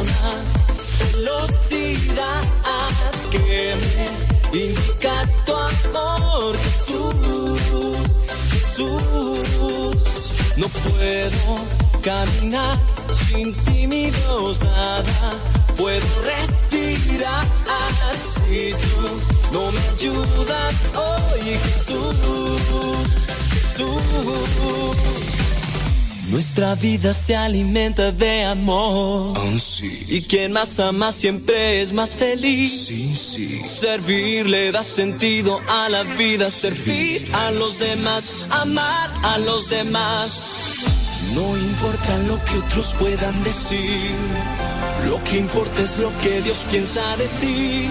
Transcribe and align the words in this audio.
Una 0.00 0.44
velocidad 1.12 2.42
que 3.30 3.74
me 4.52 4.58
indica 4.58 5.14
tu 5.44 5.54
amor, 5.54 6.56
Jesús, 6.58 7.60
Jesús. 8.50 10.00
No 10.56 10.68
puedo 10.68 11.58
caminar 12.02 12.78
sin 13.28 13.54
timidez 13.64 14.62
nada 14.62 15.30
puedo 15.76 16.06
respirar 16.22 17.46
si 18.16 18.72
tú 18.72 19.08
no 19.52 19.70
me 19.70 19.78
ayudas 19.78 20.74
hoy 20.94 21.40
Jesús 21.42 22.16
Jesús 23.52 25.47
nuestra 26.30 26.74
vida 26.74 27.14
se 27.14 27.34
alimenta 27.34 28.12
de 28.12 28.44
amor. 28.44 29.38
Oh, 29.38 29.52
y 29.80 30.22
quien 30.22 30.52
más 30.52 30.78
ama 30.78 31.10
siempre 31.12 31.80
es 31.80 31.92
más 31.92 32.14
feliz. 32.16 32.88
Servir 33.66 34.46
le 34.46 34.70
da 34.72 34.82
sentido 34.82 35.60
a 35.68 35.88
la 35.88 36.02
vida. 36.04 36.50
Servir 36.50 37.30
a 37.34 37.50
los 37.50 37.78
demás. 37.78 38.46
Amar 38.50 39.10
a 39.22 39.38
los 39.38 39.70
demás. 39.70 40.50
No 41.34 41.56
importa 41.56 42.18
lo 42.26 42.42
que 42.44 42.58
otros 42.58 42.94
puedan 42.98 43.42
decir. 43.44 44.10
Lo 45.06 45.22
que 45.24 45.38
importa 45.38 45.82
es 45.82 45.98
lo 45.98 46.10
que 46.18 46.42
Dios 46.42 46.64
piensa 46.70 47.16
de 47.16 47.26
ti. 47.40 47.90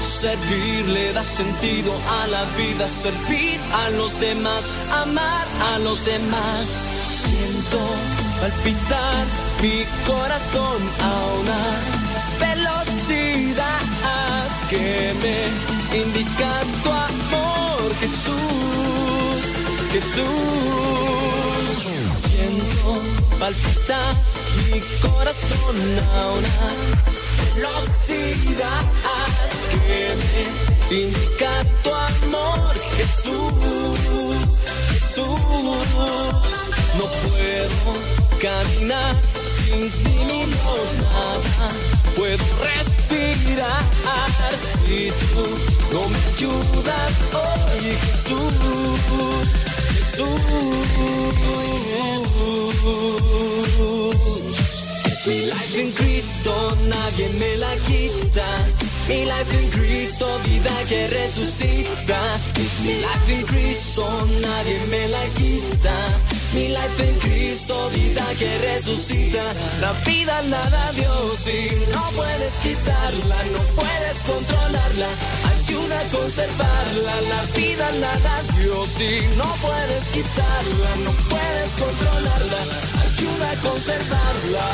Servir 0.00 0.86
le 0.88 1.12
da 1.12 1.22
sentido 1.22 1.92
a 2.22 2.26
la 2.28 2.44
vida. 2.56 2.88
Servir 2.88 3.58
a 3.72 3.90
los 3.90 4.20
demás. 4.20 4.72
Amar 5.02 5.46
a 5.74 5.78
los 5.80 6.04
demás 6.04 6.84
siento 7.26 7.78
palpitar 8.40 9.24
mi 9.62 9.84
corazón 10.06 10.80
a 11.00 11.12
una 11.40 11.62
velocidad 12.40 13.86
que 14.68 15.14
me 15.22 15.38
indica 15.96 16.50
tu 16.82 16.90
amor, 16.90 17.94
Jesús, 18.00 19.42
Jesús. 19.92 21.74
Siento 22.28 22.90
palpitar 23.38 24.14
mi 24.70 24.80
corazón 25.08 25.76
a 26.14 26.26
una 26.38 26.68
velocidad 27.54 28.82
que 29.70 29.98
me 30.26 30.96
indica 30.96 31.52
tu 31.82 31.90
amor, 31.94 32.74
Jesús, 32.96 33.98
Jesús. 34.90 36.65
No 36.98 37.04
puedo 37.04 37.92
caminar 38.40 39.14
sin 39.40 39.90
ti 39.90 40.16
nada. 40.98 41.68
Puedo 42.16 42.44
respirar 42.62 43.82
si 44.86 45.10
tú 45.10 45.44
no 45.92 46.08
me 46.08 46.18
ayudas. 46.34 47.12
Oye 47.74 47.94
Jesús, 47.96 48.54
Jesús. 49.94 50.46
Es 55.04 55.26
mi 55.26 55.38
life 55.46 55.80
en 55.80 55.90
Cristo, 55.92 56.76
nadie 56.88 57.28
me 57.38 57.56
la 57.56 57.74
quita. 57.86 58.46
Mi 59.08 59.24
life 59.24 59.54
en 59.60 59.68
Cristo, 59.70 60.38
vida 60.44 60.70
que 60.88 61.08
resucita. 61.08 62.20
Es 62.56 62.80
mi 62.80 62.94
life 62.94 63.34
en 63.34 63.42
Cristo, 63.46 64.26
nadie 64.40 64.80
me 64.88 65.08
la 65.08 65.24
quita. 65.36 66.35
Mi 66.56 66.68
life 66.68 67.02
en 67.06 67.18
Cristo, 67.18 67.90
vida 67.90 68.24
que 68.38 68.56
resucita. 68.56 69.44
La 69.78 69.92
vida 70.08 70.40
la 70.44 70.70
da 70.70 70.90
Dios 70.92 71.48
y 71.48 71.68
no 71.92 72.02
puedes 72.16 72.54
quitarla, 72.60 73.36
no 73.52 73.58
puedes 73.76 74.18
controlarla. 74.24 75.08
Ayuda 75.52 76.00
a 76.00 76.04
conservarla. 76.16 77.14
La 77.28 77.42
vida 77.60 77.90
la 78.00 78.16
da 78.26 78.42
Dios 78.58 79.00
y 79.02 79.20
no 79.36 79.48
puedes 79.66 80.04
quitarla, 80.14 80.90
no 81.04 81.12
puedes 81.28 81.70
controlarla. 81.82 82.60
Ayuda 83.04 83.50
a 83.50 83.56
conservarla. 83.56 84.66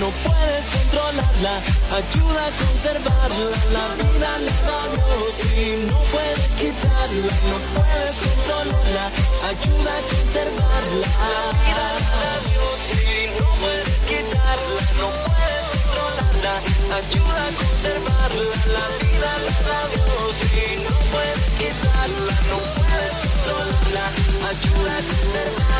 No 0.00 0.08
puedes 0.24 0.64
controlarla, 0.66 1.54
ayuda 1.94 2.42
a 2.46 2.52
conservarla, 2.62 3.56
la 3.72 3.86
vida 3.96 4.32
le 4.38 4.52
da 4.66 4.80
Dios 4.92 5.36
y 5.54 5.86
no 5.86 5.98
puedes 6.12 6.44
quitarla, 6.58 7.32
no 7.50 7.56
puedes 7.72 8.16
controlarla, 8.22 9.04
ayuda 9.50 9.92
a 9.92 10.02
conservarla, 10.10 11.06
la 11.32 11.44
vida 11.62 11.86
le 11.94 12.04
da 12.22 12.34
Dios 12.50 12.80
y 12.92 13.20
no 13.38 13.48
puedes 13.60 13.92
quitarla, 14.08 14.80
no 15.00 15.08
puedes 15.24 15.66
controlarla, 15.72 16.54
ayuda 17.00 17.42
a 17.42 17.52
conservarla, 17.60 18.54
la 18.76 18.86
vida 19.00 19.30
le 19.44 19.52
da 19.68 19.80
Dios 19.92 20.36
y 20.52 20.66
no 20.84 20.92
puedes 21.12 21.44
quitarla, 21.58 22.34
no 22.50 22.58
puedes 22.76 23.14
controlarla, 23.22 24.04
ayuda 24.50 24.92
a 24.92 25.02
conservarla. 25.08 25.72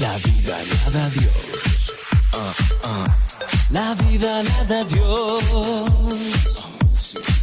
La 0.00 0.16
vida 0.16 0.56
nada 0.72 1.10
Dios. 1.10 1.92
Uh, 2.32 2.38
uh. 2.88 3.06
La 3.70 3.94
vida 3.96 4.42
nada 4.42 4.84
Dios. 4.84 5.44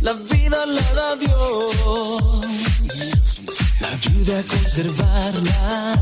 La 0.01 0.13
vida 0.13 0.65
nada 0.65 1.11
a 1.11 1.15
Dios. 1.15 2.41
Ayuda 3.93 4.39
a 4.39 4.43
conservarla. 4.43 5.95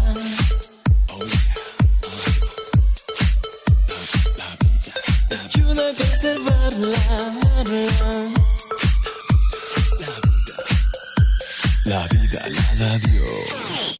Ayuda 5.43 5.83
a 5.89 5.93
conservarla. 5.93 7.03
La 11.83 12.07
vida 12.07 12.41
nada 12.49 12.93
a 12.93 12.97
Dios. 12.99 13.99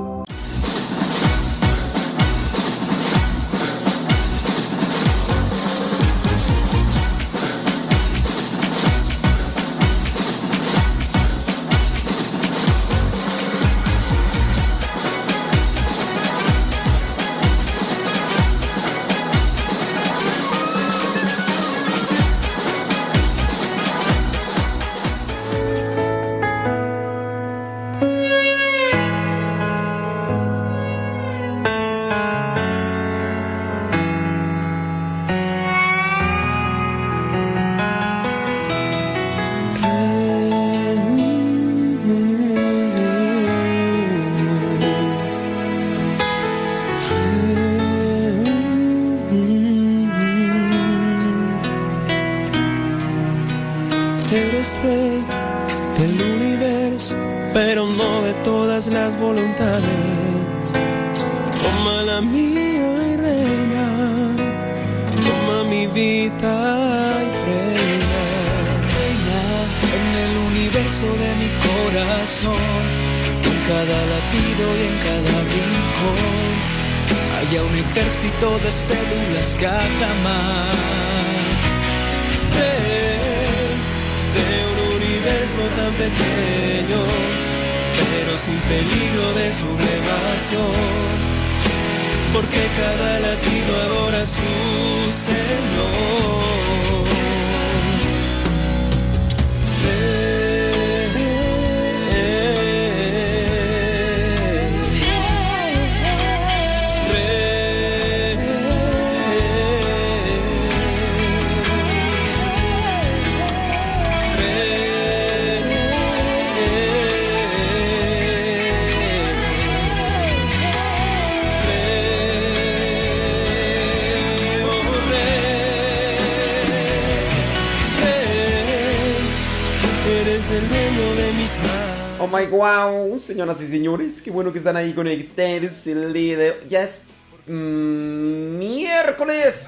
Señoras 133.41 133.61
y 133.61 133.67
señores, 133.71 134.21
qué 134.21 134.29
bueno 134.29 134.51
que 134.51 134.59
están 134.59 134.75
ahí 134.77 134.93
conectados 134.93 135.87
el 135.87 136.13
día 136.13 136.37
de 136.37 136.67
Ya 136.69 136.83
es 136.83 137.01
mm, 137.47 138.59
miércoles 138.59 139.65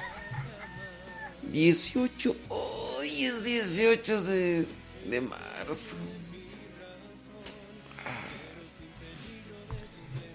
18. 1.50 2.36
Hoy 2.50 3.24
es 3.24 3.42
18 3.42 4.22
de, 4.22 4.66
de 5.10 5.20
marzo. 5.20 5.96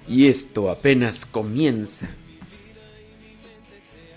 Y 0.05 0.27
esto 0.27 0.69
apenas 0.69 1.25
comienza. 1.25 2.09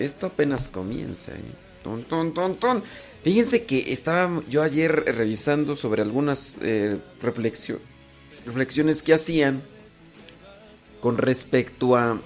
Esto 0.01 0.27
apenas 0.27 0.69
comienza, 0.69 1.31
¿eh? 1.31 1.55
Ton, 1.85 2.03
ton, 2.03 2.35
ton, 2.35 2.57
ton. 2.57 2.83
Fíjense 3.23 3.63
que 3.67 3.93
estaba 3.93 4.43
yo 4.49 4.63
ayer 4.63 4.91
revisando 4.91 5.77
sobre 5.77 6.03
algunas 6.03 6.57
eh, 6.61 6.99
reflexiones 7.21 7.92
reflexiones 8.45 9.03
que 9.03 9.15
hacían 9.15 9.63
con 11.01 11.19
respecto 11.19 11.97
a 11.97 12.21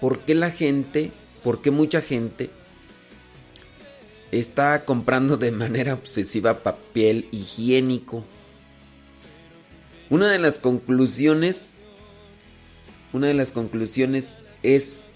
por 0.00 0.20
qué 0.20 0.34
la 0.34 0.50
gente, 0.50 1.10
por 1.42 1.62
qué 1.62 1.70
mucha 1.70 2.00
gente 2.00 2.50
está 4.30 4.84
comprando 4.84 5.36
de 5.36 5.52
manera 5.52 5.94
obsesiva 5.94 6.62
papel 6.62 7.28
higiénico. 7.30 8.24
Una 10.10 10.30
de 10.30 10.38
las 10.38 10.58
conclusiones, 10.58 11.86
una 13.12 13.26
de 13.28 13.34
las 13.34 13.52
conclusiones 13.52 14.38
es 14.62 15.06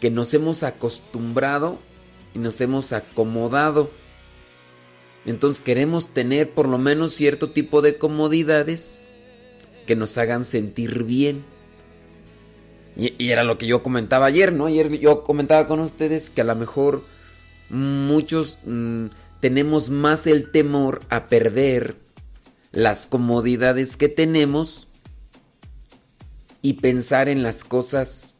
que 0.00 0.10
nos 0.10 0.34
hemos 0.34 0.62
acostumbrado 0.62 1.78
y 2.34 2.38
nos 2.38 2.60
hemos 2.60 2.92
acomodado 2.92 3.90
entonces 5.24 5.62
queremos 5.62 6.08
tener 6.08 6.50
por 6.50 6.68
lo 6.68 6.78
menos 6.78 7.12
cierto 7.12 7.50
tipo 7.50 7.82
de 7.82 7.96
comodidades 7.96 9.04
que 9.86 9.96
nos 9.96 10.18
hagan 10.18 10.44
sentir 10.44 11.04
bien. 11.04 11.44
Y, 12.96 13.30
era 13.30 13.44
lo 13.44 13.56
que 13.56 13.66
yo 13.66 13.82
comentaba 13.82 14.26
ayer, 14.26 14.52
¿no? 14.52 14.66
Ayer 14.66 14.98
yo 14.98 15.22
comentaba 15.22 15.66
con 15.66 15.80
ustedes 15.80 16.28
que 16.28 16.42
a 16.42 16.44
lo 16.44 16.54
mejor 16.56 17.02
muchos 17.70 18.58
mm, 18.66 19.06
tenemos 19.40 19.90
más 19.90 20.26
el 20.26 20.50
temor 20.50 21.00
a 21.08 21.28
perder 21.28 21.96
las 22.70 23.06
comodidades 23.06 23.96
que 23.96 24.08
tenemos 24.08 24.88
y 26.60 26.74
pensar 26.74 27.28
en 27.28 27.42
las 27.42 27.64
cosas 27.64 28.34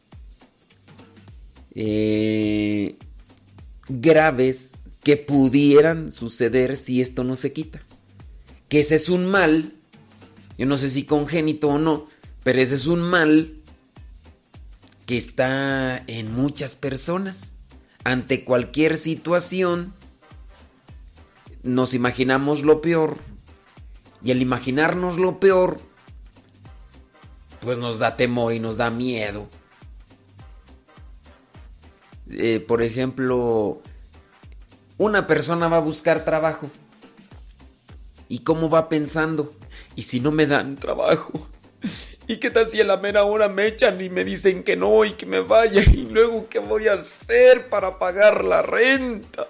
eh, 1.75 2.95
graves 3.89 4.79
que 5.03 5.17
pudieran 5.17 6.11
suceder 6.11 6.77
si 6.77 7.01
esto 7.01 7.23
no 7.23 7.35
se 7.35 7.53
quita. 7.53 7.79
Que 8.69 8.79
ese 8.79 8.95
es 8.95 9.09
un 9.09 9.25
mal, 9.25 9.73
yo 10.57 10.65
no 10.65 10.77
sé 10.77 10.89
si 10.89 11.03
congénito 11.03 11.67
o 11.67 11.77
no, 11.77 12.05
pero 12.43 12.59
ese 12.59 12.75
es 12.75 12.87
un 12.87 13.01
mal 13.01 13.55
que 15.05 15.17
está 15.17 15.97
en 16.07 16.33
muchas 16.33 16.75
personas. 16.75 17.55
Ante 18.05 18.43
cualquier 18.43 18.97
situación, 18.97 19.93
nos 21.63 21.93
imaginamos 21.93 22.63
lo 22.63 22.81
peor. 22.81 23.17
Y 24.23 24.31
al 24.31 24.41
imaginarnos 24.41 25.17
lo 25.17 25.39
peor, 25.39 25.79
pues 27.59 27.77
nos 27.77 27.99
da 27.99 28.15
temor 28.15 28.53
y 28.53 28.59
nos 28.59 28.77
da 28.77 28.89
miedo. 28.89 29.49
Eh, 32.29 32.63
por 32.65 32.81
ejemplo, 32.81 33.81
una 34.97 35.27
persona 35.27 35.67
va 35.67 35.77
a 35.77 35.81
buscar 35.81 36.25
trabajo. 36.25 36.69
¿Y 38.27 38.39
cómo 38.39 38.69
va 38.69 38.89
pensando? 38.89 39.53
¿Y 39.95 40.03
si 40.03 40.19
no 40.19 40.31
me 40.31 40.47
dan 40.47 40.75
trabajo? 40.75 41.47
¿Y 42.27 42.37
qué 42.37 42.49
tal 42.49 42.69
si 42.69 42.79
a 42.79 42.85
la 42.85 42.97
mera 42.97 43.25
hora 43.25 43.49
me 43.49 43.67
echan 43.67 43.99
y 43.99 44.09
me 44.09 44.23
dicen 44.23 44.63
que 44.63 44.75
no 44.75 45.03
y 45.03 45.13
que 45.13 45.25
me 45.25 45.41
vaya? 45.41 45.81
¿Y 45.91 46.07
luego 46.07 46.47
qué 46.49 46.59
voy 46.59 46.87
a 46.87 46.93
hacer 46.93 47.67
para 47.67 47.99
pagar 47.99 48.43
la 48.45 48.61
renta? 48.61 49.47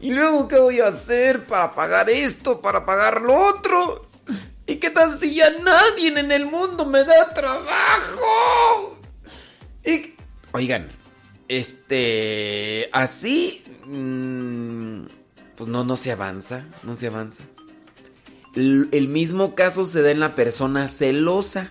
¿Y 0.00 0.10
luego 0.10 0.48
qué 0.48 0.58
voy 0.58 0.80
a 0.80 0.88
hacer 0.88 1.46
para 1.46 1.70
pagar 1.70 2.10
esto, 2.10 2.60
para 2.60 2.84
pagar 2.84 3.22
lo 3.22 3.34
otro? 3.34 4.06
¿Y 4.66 4.76
qué 4.76 4.90
tal 4.90 5.16
si 5.16 5.34
ya 5.34 5.50
nadie 5.50 6.08
en 6.08 6.32
el 6.32 6.46
mundo 6.46 6.84
me 6.84 7.04
da 7.04 7.32
trabajo? 7.32 8.98
Y... 9.84 10.14
Oigan, 10.52 10.90
este... 11.48 12.88
Así 12.92 13.62
Mm, 13.86 15.06
pues 15.56 15.68
no, 15.68 15.84
no 15.84 15.96
se 15.96 16.12
avanza, 16.12 16.66
no 16.82 16.94
se 16.94 17.06
avanza. 17.06 17.44
El, 18.54 19.08
mismo 19.08 19.54
caso 19.54 19.84
se 19.86 20.02
da 20.02 20.10
en 20.10 20.20
la 20.20 20.34
persona 20.34 20.88
celosa. 20.88 21.70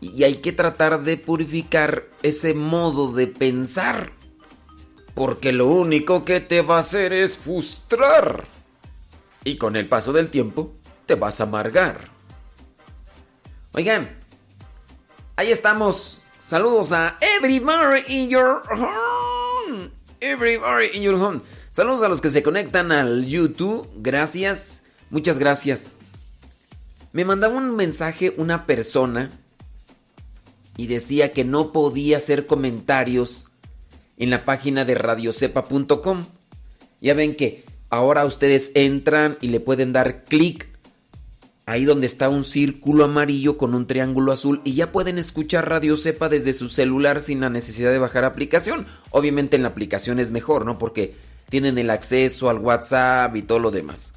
Y 0.00 0.22
hay 0.22 0.36
que 0.36 0.52
tratar 0.52 1.02
de 1.02 1.16
purificar 1.16 2.08
ese 2.22 2.54
modo 2.54 3.12
de 3.12 3.26
pensar. 3.26 4.12
Porque 5.14 5.52
lo 5.52 5.66
único 5.66 6.24
que 6.24 6.40
te 6.40 6.62
va 6.62 6.76
a 6.76 6.80
hacer 6.80 7.12
es 7.12 7.38
frustrar. 7.38 8.44
Y 9.44 9.56
con 9.56 9.76
el 9.76 9.88
paso 9.88 10.12
del 10.12 10.30
tiempo 10.30 10.72
te 11.06 11.14
vas 11.14 11.40
a 11.40 11.44
amargar. 11.44 12.10
Oigan, 13.72 14.18
ahí 15.36 15.50
estamos. 15.50 16.24
Saludos 16.40 16.92
a 16.92 17.18
everybody 17.20 18.02
in 18.08 18.30
your 18.30 18.62
home 18.70 19.17
everybody 20.20 20.96
in 20.96 21.02
your 21.02 21.20
home. 21.20 21.40
Saludos 21.70 22.02
a 22.02 22.08
los 22.08 22.20
que 22.20 22.30
se 22.30 22.42
conectan 22.42 22.92
al 22.92 23.26
YouTube. 23.26 23.88
Gracias. 23.96 24.82
Muchas 25.10 25.38
gracias. 25.38 25.92
Me 27.12 27.24
mandaba 27.24 27.56
un 27.56 27.74
mensaje 27.74 28.34
una 28.36 28.66
persona 28.66 29.30
y 30.76 30.86
decía 30.86 31.32
que 31.32 31.44
no 31.44 31.72
podía 31.72 32.18
hacer 32.18 32.46
comentarios 32.46 33.46
en 34.16 34.30
la 34.30 34.44
página 34.44 34.84
de 34.84 34.94
radiocepa.com. 34.94 36.24
Ya 37.00 37.14
ven 37.14 37.36
que 37.36 37.64
ahora 37.90 38.24
ustedes 38.24 38.72
entran 38.74 39.38
y 39.40 39.48
le 39.48 39.60
pueden 39.60 39.92
dar 39.92 40.24
clic 40.24 40.68
ahí 41.68 41.84
donde 41.84 42.06
está 42.06 42.30
un 42.30 42.44
círculo 42.44 43.04
amarillo 43.04 43.58
con 43.58 43.74
un 43.74 43.86
triángulo 43.86 44.32
azul 44.32 44.62
y 44.64 44.72
ya 44.72 44.90
pueden 44.90 45.18
escuchar 45.18 45.68
Radio 45.68 45.98
Cepa 45.98 46.30
desde 46.30 46.54
su 46.54 46.70
celular 46.70 47.20
sin 47.20 47.42
la 47.42 47.50
necesidad 47.50 47.90
de 47.90 47.98
bajar 47.98 48.24
aplicación. 48.24 48.86
Obviamente 49.10 49.56
en 49.56 49.62
la 49.62 49.68
aplicación 49.68 50.18
es 50.18 50.30
mejor, 50.30 50.64
¿no? 50.64 50.78
Porque 50.78 51.14
tienen 51.50 51.76
el 51.76 51.90
acceso 51.90 52.48
al 52.48 52.58
WhatsApp 52.58 53.36
y 53.36 53.42
todo 53.42 53.58
lo 53.58 53.70
demás. 53.70 54.14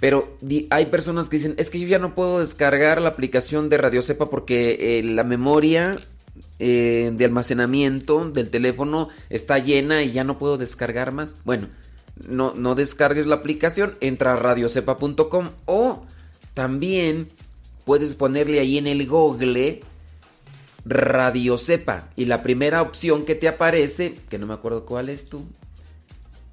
Pero 0.00 0.38
hay 0.70 0.86
personas 0.86 1.28
que 1.28 1.36
dicen, 1.36 1.54
es 1.58 1.68
que 1.68 1.80
yo 1.80 1.86
ya 1.86 1.98
no 1.98 2.14
puedo 2.14 2.38
descargar 2.38 3.02
la 3.02 3.10
aplicación 3.10 3.68
de 3.68 3.76
Radio 3.76 4.00
Cepa 4.00 4.30
porque 4.30 4.78
eh, 4.80 5.02
la 5.02 5.22
memoria 5.22 5.98
eh, 6.58 7.12
de 7.14 7.24
almacenamiento 7.26 8.30
del 8.30 8.48
teléfono 8.48 9.10
está 9.28 9.58
llena 9.58 10.02
y 10.02 10.12
ya 10.12 10.24
no 10.24 10.38
puedo 10.38 10.56
descargar 10.56 11.12
más. 11.12 11.36
Bueno, 11.44 11.68
no, 12.26 12.54
no 12.54 12.74
descargues 12.74 13.26
la 13.26 13.34
aplicación, 13.34 13.98
entra 14.00 14.32
a 14.32 14.36
radiocepa.com 14.36 15.50
o 15.66 16.06
también 16.54 17.28
puedes 17.84 18.14
ponerle 18.14 18.60
ahí 18.60 18.78
en 18.78 18.86
el 18.86 19.06
Google 19.06 19.82
Radio 20.84 21.58
Cepa. 21.58 22.08
Y 22.16 22.26
la 22.26 22.42
primera 22.42 22.82
opción 22.82 23.24
que 23.24 23.34
te 23.34 23.48
aparece, 23.48 24.16
que 24.28 24.38
no 24.38 24.46
me 24.46 24.54
acuerdo 24.54 24.84
cuál 24.84 25.08
es 25.08 25.28
tú. 25.28 25.42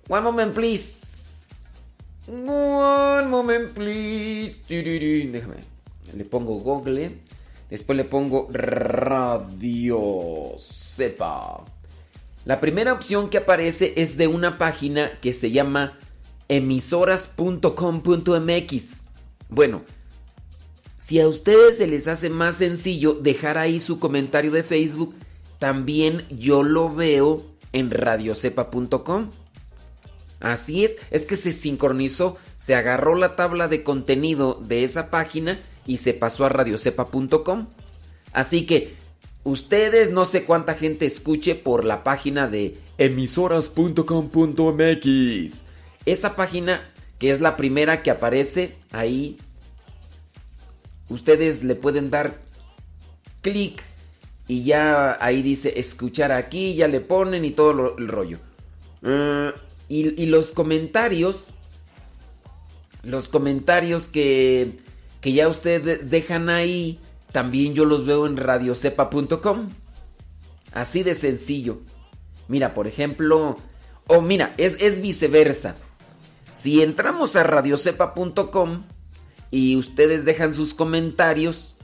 One 0.10 0.22
moment, 0.22 0.54
please. 0.54 1.06
One 2.28 3.28
moment, 3.28 3.72
please. 3.72 4.60
Déjame. 4.68 5.56
Le 6.14 6.26
pongo 6.26 6.56
Google. 6.56 7.12
Después 7.70 7.98
le 7.98 8.06
pongo 8.06 8.48
Radio 8.52 10.56
Cepa. 10.60 11.66
La 12.46 12.62
primera 12.62 12.94
opción 12.94 13.30
que 13.30 13.40
aparece 13.40 13.94
es 13.98 14.16
de 14.18 14.28
una 14.28 14.58
página 14.58 15.12
que 15.22 15.34
se 15.34 15.52
llama 15.52 15.98
emisoras.com.mx. 16.48 19.07
Bueno, 19.50 19.84
Si 20.98 21.22
a 21.22 21.28
ustedes 21.30 21.78
se 21.78 21.88
les 21.88 22.10
hace 22.10 22.30
más 22.30 22.58
sencillo 22.58 23.14
dejar 23.14 23.58
ahí 23.58 23.80
su 23.80 23.98
comentario 23.98 24.52
de 24.52 24.64
Facebook, 24.64 25.16
también 25.58 26.26
yo 26.30 26.64
lo 26.64 26.94
veo 26.94 27.46
en 27.72 27.92
radiocepa.com. 27.92 29.30
Así 30.40 30.84
es, 30.84 30.98
es 31.10 31.26
que 31.26 31.36
se 31.36 31.52
sincronizó, 31.52 32.38
se 32.58 32.76
agarró 32.76 33.16
la 33.16 33.36
tabla 33.36 33.68
de 33.68 33.84
contenido 33.84 34.60
de 34.62 34.84
esa 34.84 35.10
página 35.10 35.60
y 35.86 35.98
se 35.98 36.14
pasó 36.14 36.46
a 36.46 36.50
radiocepa.com. 36.50 37.68
Así 38.34 38.66
que 38.66 38.96
ustedes 39.44 40.12
no 40.12 40.26
sé 40.26 40.44
cuánta 40.44 40.76
gente 40.76 41.06
escuche 41.06 41.56
por 41.56 41.86
la 41.86 42.04
página 42.04 42.48
de 42.48 42.78
emisoras.com.mx. 42.98 45.64
Esa 46.06 46.36
página 46.36 46.94
que 47.20 47.32
es 47.32 47.42
la 47.42 47.58
primera 47.58 48.04
que 48.04 48.12
aparece 48.12 48.76
ahí, 48.92 49.38
ustedes 51.10 51.64
le 51.64 51.76
pueden 51.76 52.10
dar 52.10 52.40
clic 53.42 53.82
y 54.48 54.64
ya 54.64 55.18
ahí 55.20 55.42
dice 55.42 55.80
escuchar 55.80 56.32
aquí, 56.32 56.76
ya 56.76 56.88
le 56.88 57.02
ponen 57.02 57.44
y 57.46 57.52
todo 57.52 57.98
el 57.98 58.08
rollo. 58.08 58.40
Uh, 59.02 59.52
y, 59.90 60.26
los 60.26 60.52
comentarios, 60.52 61.54
los 63.04 63.28
comentarios 63.30 64.08
que, 64.08 64.80
que 65.22 65.34
ya 65.34 65.48
ustedes 65.48 66.10
dejan 66.10 66.50
ahí, 66.50 67.00
también 67.32 67.74
yo 67.74 67.86
los 67.86 68.06
veo 68.06 68.26
en 68.26 68.38
radiocepa.com. 68.38 69.70
Así 70.74 71.04
de 71.04 71.16
sencillo. 71.16 71.80
Mira, 72.48 72.74
por 72.74 72.88
ejemplo, 72.88 73.58
o 74.08 74.22
mira, 74.22 74.54
es, 74.58 74.82
es 74.82 75.02
viceversa. 75.02 75.76
Si 76.58 76.82
entramos 76.82 77.36
a 77.36 77.44
radiocepa.com 77.44 78.84
y 79.52 79.76
ustedes 79.76 80.26
dejan 80.26 80.52
sus 80.52 80.74
comentarios, 80.74 81.78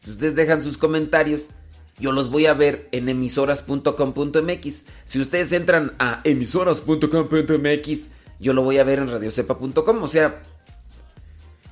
si 0.00 0.10
ustedes 0.10 0.34
dejan 0.34 0.62
sus 0.62 0.78
comentarios, 0.78 1.50
yo 1.98 2.12
los 2.12 2.30
voy 2.30 2.46
a 2.46 2.54
ver 2.54 2.88
en 2.92 3.10
emisoras.com.mx. 3.10 4.84
Si 5.04 5.20
ustedes 5.20 5.52
entran 5.52 5.94
a 5.98 6.22
emisoras.com.mx, 6.24 8.08
yo 8.40 8.54
lo 8.54 8.62
voy 8.62 8.78
a 8.78 8.84
ver 8.84 9.00
en 9.00 9.10
radiocepa.com. 9.10 10.02
O 10.02 10.08
sea, 10.08 10.42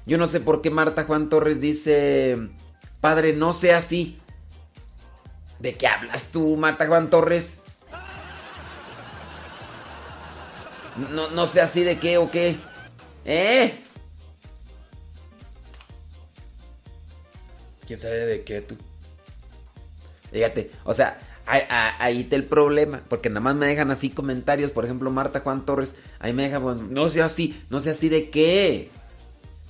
yo 0.04 0.18
no 0.18 0.26
sé 0.26 0.40
por 0.40 0.60
qué 0.60 0.68
Marta 0.68 1.04
Juan 1.04 1.30
Torres 1.30 1.62
dice, 1.62 2.50
padre, 3.00 3.32
no 3.32 3.54
sea 3.54 3.78
así. 3.78 4.18
¿De 5.60 5.72
qué 5.76 5.86
hablas 5.86 6.30
tú, 6.30 6.58
Marta 6.58 6.86
Juan 6.86 7.08
Torres? 7.08 7.62
No, 10.96 11.30
no 11.30 11.46
sé 11.46 11.60
así 11.60 11.82
de 11.82 11.98
qué 11.98 12.18
o 12.18 12.30
qué. 12.30 12.56
¿Eh? 13.24 13.74
¿Quién 17.86 17.98
sabe 17.98 18.26
de 18.26 18.44
qué 18.44 18.60
tú? 18.60 18.76
Fíjate, 20.30 20.70
o 20.84 20.94
sea, 20.94 21.18
ahí, 21.46 22.20
está 22.22 22.36
el 22.36 22.44
problema, 22.44 23.02
porque 23.08 23.28
nada 23.28 23.40
más 23.40 23.54
me 23.54 23.66
dejan 23.66 23.90
así 23.90 24.10
comentarios, 24.10 24.70
por 24.70 24.84
ejemplo, 24.84 25.10
Marta 25.10 25.40
Juan 25.40 25.64
Torres, 25.64 25.94
ahí 26.18 26.32
me 26.32 26.44
dejan, 26.44 26.92
no 26.92 27.08
sé 27.08 27.22
así, 27.22 27.62
no 27.70 27.80
sé 27.80 27.90
así 27.90 28.08
de 28.08 28.30
qué, 28.30 28.90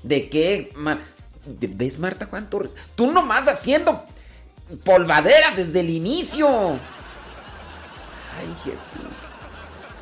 de 0.03 0.29
qué, 0.29 0.73
¿ves 1.47 1.99
Marta 1.99 2.27
Juan 2.27 2.49
Torres? 2.49 2.75
Tú 2.95 3.11
nomás 3.11 3.49
haciendo 3.49 4.05
polvadera 4.85 5.55
desde 5.55 5.81
el 5.81 5.91
inicio. 5.91 6.49
Ay 8.37 8.55
Jesús. 8.65 9.34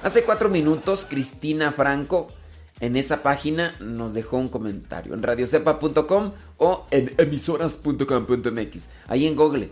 Hace 0.02 0.24
cuatro 0.24 0.48
minutos, 0.48 1.06
Cristina 1.08 1.70
Franco 1.70 2.28
en 2.80 2.96
esa 2.96 3.22
página 3.22 3.76
nos 3.78 4.14
dejó 4.14 4.38
un 4.38 4.48
comentario 4.48 5.14
en 5.14 5.22
radiocepa.com 5.22 6.32
o 6.58 6.86
en 6.90 7.14
emisoras.com.mx, 7.16 8.88
ahí 9.06 9.28
en 9.28 9.36
Google. 9.36 9.70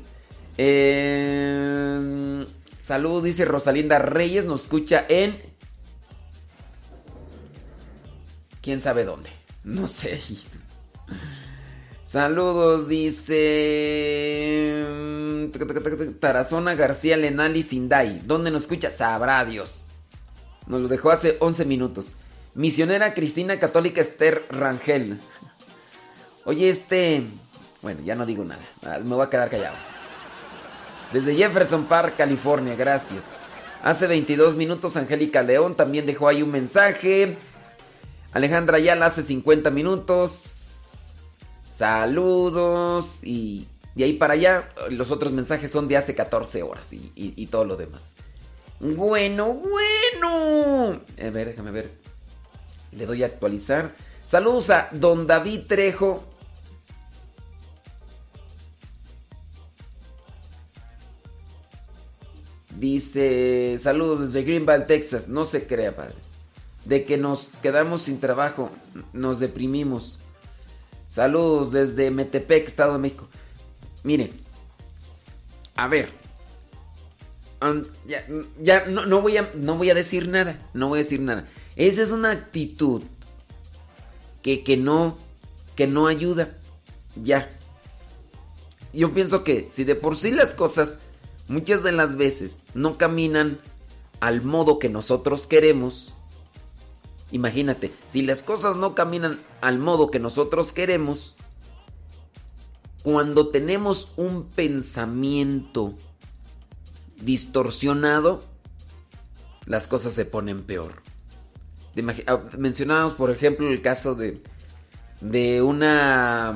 Eh, 0.56 2.46
salud, 2.78 3.24
dice 3.24 3.44
Rosalinda 3.44 3.98
Reyes, 3.98 4.44
nos 4.44 4.62
escucha 4.62 5.04
en... 5.08 5.36
¿Quién 8.60 8.80
sabe 8.80 9.04
dónde? 9.04 9.30
No 9.64 9.88
sé. 9.88 10.20
Saludos, 12.04 12.86
dice... 12.86 13.40
Tarazona 16.20 16.76
García 16.76 17.16
Lenali 17.16 17.64
Sindai. 17.64 18.20
¿Dónde 18.24 18.52
nos 18.52 18.62
escucha? 18.62 18.92
Sabrá 18.92 19.44
Dios. 19.44 19.86
Nos 20.70 20.83
lo 20.83 20.88
dejó 20.88 21.11
hace 21.11 21.37
11 21.40 21.64
minutos. 21.64 22.14
Misionera 22.54 23.12
Cristina 23.12 23.59
Católica 23.59 24.00
Esther 24.00 24.44
Rangel. 24.50 25.18
Oye, 26.44 26.68
este... 26.68 27.24
Bueno, 27.83 28.02
ya 28.04 28.14
no 28.14 28.24
digo 28.24 28.44
nada. 28.44 28.62
Me 29.00 29.16
voy 29.16 29.26
a 29.26 29.28
quedar 29.28 29.50
callado. 29.50 29.74
Desde 31.12 31.35
Jefferson 31.35 31.87
Park, 31.87 32.14
California, 32.16 32.76
gracias. 32.76 33.24
Hace 33.83 34.06
22 34.06 34.54
minutos 34.54 34.96
Angélica 34.96 35.42
León 35.42 35.74
también 35.74 36.06
dejó 36.06 36.28
ahí 36.28 36.40
un 36.40 36.52
mensaje. 36.52 37.37
Alejandra 38.33 38.76
Ayala 38.76 39.06
hace 39.06 39.24
50 39.24 39.70
minutos. 39.70 41.35
Saludos. 41.72 43.24
Y 43.24 43.66
de 43.96 44.04
ahí 44.04 44.12
para 44.12 44.35
allá, 44.35 44.68
los 44.90 45.11
otros 45.11 45.33
mensajes 45.33 45.68
son 45.68 45.88
de 45.88 45.96
hace 45.96 46.14
14 46.14 46.62
horas 46.62 46.92
y, 46.92 47.46
todo 47.48 47.64
lo 47.64 47.76
demás. 47.76 48.14
Bueno, 48.80 49.54
bueno. 49.54 51.00
A 51.20 51.30
ver, 51.30 51.48
déjame 51.48 51.70
ver. 51.70 51.90
Le 52.92 53.06
doy 53.06 53.22
a 53.22 53.26
actualizar. 53.26 53.94
Saludos 54.24 54.70
a 54.70 54.88
don 54.92 55.26
David 55.26 55.66
Trejo. 55.68 56.24
Dice, 62.76 63.76
saludos 63.78 64.32
desde 64.32 64.42
Greenville, 64.42 64.86
Texas. 64.86 65.28
No 65.28 65.44
se 65.44 65.66
crea, 65.66 65.94
padre. 65.94 66.14
De 66.86 67.04
que 67.04 67.18
nos 67.18 67.50
quedamos 67.60 68.02
sin 68.02 68.20
trabajo, 68.20 68.70
nos 69.12 69.38
deprimimos. 69.38 70.18
Saludos 71.06 71.72
desde 71.72 72.10
Metepec, 72.10 72.66
Estado 72.66 72.94
de 72.94 72.98
México. 73.00 73.28
Miren, 74.02 74.30
a 75.76 75.88
ver. 75.88 76.19
Ya, 78.62 78.86
no, 78.86 79.20
voy 79.20 79.36
a, 79.36 79.50
no 79.54 79.76
voy 79.76 79.90
a 79.90 79.94
decir 79.94 80.28
nada. 80.28 80.58
No 80.72 80.88
voy 80.88 81.00
a 81.00 81.02
decir 81.02 81.20
nada. 81.20 81.48
Esa 81.76 82.02
es 82.02 82.10
una 82.10 82.30
actitud 82.30 83.02
que, 84.42 84.64
que 84.64 84.76
no, 84.76 85.16
que 85.76 85.86
no 85.86 86.06
ayuda. 86.06 86.56
Ya. 87.22 87.50
Yo 88.92 89.12
pienso 89.12 89.44
que 89.44 89.68
si 89.70 89.84
de 89.84 89.94
por 89.94 90.16
sí 90.16 90.30
las 90.30 90.54
cosas 90.54 90.98
muchas 91.48 91.82
de 91.82 91.92
las 91.92 92.16
veces 92.16 92.64
no 92.74 92.96
caminan 92.96 93.58
al 94.20 94.42
modo 94.42 94.78
que 94.78 94.88
nosotros 94.88 95.46
queremos. 95.46 96.14
Imagínate, 97.32 97.92
si 98.06 98.22
las 98.22 98.42
cosas 98.42 98.76
no 98.76 98.94
caminan 98.94 99.38
al 99.60 99.78
modo 99.78 100.10
que 100.10 100.18
nosotros 100.18 100.72
queremos, 100.72 101.34
cuando 103.02 103.48
tenemos 103.48 104.12
un 104.16 104.44
pensamiento 104.44 105.94
distorsionado, 107.20 108.42
las 109.66 109.87
cosas 109.87 110.12
se 110.12 110.24
ponen 110.24 110.62
peor. 110.62 111.02
Ah, 112.26 112.40
mencionábamos, 112.56 113.14
por 113.14 113.30
ejemplo, 113.30 113.68
el 113.68 113.83
caso 113.83 114.14
de, 114.14 114.42
de 115.20 115.62
una, 115.62 116.52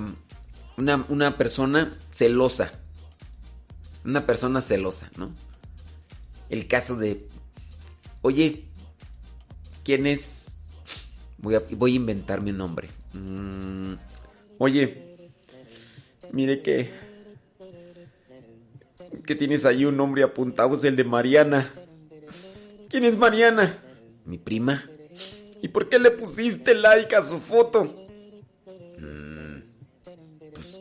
una, 0.77 1.05
una 1.09 1.37
persona 1.37 1.91
celosa 2.11 2.73
una 4.05 4.27
persona 4.27 4.61
celosa, 4.61 5.11
¿no? 5.17 5.35
El 6.51 6.69
caso 6.69 6.97
de, 6.97 7.27
oye, 8.23 8.65
¿quién 9.83 10.07
es? 10.07 10.61
Voy 11.39 11.55
a, 11.57 11.63
voy 11.71 11.93
a 11.93 11.97
inventarme 11.97 12.51
un 12.51 12.59
nombre. 12.59 12.89
Mm, 13.15 13.95
oye, 14.59 15.17
mire 16.33 16.63
que, 16.63 16.91
que 19.23 19.35
tienes 19.35 19.65
ahí 19.65 19.85
un 19.85 19.97
nombre 19.97 20.23
apuntado, 20.23 20.75
es 20.75 20.85
el 20.85 20.97
de 20.97 21.05
Mariana. 21.05 21.73
¿Quién 22.89 23.05
es 23.05 23.17
Mariana? 23.17 23.83
Mi 24.25 24.39
prima. 24.39 24.85
¿Y 25.63 25.69
por 25.69 25.89
qué 25.89 25.99
le 25.99 26.11
pusiste 26.11 26.75
like 26.75 27.15
a 27.17 27.23
su 27.23 27.41
foto? 27.41 27.85
Mm, 28.99 29.61
pues, 30.55 30.81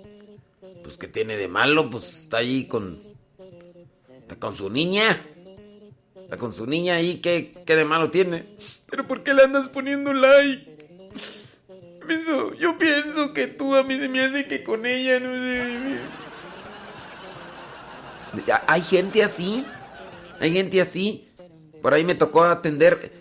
pues, 0.84 0.98
¿qué 0.98 1.08
tiene 1.08 1.38
de 1.38 1.48
malo? 1.48 1.89
Pues 1.89 2.22
está 2.24 2.38
ahí 2.38 2.65
con 2.67 3.02
Está 4.24 4.38
con 4.38 4.56
su 4.56 4.69
niña. 4.69 5.22
Está 6.15 6.38
con 6.38 6.54
su 6.54 6.65
niña 6.65 6.96
ahí. 6.96 7.17
¿Qué, 7.17 7.52
qué 7.65 7.76
de 7.76 7.84
malo 7.84 8.10
tiene? 8.10 8.46
Pero 8.89 9.06
¿por 9.06 9.22
qué 9.22 9.34
le 9.34 9.43
andas 9.43 9.67
poniendo 9.69 10.13
like? 10.13 10.72
yo 12.60 12.78
pienso 12.78 13.34
que 13.34 13.48
tú 13.48 13.76
a 13.76 13.84
mí 13.84 13.98
se 13.98 14.08
me 14.08 14.24
hace 14.24 14.46
que 14.46 14.63
con 14.63 14.86
ella 14.86 15.19
no 15.19 15.36
sé. 15.36 15.98
Hay 18.67 18.82
gente 18.82 19.24
así. 19.24 19.65
Hay 20.39 20.54
gente 20.54 20.82
así. 20.82 21.30
Por 21.82 21.93
ahí 21.93 22.04
me 22.04 22.15
tocó 22.15 22.43
atender. 22.43 23.12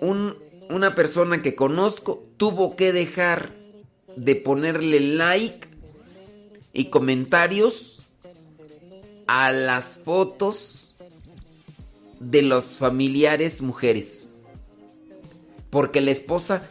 Un, 0.00 0.36
una 0.68 0.94
persona 0.94 1.42
que 1.42 1.54
conozco 1.54 2.26
tuvo 2.36 2.76
que 2.76 2.92
dejar 2.92 3.52
de 4.16 4.34
ponerle 4.34 5.00
like 5.00 5.68
y 6.72 6.86
comentarios 6.86 8.10
a 9.26 9.52
las 9.52 9.96
fotos 9.96 10.94
de 12.20 12.42
los 12.42 12.76
familiares 12.76 13.62
mujeres. 13.62 14.30
Porque 15.70 16.00
la 16.00 16.10
esposa 16.10 16.68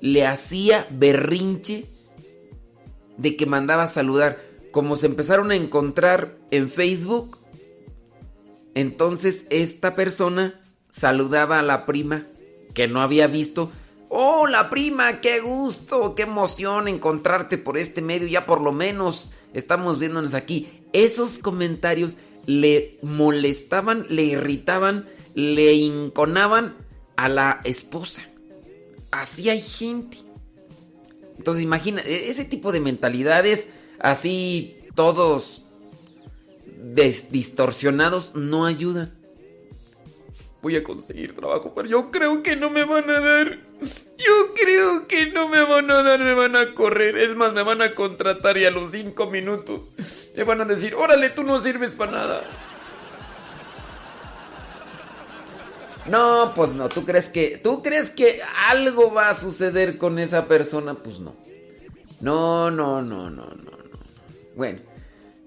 le 0.00 0.26
hacía 0.26 0.86
berrinche 0.90 1.86
de 3.16 3.36
que 3.36 3.46
mandaba 3.46 3.86
saludar. 3.86 4.38
Como 4.72 4.96
se 4.96 5.06
empezaron 5.06 5.50
a 5.50 5.54
encontrar 5.54 6.36
en 6.50 6.70
Facebook, 6.70 7.38
entonces 8.74 9.46
esta 9.50 9.94
persona 9.94 10.60
saludaba 10.90 11.58
a 11.58 11.62
la 11.62 11.86
prima 11.86 12.24
que 12.74 12.88
no 12.88 13.02
había 13.02 13.26
visto. 13.26 13.70
Hola 14.08 14.70
prima, 14.70 15.20
qué 15.20 15.40
gusto, 15.40 16.14
qué 16.14 16.22
emoción 16.22 16.88
encontrarte 16.88 17.58
por 17.58 17.76
este 17.76 18.02
medio. 18.02 18.28
Ya 18.28 18.46
por 18.46 18.60
lo 18.60 18.72
menos 18.72 19.32
estamos 19.52 19.98
viéndonos 19.98 20.34
aquí. 20.34 20.84
Esos 20.92 21.38
comentarios 21.38 22.16
le 22.46 22.98
molestaban, 23.02 24.06
le 24.08 24.22
irritaban, 24.24 25.06
le 25.34 25.74
inconaban 25.74 26.74
a 27.16 27.28
la 27.28 27.60
esposa. 27.64 28.22
Así 29.10 29.50
hay 29.50 29.60
gente. 29.60 30.18
Entonces 31.36 31.62
imagina, 31.62 32.02
e-, 32.02 32.28
ese 32.28 32.44
tipo 32.44 32.72
de 32.72 32.80
mentalidades 32.80 33.68
así 34.02 34.78
todos 34.94 35.62
distorsionados 37.30 38.34
no 38.34 38.66
ayudan. 38.66 39.12
Voy 40.60 40.76
a 40.76 40.84
conseguir 40.84 41.34
trabajo, 41.34 41.72
pero 41.74 41.88
yo 41.88 42.10
creo 42.10 42.42
que 42.42 42.54
no 42.54 42.70
me 42.70 42.84
van 42.84 43.10
a 43.10 43.20
dar. 43.20 43.58
Yo 44.18 44.52
creo 44.54 45.08
que 45.08 45.26
no 45.26 45.48
me 45.48 45.64
van 45.64 45.90
a 45.90 46.02
dar, 46.02 46.20
me 46.20 46.34
van 46.34 46.54
a 46.54 46.74
correr. 46.74 47.16
Es 47.16 47.34
más, 47.34 47.52
me 47.52 47.64
van 47.64 47.82
a 47.82 47.94
contratar 47.94 48.56
y 48.56 48.64
a 48.64 48.70
los 48.70 48.92
cinco 48.92 49.26
minutos 49.26 49.92
me 50.36 50.44
van 50.44 50.60
a 50.60 50.64
decir, 50.64 50.94
órale, 50.94 51.30
tú 51.30 51.42
no 51.42 51.58
sirves 51.58 51.90
para 51.90 52.12
nada. 52.12 52.42
No, 56.06 56.52
pues 56.54 56.72
no, 56.72 56.88
¿tú 56.88 57.04
crees 57.04 57.28
que 57.28 57.60
tú 57.62 57.82
crees 57.82 58.10
que 58.10 58.40
algo 58.68 59.12
va 59.12 59.30
a 59.30 59.34
suceder 59.34 59.98
con 59.98 60.18
esa 60.18 60.46
persona? 60.46 60.94
Pues 60.94 61.20
no. 61.20 61.34
No, 62.20 62.70
no, 62.70 63.02
no, 63.02 63.30
no, 63.30 63.46
no, 63.46 63.54
no. 63.54 63.81
Bueno, 64.56 64.80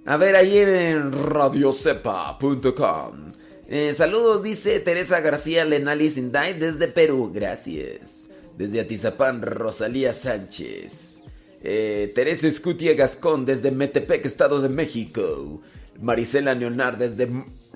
a 0.05 0.17
ver 0.17 0.35
ahí 0.35 0.57
en 0.57 1.11
radiocepa.com. 1.11 3.31
Eh, 3.67 3.93
saludos, 3.95 4.43
dice 4.43 4.79
Teresa 4.79 5.21
García 5.21 5.65
Lenali 5.65 6.09
Sinday 6.09 6.53
desde 6.53 6.87
Perú. 6.87 7.31
Gracias. 7.33 8.29
Desde 8.57 8.81
Atizapán, 8.81 9.41
Rosalía 9.41 10.13
Sánchez. 10.13 11.21
Eh, 11.61 12.11
Teresa 12.13 12.47
Escutia 12.47 12.93
Gascón 12.93 13.45
desde 13.45 13.71
Metepec, 13.71 14.25
Estado 14.25 14.61
de 14.61 14.69
México. 14.69 15.61
Marisela 15.99 16.53
Leonard 16.53 16.97
desde 16.97 17.27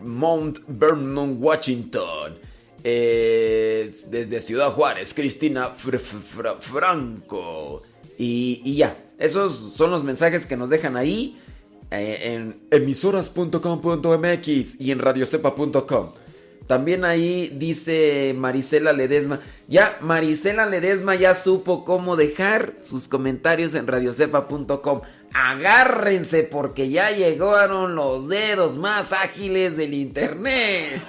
Mount 0.02 0.60
Vernon, 0.68 1.42
Washington. 1.42 2.36
Eh, 2.84 3.92
desde 4.10 4.42
Ciudad 4.42 4.72
Juárez, 4.72 5.14
Cristina 5.14 5.74
Franco. 6.60 7.82
Y, 8.18 8.76
ya, 8.76 8.96
esos 9.20 9.74
son 9.76 9.92
los 9.92 10.04
mensajes 10.04 10.46
que 10.46 10.58
nos 10.58 10.70
dejan 10.70 10.98
ahí 10.98 11.40
eh, 11.92 12.34
en 12.34 12.56
emisoras.com.mx 12.72 14.80
y 14.80 14.92
en 14.92 15.00
radiocepa.com. 15.00 16.10
También 16.68 17.04
ahí 17.04 17.50
dice 17.54 18.36
Marisela 18.38 18.94
Ledesma. 18.94 19.40
Ya, 19.68 19.98
Marisela 20.02 20.68
Ledesma 20.68 21.16
ya 21.16 21.34
supo 21.34 21.84
cómo 21.84 22.16
dejar 22.16 22.76
sus 22.82 23.08
comentarios 23.08 23.74
en 23.76 23.88
radiocepa.com. 23.88 25.02
Agárrense 25.34 26.44
porque 26.44 26.90
ya 26.90 27.12
llegaron 27.12 27.96
los 27.96 28.30
dedos 28.30 28.78
más 28.78 29.14
ágiles 29.14 29.78
del 29.78 29.96
internet. 29.96 31.02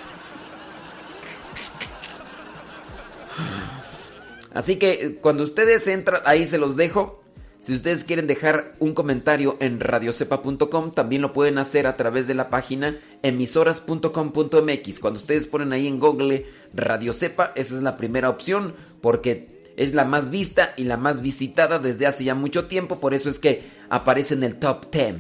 Así 4.53 4.77
que 4.77 5.16
cuando 5.20 5.44
ustedes 5.44 5.87
entran, 5.87 6.23
ahí 6.25 6.46
se 6.46 6.59
los 6.59 6.77
dejo. 6.77 7.19
Si 7.61 7.75
ustedes 7.75 8.05
quieren 8.05 8.27
dejar 8.27 8.73
un 8.79 8.94
comentario 8.94 9.59
en 9.61 9.81
radiocepa.com, 9.81 10.92
también 10.92 11.20
lo 11.20 11.35
pueden 11.35 11.59
hacer 11.59 11.87
a 11.87 11.94
través 11.94 12.27
de 12.27 12.33
la 12.33 12.49
página 12.49 12.96
emisoras.com.mx. 13.23 15.01
Cuando 15.01 15.20
ustedes 15.20 15.46
ponen 15.46 15.75
ahí 15.75 15.87
en 15.87 16.01
Google 16.01 16.46
Radiocepa, 16.73 17.53
esa 17.55 17.75
es 17.77 17.83
la 17.83 17.99
primera 17.99 18.31
opción 18.31 18.75
porque 19.03 19.61
es 19.77 19.92
la 19.92 20.07
más 20.07 20.31
vista 20.31 20.73
y 20.79 20.85
la 20.85 20.96
más 20.96 21.20
visitada 21.20 21.79
desde 21.79 22.07
hace 22.07 22.25
ya 22.25 22.35
mucho 22.35 22.64
tiempo. 22.64 22.99
Por 22.99 23.12
eso 23.12 23.29
es 23.29 23.38
que 23.38 23.62
aparece 23.90 24.33
en 24.33 24.44
el 24.44 24.59
top 24.59 24.90
10 24.90 25.16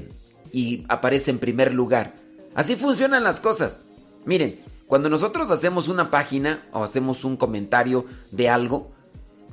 y 0.50 0.86
aparece 0.88 1.30
en 1.30 1.40
primer 1.40 1.74
lugar. 1.74 2.14
Así 2.54 2.74
funcionan 2.74 3.22
las 3.22 3.40
cosas. 3.40 3.82
Miren, 4.24 4.60
cuando 4.86 5.10
nosotros 5.10 5.50
hacemos 5.50 5.88
una 5.88 6.10
página 6.10 6.64
o 6.72 6.82
hacemos 6.82 7.22
un 7.24 7.36
comentario 7.36 8.06
de 8.30 8.48
algo, 8.48 8.90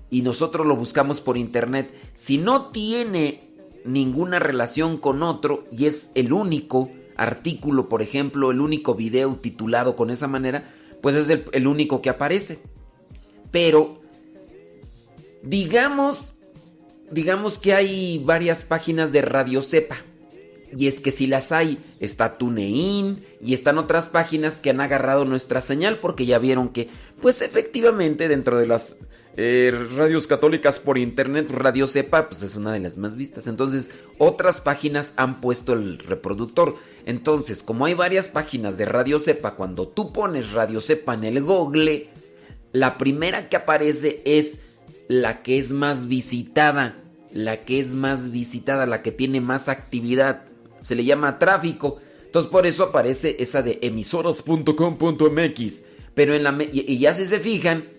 y 0.10 0.22
nosotros 0.22 0.66
lo 0.66 0.76
buscamos 0.76 1.22
por 1.22 1.38
internet, 1.38 1.92
si 2.14 2.38
no 2.38 2.68
tiene 2.68 3.42
ninguna 3.84 4.40
relación 4.40 4.98
con 4.98 5.24
otro 5.24 5.64
y 5.72 5.86
es 5.86 6.12
el 6.16 6.34
único 6.34 6.92
artículo, 7.16 7.90
por 7.90 8.02
ejemplo, 8.02 8.52
el 8.52 8.62
único 8.62 8.96
video 8.96 9.36
titulado 9.36 9.96
con 9.96 10.12
esa 10.12 10.28
manera, 10.28 10.70
pues 11.02 11.16
es 11.16 11.30
el, 11.30 11.68
único 11.68 12.02
que 12.02 12.10
aparece. 12.10 12.60
Pero, 13.52 14.02
digamos, 15.42 16.36
digamos 17.12 17.58
que 17.58 17.74
hay 17.74 18.20
varias 18.24 18.64
páginas 18.64 19.12
de 19.12 19.22
Radio 19.22 19.62
Cepa. 19.62 19.98
Y 20.76 20.88
es 20.88 21.00
que 21.00 21.12
si 21.12 21.28
las 21.28 21.54
hay, 21.54 21.78
está 22.00 22.38
TuneIn 22.38 23.24
y 23.42 23.54
están 23.54 23.78
otras 23.78 24.10
páginas 24.10 24.60
que 24.60 24.70
han 24.70 24.82
agarrado 24.82 25.24
nuestra 25.24 25.62
señal 25.62 25.98
porque 26.00 26.26
ya 26.26 26.40
vieron 26.40 26.70
que, 26.70 26.90
pues 27.22 27.42
efectivamente, 27.42 28.28
dentro 28.28 28.58
de 28.58 28.66
las 28.66 28.98
eh, 29.40 29.72
radios 29.96 30.26
católicas 30.26 30.80
por 30.80 30.98
internet, 30.98 31.46
Radio 31.52 31.86
Cepa, 31.86 32.28
pues 32.28 32.42
es 32.42 32.56
una 32.56 32.74
de 32.74 32.80
las 32.80 32.98
más 32.98 33.16
vistas. 33.16 33.46
Entonces, 33.46 33.92
otras 34.18 34.62
páginas 34.62 35.14
han 35.16 35.42
puesto 35.42 35.74
el 35.74 36.00
reproductor. 36.00 36.76
Entonces, 37.06 37.62
como 37.62 37.86
hay 37.86 37.94
varias 37.94 38.30
páginas 38.30 38.80
de 38.80 38.86
Radio 38.86 39.20
Cepa, 39.20 39.54
cuando 39.54 39.88
tú 39.88 40.12
pones 40.12 40.54
Radio 40.54 40.82
Cepa 40.82 41.14
en 41.14 41.24
el 41.24 41.44
Google, 41.44 42.10
la 42.74 42.98
primera 42.98 43.48
que 43.48 43.58
aparece 43.58 44.24
es 44.26 44.62
la 45.08 45.44
que 45.44 45.60
es 45.60 45.72
más 45.72 46.08
visitada. 46.08 46.96
La 47.32 47.62
que 47.62 47.80
es 47.80 47.94
más 47.94 48.32
visitada, 48.32 48.88
la 48.88 49.04
que 49.04 49.12
tiene 49.12 49.40
más 49.40 49.70
actividad. 49.70 50.46
Se 50.82 50.96
le 50.96 51.06
llama 51.06 51.38
tráfico. 51.38 52.00
Entonces, 52.26 52.50
por 52.50 52.66
eso 52.66 52.86
aparece 52.86 53.36
esa 53.38 53.62
de 53.62 53.78
emisoras.com.mx. 53.84 55.84
Pero 56.16 56.34
en 56.34 56.44
la. 56.44 56.58
y 56.72 56.98
ya 56.98 57.14
si 57.14 57.28
se 57.28 57.40
fijan 57.40 57.97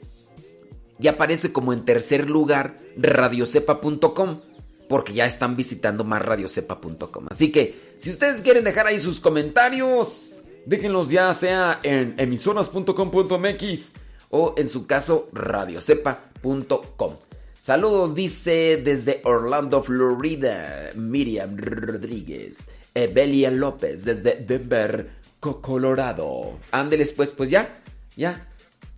ya 0.98 1.12
aparece 1.12 1.52
como 1.52 1.72
en 1.72 1.84
tercer 1.84 2.28
lugar 2.28 2.76
radiocepa.com 2.96 4.40
porque 4.88 5.12
ya 5.12 5.26
están 5.26 5.54
visitando 5.54 6.04
más 6.04 6.22
radiocepa.com. 6.22 7.26
Así 7.30 7.52
que 7.52 7.92
si 7.98 8.10
ustedes 8.10 8.40
quieren 8.42 8.64
dejar 8.64 8.86
ahí 8.86 8.98
sus 8.98 9.20
comentarios, 9.20 10.42
déjenlos 10.66 11.10
ya 11.10 11.32
sea 11.34 11.80
en 11.82 12.14
emisoras.com.mx 12.16 13.92
o 14.30 14.54
en 14.56 14.68
su 14.68 14.86
caso 14.86 15.28
radiocepa.com. 15.32 17.16
Saludos, 17.60 18.14
dice 18.14 18.80
desde 18.82 19.20
Orlando, 19.24 19.82
Florida, 19.82 20.90
Miriam 20.94 21.56
Rodríguez. 21.58 22.70
Evelia 22.94 23.50
López 23.50 24.04
desde 24.04 24.36
Denver, 24.36 25.10
Colorado. 25.40 26.58
Ándeles 26.72 27.12
pues, 27.12 27.30
pues 27.30 27.50
ya, 27.50 27.80
ya, 28.16 28.47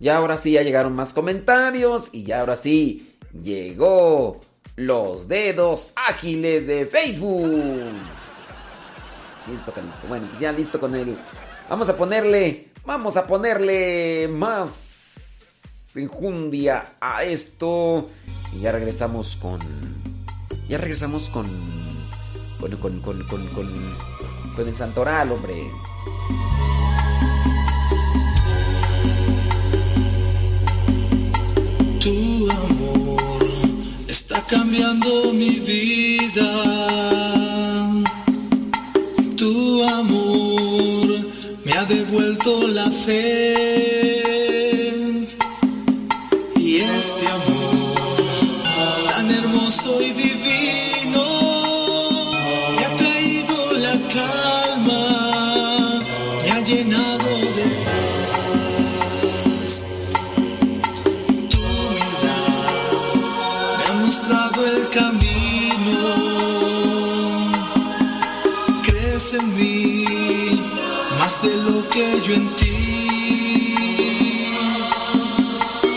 ya 0.01 0.17
ahora 0.17 0.35
sí 0.35 0.53
ya 0.53 0.63
llegaron 0.63 0.95
más 0.95 1.13
comentarios 1.13 2.09
y 2.11 2.23
ya 2.23 2.39
ahora 2.39 2.57
sí 2.57 3.15
llegó 3.39 4.39
los 4.75 5.27
dedos 5.27 5.91
ágiles 5.95 6.65
de 6.65 6.87
Facebook. 6.87 7.83
Listo, 9.47 9.73
listo. 9.75 10.07
Bueno, 10.09 10.27
ya 10.39 10.51
listo 10.51 10.79
con 10.79 10.95
él. 10.95 11.15
Vamos 11.69 11.87
a 11.87 11.95
ponerle, 11.95 12.69
vamos 12.83 13.15
a 13.15 13.27
ponerle 13.27 14.27
más 14.27 15.91
enjundia 15.95 16.95
a 16.99 17.23
esto. 17.23 18.09
Y 18.55 18.61
ya 18.61 18.71
regresamos 18.71 19.35
con, 19.35 19.59
ya 20.67 20.79
regresamos 20.79 21.29
con, 21.29 21.45
con, 22.59 22.75
con, 22.77 23.01
con, 23.01 23.23
con, 23.27 23.47
con, 23.49 23.97
con 24.55 24.67
el 24.67 24.75
santoral, 24.75 25.31
hombre. 25.31 25.61
Tu 32.01 32.49
amor 32.49 33.47
está 34.07 34.41
cambiando 34.47 35.31
mi 35.33 35.59
vida. 35.59 36.51
Tu 39.37 39.83
amor 39.83 41.07
me 41.63 41.73
ha 41.73 41.85
devuelto 41.85 42.67
la 42.67 42.89
fe. 42.89 43.93
Y 46.55 46.77
este 46.77 47.27
amor 47.27 49.05
tan 49.07 49.29
hermoso 49.29 50.01
y 50.01 50.11
divino 50.13 50.60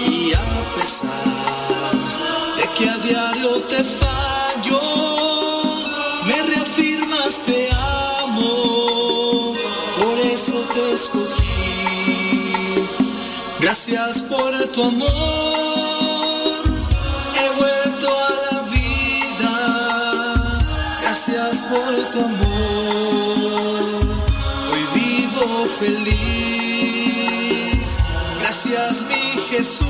Y 0.06 0.32
a 0.34 0.74
pesar 0.76 1.94
de 2.56 2.64
que 2.76 2.90
a 2.90 2.98
diario 2.98 3.52
te 3.70 3.82
fallo, 3.82 4.80
me 6.26 6.42
reafirmas 6.42 7.40
te 7.46 7.70
amo, 8.20 9.54
por 9.98 10.18
eso 10.18 10.56
te 10.74 10.92
escogí. 10.92 12.86
Gracias 13.60 14.20
por 14.22 14.52
tu 14.72 14.82
amor, 14.82 15.08
feliz. 25.78 27.64
Gracias 28.40 29.02
mi 29.02 29.24
Jesús, 29.50 29.86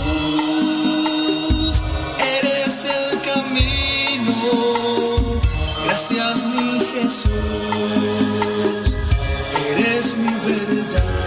eres 2.39 2.85
el 2.85 3.21
camino. 3.33 4.35
Gracias 5.85 6.47
mi 6.47 6.81
Jesús, 6.81 7.31
eres 9.71 10.17
mi 10.17 10.33
verdad. 10.47 11.24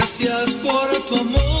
Gracias 0.00 0.54
por 0.54 0.88
tu 1.08 1.16
amor. 1.16 1.59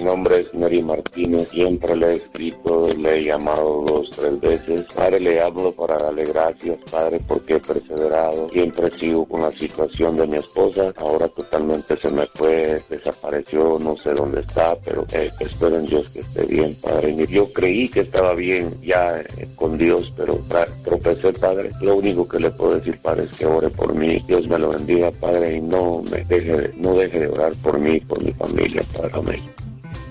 Mi 0.00 0.06
nombre 0.06 0.40
es 0.40 0.54
Neri 0.54 0.82
Martínez. 0.82 1.48
Siempre 1.50 1.94
le 1.94 2.06
he 2.06 2.12
escrito, 2.12 2.80
le 2.94 3.18
he 3.18 3.24
llamado 3.24 3.82
dos, 3.84 4.08
tres 4.08 4.40
veces. 4.40 4.86
Padre, 4.94 5.20
le 5.20 5.42
hablo 5.42 5.72
para 5.72 6.02
darle 6.02 6.24
gracias, 6.24 6.78
Padre, 6.90 7.20
porque 7.28 7.56
he 7.56 7.60
perseverado. 7.60 8.48
Siempre 8.48 8.90
sigo 8.94 9.26
con 9.26 9.42
la 9.42 9.50
situación 9.50 10.16
de 10.16 10.26
mi 10.26 10.36
esposa. 10.36 10.90
Ahora 10.96 11.28
totalmente 11.28 11.98
se 11.98 12.08
me 12.14 12.26
fue, 12.34 12.82
desapareció, 12.88 13.78
no 13.78 13.94
sé 13.98 14.12
dónde 14.12 14.40
está, 14.40 14.74
pero 14.82 15.04
eh, 15.12 15.30
espero 15.38 15.76
en 15.76 15.84
Dios 15.84 16.08
que 16.08 16.20
esté 16.20 16.46
bien, 16.46 16.74
Padre. 16.82 17.26
Yo 17.26 17.52
creí 17.52 17.86
que 17.86 18.00
estaba 18.00 18.32
bien 18.32 18.72
ya 18.80 19.20
eh, 19.20 19.48
con 19.54 19.76
Dios, 19.76 20.10
pero 20.16 20.38
tropecé, 20.82 21.30
Padre. 21.34 21.72
Lo 21.82 21.96
único 21.96 22.26
que 22.26 22.38
le 22.38 22.50
puedo 22.52 22.76
decir, 22.76 22.96
Padre, 23.02 23.24
es 23.24 23.36
que 23.36 23.44
ore 23.44 23.68
por 23.68 23.94
mí. 23.94 24.18
Dios 24.26 24.48
me 24.48 24.58
lo 24.58 24.70
bendiga, 24.70 25.10
Padre, 25.20 25.58
y 25.58 25.60
no 25.60 26.02
me 26.10 26.24
deje, 26.24 26.70
no 26.78 26.94
deje 26.94 27.18
de 27.18 27.28
orar 27.28 27.52
por 27.62 27.78
mí 27.78 28.00
por 28.00 28.24
mi 28.24 28.32
familia, 28.32 28.80
Padre. 28.94 29.10
Amén. 29.12 29.59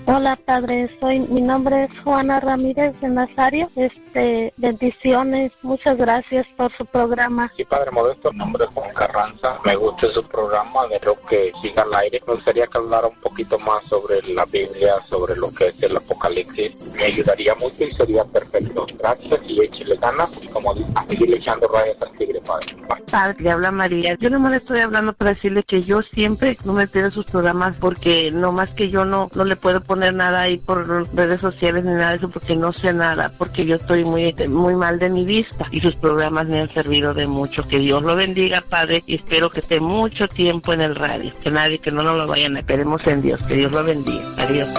Hola 0.06 0.36
padre, 0.44 0.88
soy 0.98 1.20
mi 1.28 1.40
nombre 1.40 1.84
es 1.84 1.98
Juana 2.00 2.40
Ramírez 2.40 2.98
de 3.00 3.08
Nazario. 3.08 3.68
Este, 3.76 4.50
bendiciones, 4.58 5.52
muchas 5.62 5.98
gracias 5.98 6.46
por 6.56 6.72
su 6.72 6.84
programa. 6.86 7.52
Sí, 7.56 7.64
Padre 7.64 7.90
Modesto, 7.90 8.32
mi 8.32 8.38
nombre 8.38 8.64
es 8.64 8.70
Juan 8.70 8.92
Carranza. 8.94 9.58
Me 9.64 9.76
gusta 9.76 10.12
su 10.12 10.26
programa, 10.26 10.86
espero 10.90 11.16
que 11.28 11.52
siga 11.62 11.82
al 11.82 11.94
aire. 11.94 12.20
Me 12.26 12.34
gustaría 12.34 12.66
que 12.66 12.78
hablara 12.78 13.08
un 13.08 13.20
poquito 13.20 13.58
más 13.60 13.84
sobre 13.84 14.16
la 14.34 14.44
Biblia, 14.46 14.94
sobre 15.02 15.36
lo 15.36 15.52
que 15.54 15.68
es 15.68 15.82
el 15.82 15.96
Apocalipsis. 15.96 16.92
Me 16.96 17.04
ayudaría 17.04 17.54
mucho 17.56 17.84
y 17.84 17.92
sería 17.92 18.24
perfecto. 18.24 18.86
Gracias 18.98 19.40
y 19.46 19.60
échele 19.62 19.96
ganas. 19.96 20.44
Y 20.44 20.48
como 20.48 20.74
dice, 20.74 20.90
a 20.94 21.06
seguir 21.08 21.34
echando 21.34 21.68
rayas 21.68 21.96
al 22.00 22.16
tigre, 22.16 22.40
Padre. 22.40 22.74
Bye. 22.88 23.04
Padre, 23.10 23.36
le 23.40 23.50
habla 23.50 23.70
María. 23.70 24.16
Yo 24.20 24.30
nomás 24.30 24.52
le 24.52 24.56
estoy 24.58 24.80
hablando 24.80 25.12
para 25.12 25.34
decirle 25.34 25.62
que 25.62 25.82
yo 25.82 26.02
siempre 26.02 26.56
no 26.64 26.72
me 26.72 26.86
pierdo 26.86 27.10
sus 27.10 27.30
programas 27.30 27.76
porque 27.78 28.30
no 28.32 28.52
más 28.52 28.70
que 28.70 28.90
yo 28.90 29.04
no, 29.04 29.28
no 29.34 29.44
le 29.44 29.56
puedo 29.56 29.80
poner 29.90 30.14
nada 30.14 30.42
ahí 30.42 30.56
por 30.56 30.86
redes 31.16 31.40
sociales 31.40 31.84
ni 31.84 31.90
nada 31.90 32.10
de 32.10 32.18
eso 32.18 32.28
porque 32.28 32.54
no 32.54 32.72
sé 32.72 32.92
nada, 32.92 33.32
porque 33.36 33.66
yo 33.66 33.74
estoy 33.74 34.04
muy, 34.04 34.32
muy 34.46 34.76
mal 34.76 35.00
de 35.00 35.10
mi 35.10 35.24
vista 35.24 35.66
y 35.72 35.80
sus 35.80 35.96
programas 35.96 36.46
me 36.46 36.60
han 36.60 36.72
servido 36.72 37.12
de 37.12 37.26
mucho. 37.26 37.66
Que 37.66 37.80
Dios 37.80 38.00
lo 38.04 38.14
bendiga, 38.14 38.62
Padre, 38.70 39.02
y 39.08 39.16
espero 39.16 39.50
que 39.50 39.58
esté 39.58 39.80
mucho 39.80 40.28
tiempo 40.28 40.72
en 40.72 40.82
el 40.82 40.94
radio. 40.94 41.32
Que 41.42 41.50
nadie, 41.50 41.80
que 41.80 41.90
no 41.90 42.04
nos 42.04 42.16
lo 42.16 42.28
vayan 42.28 42.56
esperemos 42.56 43.04
en 43.08 43.20
Dios. 43.20 43.42
Que 43.42 43.54
Dios 43.54 43.72
lo 43.72 43.82
bendiga. 43.82 44.22
Adiós. 44.38 44.72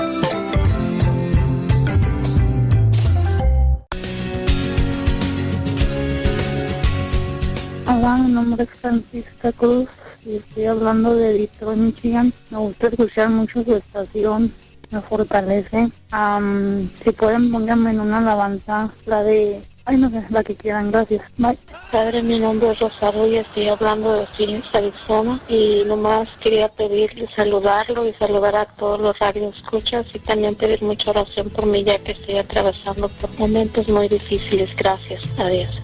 Hola, 7.85 8.15
mi 8.15 8.31
nombre 8.31 8.63
es 8.63 8.79
Francisca 8.79 9.51
Cruz 9.51 9.89
y 10.25 10.37
estoy 10.37 10.65
hablando 10.67 11.13
de 11.15 11.33
Detroit, 11.33 11.77
Michigan. 11.77 12.31
Me 12.49 12.59
gusta 12.59 12.87
escuchar 12.87 13.29
mucho 13.29 13.61
su 13.61 13.75
estación, 13.75 14.53
me 14.91 15.01
fortalece. 15.01 15.91
Am, 16.11 16.89
si 17.03 17.11
pueden, 17.11 17.51
pónganme 17.51 17.91
en 17.91 17.99
una 18.01 18.19
alabanza, 18.19 18.93
la 19.05 19.23
de... 19.23 19.61
Ay, 19.83 19.97
no 19.97 20.11
sé, 20.11 20.23
la 20.29 20.43
que 20.43 20.55
quieran, 20.55 20.91
gracias. 20.91 21.23
Bye. 21.37 21.57
Padre, 21.91 22.21
mi 22.21 22.37
nombre 22.37 22.69
es 22.69 22.79
Rosario 22.79 23.25
y 23.25 23.37
estoy 23.37 23.67
hablando 23.67 24.13
de 24.13 24.27
Phoenix, 24.37 24.67
Arizona. 24.75 25.41
Y 25.49 25.83
nomás 25.87 26.29
quería 26.39 26.69
pedirle, 26.69 27.27
saludarlo 27.35 28.07
y 28.07 28.13
saludar 28.13 28.55
a 28.55 28.65
todos 28.65 29.01
los 29.01 29.17
radios 29.17 29.55
escuchas 29.55 30.05
y 30.13 30.19
también 30.19 30.53
pedir 30.53 30.83
mucha 30.83 31.09
oración 31.09 31.49
por 31.49 31.65
mí 31.65 31.83
ya 31.83 31.97
que 31.97 32.11
estoy 32.11 32.37
atravesando 32.37 33.09
por 33.09 33.39
momentos 33.39 33.87
muy 33.89 34.07
difíciles. 34.07 34.69
Gracias. 34.75 35.23
Adiós. 35.39 35.81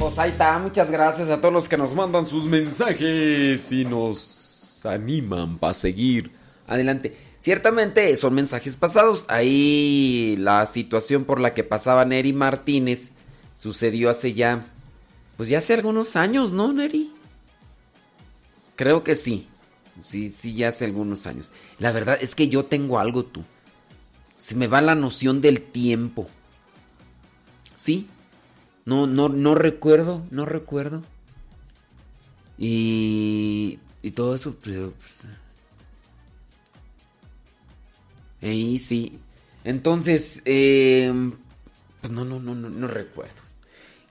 Pues 0.00 0.18
ahí 0.18 0.30
está, 0.30 0.58
muchas 0.58 0.90
gracias 0.90 1.30
a 1.30 1.40
todos 1.40 1.54
los 1.54 1.68
que 1.68 1.76
nos 1.76 1.94
mandan 1.94 2.26
sus 2.26 2.46
mensajes 2.46 3.70
y 3.70 3.84
nos 3.84 4.41
animan 4.86 5.58
para 5.58 5.74
seguir 5.74 6.30
adelante. 6.66 7.16
Ciertamente 7.40 8.14
son 8.16 8.34
mensajes 8.34 8.76
pasados. 8.76 9.26
Ahí 9.28 10.36
la 10.38 10.64
situación 10.66 11.24
por 11.24 11.40
la 11.40 11.54
que 11.54 11.64
pasaba 11.64 12.04
Neri 12.04 12.32
Martínez 12.32 13.10
sucedió 13.56 14.10
hace 14.10 14.34
ya, 14.34 14.64
pues 15.36 15.48
ya 15.48 15.58
hace 15.58 15.74
algunos 15.74 16.16
años, 16.16 16.52
¿no, 16.52 16.72
Neri? 16.72 17.12
Creo 18.76 19.04
que 19.04 19.14
sí. 19.14 19.48
Sí, 20.02 20.30
sí, 20.30 20.54
ya 20.54 20.68
hace 20.68 20.84
algunos 20.84 21.26
años. 21.26 21.52
La 21.78 21.92
verdad 21.92 22.18
es 22.20 22.34
que 22.34 22.48
yo 22.48 22.64
tengo 22.64 22.98
algo 22.98 23.24
tú. 23.24 23.42
Se 24.38 24.56
me 24.56 24.66
va 24.66 24.80
la 24.80 24.94
noción 24.94 25.40
del 25.40 25.60
tiempo. 25.60 26.28
¿Sí? 27.76 28.08
No, 28.84 29.06
no, 29.06 29.28
no 29.28 29.54
recuerdo, 29.54 30.22
no 30.30 30.44
recuerdo. 30.44 31.02
Y, 32.58 33.78
y 34.02 34.10
todo 34.10 34.34
eso, 34.34 34.54
pues, 34.54 34.76
pues, 34.76 35.28
Ahí 38.42 38.78
sí. 38.78 39.20
Entonces, 39.62 40.42
eh, 40.44 41.12
pues 42.00 42.12
no, 42.12 42.24
no, 42.24 42.40
no, 42.40 42.56
no, 42.56 42.68
no 42.68 42.88
recuerdo. 42.88 43.40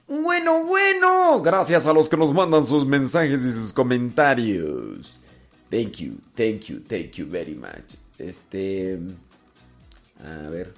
Bueno, 0.08 0.64
bueno. 0.64 1.42
Gracias 1.42 1.86
a 1.86 1.92
los 1.92 2.08
que 2.08 2.16
nos 2.16 2.32
mandan 2.32 2.64
sus 2.64 2.86
mensajes 2.86 3.44
y 3.44 3.52
sus 3.52 3.72
comentarios. 3.72 5.20
Thank 5.70 5.92
you, 5.98 6.16
thank 6.34 6.62
you, 6.62 6.80
thank 6.80 7.12
you 7.12 7.26
very 7.28 7.54
much. 7.54 7.96
Este. 8.18 8.98
A 10.24 10.48
ver. 10.48 10.72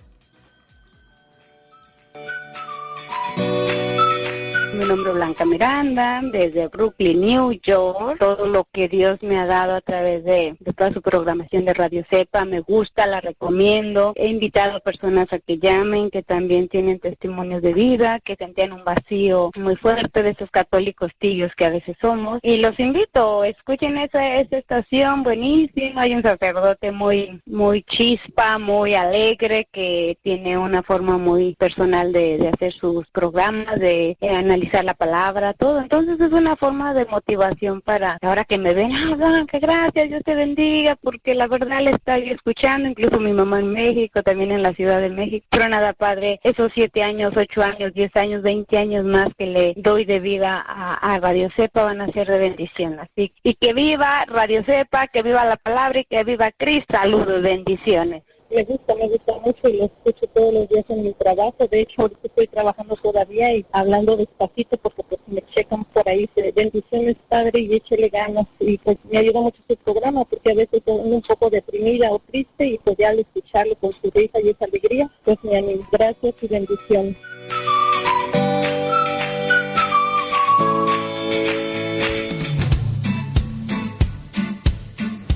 Mi 4.74 4.84
nombre 4.86 5.10
es 5.10 5.16
Blanca 5.16 5.44
Miranda, 5.44 6.20
desde 6.20 6.66
Brooklyn, 6.66 7.20
New 7.20 7.52
York. 7.62 8.18
Todo 8.18 8.46
lo 8.46 8.64
que 8.72 8.88
Dios 8.88 9.22
me 9.22 9.38
ha 9.38 9.46
dado 9.46 9.76
a 9.76 9.80
través 9.80 10.24
de, 10.24 10.56
de, 10.58 10.72
toda 10.72 10.92
su 10.92 11.00
programación 11.00 11.64
de 11.64 11.74
Radio 11.74 12.04
Cepa 12.10 12.44
me 12.44 12.58
gusta, 12.58 13.06
la 13.06 13.20
recomiendo. 13.20 14.14
He 14.16 14.26
invitado 14.26 14.76
a 14.76 14.80
personas 14.80 15.28
a 15.32 15.38
que 15.38 15.58
llamen, 15.58 16.10
que 16.10 16.24
también 16.24 16.66
tienen 16.66 16.98
testimonios 16.98 17.62
de 17.62 17.72
vida, 17.72 18.18
que 18.18 18.34
sentían 18.34 18.72
un 18.72 18.84
vacío 18.84 19.52
muy 19.54 19.76
fuerte 19.76 20.24
de 20.24 20.30
esos 20.30 20.50
católicos 20.50 21.12
tibios 21.20 21.54
que 21.54 21.66
a 21.66 21.70
veces 21.70 21.96
somos. 22.00 22.40
Y 22.42 22.56
los 22.56 22.78
invito, 22.80 23.44
escuchen 23.44 23.96
esa, 23.96 24.40
esa 24.40 24.58
estación 24.58 25.22
buenísima. 25.22 26.02
Hay 26.02 26.16
un 26.16 26.22
sacerdote 26.22 26.90
muy, 26.90 27.40
muy 27.46 27.82
chispa, 27.82 28.58
muy 28.58 28.94
alegre, 28.94 29.68
que 29.70 30.18
tiene 30.22 30.58
una 30.58 30.82
forma 30.82 31.16
muy 31.16 31.54
personal 31.54 32.12
de, 32.12 32.38
de 32.38 32.48
hacer 32.48 32.72
sus 32.72 33.06
programas, 33.10 33.78
de 33.78 34.16
eh, 34.20 34.30
analizar 34.30 34.63
la 34.82 34.94
palabra, 34.94 35.52
todo. 35.52 35.80
Entonces 35.80 36.18
es 36.20 36.32
una 36.32 36.56
forma 36.56 36.94
de 36.94 37.06
motivación 37.06 37.80
para 37.80 38.18
ahora 38.22 38.44
que 38.44 38.58
me 38.58 38.74
ven, 38.74 38.92
ah, 38.92 39.44
que 39.50 39.58
gracias, 39.58 40.08
Dios 40.08 40.22
te 40.24 40.34
bendiga, 40.34 40.96
porque 40.96 41.34
la 41.34 41.46
verdad 41.46 41.80
le 41.80 41.92
estoy 41.92 42.30
escuchando, 42.30 42.88
incluso 42.88 43.20
mi 43.20 43.32
mamá 43.32 43.60
en 43.60 43.72
México, 43.72 44.22
también 44.22 44.52
en 44.52 44.62
la 44.62 44.72
Ciudad 44.72 45.00
de 45.00 45.10
México. 45.10 45.46
Pero 45.50 45.68
nada, 45.68 45.92
Padre, 45.92 46.40
esos 46.42 46.70
siete 46.74 47.02
años, 47.02 47.32
ocho 47.36 47.62
años, 47.62 47.92
diez 47.92 48.14
años, 48.16 48.42
veinte 48.42 48.78
años 48.78 49.04
más 49.04 49.28
que 49.36 49.46
le 49.46 49.74
doy 49.76 50.04
de 50.04 50.20
vida 50.20 50.64
a, 50.66 50.94
a 50.94 51.20
Radio 51.20 51.50
Cepa 51.54 51.84
van 51.84 52.00
a 52.00 52.08
ser 52.08 52.28
de 52.28 52.38
bendición. 52.38 52.98
Así, 52.98 53.32
y 53.42 53.54
que 53.54 53.72
viva 53.72 54.24
Radio 54.26 54.62
Cepa, 54.64 55.06
que 55.06 55.22
viva 55.22 55.44
la 55.44 55.56
palabra 55.56 56.00
y 56.00 56.04
que 56.04 56.24
viva 56.24 56.50
Cristo. 56.52 56.94
Saludos, 56.94 57.42
bendiciones 57.42 58.22
me 58.54 58.62
gusta, 58.64 58.94
me 58.94 59.08
gusta 59.08 59.32
mucho 59.44 59.68
y 59.68 59.78
lo 59.78 59.84
escucho 59.84 60.26
todos 60.32 60.54
los 60.54 60.68
días 60.68 60.84
en 60.88 61.02
mi 61.02 61.12
trabajo. 61.12 61.66
De 61.70 61.80
hecho, 61.80 62.02
ahorita 62.02 62.20
estoy 62.22 62.46
trabajando 62.46 62.96
todavía 62.96 63.52
y 63.52 63.66
hablando 63.72 64.16
despacito 64.16 64.76
porque 64.78 65.02
pues 65.02 65.20
me 65.26 65.42
checan 65.46 65.84
por 65.86 66.08
ahí. 66.08 66.28
Bendiciones, 66.54 67.16
Padre, 67.28 67.60
y 67.60 67.74
échele 67.74 68.08
ganas. 68.08 68.46
Y 68.60 68.78
pues 68.78 68.96
me 69.10 69.18
ayuda 69.18 69.40
mucho 69.40 69.58
su 69.68 69.76
programa 69.76 70.24
porque 70.24 70.52
a 70.52 70.54
veces 70.54 70.74
estoy 70.74 70.94
un 70.94 71.22
poco 71.22 71.50
deprimida 71.50 72.10
o 72.10 72.20
triste 72.20 72.66
y 72.66 72.78
pues 72.78 72.96
ya 72.96 73.08
al 73.10 73.18
escucharlo 73.18 73.74
con 73.76 73.92
su 74.00 74.10
risa 74.10 74.40
y 74.40 74.50
esa 74.50 74.64
alegría, 74.64 75.10
pues 75.24 75.36
me 75.42 75.56
animo. 75.56 75.86
Gracias 75.90 76.34
y 76.40 76.46
bendiciones. 76.46 77.16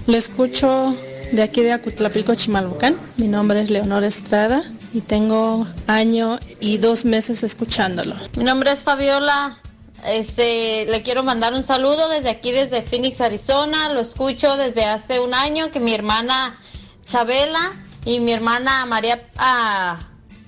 Le 0.07 0.17
escucho 0.17 0.95
de 1.33 1.43
aquí 1.43 1.63
de 1.63 1.73
Acutlapilco, 1.73 2.35
Chimalhuacán. 2.35 2.97
Mi 3.17 3.29
nombre 3.29 3.61
es 3.61 3.71
Leonor 3.71 4.05
Estrada 4.05 4.63
y 4.93 5.01
tengo 5.01 5.67
año 5.87 6.39
y 6.61 6.79
dos 6.79 7.05
meses 7.05 7.43
escuchándolo. 7.43 8.15
Mi 8.37 8.45
nombre 8.45 8.73
es 8.73 8.83
Fabiola. 8.83 9.59
Este, 10.07 10.87
le 10.87 11.03
quiero 11.03 11.25
mandar 11.25 11.55
un 11.55 11.65
saludo 11.65 12.09
desde 12.09 12.31
aquí, 12.31 12.53
desde 12.53 12.83
Phoenix, 12.83 13.21
Arizona. 13.21 13.89
Lo 13.91 14.01
escucho 14.01 14.57
desde 14.57 14.85
hace 14.85 15.21
un 15.21 15.35
año 15.35 15.71
que 15.71 15.81
mi 15.81 15.93
hermana 15.93 16.59
Chabela 17.07 17.73
y 18.05 18.21
mi 18.21 18.33
hermana 18.33 18.87
María 18.87 19.23
ah, 19.37 19.99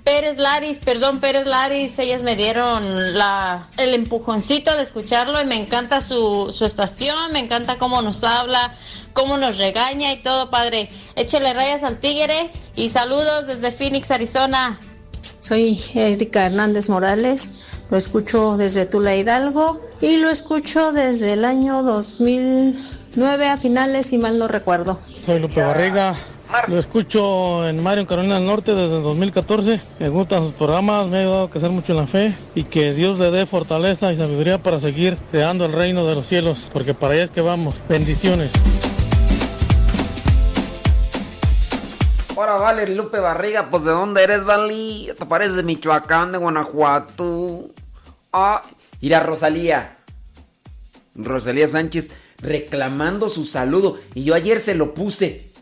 Pérez 0.04 0.38
Laris, 0.38 0.78
perdón, 0.78 1.20
Pérez 1.20 1.46
Laris, 1.46 1.98
ellas 1.98 2.22
me 2.22 2.34
dieron 2.34 2.84
el 2.84 3.94
empujoncito 3.94 4.74
de 4.74 4.82
escucharlo 4.82 5.40
y 5.40 5.44
me 5.44 5.56
encanta 5.56 6.00
su, 6.00 6.54
su 6.56 6.64
estación, 6.64 7.32
me 7.32 7.38
encanta 7.38 7.78
cómo 7.78 8.00
nos 8.02 8.24
habla, 8.24 8.74
cómo 9.12 9.36
nos 9.36 9.58
regaña 9.58 10.12
y 10.12 10.20
todo, 10.20 10.50
padre. 10.50 10.88
Échele 11.16 11.52
rayas 11.52 11.82
al 11.82 11.98
tigre 11.98 12.50
y 12.76 12.88
saludos 12.88 13.46
desde 13.46 13.72
Phoenix, 13.72 14.10
Arizona. 14.10 14.78
Soy 15.40 15.80
Erika 15.94 16.46
Hernández 16.46 16.88
Morales, 16.90 17.50
lo 17.90 17.96
escucho 17.96 18.56
desde 18.56 18.86
Tula 18.86 19.16
Hidalgo 19.16 19.80
y 20.00 20.18
lo 20.18 20.30
escucho 20.30 20.92
desde 20.92 21.32
el 21.32 21.44
año 21.44 21.82
2009 21.82 23.48
a 23.48 23.56
finales, 23.56 24.06
si 24.06 24.18
mal 24.18 24.38
no 24.38 24.48
recuerdo. 24.48 25.00
Soy 25.24 25.40
Lupe 25.40 25.62
Barriga, 25.62 26.14
lo 26.68 26.78
escucho 26.78 27.66
en 27.68 27.82
Mario, 27.82 28.06
Carolina 28.06 28.36
del 28.36 28.46
Norte 28.46 28.74
desde 28.74 28.96
el 28.96 29.02
2014. 29.02 29.80
Me 29.98 30.08
gustan 30.08 30.42
sus 30.42 30.52
programas, 30.54 31.06
me 31.08 31.18
ha 31.18 31.20
ayudado 31.20 31.44
a 31.44 31.50
crecer 31.50 31.70
mucho 31.70 31.92
en 31.92 31.98
la 31.98 32.06
fe 32.06 32.34
y 32.54 32.64
que 32.64 32.92
Dios 32.92 33.18
le 33.18 33.30
dé 33.30 33.46
fortaleza 33.46 34.12
y 34.12 34.16
sabiduría 34.16 34.58
para 34.58 34.80
seguir 34.80 35.16
creando 35.30 35.64
el 35.64 35.72
reino 35.72 36.06
de 36.06 36.14
los 36.14 36.26
cielos, 36.26 36.58
porque 36.72 36.92
para 36.92 37.14
allá 37.14 37.24
es 37.24 37.30
que 37.30 37.40
vamos. 37.40 37.74
Bendiciones. 37.88 38.50
Ahora 42.40 42.54
vale, 42.54 42.86
Lupe 42.86 43.20
Barriga, 43.20 43.68
pues 43.70 43.84
¿de 43.84 43.90
dónde 43.90 44.22
eres, 44.22 44.46
Vali? 44.46 45.12
Te 45.18 45.26
pareces 45.26 45.56
de 45.56 45.62
Michoacán, 45.62 46.32
de 46.32 46.38
Guanajuato. 46.38 47.68
Ah, 48.32 48.62
mira, 49.02 49.20
Rosalía. 49.20 49.98
Rosalía 51.14 51.68
Sánchez 51.68 52.12
reclamando 52.38 53.28
su 53.28 53.44
saludo. 53.44 53.98
Y 54.14 54.24
yo 54.24 54.34
ayer 54.34 54.58
se 54.58 54.74
lo 54.74 54.94
puse. 54.94 55.52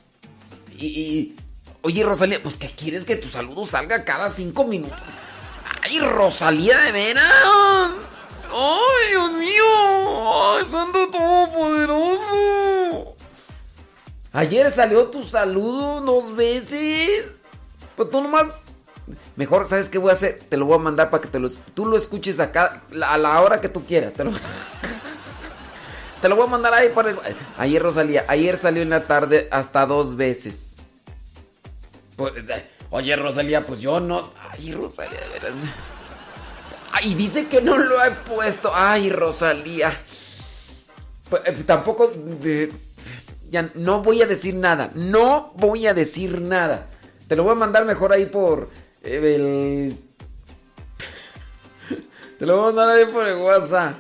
Y, 0.77 0.87
y, 0.87 1.37
oye, 1.83 2.05
Rosalía, 2.05 2.41
pues 2.41 2.59
¿qué 2.59 2.71
quieres 2.71 3.05
que 3.05 3.17
tu 3.17 3.29
saludo 3.29 3.67
salga 3.67 4.05
cada 4.05 4.31
cinco 4.31 4.63
minutos? 4.63 5.01
¡Ay, 5.83 5.99
Rosalía, 5.99 6.79
de 6.79 6.93
veras! 6.93 7.25
¡Ay, 8.53 9.11
Dios 9.11 9.33
mío! 9.33 10.55
¡Ay, 10.55 10.65
santo 10.65 11.11
todopoderoso! 11.11 13.18
Ayer 14.33 14.71
salió 14.71 15.07
tu 15.07 15.25
saludo 15.25 16.01
dos 16.01 16.37
veces. 16.37 17.45
Pues 17.97 18.11
tú 18.11 18.21
nomás. 18.21 18.47
Mejor, 19.37 19.67
¿sabes 19.67 19.89
qué 19.89 19.99
voy 19.99 20.11
a 20.11 20.15
hacer? 20.15 20.41
Te 20.49 20.57
lo 20.57 20.67
voy 20.67 20.77
a 20.77 20.83
mandar 20.83 21.11
para 21.11 21.23
que 21.23 21.29
te 21.29 21.39
lo, 21.39 21.49
tú 21.75 21.87
lo 21.87 21.97
escuches 21.97 22.41
acá 22.41 22.83
a 23.07 23.17
la 23.17 23.41
hora 23.41 23.61
que 23.61 23.69
tú 23.69 23.85
quieras. 23.85 24.13
Te 24.13 24.25
lo, 24.25 24.31
voy 26.37 26.45
a 26.45 26.51
mandar 26.51 26.75
ahí. 26.75 26.93
Ayer 27.57 27.83
Rosalía, 27.83 28.27
ayer 28.29 28.59
salió 28.59 28.83
en 28.83 28.91
la 28.91 29.05
tarde 29.05 29.49
hasta 29.51 29.87
dos 29.87 30.17
veces. 30.17 30.77
Pues, 32.17 32.35
oye, 32.91 33.17
Rosalía, 33.17 33.65
pues 33.65 33.81
yo 33.81 34.01
no. 34.01 34.31
Ay, 34.51 34.73
Rosalía, 34.73 35.21
de 35.21 35.29
veras. 35.29 35.55
Ay, 36.93 37.15
dice 37.15 37.47
que 37.47 37.63
no 37.63 37.79
lo 37.79 38.05
he 38.05 38.11
puesto. 38.11 38.71
Ay, 38.75 39.09
Rosalía. 39.09 39.99
Pues, 41.31 41.43
eh, 41.47 41.63
tampoco. 41.65 42.13
Eh, 42.45 42.71
ya 43.51 43.71
no 43.75 44.03
voy 44.03 44.23
a 44.23 44.27
decir 44.27 44.55
nada. 44.55 44.91
No 44.95 45.53
voy 45.57 45.87
a 45.87 45.95
decir 45.95 46.41
nada. 46.41 46.89
Te 47.27 47.37
lo 47.37 47.45
voy 47.45 47.53
a 47.53 47.57
mandar 47.57 47.85
mejor 47.85 48.13
ahí 48.13 48.27
por 48.27 48.71
eh, 49.03 49.35
el. 49.37 49.99
Te 52.39 52.47
lo 52.47 52.57
voy 52.57 52.65
a 52.65 52.67
mandar 52.75 52.91
ahí 52.97 53.07
por 53.07 53.27
el 53.27 53.37
WhatsApp. 53.39 53.97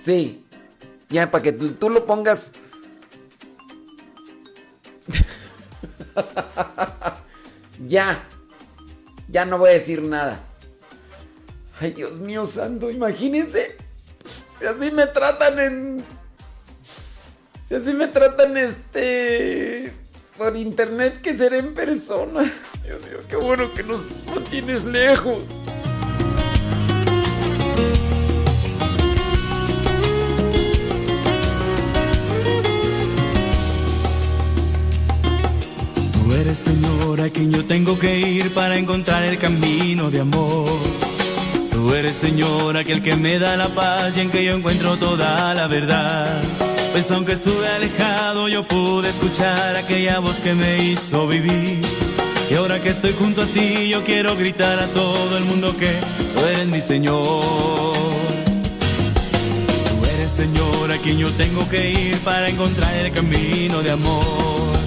Sí. 0.00 0.44
Ya, 1.08 1.30
para 1.30 1.42
que 1.42 1.52
tú, 1.52 1.90
lo 1.90 2.04
pongas. 2.04 2.52
ya. 7.86 8.24
Ya 9.28 9.44
no 9.44 9.58
voy 9.58 9.70
a 9.70 9.74
decir 9.74 10.02
nada. 10.02 10.40
Ay, 11.80 11.92
Dios 11.92 12.18
mío 12.18 12.46
santo, 12.46 12.90
imagínense. 12.90 13.76
Si 14.48 14.64
así 14.66 14.90
me 14.90 15.06
tratan 15.06 15.58
en 15.58 16.04
si 17.66 17.74
así 17.74 17.92
me 17.92 18.08
tratan 18.08 18.56
este 18.56 19.92
por 20.36 20.56
internet 20.56 21.20
que 21.22 21.36
seré 21.36 21.58
en 21.60 21.74
persona. 21.74 22.52
Dios 22.84 23.00
mío, 23.02 23.18
qué 23.28 23.36
bueno 23.36 23.72
que 23.74 23.82
nos 23.82 24.08
mantienes 24.34 24.84
lejos. 24.84 25.38
Tú 36.12 36.32
eres 36.34 36.58
Señor 36.58 37.20
a 37.20 37.30
quien 37.30 37.50
yo 37.50 37.64
tengo 37.64 37.98
que 37.98 38.18
ir 38.18 38.52
para 38.52 38.76
encontrar 38.76 39.22
el 39.22 39.38
camino 39.38 40.10
de 40.10 40.20
amor. 40.20 40.68
Tú 41.70 41.94
eres 41.94 42.16
Señor 42.16 42.76
aquel 42.76 43.02
que 43.02 43.16
me 43.16 43.38
da 43.38 43.56
la 43.56 43.68
paz 43.68 44.16
y 44.16 44.20
en 44.20 44.30
que 44.30 44.44
yo 44.44 44.54
encuentro 44.54 44.96
toda 44.96 45.54
la 45.54 45.66
verdad. 45.66 46.42
Pues 46.94 47.10
aunque 47.10 47.32
estuve 47.32 47.66
alejado 47.66 48.46
yo 48.46 48.62
pude 48.62 49.08
escuchar 49.10 49.74
aquella 49.74 50.20
voz 50.20 50.36
que 50.36 50.54
me 50.54 50.80
hizo 50.84 51.26
vivir. 51.26 51.80
Y 52.48 52.54
ahora 52.54 52.80
que 52.80 52.90
estoy 52.90 53.12
junto 53.18 53.42
a 53.42 53.46
ti 53.46 53.88
yo 53.88 54.04
quiero 54.04 54.36
gritar 54.36 54.78
a 54.78 54.86
todo 54.86 55.36
el 55.36 55.44
mundo 55.44 55.76
que 55.76 55.90
tú 56.36 56.46
eres 56.46 56.68
mi 56.68 56.80
Señor. 56.80 57.42
Tú 59.88 60.06
eres 60.14 60.30
Señor 60.36 60.92
a 60.92 60.98
quien 60.98 61.18
yo 61.18 61.32
tengo 61.32 61.68
que 61.68 61.90
ir 61.90 62.16
para 62.18 62.48
encontrar 62.48 62.94
el 62.94 63.10
camino 63.10 63.82
de 63.82 63.90
amor. 63.90 64.78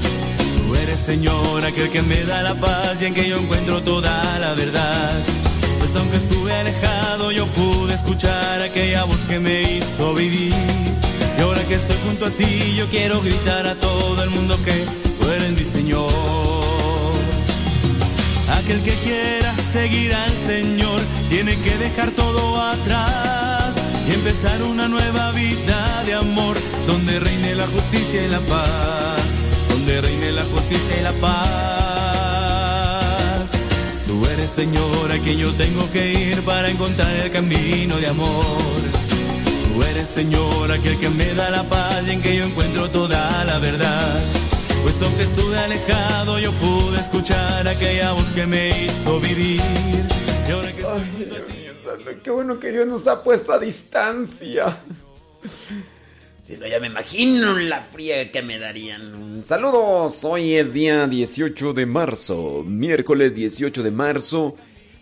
Tú 0.65 0.75
eres 0.75 1.01
Señor, 1.01 1.65
aquel 1.65 1.89
que 1.89 2.03
me 2.03 2.23
da 2.23 2.41
la 2.41 2.55
paz 2.55 3.01
y 3.01 3.05
en 3.07 3.13
que 3.13 3.27
yo 3.27 3.37
encuentro 3.37 3.81
toda 3.81 4.39
la 4.39 4.53
verdad. 4.53 5.11
Pues 5.79 5.93
aunque 5.97 6.15
estuve 6.15 6.53
alejado, 6.53 7.33
yo 7.33 7.45
pude 7.47 7.95
escuchar 7.95 8.61
aquella 8.61 9.03
voz 9.03 9.19
que 9.27 9.39
me 9.39 9.61
hizo 9.73 10.13
vivir. 10.13 10.53
Y 11.37 11.41
ahora 11.41 11.63
que 11.65 11.75
estoy 11.75 11.95
junto 12.05 12.25
a 12.25 12.31
ti, 12.31 12.73
yo 12.75 12.87
quiero 12.89 13.21
gritar 13.21 13.67
a 13.67 13.75
todo 13.75 14.23
el 14.23 14.31
mundo 14.31 14.57
que 14.65 14.85
tú 15.19 15.29
eres 15.29 15.51
mi 15.51 15.63
Señor. 15.63 16.09
Aquel 18.59 18.81
que 18.81 18.93
quiera 19.03 19.53
seguir 19.71 20.15
al 20.15 20.31
Señor 20.47 20.99
tiene 21.29 21.55
que 21.57 21.77
dejar 21.77 22.09
todo 22.11 22.59
atrás 22.59 23.75
y 24.09 24.13
empezar 24.13 24.63
una 24.63 24.87
nueva 24.87 25.31
vida 25.31 26.03
de 26.05 26.15
amor 26.15 26.57
donde 26.87 27.19
reine 27.19 27.53
la 27.55 27.67
justicia 27.67 28.25
y 28.25 28.29
la 28.29 28.39
paz, 28.39 29.21
donde 29.69 30.01
reine 30.01 30.31
la 30.31 30.43
justicia 30.43 30.99
y 30.99 31.03
la 31.03 31.13
paz. 31.13 31.37
Tú 34.07 34.25
eres 34.25 34.49
Señor 34.49 35.11
a 35.11 35.19
quien 35.19 35.37
yo 35.37 35.53
tengo 35.53 35.87
que 35.91 36.13
ir 36.13 36.41
para 36.41 36.69
encontrar 36.69 37.15
el 37.15 37.29
camino 37.29 37.97
de 37.97 38.07
amor. 38.07 39.06
Tú 39.77 39.83
eres 39.83 40.07
Señor 40.07 40.71
aquel 40.71 40.97
que 40.97 41.07
me 41.07 41.35
da 41.35 41.51
la 41.51 41.61
paz 41.61 42.01
y 42.07 42.09
en 42.09 42.19
que 42.19 42.35
yo 42.35 42.45
encuentro 42.45 42.89
toda 42.89 43.45
la 43.45 43.59
verdad. 43.59 44.19
Pues 44.81 44.99
aunque 45.03 45.21
estuve 45.21 45.55
alejado, 45.55 46.39
yo 46.39 46.51
pude 46.53 46.99
escuchar 46.99 47.67
aquella 47.67 48.13
voz 48.13 48.25
que 48.29 48.47
me 48.47 48.69
hizo 48.69 49.19
vivir. 49.19 49.61
Y 50.49 50.51
ahora 50.51 50.71
que 50.71 50.81
estoy 50.81 50.99
junto 51.19 51.35
a 51.91 51.97
ti, 52.11 52.19
Qué 52.23 52.31
bueno 52.31 52.59
que 52.59 52.71
Dios 52.71 52.87
nos 52.87 53.05
ha 53.05 53.21
puesto 53.21 53.53
a 53.53 53.59
distancia. 53.59 54.79
Si 56.47 56.57
no, 56.57 56.65
ya 56.65 56.79
me 56.79 56.87
imagino 56.87 57.55
la 57.59 57.83
fría 57.83 58.31
que 58.31 58.41
me 58.41 58.57
darían. 58.57 59.43
Saludos, 59.43 60.23
hoy 60.23 60.55
es 60.55 60.73
día 60.73 61.05
18 61.05 61.73
de 61.73 61.85
marzo, 61.85 62.63
miércoles 62.65 63.35
18 63.35 63.83
de 63.83 63.91
marzo. 63.91 64.55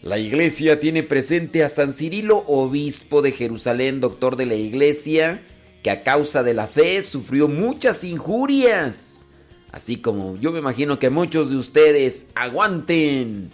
La 0.05 0.19
iglesia 0.19 0.79
tiene 0.79 1.01
presente 1.01 1.63
a 1.63 1.67
San 1.67 1.91
Cirilo, 1.91 2.43
obispo 2.45 3.23
de 3.23 3.31
Jerusalén, 3.31 4.01
doctor 4.01 4.35
de 4.35 4.45
la 4.45 4.53
iglesia, 4.53 5.41
que 5.81 5.89
a 5.89 6.03
causa 6.03 6.43
de 6.43 6.53
la 6.53 6.67
fe 6.67 7.01
sufrió 7.01 7.47
muchas 7.47 8.03
injurias. 8.03 9.25
Así 9.71 9.97
como 9.97 10.37
yo 10.37 10.51
me 10.51 10.59
imagino 10.59 10.99
que 10.99 11.09
muchos 11.09 11.49
de 11.49 11.55
ustedes 11.55 12.27
aguanten, 12.35 13.49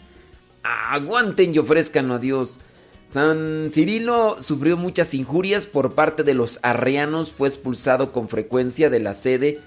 aguanten 0.62 1.56
y 1.56 1.60
ofrezcan 1.60 2.12
a 2.12 2.20
Dios. 2.20 2.60
San 3.08 3.70
Cirilo 3.72 4.44
sufrió 4.44 4.76
muchas 4.76 5.14
injurias 5.14 5.68
por 5.68 5.96
parte 5.96 6.24
de 6.24 6.34
los 6.34 6.60
arrianos, 6.64 7.32
fue 7.32 7.48
expulsado 7.48 8.12
con 8.12 8.28
frecuencia 8.28 8.90
de 8.90 9.00
la 9.00 9.14
sede, 9.14 9.60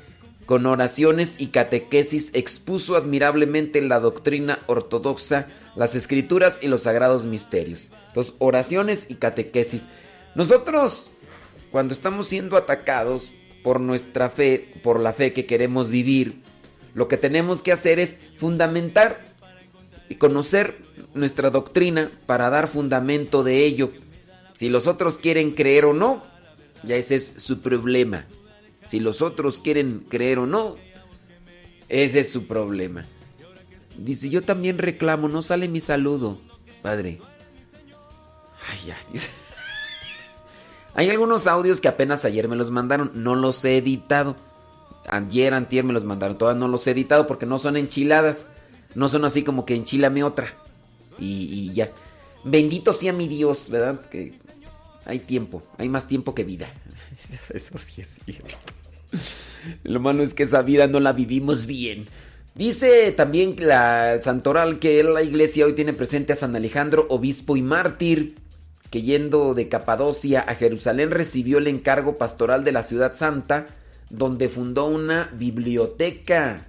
con 0.45 0.66
oraciones 0.66 1.37
y 1.41 1.47
catequesis 1.47 2.30
expuso 2.35 2.95
admirablemente 2.95 3.80
la 3.80 4.01
doctrina 4.01 4.59
ortodoxa, 4.66 5.47
las 5.76 5.94
escrituras 5.94 6.58
y 6.62 6.68
los 6.68 6.82
sagrados 6.82 7.26
misterios. 7.26 7.90
Entonces, 8.08 8.34
oraciones 8.38 9.06
y 9.08 9.16
catequesis. 9.16 9.88
Nosotros, 10.34 11.10
cuando 11.70 11.94
estamos 11.94 12.28
siendo 12.28 12.56
atacados 12.56 13.32
por 13.62 13.80
nuestra 13.80 14.30
fe, 14.30 14.72
por 14.82 15.00
la 15.00 15.12
fe 15.12 15.32
que 15.32 15.46
queremos 15.46 15.88
vivir, 15.90 16.42
lo 16.94 17.08
que 17.08 17.16
tenemos 17.16 17.62
que 17.62 17.72
hacer 17.72 17.98
es 17.98 18.20
fundamentar 18.38 19.24
y 20.08 20.16
conocer 20.16 20.76
nuestra 21.14 21.50
doctrina 21.50 22.10
para 22.26 22.50
dar 22.50 22.68
fundamento 22.68 23.42
de 23.42 23.64
ello. 23.64 23.90
Si 24.52 24.68
los 24.68 24.86
otros 24.86 25.18
quieren 25.18 25.52
creer 25.52 25.86
o 25.86 25.94
no, 25.94 26.22
ya 26.84 26.96
ese 26.96 27.16
es 27.16 27.32
su 27.36 27.60
problema. 27.60 28.26
Si 28.86 29.00
los 29.00 29.22
otros 29.22 29.60
quieren 29.60 30.04
creer 30.08 30.38
o 30.38 30.46
no, 30.46 30.76
ese 31.88 32.20
es 32.20 32.30
su 32.30 32.46
problema. 32.46 33.06
Dice, 33.97 34.28
yo 34.28 34.42
también 34.42 34.78
reclamo, 34.78 35.28
no 35.28 35.42
sale 35.42 35.68
mi 35.68 35.80
saludo, 35.80 36.38
padre. 36.82 37.20
Ay, 38.70 38.88
ya. 38.88 38.97
Hay 40.95 41.11
algunos 41.11 41.47
audios 41.47 41.80
que 41.80 41.88
apenas 41.88 42.24
ayer 42.24 42.49
me 42.49 42.57
los 42.57 42.70
mandaron, 42.70 43.11
no 43.14 43.34
los 43.34 43.64
he 43.64 43.78
editado. 43.78 44.36
Ayer, 45.09 45.53
antier 45.53 45.84
me 45.84 45.92
los 45.92 46.05
mandaron, 46.05 46.38
todavía 46.38 46.61
no 46.61 46.68
los 46.68 46.86
he 46.86 46.92
editado 46.92 47.26
porque 47.26 47.47
no 47.47 47.59
son 47.59 47.76
enchiladas. 47.76 48.49
No 48.95 49.09
son 49.09 49.24
así 49.24 49.42
como 49.42 49.66
que 49.66 49.74
enchilame 49.74 50.22
otra. 50.22 50.55
Y, 51.18 51.49
y 51.53 51.74
ya. 51.74 51.90
Bendito 52.45 52.92
sea 52.92 53.12
mi 53.12 53.26
Dios, 53.26 53.68
¿verdad? 53.70 54.01
Que 54.09 54.34
hay 55.05 55.18
tiempo, 55.18 55.62
hay 55.78 55.88
más 55.88 56.07
tiempo 56.07 56.34
que 56.34 56.45
vida. 56.45 56.72
Eso 57.55 57.78
sí 57.78 58.01
es 58.01 58.20
cierto. 58.24 58.59
Lo 59.82 60.01
malo 60.01 60.22
es 60.22 60.34
que 60.34 60.42
esa 60.42 60.62
vida 60.62 60.86
no 60.86 61.01
la 61.01 61.12
vivimos 61.12 61.66
bien. 61.66 62.07
Dice 62.55 63.11
también 63.11 63.57
la 63.59 64.20
Santoral 64.20 64.78
que 64.78 65.02
la 65.02 65.22
iglesia 65.22 65.66
hoy 65.66 65.72
tiene 65.72 65.92
presente 65.92 66.34
a 66.34 66.36
San 66.36 66.55
Alejandro, 66.55 67.05
obispo 67.09 67.57
y 67.57 67.62
mártir, 67.62 68.36
que 68.90 69.02
yendo 69.02 69.55
de 69.55 69.68
Capadocia 69.68 70.40
a 70.40 70.55
Jerusalén 70.55 71.11
recibió 71.11 71.59
el 71.59 71.66
encargo 71.66 72.16
pastoral 72.16 72.62
de 72.62 72.70
la 72.70 72.84
ciudad 72.84 73.14
santa, 73.14 73.66
donde 74.09 74.48
fundó 74.48 74.86
una 74.86 75.32
biblioteca. 75.36 76.68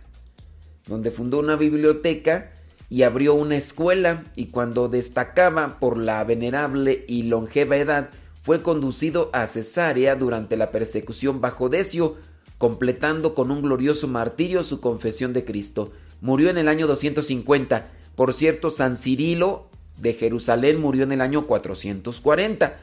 Donde 0.87 1.11
fundó 1.11 1.37
una 1.37 1.55
biblioteca 1.55 2.51
y 2.89 3.03
abrió 3.03 3.35
una 3.35 3.55
escuela 3.55 4.23
y 4.35 4.47
cuando 4.47 4.87
destacaba 4.87 5.79
por 5.79 5.99
la 5.99 6.23
venerable 6.23 7.05
y 7.07 7.23
longeva 7.23 7.77
edad, 7.77 8.09
fue 8.41 8.63
conducido 8.63 9.29
a 9.33 9.45
Cesarea 9.45 10.15
durante 10.15 10.57
la 10.57 10.71
persecución 10.71 11.41
bajo 11.41 11.69
Decio, 11.69 12.15
completando 12.57 13.33
con 13.33 13.51
un 13.51 13.61
glorioso 13.61 14.07
martirio 14.07 14.63
su 14.63 14.79
confesión 14.79 15.33
de 15.33 15.45
Cristo. 15.45 15.91
Murió 16.21 16.49
en 16.49 16.57
el 16.57 16.67
año 16.67 16.87
250. 16.87 17.89
Por 18.15 18.33
cierto, 18.33 18.69
San 18.69 18.95
Cirilo 18.95 19.67
de 19.97 20.13
Jerusalén 20.13 20.79
murió 20.79 21.03
en 21.03 21.11
el 21.11 21.21
año 21.21 21.45
440. 21.45 22.77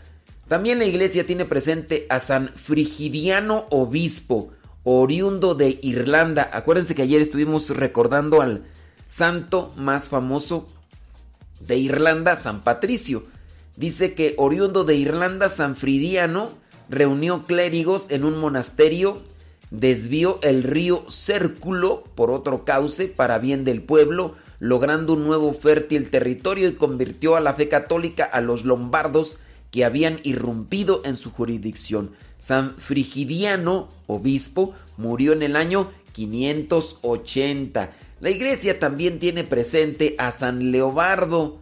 También 0.49 0.79
la 0.79 0.85
iglesia 0.85 1.27
tiene 1.27 1.45
presente 1.45 2.07
a 2.09 2.19
San 2.19 2.49
Frigidiano 2.49 3.67
Obispo, 3.71 4.51
oriundo 4.85 5.55
de 5.55 5.79
Irlanda. 5.83 6.51
Acuérdense 6.53 6.95
que 6.95 7.03
ayer 7.03 7.21
estuvimos 7.21 7.71
recordando 7.71 8.43
al 8.43 8.65
santo 9.07 9.73
más 9.77 10.09
famoso 10.09 10.67
de 11.61 11.79
Irlanda, 11.79 12.37
San 12.37 12.63
Patricio. 12.63 13.25
Dice 13.77 14.15
que 14.15 14.35
oriundo 14.37 14.85
de 14.85 14.97
Irlanda, 14.97 15.49
San 15.49 15.77
Fridiano 15.77 16.51
reunió 16.89 17.45
clérigos 17.45 18.11
en 18.11 18.25
un 18.25 18.39
monasterio, 18.39 19.23
desvió 19.73 20.39
el 20.43 20.63
río 20.63 21.05
Cérculo 21.09 22.05
por 22.15 22.31
otro 22.31 22.65
cauce 22.65 23.09
para 23.09 23.39
bien 23.39 23.65
del 23.65 23.83
pueblo, 23.83 24.35
logrando 24.61 25.15
un 25.15 25.25
nuevo 25.25 25.55
fértil 25.55 26.11
territorio 26.11 26.69
y 26.69 26.75
convirtió 26.75 27.37
a 27.37 27.41
la 27.41 27.55
fe 27.55 27.69
católica 27.69 28.25
a 28.25 28.43
los 28.43 28.65
lombardos 28.65 29.39
que 29.71 29.87
habían 29.87 30.21
irrumpido 30.25 31.01
en 31.05 31.17
su 31.17 31.31
jurisdicción. 31.31 32.13
San 32.37 32.77
Frigidiano, 32.77 33.89
obispo, 34.07 34.75
murió 34.99 35.33
en 35.33 35.43
el 35.43 35.57
año 35.57 35.91
580. 36.13 37.93
La 38.21 38.31
iglesia 38.31 38.79
también 38.79 39.19
tiene 39.19 39.43
presente 39.43 40.15
a 40.19 40.33
San 40.33 40.71
Leobardo, 40.71 41.59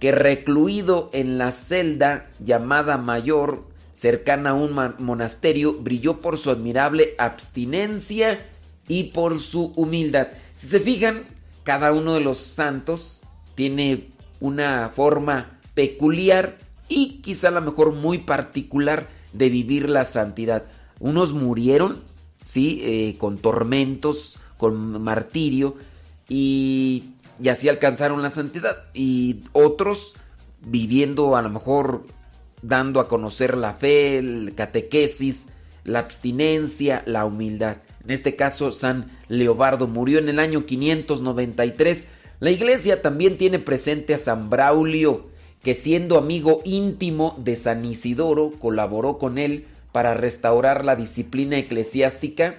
que 0.00 0.10
recluido 0.10 1.10
en 1.12 1.36
la 1.36 1.52
celda 1.52 2.30
llamada 2.40 2.96
Mayor, 2.96 3.64
cercana 3.92 4.50
a 4.50 4.54
un 4.54 4.74
monasterio, 4.98 5.74
brilló 5.74 6.20
por 6.20 6.38
su 6.38 6.50
admirable 6.50 7.14
abstinencia 7.18 8.46
y 8.88 9.04
por 9.04 9.38
su 9.38 9.72
humildad. 9.76 10.28
Si 10.54 10.66
se 10.66 10.80
fijan, 10.80 11.24
cada 11.62 11.92
uno 11.92 12.14
de 12.14 12.20
los 12.20 12.38
santos 12.38 13.22
tiene 13.54 14.08
una 14.40 14.90
forma 14.94 15.58
peculiar 15.74 16.58
y 16.88 17.20
quizá 17.22 17.48
a 17.48 17.52
lo 17.52 17.60
mejor 17.60 17.92
muy 17.92 18.18
particular 18.18 19.08
de 19.32 19.48
vivir 19.48 19.88
la 19.88 20.04
santidad. 20.04 20.64
Unos 20.98 21.32
murieron, 21.32 22.02
sí, 22.44 22.80
eh, 22.82 23.16
con 23.18 23.38
tormentos, 23.38 24.38
con 24.56 25.00
martirio 25.02 25.76
y, 26.28 27.04
y 27.42 27.48
así 27.48 27.68
alcanzaron 27.68 28.22
la 28.22 28.30
santidad. 28.30 28.84
Y 28.94 29.40
otros 29.52 30.14
viviendo 30.60 31.36
a 31.36 31.42
lo 31.42 31.50
mejor 31.50 32.04
dando 32.62 33.00
a 33.00 33.08
conocer 33.08 33.56
la 33.56 33.74
fe, 33.74 34.18
el 34.18 34.54
catequesis, 34.54 35.48
la 35.84 35.98
abstinencia, 35.98 37.02
la 37.06 37.24
humildad. 37.24 37.78
En 38.04 38.10
este 38.10 38.36
caso, 38.36 38.72
San 38.72 39.10
Leobardo 39.28 39.86
murió 39.88 40.18
en 40.18 40.28
el 40.28 40.38
año 40.38 40.64
593. 40.66 42.06
La 42.40 42.50
iglesia 42.50 43.02
también 43.02 43.36
tiene 43.38 43.58
presente 43.58 44.14
a 44.14 44.18
San 44.18 44.48
Braulio, 44.48 45.26
que 45.62 45.74
siendo 45.74 46.18
amigo 46.18 46.60
íntimo 46.64 47.36
de 47.38 47.56
San 47.56 47.84
Isidoro, 47.84 48.50
colaboró 48.58 49.18
con 49.18 49.38
él 49.38 49.66
para 49.92 50.14
restaurar 50.14 50.84
la 50.84 50.96
disciplina 50.96 51.58
eclesiástica, 51.58 52.56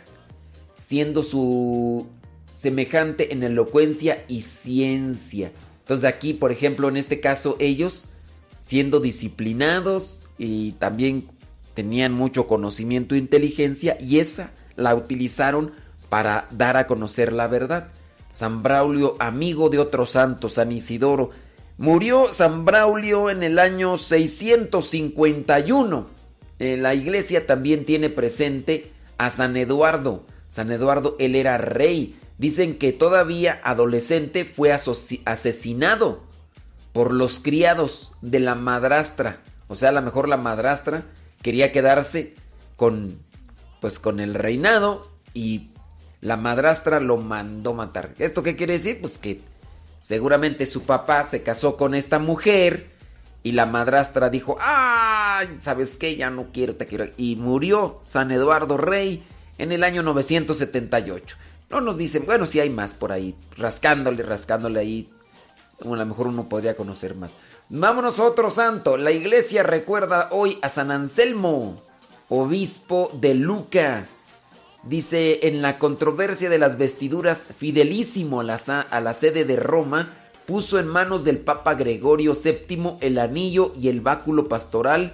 siendo 0.79 1.23
su 1.23 2.07
semejante 2.53 3.33
en 3.33 3.43
elocuencia 3.43 4.23
y 4.27 4.41
ciencia. 4.41 5.51
Entonces 5.79 6.09
aquí, 6.09 6.33
por 6.33 6.51
ejemplo, 6.51 6.87
en 6.87 6.95
este 6.95 7.19
caso, 7.19 7.57
ellos, 7.59 8.09
siendo 8.63 8.99
disciplinados 8.99 10.21
y 10.37 10.73
también 10.73 11.27
tenían 11.73 12.13
mucho 12.13 12.47
conocimiento 12.47 13.13
e 13.13 13.17
inteligencia, 13.17 13.97
y 13.99 14.19
esa 14.19 14.51
la 14.75 14.95
utilizaron 14.95 15.71
para 16.09 16.47
dar 16.51 16.77
a 16.77 16.87
conocer 16.87 17.33
la 17.33 17.47
verdad. 17.47 17.89
San 18.31 18.63
Braulio, 18.63 19.15
amigo 19.19 19.69
de 19.69 19.79
otro 19.79 20.05
santo, 20.05 20.49
San 20.49 20.71
Isidoro. 20.71 21.31
Murió 21.77 22.31
San 22.31 22.65
Braulio 22.65 23.29
en 23.29 23.43
el 23.43 23.59
año 23.59 23.97
651. 23.97 26.07
Eh, 26.59 26.77
la 26.77 26.93
iglesia 26.93 27.45
también 27.45 27.85
tiene 27.85 28.09
presente 28.09 28.91
a 29.17 29.29
San 29.29 29.57
Eduardo. 29.57 30.25
San 30.49 30.71
Eduardo, 30.71 31.15
él 31.19 31.35
era 31.35 31.57
rey. 31.57 32.15
Dicen 32.37 32.77
que 32.77 32.93
todavía 32.93 33.59
adolescente 33.63 34.45
fue 34.45 34.71
asesinado 34.71 36.21
por 36.93 37.11
los 37.11 37.39
criados 37.39 38.13
de 38.21 38.39
la 38.39 38.55
madrastra. 38.55 39.41
O 39.67 39.75
sea, 39.75 39.89
a 39.89 39.93
lo 39.93 40.01
mejor 40.01 40.29
la 40.29 40.37
madrastra 40.37 41.03
quería 41.41 41.71
quedarse 41.71 42.35
con 42.77 43.19
pues 43.81 43.99
con 43.99 44.21
el 44.21 44.33
reinado 44.33 45.05
y 45.33 45.71
la 46.21 46.37
madrastra 46.37 47.01
lo 47.01 47.17
mandó 47.17 47.73
matar. 47.73 48.13
¿Esto 48.17 48.43
qué 48.43 48.55
quiere 48.55 48.73
decir? 48.73 49.01
Pues 49.01 49.17
que 49.17 49.41
seguramente 49.99 50.65
su 50.65 50.83
papá 50.83 51.23
se 51.23 51.43
casó 51.43 51.75
con 51.75 51.93
esta 51.93 52.17
mujer 52.17 52.91
y 53.43 53.51
la 53.51 53.65
madrastra 53.65 54.29
dijo, 54.29 54.57
¡ay! 54.61 55.55
¿Sabes 55.57 55.97
qué? 55.97 56.15
Ya 56.15 56.29
no 56.29 56.47
quiero, 56.53 56.75
te 56.75 56.87
quiero. 56.87 57.07
Y 57.17 57.35
murió 57.35 57.99
San 58.03 58.31
Eduardo 58.31 58.77
Rey 58.77 59.21
en 59.57 59.73
el 59.73 59.83
año 59.83 60.01
978. 60.01 61.37
No 61.69 61.81
nos 61.81 61.97
dicen, 61.97 62.25
bueno, 62.25 62.45
si 62.45 62.61
hay 62.61 62.69
más 62.69 62.93
por 62.93 63.11
ahí, 63.11 63.35
rascándole, 63.57 64.23
rascándole 64.23 64.79
ahí. 64.79 65.09
A 65.81 65.87
lo 65.87 66.05
mejor 66.05 66.27
uno 66.27 66.47
podría 66.47 66.75
conocer 66.75 67.15
más. 67.15 67.31
Vámonos 67.69 68.19
a 68.19 68.25
otro 68.25 68.49
santo. 68.49 68.97
La 68.97 69.11
iglesia 69.11 69.63
recuerda 69.63 70.29
hoy 70.31 70.59
a 70.61 70.69
San 70.69 70.91
Anselmo, 70.91 71.81
obispo 72.29 73.09
de 73.13 73.33
Luca. 73.35 74.05
Dice, 74.83 75.47
en 75.47 75.61
la 75.61 75.79
controversia 75.79 76.49
de 76.49 76.59
las 76.59 76.77
vestiduras, 76.77 77.47
fidelísimo 77.57 78.41
a 78.41 78.43
la, 78.43 78.55
a 78.55 78.99
la 78.99 79.13
sede 79.13 79.45
de 79.45 79.55
Roma, 79.55 80.13
puso 80.45 80.77
en 80.77 80.87
manos 80.87 81.23
del 81.23 81.37
Papa 81.37 81.75
Gregorio 81.75 82.33
VII 82.33 82.97
el 82.99 83.17
anillo 83.17 83.71
y 83.79 83.87
el 83.87 84.01
báculo 84.01 84.47
pastoral 84.49 85.13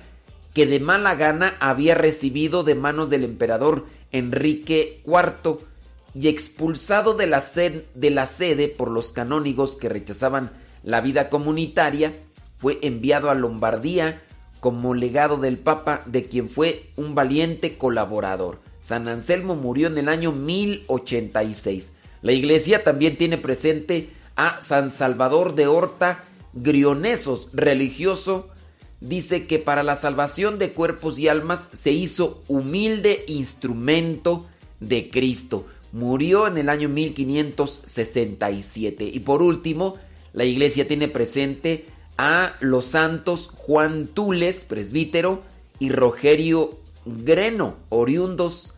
que 0.54 0.66
de 0.66 0.80
mala 0.80 1.16
gana 1.16 1.56
había 1.60 1.96
recibido 1.96 2.64
de 2.64 2.76
manos 2.76 3.10
del 3.10 3.24
emperador 3.24 3.86
Enrique 4.12 5.02
IV 5.06 5.60
y 6.20 6.28
expulsado 6.28 7.14
de 7.14 7.28
la, 7.28 7.42
de 7.96 8.10
la 8.10 8.26
sede 8.26 8.68
por 8.68 8.92
los 8.92 9.14
canónigos 9.14 9.78
que 9.78 9.88
rechazaban 9.88 10.52
la 10.84 11.00
vida 11.00 11.30
comunitaria, 11.30 12.14
fue 12.58 12.78
enviado 12.82 13.30
a 13.30 13.36
Lombardía 13.36 14.22
como 14.60 14.94
legado 14.94 15.38
del 15.38 15.58
Papa, 15.58 16.02
de 16.06 16.26
quien 16.26 16.50
fue 16.50 16.90
un 16.98 17.16
valiente 17.16 17.78
colaborador. 17.78 18.60
San 18.82 19.08
Anselmo 19.08 19.56
murió 19.56 19.88
en 19.88 19.98
el 19.98 20.10
año 20.10 20.34
1086. 20.34 21.94
La 22.22 22.34
iglesia 22.34 22.84
también 22.84 23.18
tiene 23.18 23.38
presente 23.38 24.10
a 24.36 24.60
San 24.60 24.92
Salvador 24.92 25.56
de 25.56 25.68
Horta 25.68 26.26
Grionesos, 26.52 27.48
religioso 27.54 28.50
dice 29.00 29.48
que 29.48 29.58
para 29.58 29.84
la 29.84 29.96
salvación 29.96 30.60
de 30.60 30.74
cuerpos 30.74 31.18
y 31.18 31.30
almas 31.30 31.70
se 31.72 31.92
hizo 31.92 32.44
humilde 32.50 33.24
instrumento 33.28 34.48
de 34.82 35.10
Cristo. 35.10 35.66
Murió 35.92 36.48
en 36.48 36.58
el 36.58 36.70
año 36.70 36.88
1567. 36.90 39.10
Y 39.12 39.20
por 39.20 39.42
último, 39.42 39.98
la 40.34 40.46
iglesia 40.46 40.88
tiene 40.88 41.08
presente 41.08 41.88
a 42.18 42.56
los 42.60 42.86
santos 42.86 43.50
Juan 43.56 44.06
Tules, 44.08 44.66
presbítero, 44.66 45.42
y 45.80 45.90
Rogerio 45.90 46.78
Greno, 47.06 47.78
oriundos, 47.90 48.74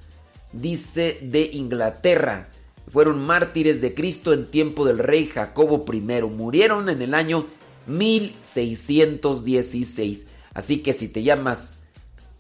dice, 0.54 1.20
de 1.22 1.50
Inglaterra. 1.52 2.48
Fueron 2.90 3.20
mártires 3.20 3.82
de 3.82 3.94
Cristo 3.94 4.32
en 4.34 4.46
tiempo 4.46 4.86
del 4.86 5.00
rey 5.00 5.26
Jacobo 5.26 5.84
I. 5.92 6.00
Murieron 6.02 6.88
en 6.90 7.02
el 7.02 7.14
año 7.14 7.46
1616. 7.88 10.28
Así 10.54 10.80
que 10.80 10.94
si 10.94 11.08
te 11.08 11.24
llamas 11.24 11.80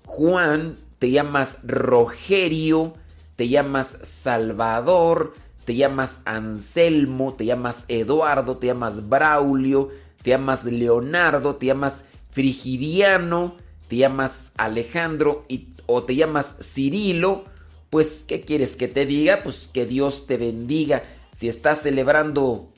Juan, 0.06 0.76
te 1.00 1.10
llamas 1.10 1.62
Rogerio, 1.64 2.94
te 3.36 3.50
llamas 3.50 3.98
Salvador, 4.04 5.34
te 5.66 5.76
llamas 5.76 6.22
Anselmo, 6.26 7.34
te 7.34 7.46
llamas 7.46 7.86
Eduardo, 7.88 8.58
te 8.58 8.68
llamas 8.68 9.10
Braulio, 9.10 9.90
te 10.22 10.32
llamas 10.32 10.66
Leonardo, 10.66 11.56
te 11.56 11.68
llamas 11.68 12.06
Frigidiano, 12.32 13.56
te 13.88 13.98
llamas 13.98 14.54
Alejandro 14.58 15.46
y, 15.48 15.70
o 15.86 16.04
te 16.04 16.16
llamas 16.16 16.58
Cirilo, 16.62 17.46
pues 17.90 18.24
¿qué 18.28 18.42
quieres 18.42 18.76
que 18.76 18.88
te 18.88 19.06
diga? 19.06 19.44
Pues 19.44 19.70
que 19.72 19.86
Dios 19.86 20.26
te 20.26 20.38
bendiga. 20.38 21.04
Si 21.32 21.48
estás 21.48 21.82
celebrando 21.82 22.72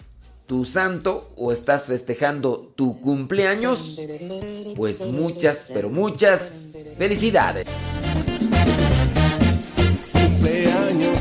tu 0.47 0.66
santo 0.66 1.32
o 1.38 1.51
estás 1.51 1.86
festejando 1.86 2.74
tu 2.76 2.99
cumpleaños, 2.99 3.99
pues 4.76 5.01
muchas, 5.12 5.70
pero 5.74 5.89
muchas 5.89 6.76
felicidades. 6.97 7.68
Cumpleaños 10.94 11.20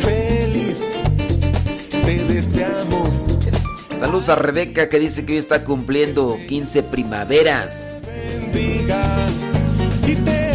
feliz, 0.00 0.82
te 2.04 2.24
deseamos. 2.24 3.26
Saludos 3.98 4.28
a 4.28 4.34
Rebeca 4.34 4.88
que 4.88 4.98
dice 4.98 5.24
que 5.24 5.34
hoy 5.34 5.38
está 5.38 5.62
cumpliendo 5.64 6.36
15 6.48 6.82
primaveras. 6.84 7.98
Bendiga 8.04 9.26
y 10.06 10.16
te 10.16 10.51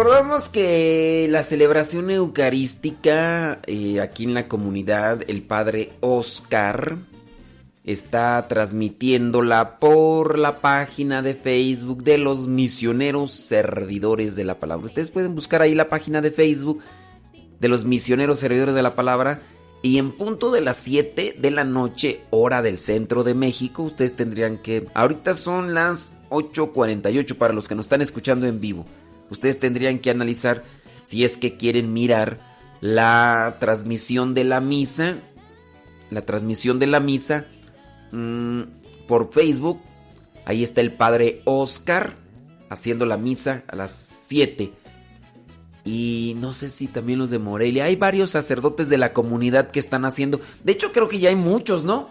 recordamos 0.00 0.48
que 0.48 1.26
la 1.28 1.42
celebración 1.42 2.10
eucarística 2.10 3.58
eh, 3.66 4.00
aquí 4.00 4.24
en 4.24 4.32
la 4.32 4.48
comunidad, 4.48 5.20
el 5.28 5.42
padre 5.42 5.90
Oscar 6.00 6.96
está 7.84 8.48
transmitiéndola 8.48 9.76
por 9.76 10.38
la 10.38 10.60
página 10.60 11.20
de 11.20 11.34
Facebook 11.34 12.02
de 12.02 12.16
los 12.16 12.48
misioneros 12.48 13.32
servidores 13.32 14.36
de 14.36 14.44
la 14.44 14.54
palabra. 14.54 14.86
Ustedes 14.86 15.10
pueden 15.10 15.34
buscar 15.34 15.60
ahí 15.60 15.74
la 15.74 15.90
página 15.90 16.22
de 16.22 16.30
Facebook 16.30 16.80
de 17.60 17.68
los 17.68 17.84
misioneros 17.84 18.38
servidores 18.38 18.74
de 18.74 18.82
la 18.82 18.94
palabra 18.94 19.42
y 19.82 19.98
en 19.98 20.12
punto 20.12 20.50
de 20.50 20.62
las 20.62 20.76
7 20.78 21.36
de 21.38 21.50
la 21.50 21.64
noche, 21.64 22.22
hora 22.30 22.62
del 22.62 22.78
centro 22.78 23.22
de 23.22 23.34
México, 23.34 23.82
ustedes 23.82 24.16
tendrían 24.16 24.56
que... 24.56 24.86
Ahorita 24.94 25.34
son 25.34 25.74
las 25.74 26.14
8.48 26.30 27.34
para 27.34 27.52
los 27.52 27.68
que 27.68 27.74
nos 27.74 27.84
están 27.84 28.00
escuchando 28.00 28.46
en 28.46 28.62
vivo 28.62 28.86
ustedes 29.30 29.58
tendrían 29.58 29.98
que 29.98 30.10
analizar 30.10 30.62
si 31.04 31.24
es 31.24 31.36
que 31.36 31.56
quieren 31.56 31.92
mirar 31.92 32.38
la 32.80 33.56
transmisión 33.60 34.34
de 34.34 34.44
la 34.44 34.60
misa, 34.60 35.16
la 36.10 36.22
transmisión 36.22 36.78
de 36.78 36.86
la 36.86 37.00
misa 37.00 37.46
mm, 38.12 38.62
por 39.06 39.32
Facebook. 39.32 39.80
Ahí 40.44 40.62
está 40.62 40.80
el 40.80 40.92
padre 40.92 41.42
Oscar 41.44 42.14
haciendo 42.68 43.06
la 43.06 43.16
misa 43.16 43.62
a 43.68 43.76
las 43.76 43.92
7. 44.28 44.72
Y 45.84 46.34
no 46.38 46.52
sé 46.52 46.68
si 46.68 46.86
también 46.86 47.18
los 47.18 47.30
de 47.30 47.38
Morelia. 47.38 47.84
Hay 47.84 47.96
varios 47.96 48.30
sacerdotes 48.30 48.88
de 48.88 48.98
la 48.98 49.12
comunidad 49.12 49.70
que 49.70 49.80
están 49.80 50.04
haciendo. 50.04 50.40
De 50.64 50.72
hecho, 50.72 50.92
creo 50.92 51.08
que 51.08 51.18
ya 51.18 51.30
hay 51.30 51.36
muchos, 51.36 51.84
¿no? 51.84 52.08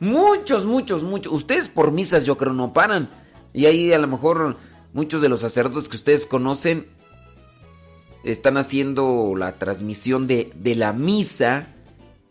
Muchos, 0.00 0.64
muchos, 0.64 1.02
muchos. 1.02 1.32
Ustedes 1.32 1.68
por 1.68 1.90
misas 1.90 2.24
yo 2.24 2.36
creo 2.36 2.52
no 2.52 2.72
paran. 2.72 3.08
Y 3.52 3.66
ahí 3.66 3.92
a 3.92 3.98
lo 3.98 4.06
mejor 4.06 4.56
Muchos 4.92 5.20
de 5.20 5.28
los 5.28 5.40
sacerdotes 5.40 5.88
que 5.88 5.96
ustedes 5.96 6.26
conocen 6.26 6.86
están 8.24 8.56
haciendo 8.56 9.34
la 9.36 9.52
transmisión 9.52 10.26
de, 10.26 10.52
la 10.76 10.92
misa 10.92 11.68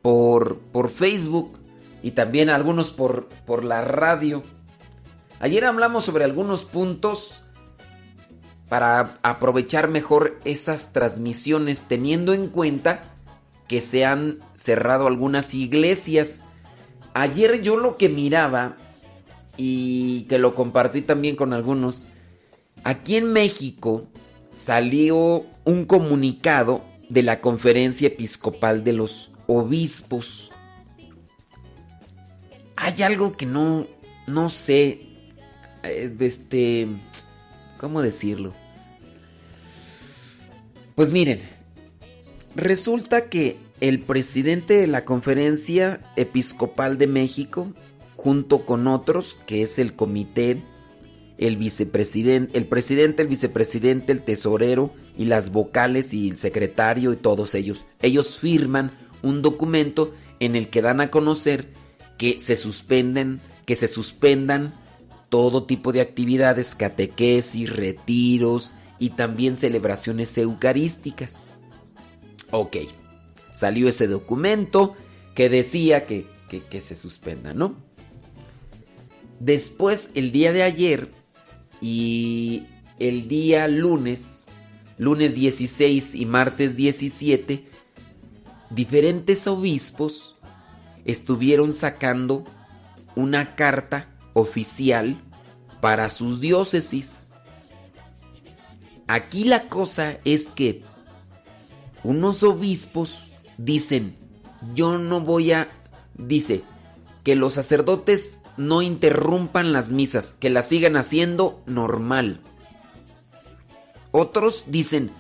por, 0.02 0.60
por, 0.60 0.90
Facebook 0.90 1.58
y 2.02 2.12
también 2.12 2.50
algunos 2.50 2.92
por, 2.92 3.28
por 3.46 3.64
la 3.64 3.82
radio. 3.82 4.44
Ayer 5.40 5.66
hablamos 5.66 6.06
sobre 6.06 6.24
algunos 6.24 6.66
puntos 6.66 7.44
para 8.70 9.18
aprovechar 9.22 9.88
mejor 9.88 10.40
esas 10.44 10.94
transmisiones 10.94 11.84
teniendo 11.84 12.34
en 12.34 12.48
cuenta 12.48 13.04
que 13.68 13.80
se 13.82 14.06
han 14.06 14.40
cerrado 14.56 15.08
algunas 15.08 15.54
iglesias. 15.54 16.44
Ayer 17.14 17.62
yo 17.62 17.78
lo 17.78 17.98
que 17.98 18.10
miraba 18.10 18.76
y 19.58 20.24
que 20.24 20.38
lo 20.38 20.54
compartí 20.54 21.02
también 21.02 21.36
con 21.36 21.54
algunos 21.54 22.10
Aquí 22.84 23.16
en 23.16 23.32
México 23.34 24.08
salió 24.54 25.46
un 25.66 25.86
comunicado 25.86 26.84
de 27.10 27.24
la 27.24 27.40
Conferencia 27.40 28.08
Episcopal 28.08 28.84
de 28.84 28.94
los 28.94 29.32
Obispos. 29.48 30.52
hay 32.76 33.02
algo 33.02 33.36
que 33.36 33.46
no, 33.46 33.88
no 34.28 34.50
sé, 34.50 35.02
eh, 35.84 36.16
este, 36.20 36.88
¿cómo 37.78 38.02
decirlo? 38.02 38.54
Pues 40.96 41.12
miren, 41.12 41.42
resulta 42.56 43.26
que 43.26 43.58
el 43.82 44.00
presidente 44.00 44.76
de 44.76 44.88
la 44.88 45.06
Conferencia 45.06 46.02
Episcopal 46.16 46.98
de 46.98 47.08
México, 47.08 47.72
junto 48.16 48.66
con 48.66 48.88
otros, 48.88 49.38
que 49.46 49.62
es 49.62 49.80
el 49.80 49.96
comité, 49.96 50.62
el 51.38 51.58
vicepresidente, 51.58 52.58
el 52.58 52.66
presidente, 52.66 53.22
el 53.22 53.28
vicepresidente, 53.28 54.12
el 54.12 54.22
tesorero 54.22 54.94
y 55.18 55.26
las 55.26 55.52
vocales 55.52 56.14
y 56.14 56.30
el 56.30 56.38
secretario 56.38 57.14
y 57.14 57.18
todos 57.18 57.56
ellos, 57.56 57.86
ellos 58.02 58.38
firman 58.40 58.92
un 59.22 59.42
documento 59.42 60.14
en 60.40 60.56
el 60.56 60.70
que 60.70 60.82
dan 60.82 61.02
a 61.02 61.12
conocer 61.12 61.68
que 62.18 62.40
se 62.40 62.56
suspenden, 62.56 63.40
que 63.66 63.76
se 63.76 63.88
suspendan 63.88 64.74
todo 65.30 65.66
tipo 65.66 65.92
de 65.92 66.02
actividades, 66.02 66.76
catequesis, 66.76 67.76
retiros 67.76 68.76
y 69.00 69.12
también 69.12 69.56
celebraciones 69.56 70.38
eucarísticas. 70.38 71.56
Ok, 72.52 72.78
salió 73.54 73.88
ese 73.88 74.08
documento 74.08 74.96
que 75.36 75.50
decía 75.50 76.06
que, 76.06 76.26
que, 76.50 76.82
se 76.82 76.96
suspenda, 76.96 77.54
¿no? 77.54 77.76
Después, 79.40 80.10
el 80.16 80.32
día 80.32 80.54
de 80.54 80.64
ayer 80.64 81.10
y 81.82 82.64
el 83.00 83.28
día 83.28 83.68
lunes, 83.68 84.48
lunes 84.98 85.36
16 85.36 86.16
y 86.16 86.26
martes 86.26 86.76
17, 86.76 87.68
diferentes 88.70 89.48
obispos 89.48 90.36
estuvieron 91.06 91.74
sacando 91.74 92.44
una 93.16 93.56
carta 93.56 94.08
oficial 94.34 95.18
para 95.82 96.10
sus 96.10 96.42
diócesis. 96.42 97.30
Aquí 99.08 99.46
la 99.46 99.70
cosa 99.70 100.18
es 100.26 100.50
que 100.50 100.84
unos 102.04 102.44
obispos 102.44 103.28
dicen, 103.58 104.16
yo 104.76 104.98
no 104.98 105.22
voy 105.22 105.54
a, 105.54 105.70
dice, 106.16 106.64
que 107.24 107.36
los 107.36 107.54
sacerdotes 107.54 108.40
no 108.58 108.82
interrumpan 108.82 109.72
las 109.72 109.92
misas, 109.92 110.34
que 110.34 110.50
las 110.50 110.68
sigan 110.68 110.98
haciendo 110.98 111.62
normal. 111.66 112.42
Otros 114.12 114.66
dicen, 114.68 115.12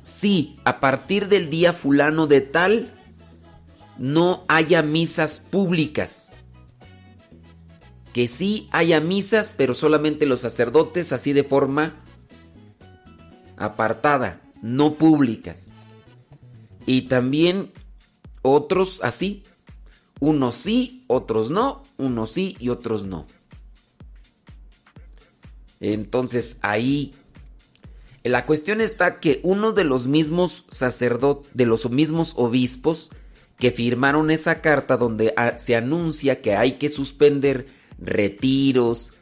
sí, 0.00 0.56
a 0.64 0.80
partir 0.80 1.28
del 1.28 1.50
día 1.50 1.72
fulano 1.72 2.26
de 2.26 2.40
tal, 2.40 2.92
no 3.98 4.44
haya 4.48 4.82
misas 4.82 5.40
públicas. 5.40 6.32
Que 8.12 8.28
sí 8.28 8.68
haya 8.70 9.00
misas, 9.00 9.54
pero 9.56 9.74
solamente 9.74 10.24
los 10.24 10.40
sacerdotes 10.40 11.12
así 11.12 11.32
de 11.32 11.42
forma 11.42 11.96
apartada, 13.56 14.40
no 14.62 14.94
públicas. 14.94 15.72
Y 16.86 17.02
también 17.02 17.72
otros 18.42 19.00
así, 19.02 19.42
unos 20.20 20.54
sí, 20.56 21.04
otros 21.06 21.50
no, 21.50 21.82
unos 21.96 22.32
sí 22.32 22.56
y 22.58 22.68
otros 22.68 23.04
no. 23.04 23.26
Entonces 25.80 26.58
ahí 26.62 27.12
la 28.24 28.46
cuestión 28.46 28.80
está 28.80 29.20
que 29.20 29.40
uno 29.42 29.72
de 29.72 29.84
los 29.84 30.06
mismos 30.06 30.64
sacerdotes, 30.70 31.50
de 31.54 31.66
los 31.66 31.90
mismos 31.90 32.32
obispos, 32.36 33.10
que 33.58 33.70
firmaron 33.70 34.30
esa 34.30 34.62
carta 34.62 34.96
donde 34.96 35.34
ah, 35.36 35.58
se 35.58 35.76
anuncia 35.76 36.40
que 36.40 36.56
hay 36.56 36.72
que 36.72 36.88
suspender 36.88 37.66
retiros, 37.98 39.12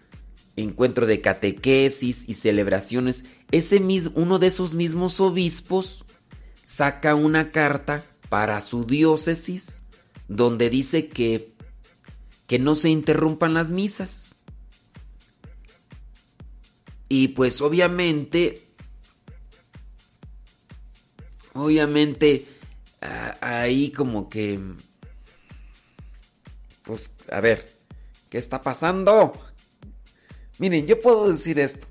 encuentro 0.57 1.07
de 1.07 1.20
catequesis 1.20 2.28
y 2.28 2.34
celebraciones, 2.34 3.24
ese 3.51 3.80
mismo, 3.80 4.12
uno 4.14 4.38
de 4.38 4.47
esos 4.47 4.72
mismos 4.72 5.20
obispos 5.20 6.05
saca 6.64 7.14
una 7.14 7.51
carta 7.51 8.03
para 8.28 8.61
su 8.61 8.84
diócesis 8.84 9.82
donde 10.28 10.70
dice 10.70 11.08
que 11.08 11.52
que 12.46 12.58
no 12.58 12.74
se 12.74 12.90
interrumpan 12.90 13.54
las 13.54 13.70
misas. 13.70 14.36
Y 17.08 17.28
pues 17.28 17.60
obviamente 17.60 18.72
obviamente 21.54 22.46
ahí 23.40 23.90
como 23.90 24.28
que... 24.28 24.60
Pues, 26.84 27.12
a 27.30 27.40
ver, 27.40 27.78
¿qué 28.28 28.38
está 28.38 28.60
pasando? 28.60 29.32
Miren, 30.58 30.86
yo 30.86 31.00
puedo 31.00 31.30
decir 31.30 31.58
esto. 31.60 31.86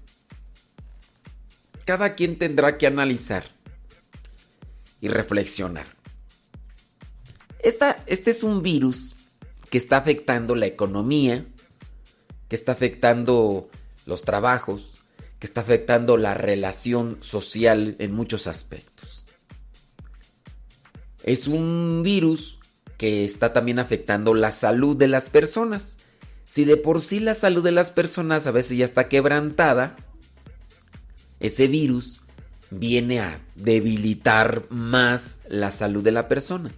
Cada 1.85 2.15
quien 2.15 2.37
tendrá 2.37 2.77
que 2.77 2.87
analizar 2.87 3.45
y 4.99 5.07
reflexionar. 5.07 6.00
Este 7.63 8.31
es 8.31 8.43
un 8.43 8.61
virus 8.61 9.15
que 9.69 9.77
está 9.77 9.97
afectando 9.97 10.55
la 10.55 10.65
economía, 10.65 11.45
que 12.47 12.55
está 12.55 12.73
afectando 12.73 13.69
los 14.05 14.23
trabajos, 14.23 14.99
que 15.39 15.47
está 15.47 15.61
afectando 15.61 16.17
la 16.17 16.33
relación 16.33 17.17
social 17.21 17.95
en 17.99 18.13
muchos 18.13 18.47
aspectos 18.47 18.91
es 21.23 21.47
un 21.47 22.01
virus 22.03 22.59
que 22.97 23.25
está 23.25 23.53
también 23.53 23.79
afectando 23.79 24.33
la 24.33 24.51
salud 24.51 24.95
de 24.95 25.07
las 25.07 25.29
personas. 25.29 25.97
Si 26.43 26.65
de 26.65 26.77
por 26.77 27.01
sí 27.01 27.19
la 27.19 27.35
salud 27.35 27.63
de 27.63 27.71
las 27.71 27.91
personas 27.91 28.47
a 28.47 28.51
veces 28.51 28.77
ya 28.77 28.85
está 28.85 29.07
quebrantada, 29.07 29.95
ese 31.39 31.67
virus 31.67 32.21
viene 32.69 33.19
a 33.19 33.41
debilitar 33.55 34.65
más 34.69 35.39
la 35.47 35.71
salud 35.71 36.03
de 36.03 36.11
la 36.11 36.27
persona. 36.27 36.71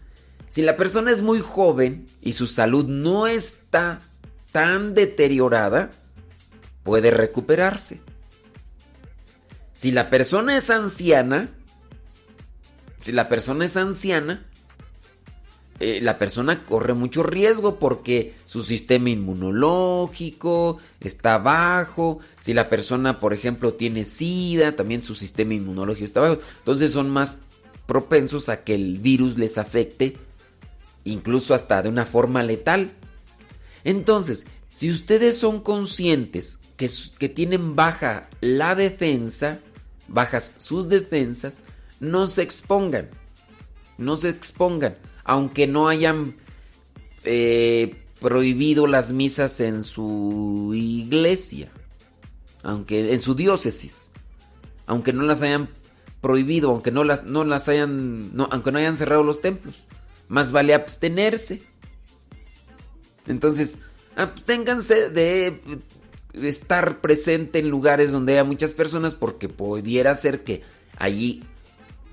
Si 0.53 0.61
la 0.61 0.77
persona 0.77 1.09
es 1.09 1.23
muy 1.23 1.39
joven 1.39 2.05
y 2.21 2.33
su 2.33 2.45
salud 2.45 2.85
no 2.85 3.25
está 3.25 3.97
tan 4.51 4.93
deteriorada, 4.93 5.89
puede 6.83 7.09
recuperarse. 7.09 8.01
Si 9.73 9.89
la 9.89 10.11
persona 10.11 10.55
es 10.55 10.69
anciana, 10.69 11.49
si 12.99 13.13
la 13.13 13.29
persona 13.29 13.65
es 13.65 13.77
anciana, 13.77 14.45
eh, 15.79 16.01
la 16.03 16.19
persona 16.19 16.67
corre 16.67 16.93
mucho 16.93 17.23
riesgo 17.23 17.79
porque 17.79 18.35
su 18.45 18.63
sistema 18.63 19.09
inmunológico 19.09 20.77
está 20.99 21.39
bajo. 21.39 22.19
Si 22.39 22.53
la 22.53 22.69
persona, 22.69 23.17
por 23.17 23.33
ejemplo, 23.33 23.73
tiene 23.73 24.05
SIDA, 24.05 24.75
también 24.75 25.01
su 25.01 25.15
sistema 25.15 25.55
inmunológico 25.55 26.05
está 26.05 26.19
bajo. 26.19 26.37
Entonces 26.59 26.91
son 26.91 27.09
más 27.09 27.37
propensos 27.87 28.49
a 28.49 28.63
que 28.63 28.75
el 28.75 28.99
virus 28.99 29.39
les 29.39 29.57
afecte, 29.57 30.15
incluso 31.03 31.53
hasta 31.53 31.81
de 31.81 31.89
una 31.89 32.05
forma 32.05 32.43
letal. 32.43 32.91
Entonces, 33.83 34.45
si 34.69 34.89
ustedes 34.89 35.37
son 35.37 35.61
conscientes 35.61 36.59
que, 36.77 37.29
tienen 37.29 37.75
baja 37.75 38.29
la 38.41 38.75
defensa, 38.75 39.59
bajas 40.07 40.53
sus 40.57 40.89
defensas, 40.89 41.61
no 41.99 42.27
se 42.27 42.41
expongan. 42.41 43.09
No 43.97 44.17
se 44.17 44.29
expongan. 44.29 44.97
Aunque 45.23 45.67
no 45.67 45.87
hayan 45.87 46.35
eh, 47.23 48.03
prohibido 48.19 48.87
las 48.87 49.13
misas 49.13 49.59
en 49.59 49.83
su 49.83 50.71
iglesia. 50.73 51.69
Aunque 52.63 53.13
en 53.13 53.21
su 53.21 53.35
diócesis. 53.35 54.09
Aunque 54.85 55.13
no 55.13 55.23
las 55.23 55.41
hayan 55.43 55.69
prohibido, 56.19 56.71
aunque 56.71 56.91
no 56.91 57.03
las, 57.03 57.25
no 57.25 57.43
las 57.43 57.69
hayan. 57.69 58.35
No, 58.35 58.49
aunque 58.51 58.71
no 58.71 58.79
hayan 58.79 58.97
cerrado 58.97 59.23
los 59.23 59.41
templos. 59.41 59.75
Más 60.28 60.51
vale 60.51 60.74
abstenerse. 60.74 61.61
Entonces, 63.28 63.78
absténganse 64.15 65.09
de 65.09 65.61
estar 66.34 66.99
presente 67.01 67.59
en 67.59 67.69
lugares 67.69 68.11
donde 68.11 68.34
haya 68.34 68.43
muchas 68.43 68.74
personas 68.74 69.15
porque 69.15 69.49
pudiera 69.49 70.13
ser 70.15 70.43
que 70.43 70.63
allí 70.97 71.43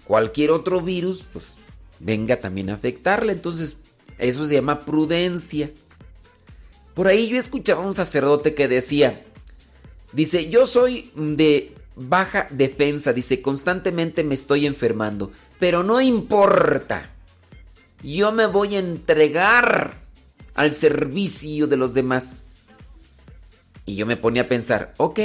cualquier 0.05 0.51
otro 0.51 0.81
virus, 0.81 1.25
pues 1.33 1.55
venga 1.99 2.39
también 2.39 2.71
a 2.71 2.75
afectarle. 2.75 3.33
Entonces, 3.33 3.77
eso 4.19 4.45
se 4.47 4.55
llama 4.55 4.81
prudencia. 4.81 5.71
Por 6.95 7.07
ahí 7.07 7.29
yo 7.29 7.39
escuchaba 7.39 7.83
a 7.83 7.87
un 7.87 7.95
sacerdote 7.95 8.55
que 8.55 8.69
decía, 8.69 9.25
dice, 10.13 10.51
yo 10.51 10.67
soy 10.67 11.11
de 11.15 11.75
baja 11.97 12.47
defensa, 12.51 13.13
dice, 13.13 13.41
constantemente 13.41 14.25
me 14.25 14.35
estoy 14.35 14.67
enfermando, 14.67 15.31
pero 15.59 15.83
no 15.83 16.01
importa. 16.01 17.09
Yo 18.03 18.33
me 18.33 18.47
voy 18.47 18.77
a 18.77 18.79
entregar 18.79 19.95
al 20.55 20.73
servicio 20.73 21.67
de 21.67 21.77
los 21.77 21.95
demás. 21.95 22.45
Y 23.87 23.95
yo 23.97 24.07
me 24.07 24.17
ponía 24.17 24.43
a 24.43 24.47
pensar, 24.47 24.95
ok, 24.99 25.21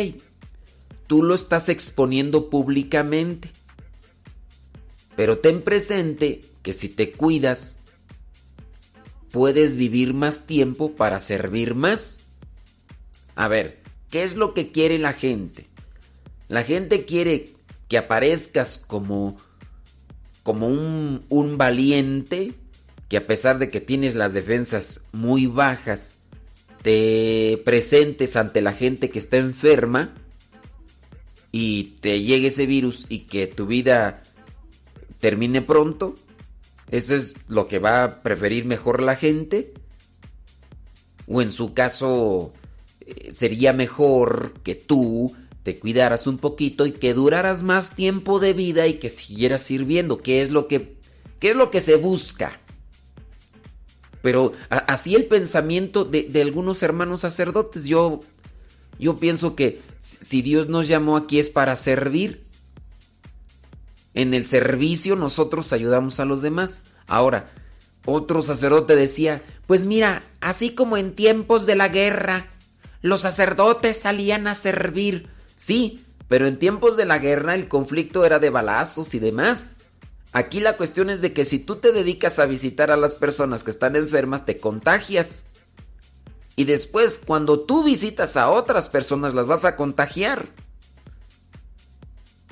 tú 1.08 1.24
lo 1.24 1.36
estás 1.36 1.70
exponiendo 1.70 2.50
públicamente. 2.50 3.50
Pero 5.16 5.40
ten 5.40 5.62
presente 5.62 6.42
que 6.62 6.74
si 6.74 6.90
te 6.90 7.12
cuidas, 7.12 7.80
puedes 9.32 9.76
vivir 9.76 10.14
más 10.14 10.46
tiempo 10.46 10.96
para 10.96 11.20
servir 11.20 11.76
más. 11.76 12.22
A 13.36 13.48
ver, 13.48 13.82
¿qué 14.10 14.24
es 14.24 14.36
lo 14.36 14.54
que 14.54 14.72
quiere 14.72 14.98
la 14.98 15.14
gente? 15.14 15.68
La 16.48 16.64
gente 16.64 17.06
quiere 17.06 17.54
que 17.88 17.98
aparezcas 17.98 18.78
como 18.78 19.38
como 20.44 20.68
un, 20.68 21.26
un 21.30 21.58
valiente 21.58 22.54
que 23.10 23.18
a 23.18 23.28
pesar 23.28 23.60
de 23.60 23.70
que 23.70 23.82
tienes 23.82 24.16
las 24.16 24.34
defensas 24.34 25.06
muy 25.12 25.47
bajas, 25.47 26.18
te 26.82 27.62
presentes 27.66 28.36
ante 28.36 28.62
la 28.62 28.74
gente 28.74 29.10
que 29.10 29.20
está 29.20 29.38
enferma 29.38 30.14
y 31.51 31.95
te 32.01 32.22
llegue 32.22 32.47
ese 32.47 32.66
virus 32.66 33.06
y 33.10 33.20
que 33.20 33.47
tu 33.47 33.66
vida 33.66 34.22
termine 35.20 35.62
pronto. 35.62 36.16
¿Eso 36.91 37.16
es 37.16 37.36
lo 37.47 37.68
que 37.68 37.80
va 37.80 38.03
a 38.03 38.22
preferir 38.22 38.66
mejor 38.66 39.01
la 39.01 39.16
gente? 39.16 39.74
¿O 41.28 41.41
en 41.41 41.51
su 41.51 41.74
caso 41.74 42.53
eh, 43.01 43.32
sería 43.34 43.74
mejor 43.74 44.53
que 44.62 44.76
tú 44.76 45.36
te 45.64 45.80
cuidaras 45.80 46.28
un 46.28 46.38
poquito 46.38 46.86
y 46.86 46.91
que 46.91 47.16
duraras 47.16 47.64
más 47.64 47.95
tiempo 47.95 48.39
de 48.39 48.53
vida 48.53 48.86
y 48.86 48.95
que 48.95 49.10
siguieras 49.10 49.64
sirviendo, 49.64 50.22
¿Qué 50.22 50.43
es 50.43 50.51
lo 50.51 50.68
que, 50.68 50.97
qué 51.39 51.49
es 51.49 51.56
lo 51.56 51.72
que 51.72 51.82
se 51.82 51.95
busca. 51.95 52.60
Pero 54.26 54.54
así 54.70 55.14
el 55.14 55.26
pensamiento 55.26 56.04
de, 56.04 56.42
algunos 56.42 56.82
hermanos 56.82 57.22
sacerdotes, 57.22 57.84
yo, 57.84 58.22
yo 58.98 59.18
pienso 59.18 59.56
que 59.56 59.84
si 60.00 60.42
Dios 60.42 60.68
nos 60.68 60.88
llamó 60.88 61.16
aquí 61.16 61.38
es 61.38 61.52
para 61.52 61.76
servir. 61.76 62.44
En 64.16 64.34
el 64.34 64.44
servicio 64.46 65.16
nosotros 65.16 65.72
ayudamos 65.74 66.20
a 66.20 66.26
los 66.26 66.42
demás. 66.42 66.86
Ahora, 67.06 67.52
otro 68.04 68.42
sacerdote 68.42 68.96
decía, 68.96 69.44
pues 69.68 69.86
mira, 69.86 70.24
así 70.42 70.72
como 70.72 70.98
en 70.98 71.14
tiempos 71.14 71.68
de 71.68 71.76
la 71.76 71.90
guerra, 71.90 72.48
los 73.04 73.22
sacerdotes 73.22 74.00
salían 74.00 74.48
a 74.48 74.56
servir 74.56 75.30
Sí, 75.56 76.04
pero 76.28 76.48
en 76.48 76.58
tiempos 76.58 76.98
de 76.98 77.06
la 77.06 77.20
guerra 77.20 77.54
el 77.54 77.68
conflicto 77.68 78.26
era 78.26 78.40
de 78.40 78.50
balazos 78.50 79.14
y 79.14 79.20
demás. 79.20 79.75
Aquí 80.36 80.60
la 80.60 80.76
cuestión 80.76 81.10
es 81.10 81.22
de 81.22 81.32
que 81.32 81.46
si 81.46 81.60
tú 81.60 81.78
te 81.78 81.94
dedicas 81.94 82.40
a 82.40 82.46
visitar 82.46 82.92
a 82.92 82.98
las 82.98 83.16
personas 83.16 83.64
que 83.64 83.72
están 83.72 83.96
enfermas, 83.96 84.46
te 84.46 84.58
contagias. 84.58 85.46
Y 86.58 86.66
después, 86.66 87.22
cuando 87.26 87.62
tú 87.62 87.86
visitas 87.86 88.36
a 88.36 88.50
otras 88.50 88.90
personas, 88.90 89.34
las 89.34 89.48
vas 89.48 89.64
a 89.64 89.78
contagiar. 89.78 90.50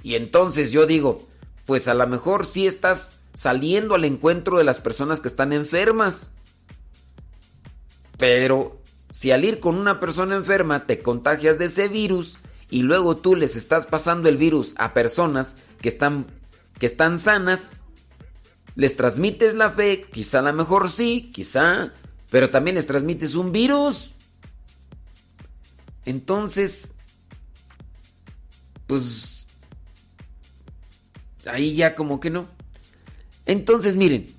Y 0.02 0.16
entonces 0.16 0.72
yo 0.72 0.86
digo, 0.86 1.28
pues 1.66 1.90
a 1.90 1.94
lo 1.94 2.08
mejor 2.08 2.46
sí 2.48 2.68
estás 2.68 3.18
saliendo 3.34 3.96
al 3.96 4.06
encuentro 4.06 4.58
de 4.58 4.64
las 4.64 4.80
personas 4.80 5.20
que 5.20 5.28
están 5.28 5.52
enfermas. 5.52 6.36
Pero 8.18 8.80
si 9.10 9.32
al 9.32 9.44
ir 9.44 9.60
con 9.60 9.76
una 9.76 10.00
persona 10.00 10.38
enferma 10.38 10.86
te 10.86 11.00
contagias 11.00 11.60
de 11.60 11.66
ese 11.66 11.90
virus, 11.90 12.38
y 12.70 12.84
luego 12.84 13.18
tú 13.18 13.36
les 13.36 13.58
estás 13.58 13.88
pasando 13.88 14.30
el 14.30 14.38
virus 14.38 14.74
a 14.78 14.94
personas 14.94 15.58
que 15.82 15.90
están, 15.90 16.28
que 16.80 16.86
están 16.86 17.20
sanas, 17.20 17.80
les 18.76 18.96
transmites 18.96 19.54
la 19.54 19.70
fe, 19.70 20.06
quizá 20.12 20.40
a 20.40 20.44
lo 20.44 20.54
mejor 20.54 20.90
sí, 20.90 21.32
quizá, 21.34 21.94
pero 22.30 22.50
también 22.50 22.76
les 22.76 22.88
transmites 22.88 23.36
un 23.36 23.52
virus. 23.52 24.12
Entonces, 26.06 26.96
pues, 28.88 29.48
ahí 31.46 31.76
ya 31.76 31.96
como 31.96 32.20
que 32.20 32.30
no. 32.30 32.48
Entonces, 33.46 33.96
miren, 33.96 34.34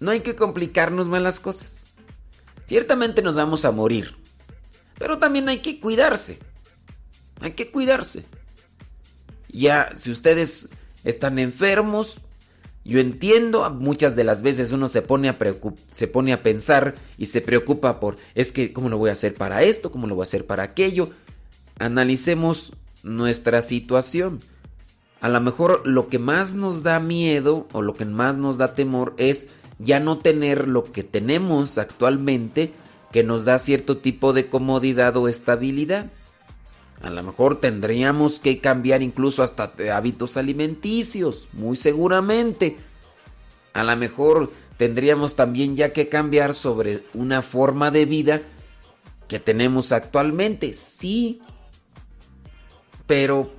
no 0.00 0.10
hay 0.10 0.20
que 0.20 0.36
complicarnos 0.36 1.08
más 1.08 1.22
las 1.22 1.40
cosas. 1.40 1.86
Ciertamente 2.66 3.22
nos 3.22 3.36
vamos 3.36 3.64
a 3.64 3.72
morir, 3.72 4.16
pero 4.98 5.18
también 5.18 5.48
hay 5.48 5.60
que 5.60 5.80
cuidarse. 5.80 6.38
Hay 7.40 7.52
que 7.52 7.70
cuidarse. 7.70 8.24
Ya, 9.48 9.92
si 9.96 10.10
ustedes 10.10 10.70
están 11.04 11.38
enfermos, 11.38 12.18
yo 12.84 13.00
entiendo, 13.00 13.68
muchas 13.70 14.14
de 14.14 14.24
las 14.24 14.42
veces 14.42 14.70
uno 14.70 14.88
se 14.88 15.00
pone 15.00 15.30
a 15.30 15.38
se 15.90 16.06
pone 16.06 16.34
a 16.34 16.42
pensar 16.42 16.96
y 17.16 17.26
se 17.26 17.40
preocupa 17.40 17.98
por, 17.98 18.16
es 18.34 18.52
que 18.52 18.74
cómo 18.74 18.90
lo 18.90 18.98
voy 18.98 19.08
a 19.08 19.14
hacer 19.14 19.34
para 19.34 19.62
esto, 19.62 19.90
cómo 19.90 20.06
lo 20.06 20.14
voy 20.14 20.22
a 20.22 20.24
hacer 20.24 20.46
para 20.46 20.64
aquello. 20.64 21.08
Analicemos 21.78 22.74
nuestra 23.02 23.62
situación. 23.62 24.40
A 25.22 25.30
lo 25.30 25.40
mejor 25.40 25.86
lo 25.86 26.08
que 26.08 26.18
más 26.18 26.54
nos 26.54 26.82
da 26.82 27.00
miedo 27.00 27.66
o 27.72 27.80
lo 27.80 27.94
que 27.94 28.04
más 28.04 28.36
nos 28.36 28.58
da 28.58 28.74
temor 28.74 29.14
es 29.16 29.48
ya 29.78 29.98
no 29.98 30.18
tener 30.18 30.68
lo 30.68 30.84
que 30.84 31.02
tenemos 31.02 31.78
actualmente 31.78 32.72
que 33.12 33.22
nos 33.22 33.46
da 33.46 33.58
cierto 33.58 33.96
tipo 33.96 34.34
de 34.34 34.48
comodidad 34.50 35.16
o 35.16 35.28
estabilidad. 35.28 36.10
A 37.04 37.10
lo 37.10 37.22
mejor 37.22 37.60
tendríamos 37.60 38.38
que 38.38 38.60
cambiar 38.60 39.02
incluso 39.02 39.42
hasta 39.42 39.74
hábitos 39.94 40.38
alimenticios, 40.38 41.48
muy 41.52 41.76
seguramente. 41.76 42.78
A 43.74 43.84
lo 43.84 43.94
mejor 43.94 44.50
tendríamos 44.78 45.36
también 45.36 45.76
ya 45.76 45.92
que 45.92 46.08
cambiar 46.08 46.54
sobre 46.54 47.04
una 47.12 47.42
forma 47.42 47.90
de 47.90 48.06
vida 48.06 48.40
que 49.28 49.38
tenemos 49.38 49.92
actualmente, 49.92 50.72
sí. 50.72 51.42
Pero 53.06 53.52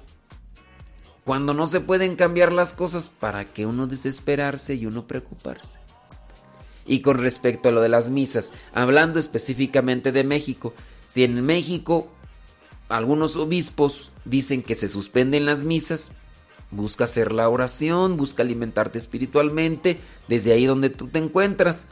cuando 1.23 1.53
no 1.53 1.67
se 1.67 1.81
pueden 1.81 2.15
cambiar 2.15 2.51
las 2.51 2.73
cosas, 2.73 3.09
¿para 3.09 3.45
que 3.45 3.67
uno 3.67 3.85
desesperarse 3.85 4.73
y 4.73 4.87
uno 4.87 5.05
preocuparse? 5.05 5.77
Y 6.87 7.01
con 7.01 7.19
respecto 7.19 7.69
a 7.69 7.71
lo 7.71 7.81
de 7.81 7.89
las 7.89 8.09
misas, 8.09 8.53
hablando 8.73 9.19
específicamente 9.19 10.11
de 10.11 10.23
México, 10.23 10.73
si 11.05 11.23
en 11.23 11.45
México 11.45 12.09
algunos 12.89 13.35
obispos 13.35 14.11
dicen 14.25 14.63
que 14.63 14.75
se 14.75 14.87
suspenden 14.87 15.45
las 15.45 15.63
misas, 15.63 16.11
busca 16.71 17.05
hacer 17.05 17.31
la 17.31 17.49
oración, 17.49 18.17
busca 18.17 18.43
alimentarte 18.43 18.97
espiritualmente 18.97 19.99
desde 20.27 20.53
ahí 20.53 20.65
donde 20.65 20.89
tú 20.89 21.07
te 21.07 21.19
encuentras. 21.19 21.87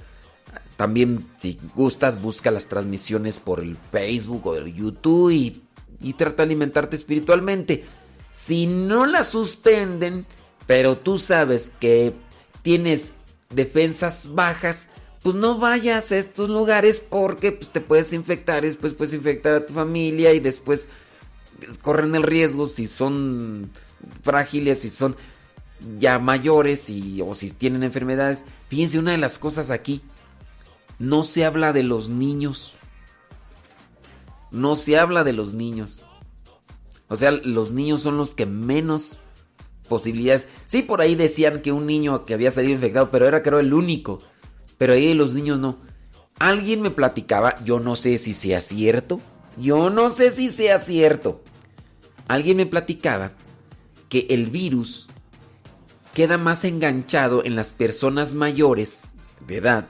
También 0.76 1.26
si 1.40 1.60
gustas 1.76 2.22
busca 2.22 2.52
las 2.52 2.68
transmisiones 2.68 3.40
por 3.40 3.60
el 3.60 3.78
Facebook 3.92 4.46
o 4.48 4.56
el 4.56 4.74
YouTube 4.74 5.32
y, 5.32 6.14
trata 6.14 6.38
de 6.38 6.44
alimentarte 6.44 6.96
espiritualmente. 6.96 7.86
Si 8.32 8.66
no 8.66 9.06
la 9.06 9.24
suspenden, 9.24 10.26
pero 10.66 10.98
tú 10.98 11.18
sabes 11.18 11.72
que 11.80 12.14
tienes 12.62 13.14
defensas 13.50 14.34
bajas, 14.34 14.90
pues 15.24 15.36
no 15.36 15.58
vayas 15.58 16.12
a 16.12 16.18
estos 16.18 16.50
lugares 16.50 17.00
porque 17.00 17.54
pues, 17.54 17.72
te 17.72 17.80
puedes 17.80 18.12
infectar, 18.12 18.62
después 18.62 18.94
puedes 18.94 19.14
infectar 19.14 19.54
a 19.54 19.66
tu 19.66 19.74
familia 19.74 20.34
y 20.34 20.42
después 20.42 20.90
corren 21.82 22.14
el 22.16 22.24
riesgo 22.24 22.68
si 22.68 22.88
son 22.88 23.72
frágiles, 24.22 24.80
si 24.80 24.90
son 24.90 25.16
ya 25.98 26.20
mayores 26.20 26.90
y, 26.90 27.22
o 27.22 27.34
si 27.36 27.52
tienen 27.52 27.84
enfermedades. 27.84 28.44
Fíjense, 28.68 29.00
una 29.00 29.12
de 29.12 29.18
las 29.18 29.40
cosas 29.40 29.72
aquí, 29.72 30.02
no 31.00 31.24
se 31.24 31.46
habla 31.46 31.72
de 31.72 31.84
los 31.84 32.10
niños. 32.10 32.76
No 34.52 34.76
se 34.76 35.00
habla 35.00 35.24
de 35.24 35.34
los 35.34 35.54
niños. 35.54 36.08
O 37.08 37.16
sea, 37.16 37.32
los 37.32 37.72
niños 37.72 38.02
son 38.02 38.18
los 38.18 38.34
que 38.34 38.46
menos 38.46 39.22
posibilidades. 39.88 40.48
Sí, 40.66 40.82
por 40.82 41.02
ahí 41.02 41.16
decían 41.16 41.62
que 41.62 41.72
un 41.72 41.86
niño 41.86 42.26
que 42.26 42.34
había 42.34 42.52
salido 42.52 42.74
infectado, 42.74 43.10
pero 43.10 43.26
era 43.26 43.42
creo 43.42 43.60
el 43.60 43.74
único. 43.74 44.20
Pero 44.84 44.96
ahí 44.96 45.14
los 45.14 45.34
niños 45.34 45.62
no. 45.62 45.78
Alguien 46.40 46.82
me 46.82 46.92
platicaba, 46.92 47.56
yo 47.64 47.80
no 47.80 47.96
sé 47.96 48.18
si 48.18 48.34
sea 48.34 48.60
cierto, 48.60 49.22
yo 49.56 49.90
no 49.90 50.10
sé 50.10 50.32
si 50.32 50.50
sea 50.50 50.78
cierto. 50.78 51.42
Alguien 52.28 52.58
me 52.58 52.66
platicaba 52.66 53.32
que 54.10 54.28
el 54.30 54.50
virus 54.50 55.08
queda 56.14 56.38
más 56.38 56.66
enganchado 56.66 57.46
en 57.46 57.56
las 57.56 57.72
personas 57.72 58.34
mayores 58.34 59.04
de 59.48 59.56
edad 59.56 59.88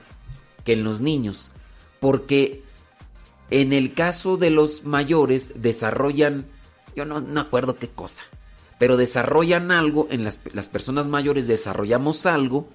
que 0.63 0.73
en 0.73 0.83
los 0.83 1.01
niños, 1.01 1.49
porque 1.99 2.61
en 3.49 3.73
el 3.73 3.95
caso 3.95 4.37
de 4.37 4.51
los 4.51 4.83
mayores 4.83 5.53
desarrollan, 5.63 6.45
yo 6.95 7.05
no, 7.05 7.19
no 7.19 7.41
acuerdo 7.41 7.79
qué 7.79 7.87
cosa, 7.87 8.25
pero 8.77 8.95
desarrollan 8.95 9.71
algo, 9.71 10.07
en 10.11 10.23
las, 10.23 10.39
las 10.53 10.69
personas 10.69 11.07
mayores 11.07 11.47
desarrollamos 11.47 12.27
algo 12.27 12.67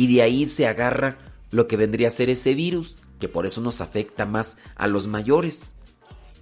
y 0.00 0.06
de 0.06 0.22
ahí 0.22 0.46
se 0.46 0.66
agarra 0.66 1.18
lo 1.50 1.68
que 1.68 1.76
vendría 1.76 2.08
a 2.08 2.10
ser 2.10 2.30
ese 2.30 2.54
virus, 2.54 3.00
que 3.18 3.28
por 3.28 3.44
eso 3.44 3.60
nos 3.60 3.82
afecta 3.82 4.24
más 4.24 4.56
a 4.74 4.86
los 4.86 5.06
mayores. 5.06 5.74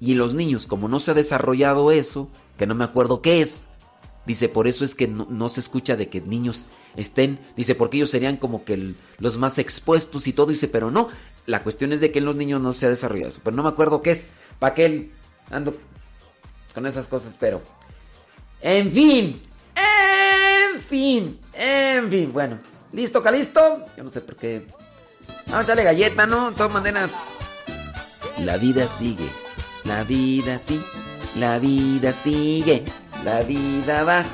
Y 0.00 0.14
los 0.14 0.32
niños, 0.34 0.68
como 0.68 0.86
no 0.86 1.00
se 1.00 1.11
ha 1.11 1.14
desarrollado 1.14 1.90
eso, 1.90 2.30
que 2.56 2.68
no 2.68 2.76
me 2.76 2.84
acuerdo 2.84 3.20
qué 3.20 3.40
es, 3.40 3.66
dice, 4.26 4.48
por 4.48 4.68
eso 4.68 4.84
es 4.84 4.94
que 4.94 5.09
no, 5.09 5.48
se 5.48 5.59
escucha 5.59 5.96
de 5.96 6.09
que 6.09 6.20
niños 6.20 6.68
estén, 6.94 7.40
dice, 7.56 7.74
porque 7.74 7.96
ellos 7.96 8.11
serían 8.11 8.36
como 8.36 8.64
que 8.64 8.94
los 9.18 9.38
más 9.38 9.59
expuestos 9.59 10.28
y 10.28 10.32
todo, 10.32 10.46
dice, 10.46 10.68
pero 10.68 10.92
no, 10.92 11.09
la 11.46 11.64
cuestión 11.64 11.92
es 11.92 12.00
de 12.00 12.12
que 12.12 12.20
en 12.20 12.26
los 12.26 12.36
niños 12.36 12.62
no 12.62 12.72
se 12.72 12.86
ha 12.86 12.90
desarrollado 12.90 13.30
eso, 13.30 13.40
pero 13.42 13.56
no 13.56 13.64
me 13.64 13.70
acuerdo 13.70 14.02
qué 14.02 14.12
es, 14.12 14.28
para 14.61 14.74
qué 14.74 15.11
ando 15.50 15.74
con 16.74 16.86
esas 16.86 17.09
cosas, 17.09 17.36
pero... 17.40 17.61
En 18.62 18.92
fin, 18.92 19.42
en 19.74 20.80
fin, 20.80 21.40
en 21.54 22.09
fin, 22.09 22.32
bueno. 22.32 22.78
¿Listo, 22.93 23.22
Calisto? 23.22 23.86
Yo 23.97 24.05
no 24.05 24.11
sé 24.11 24.20
por 24.20 24.36
qué. 24.36 24.66
Ah, 25.28 25.32
Vamos 25.47 25.61
a 25.61 25.62
echarle 25.62 25.84
gallet, 25.84 26.14
mano. 26.14 26.51
De 26.51 26.57
todas 26.57 26.72
maneras. 26.72 27.64
La 28.39 28.57
vida 28.57 28.86
sigue. 28.86 29.28
La 29.84 30.05
vida 30.05 30.59
sí. 30.59 30.82
La 31.36 31.59
vida 31.59 32.12
sigue. 32.12 32.84
La 33.24 33.41
vida 33.43 34.05
va. 34.05 34.24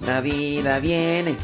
La 0.00 0.20
vida 0.20 0.78
viene. 0.78 1.36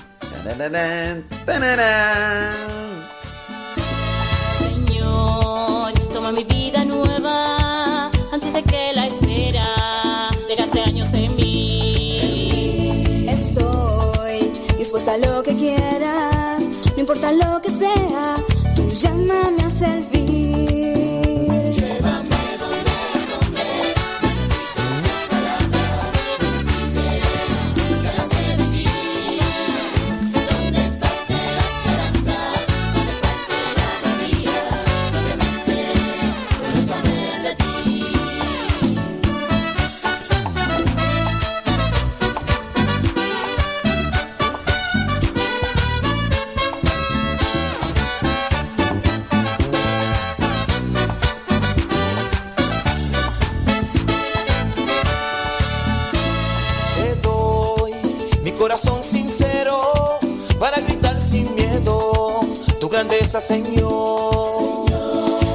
Señor. 63.39 64.87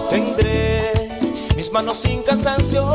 Tendré 0.10 0.94
mis 1.58 1.70
manos 1.72 1.98
sin 1.98 2.24
cansancio 2.24 2.86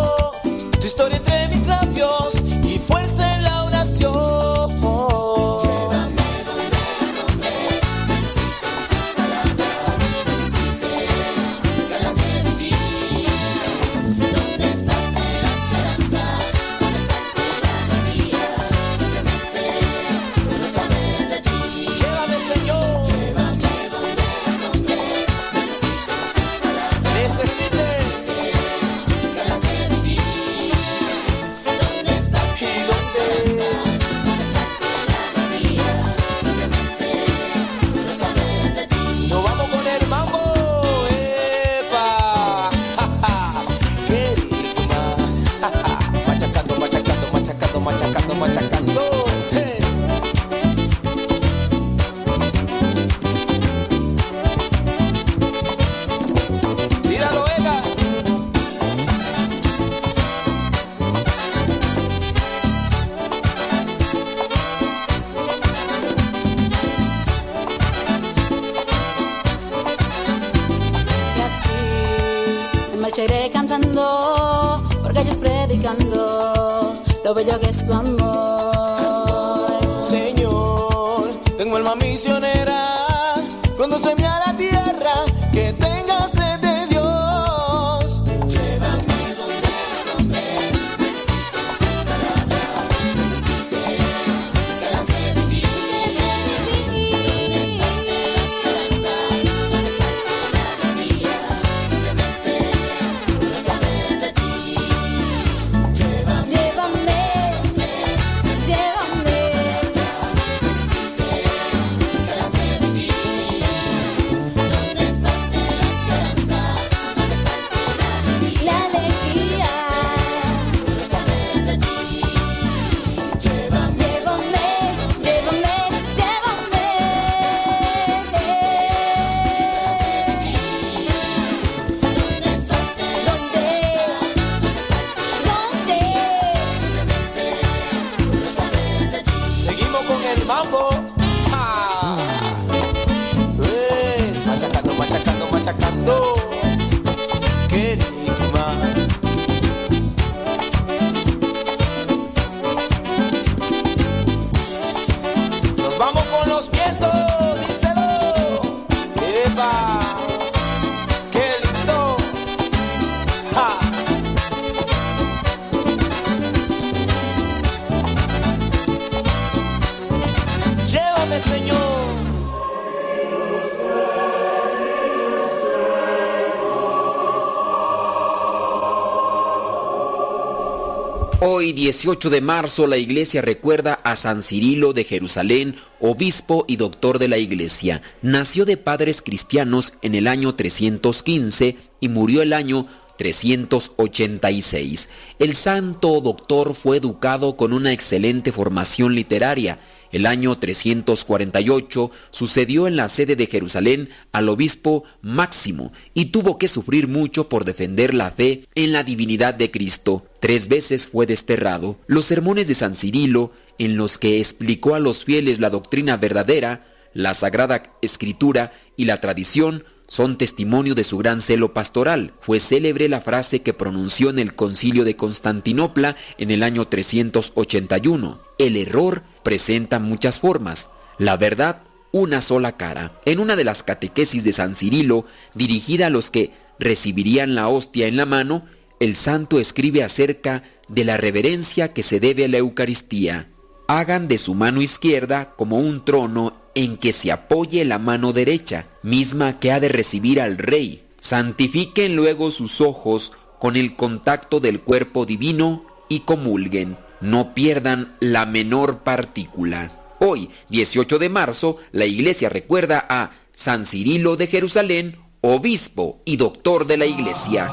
18 181.72 182.30
de 182.30 182.40
marzo 182.40 182.86
la 182.86 182.96
iglesia 182.96 183.42
recuerda 183.42 183.94
a 183.94 184.16
San 184.16 184.42
Cirilo 184.42 184.92
de 184.92 185.04
Jerusalén, 185.04 185.76
obispo 186.00 186.64
y 186.68 186.76
doctor 186.76 187.18
de 187.18 187.28
la 187.28 187.38
iglesia. 187.38 188.02
Nació 188.22 188.64
de 188.64 188.76
padres 188.76 189.22
cristianos 189.22 189.94
en 190.02 190.14
el 190.14 190.26
año 190.26 190.54
315 190.54 191.76
y 192.00 192.08
murió 192.08 192.42
el 192.42 192.52
año 192.52 192.86
386. 193.20 195.10
El 195.38 195.54
santo 195.54 196.20
doctor 196.22 196.74
fue 196.74 196.96
educado 196.96 197.56
con 197.56 197.74
una 197.74 197.92
excelente 197.92 198.50
formación 198.50 199.14
literaria. 199.14 199.78
El 200.10 200.24
año 200.24 200.58
348 200.58 202.10
sucedió 202.30 202.86
en 202.86 202.96
la 202.96 203.10
sede 203.10 203.36
de 203.36 203.46
Jerusalén 203.46 204.08
al 204.32 204.48
obispo 204.48 205.04
Máximo 205.20 205.92
y 206.14 206.26
tuvo 206.26 206.56
que 206.56 206.68
sufrir 206.68 207.08
mucho 207.08 207.50
por 207.50 207.66
defender 207.66 208.14
la 208.14 208.30
fe 208.30 208.64
en 208.74 208.92
la 208.92 209.04
divinidad 209.04 209.52
de 209.52 209.70
Cristo. 209.70 210.29
Tres 210.40 210.68
veces 210.68 211.06
fue 211.06 211.26
desterrado. 211.26 211.98
Los 212.06 212.24
sermones 212.24 212.66
de 212.66 212.74
San 212.74 212.94
Cirilo, 212.94 213.52
en 213.78 213.96
los 213.96 214.18
que 214.18 214.40
explicó 214.40 214.94
a 214.94 215.00
los 215.00 215.24
fieles 215.24 215.60
la 215.60 215.70
doctrina 215.70 216.16
verdadera, 216.16 216.86
la 217.12 217.34
Sagrada 217.34 217.82
Escritura 218.00 218.72
y 218.96 219.04
la 219.04 219.20
tradición, 219.20 219.84
son 220.08 220.38
testimonio 220.38 220.94
de 220.94 221.04
su 221.04 221.18
gran 221.18 221.40
celo 221.40 221.72
pastoral. 221.72 222.32
Fue 222.40 222.58
célebre 222.58 223.08
la 223.08 223.20
frase 223.20 223.62
que 223.62 223.74
pronunció 223.74 224.30
en 224.30 224.38
el 224.38 224.54
concilio 224.54 225.04
de 225.04 225.14
Constantinopla 225.14 226.16
en 226.38 226.50
el 226.50 226.62
año 226.62 226.88
381. 226.88 228.40
El 228.58 228.76
error 228.76 229.22
presenta 229.44 230.00
muchas 230.00 230.40
formas, 230.40 230.90
la 231.18 231.36
verdad 231.36 231.82
una 232.12 232.40
sola 232.40 232.76
cara. 232.76 233.20
En 233.24 233.38
una 233.38 233.56
de 233.56 233.64
las 233.64 233.82
catequesis 233.82 234.42
de 234.42 234.52
San 234.52 234.74
Cirilo, 234.74 235.26
dirigida 235.54 236.08
a 236.08 236.10
los 236.10 236.30
que 236.30 236.52
recibirían 236.78 237.54
la 237.54 237.68
hostia 237.68 238.06
en 238.06 238.16
la 238.16 238.26
mano, 238.26 238.64
el 239.00 239.16
santo 239.16 239.58
escribe 239.58 240.04
acerca 240.04 240.62
de 240.88 241.04
la 241.04 241.16
reverencia 241.16 241.92
que 241.92 242.02
se 242.02 242.20
debe 242.20 242.44
a 242.44 242.48
la 242.48 242.58
Eucaristía. 242.58 243.48
Hagan 243.88 244.28
de 244.28 244.38
su 244.38 244.54
mano 244.54 244.82
izquierda 244.82 245.54
como 245.56 245.78
un 245.78 246.04
trono 246.04 246.52
en 246.74 246.98
que 246.98 247.12
se 247.12 247.32
apoye 247.32 247.84
la 247.84 247.98
mano 247.98 248.32
derecha, 248.32 248.86
misma 249.02 249.58
que 249.58 249.72
ha 249.72 249.80
de 249.80 249.88
recibir 249.88 250.40
al 250.40 250.58
Rey. 250.58 251.02
Santifiquen 251.18 252.14
luego 252.14 252.50
sus 252.50 252.80
ojos 252.80 253.32
con 253.58 253.76
el 253.76 253.96
contacto 253.96 254.60
del 254.60 254.80
cuerpo 254.80 255.26
divino 255.26 255.84
y 256.08 256.20
comulguen. 256.20 256.98
No 257.20 257.54
pierdan 257.54 258.16
la 258.20 258.46
menor 258.46 258.98
partícula. 258.98 259.92
Hoy, 260.18 260.50
18 260.68 261.18
de 261.18 261.28
marzo, 261.30 261.78
la 261.92 262.04
iglesia 262.04 262.50
recuerda 262.50 263.06
a 263.08 263.32
San 263.52 263.86
Cirilo 263.86 264.36
de 264.36 264.46
Jerusalén, 264.46 265.16
obispo 265.40 266.20
y 266.26 266.36
doctor 266.36 266.86
de 266.86 266.98
la 266.98 267.06
iglesia. 267.06 267.70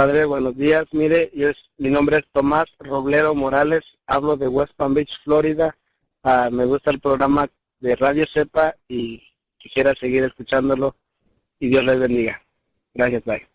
Padre, 0.00 0.24
buenos 0.24 0.56
días. 0.56 0.86
Mire, 0.92 1.30
yo 1.34 1.50
es, 1.50 1.58
mi 1.76 1.90
nombre 1.90 2.16
es 2.16 2.24
Tomás 2.32 2.64
Roblero 2.78 3.34
Morales, 3.34 3.82
hablo 4.06 4.34
de 4.34 4.48
West 4.48 4.72
Palm 4.74 4.94
Beach, 4.94 5.20
Florida. 5.24 5.76
Ah, 6.22 6.48
me 6.50 6.64
gusta 6.64 6.90
el 6.90 7.00
programa 7.00 7.46
de 7.80 7.96
Radio 7.96 8.24
Cepa 8.26 8.74
y 8.88 9.22
quisiera 9.58 9.92
seguir 9.92 10.24
escuchándolo 10.24 10.96
y 11.58 11.68
Dios 11.68 11.84
les 11.84 12.00
bendiga. 12.00 12.40
Gracias, 12.94 13.22
bye. 13.26 13.46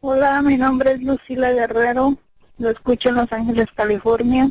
Hola, 0.00 0.42
mi 0.42 0.56
nombre 0.56 0.94
es 0.94 1.02
Lucila 1.04 1.52
Guerrero, 1.52 2.18
lo 2.58 2.68
escucho 2.68 3.10
en 3.10 3.14
Los 3.14 3.32
Ángeles, 3.32 3.66
California. 3.76 4.50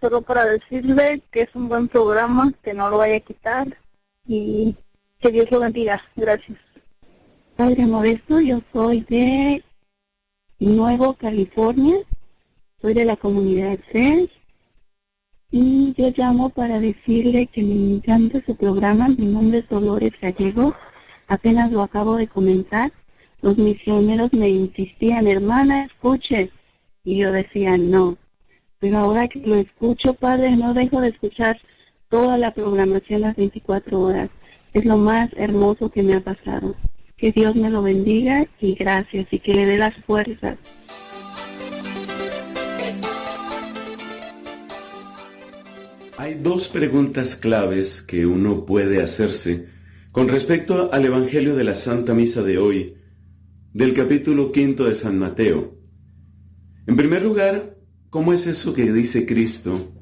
Solo 0.00 0.20
para 0.22 0.46
decirle 0.46 1.22
que 1.30 1.42
es 1.42 1.54
un 1.54 1.68
buen 1.68 1.86
programa, 1.86 2.52
que 2.60 2.74
no 2.74 2.90
lo 2.90 2.98
vaya 2.98 3.18
a 3.18 3.20
quitar 3.20 3.78
y 4.26 4.74
que 5.20 5.30
Dios 5.30 5.48
lo 5.52 5.60
bendiga. 5.60 6.02
Gracias. 6.16 6.58
Padre 7.56 7.86
Modesto, 7.86 8.40
yo 8.40 8.60
soy 8.72 9.02
de 9.02 9.62
Nuevo 10.64 11.12
California, 11.12 11.96
soy 12.80 12.94
de 12.94 13.04
la 13.04 13.16
comunidad 13.16 13.78
CES 13.92 14.30
y 15.50 15.92
yo 15.92 16.10
llamo 16.16 16.48
para 16.48 16.80
decirle 16.80 17.48
que 17.48 17.62
me 17.62 17.96
encanta 17.96 18.42
su 18.46 18.56
programa, 18.56 19.08
mi 19.08 19.26
nombre 19.26 19.58
es 19.58 19.68
Dolores 19.68 20.12
Gallego, 20.18 20.74
apenas 21.28 21.70
lo 21.70 21.82
acabo 21.82 22.16
de 22.16 22.28
comentar, 22.28 22.92
los 23.42 23.58
misioneros 23.58 24.32
me 24.32 24.48
insistían, 24.48 25.26
hermana, 25.26 25.84
escuche, 25.84 26.50
y 27.04 27.18
yo 27.18 27.30
decía, 27.30 27.76
no, 27.76 28.16
pero 28.78 28.96
ahora 28.98 29.28
que 29.28 29.40
lo 29.40 29.56
escucho, 29.56 30.14
padre, 30.14 30.56
no 30.56 30.72
dejo 30.72 31.02
de 31.02 31.08
escuchar 31.08 31.60
toda 32.08 32.38
la 32.38 32.54
programación 32.54 33.20
las 33.20 33.36
24 33.36 34.00
horas, 34.00 34.30
es 34.72 34.86
lo 34.86 34.96
más 34.96 35.28
hermoso 35.36 35.90
que 35.90 36.02
me 36.02 36.14
ha 36.14 36.20
pasado. 36.20 36.74
Que 37.16 37.32
Dios 37.32 37.54
me 37.54 37.70
lo 37.70 37.82
bendiga 37.82 38.46
y 38.60 38.74
gracias 38.74 39.26
y 39.30 39.38
que 39.38 39.54
le 39.54 39.66
dé 39.66 39.78
las 39.78 39.94
fuerzas. 40.04 40.58
Hay 46.16 46.34
dos 46.34 46.68
preguntas 46.68 47.36
claves 47.36 48.00
que 48.02 48.24
uno 48.24 48.64
puede 48.64 49.02
hacerse 49.02 49.68
con 50.10 50.28
respecto 50.28 50.90
al 50.92 51.04
Evangelio 51.04 51.56
de 51.56 51.64
la 51.64 51.74
Santa 51.74 52.14
Misa 52.14 52.42
de 52.42 52.56
hoy, 52.56 52.94
del 53.72 53.94
capítulo 53.94 54.52
quinto 54.52 54.84
de 54.84 54.94
San 54.94 55.18
Mateo. 55.18 55.76
En 56.86 56.96
primer 56.96 57.22
lugar, 57.22 57.76
¿cómo 58.10 58.32
es 58.32 58.46
eso 58.46 58.74
que 58.74 58.92
dice 58.92 59.26
Cristo? 59.26 59.92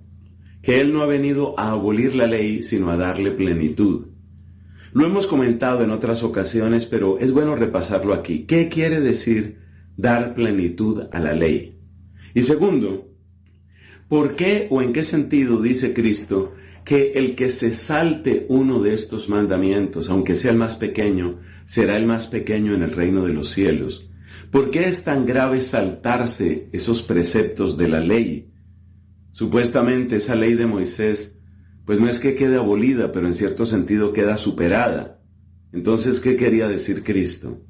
Que 0.62 0.80
Él 0.80 0.92
no 0.92 1.00
ha 1.00 1.06
venido 1.06 1.58
a 1.58 1.72
abolir 1.72 2.14
la 2.14 2.26
ley, 2.26 2.62
sino 2.62 2.90
a 2.90 2.96
darle 2.96 3.30
plenitud. 3.30 4.11
Lo 4.94 5.06
hemos 5.06 5.26
comentado 5.26 5.82
en 5.82 5.90
otras 5.90 6.22
ocasiones, 6.22 6.84
pero 6.84 7.18
es 7.18 7.32
bueno 7.32 7.56
repasarlo 7.56 8.12
aquí. 8.12 8.44
¿Qué 8.44 8.68
quiere 8.68 9.00
decir 9.00 9.58
dar 9.96 10.34
plenitud 10.34 11.04
a 11.10 11.18
la 11.18 11.32
ley? 11.32 11.78
Y 12.34 12.42
segundo, 12.42 13.08
¿por 14.08 14.36
qué 14.36 14.66
o 14.70 14.82
en 14.82 14.92
qué 14.92 15.02
sentido 15.02 15.62
dice 15.62 15.94
Cristo 15.94 16.52
que 16.84 17.12
el 17.14 17.34
que 17.34 17.52
se 17.52 17.72
salte 17.72 18.44
uno 18.50 18.80
de 18.80 18.94
estos 18.94 19.30
mandamientos, 19.30 20.10
aunque 20.10 20.34
sea 20.34 20.50
el 20.50 20.58
más 20.58 20.76
pequeño, 20.76 21.40
será 21.64 21.96
el 21.96 22.06
más 22.06 22.26
pequeño 22.26 22.74
en 22.74 22.82
el 22.82 22.92
reino 22.92 23.24
de 23.24 23.32
los 23.32 23.50
cielos? 23.50 24.10
¿Por 24.50 24.70
qué 24.70 24.88
es 24.88 25.04
tan 25.04 25.24
grave 25.24 25.64
saltarse 25.64 26.68
esos 26.72 27.02
preceptos 27.02 27.78
de 27.78 27.88
la 27.88 28.00
ley? 28.00 28.52
Supuestamente 29.32 30.16
esa 30.16 30.34
ley 30.34 30.52
de 30.52 30.66
Moisés 30.66 31.38
pues 31.84 32.00
no 32.00 32.08
es 32.08 32.20
que 32.20 32.34
quede 32.34 32.56
abolida, 32.56 33.12
pero 33.12 33.26
en 33.26 33.34
cierto 33.34 33.66
sentido 33.66 34.12
queda 34.12 34.36
superada. 34.36 35.20
Entonces, 35.72 36.20
¿qué 36.20 36.36
quería 36.36 36.68
decir 36.68 37.02
Cristo? 37.02 37.62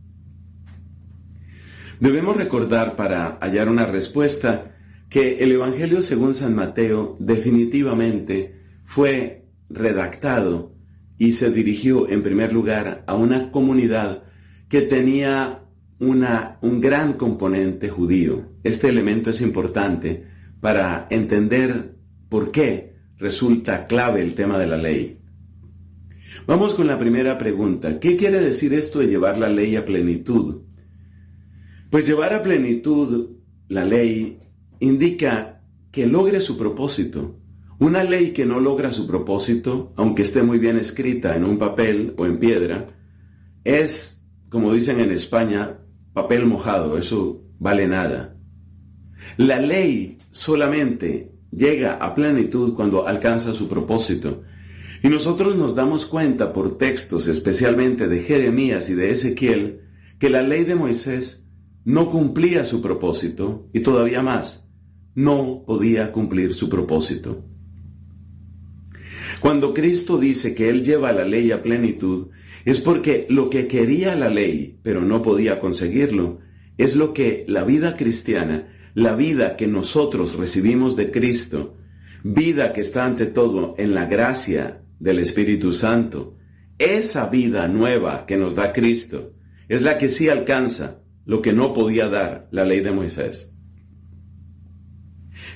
Debemos 2.00 2.36
recordar 2.36 2.96
para 2.96 3.38
hallar 3.40 3.68
una 3.68 3.86
respuesta 3.86 4.76
que 5.08 5.38
el 5.44 5.52
Evangelio 5.52 6.02
según 6.02 6.34
San 6.34 6.54
Mateo 6.54 7.16
definitivamente 7.20 8.60
fue 8.84 9.46
redactado 9.68 10.74
y 11.16 11.32
se 11.32 11.50
dirigió 11.50 12.08
en 12.08 12.22
primer 12.22 12.52
lugar 12.52 13.04
a 13.06 13.14
una 13.14 13.50
comunidad 13.52 14.24
que 14.68 14.82
tenía 14.82 15.64
una, 16.00 16.58
un 16.62 16.80
gran 16.80 17.12
componente 17.12 17.88
judío. 17.88 18.50
Este 18.64 18.88
elemento 18.88 19.30
es 19.30 19.40
importante 19.40 20.26
para 20.60 21.06
entender 21.10 21.94
por 22.28 22.50
qué 22.50 22.91
resulta 23.22 23.86
clave 23.86 24.20
el 24.20 24.34
tema 24.34 24.58
de 24.58 24.66
la 24.66 24.76
ley. 24.76 25.18
Vamos 26.44 26.74
con 26.74 26.88
la 26.88 26.98
primera 26.98 27.38
pregunta. 27.38 28.00
¿Qué 28.00 28.16
quiere 28.16 28.40
decir 28.40 28.74
esto 28.74 28.98
de 28.98 29.06
llevar 29.06 29.38
la 29.38 29.48
ley 29.48 29.76
a 29.76 29.86
plenitud? 29.86 30.62
Pues 31.88 32.04
llevar 32.04 32.34
a 32.34 32.42
plenitud 32.42 33.36
la 33.68 33.84
ley 33.84 34.40
indica 34.80 35.62
que 35.92 36.06
logre 36.06 36.40
su 36.40 36.58
propósito. 36.58 37.38
Una 37.78 38.02
ley 38.02 38.32
que 38.32 38.44
no 38.44 38.58
logra 38.58 38.90
su 38.90 39.06
propósito, 39.06 39.92
aunque 39.96 40.22
esté 40.22 40.42
muy 40.42 40.58
bien 40.58 40.76
escrita 40.76 41.36
en 41.36 41.44
un 41.44 41.58
papel 41.58 42.14
o 42.16 42.26
en 42.26 42.38
piedra, 42.38 42.86
es, 43.62 44.20
como 44.48 44.72
dicen 44.72 44.98
en 44.98 45.12
España, 45.12 45.78
papel 46.12 46.46
mojado, 46.46 46.98
eso 46.98 47.44
vale 47.60 47.86
nada. 47.86 48.36
La 49.36 49.60
ley 49.60 50.18
solamente 50.32 51.31
llega 51.52 51.94
a 51.94 52.14
plenitud 52.14 52.74
cuando 52.74 53.06
alcanza 53.06 53.52
su 53.52 53.68
propósito. 53.68 54.42
Y 55.02 55.08
nosotros 55.08 55.56
nos 55.56 55.74
damos 55.74 56.06
cuenta 56.06 56.52
por 56.52 56.78
textos, 56.78 57.28
especialmente 57.28 58.08
de 58.08 58.22
Jeremías 58.22 58.88
y 58.88 58.94
de 58.94 59.10
Ezequiel, 59.10 59.80
que 60.18 60.30
la 60.30 60.42
ley 60.42 60.64
de 60.64 60.74
Moisés 60.74 61.44
no 61.84 62.10
cumplía 62.10 62.64
su 62.64 62.80
propósito 62.80 63.68
y 63.72 63.80
todavía 63.80 64.22
más, 64.22 64.66
no 65.14 65.64
podía 65.66 66.12
cumplir 66.12 66.54
su 66.54 66.68
propósito. 66.68 67.44
Cuando 69.40 69.74
Cristo 69.74 70.18
dice 70.18 70.54
que 70.54 70.68
Él 70.68 70.84
lleva 70.84 71.12
la 71.12 71.24
ley 71.24 71.50
a 71.50 71.62
plenitud, 71.62 72.28
es 72.64 72.80
porque 72.80 73.26
lo 73.28 73.50
que 73.50 73.66
quería 73.66 74.14
la 74.14 74.28
ley, 74.28 74.78
pero 74.84 75.00
no 75.00 75.20
podía 75.20 75.58
conseguirlo, 75.58 76.38
es 76.78 76.94
lo 76.94 77.12
que 77.12 77.44
la 77.48 77.64
vida 77.64 77.96
cristiana 77.96 78.71
la 78.94 79.16
vida 79.16 79.56
que 79.56 79.66
nosotros 79.66 80.36
recibimos 80.36 80.96
de 80.96 81.10
Cristo, 81.10 81.76
vida 82.22 82.72
que 82.72 82.82
está 82.82 83.04
ante 83.04 83.26
todo 83.26 83.74
en 83.78 83.94
la 83.94 84.06
gracia 84.06 84.82
del 84.98 85.18
Espíritu 85.18 85.72
Santo, 85.72 86.36
esa 86.78 87.28
vida 87.28 87.68
nueva 87.68 88.26
que 88.26 88.36
nos 88.36 88.54
da 88.54 88.72
Cristo, 88.72 89.32
es 89.68 89.82
la 89.82 89.98
que 89.98 90.08
sí 90.08 90.28
alcanza 90.28 91.02
lo 91.24 91.40
que 91.40 91.52
no 91.52 91.72
podía 91.72 92.08
dar 92.08 92.48
la 92.50 92.64
ley 92.64 92.80
de 92.80 92.92
Moisés. 92.92 93.52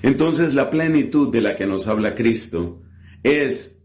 Entonces 0.03 0.55
la 0.55 0.71
plenitud 0.71 1.33
de 1.33 1.41
la 1.41 1.57
que 1.57 1.67
nos 1.67 1.89
habla 1.89 2.15
Cristo 2.15 2.83
es 3.23 3.83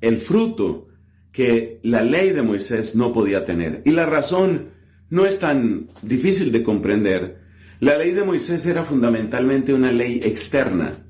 el 0.00 0.20
fruto 0.22 0.88
que 1.32 1.80
la 1.82 2.02
ley 2.02 2.30
de 2.30 2.42
Moisés 2.42 2.96
no 2.96 3.12
podía 3.12 3.44
tener. 3.44 3.82
Y 3.84 3.90
la 3.90 4.06
razón 4.06 4.70
no 5.10 5.26
es 5.26 5.38
tan 5.38 5.88
difícil 6.02 6.50
de 6.52 6.62
comprender 6.62 7.39
la 7.80 7.96
ley 7.96 8.12
de 8.12 8.24
Moisés 8.24 8.66
era 8.66 8.84
fundamentalmente 8.84 9.72
una 9.72 9.90
ley 9.90 10.20
externa. 10.22 11.06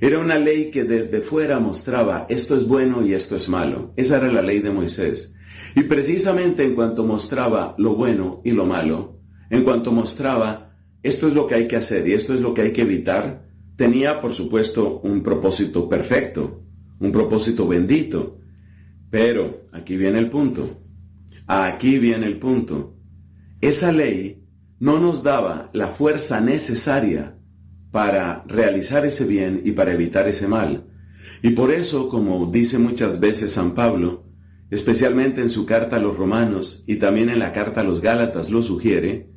Era 0.00 0.18
una 0.18 0.38
ley 0.38 0.70
que 0.70 0.84
desde 0.84 1.20
fuera 1.20 1.58
mostraba 1.60 2.26
esto 2.28 2.58
es 2.58 2.66
bueno 2.66 3.04
y 3.06 3.12
esto 3.12 3.36
es 3.36 3.48
malo. 3.48 3.92
Esa 3.96 4.16
era 4.16 4.32
la 4.32 4.42
ley 4.42 4.60
de 4.60 4.70
Moisés. 4.70 5.34
Y 5.74 5.82
precisamente 5.82 6.64
en 6.64 6.74
cuanto 6.74 7.04
mostraba 7.04 7.74
lo 7.76 7.94
bueno 7.94 8.40
y 8.44 8.52
lo 8.52 8.64
malo, 8.64 9.20
en 9.50 9.62
cuanto 9.62 9.92
mostraba 9.92 10.74
esto 11.02 11.28
es 11.28 11.34
lo 11.34 11.46
que 11.46 11.54
hay 11.54 11.68
que 11.68 11.76
hacer 11.76 12.08
y 12.08 12.14
esto 12.14 12.32
es 12.32 12.40
lo 12.40 12.54
que 12.54 12.62
hay 12.62 12.72
que 12.72 12.82
evitar, 12.82 13.46
tenía 13.76 14.18
por 14.18 14.32
supuesto 14.32 15.00
un 15.04 15.22
propósito 15.22 15.86
perfecto, 15.86 16.62
un 16.98 17.12
propósito 17.12 17.68
bendito. 17.68 18.38
Pero 19.10 19.64
aquí 19.72 19.98
viene 19.98 20.18
el 20.18 20.30
punto. 20.30 20.82
Aquí 21.46 21.98
viene 21.98 22.26
el 22.26 22.38
punto. 22.38 22.96
Esa 23.60 23.92
ley 23.92 24.45
no 24.78 24.98
nos 24.98 25.22
daba 25.22 25.70
la 25.72 25.88
fuerza 25.88 26.40
necesaria 26.40 27.38
para 27.90 28.44
realizar 28.46 29.06
ese 29.06 29.24
bien 29.24 29.62
y 29.64 29.72
para 29.72 29.92
evitar 29.92 30.28
ese 30.28 30.48
mal. 30.48 30.86
Y 31.42 31.50
por 31.50 31.70
eso, 31.70 32.08
como 32.08 32.46
dice 32.46 32.78
muchas 32.78 33.18
veces 33.20 33.52
San 33.52 33.74
Pablo, 33.74 34.24
especialmente 34.70 35.40
en 35.40 35.50
su 35.50 35.64
carta 35.64 35.96
a 35.96 36.00
los 36.00 36.16
romanos 36.16 36.84
y 36.86 36.96
también 36.96 37.30
en 37.30 37.38
la 37.38 37.52
carta 37.52 37.80
a 37.80 37.84
los 37.84 38.00
Gálatas 38.00 38.50
lo 38.50 38.62
sugiere, 38.62 39.30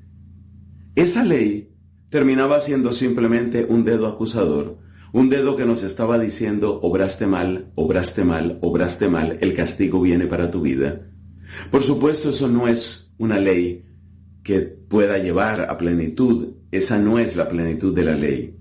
esa 0.96 1.24
ley 1.24 1.74
terminaba 2.10 2.60
siendo 2.60 2.92
simplemente 2.92 3.66
un 3.70 3.86
dedo 3.86 4.08
acusador, 4.08 4.80
un 5.14 5.30
dedo 5.30 5.56
que 5.56 5.66
nos 5.66 5.84
estaba 5.84 6.20
diciendo, 6.20 6.80
obraste 6.82 7.28
mal, 7.28 7.72
obraste 7.76 8.24
mal, 8.24 8.60
obraste 8.62 9.08
mal, 9.08 9.38
el 9.42 9.54
castigo 9.54 10.02
viene 10.02 10.28
para 10.28 10.52
tu 10.52 10.62
vida. 10.62 11.08
Por 11.72 11.84
supuesto, 11.84 12.30
eso 12.30 12.48
no 12.48 12.68
es 12.68 13.14
una 13.18 13.40
ley 13.40 13.86
que 14.44 14.60
pueda 14.60 15.18
llevar 15.18 15.62
a 15.62 15.78
plenitud, 15.78 16.56
esa 16.72 16.98
no 16.98 17.20
es 17.20 17.36
la 17.36 17.50
plenitud 17.50 17.96
de 17.96 18.04
la 18.04 18.16
ley. 18.16 18.56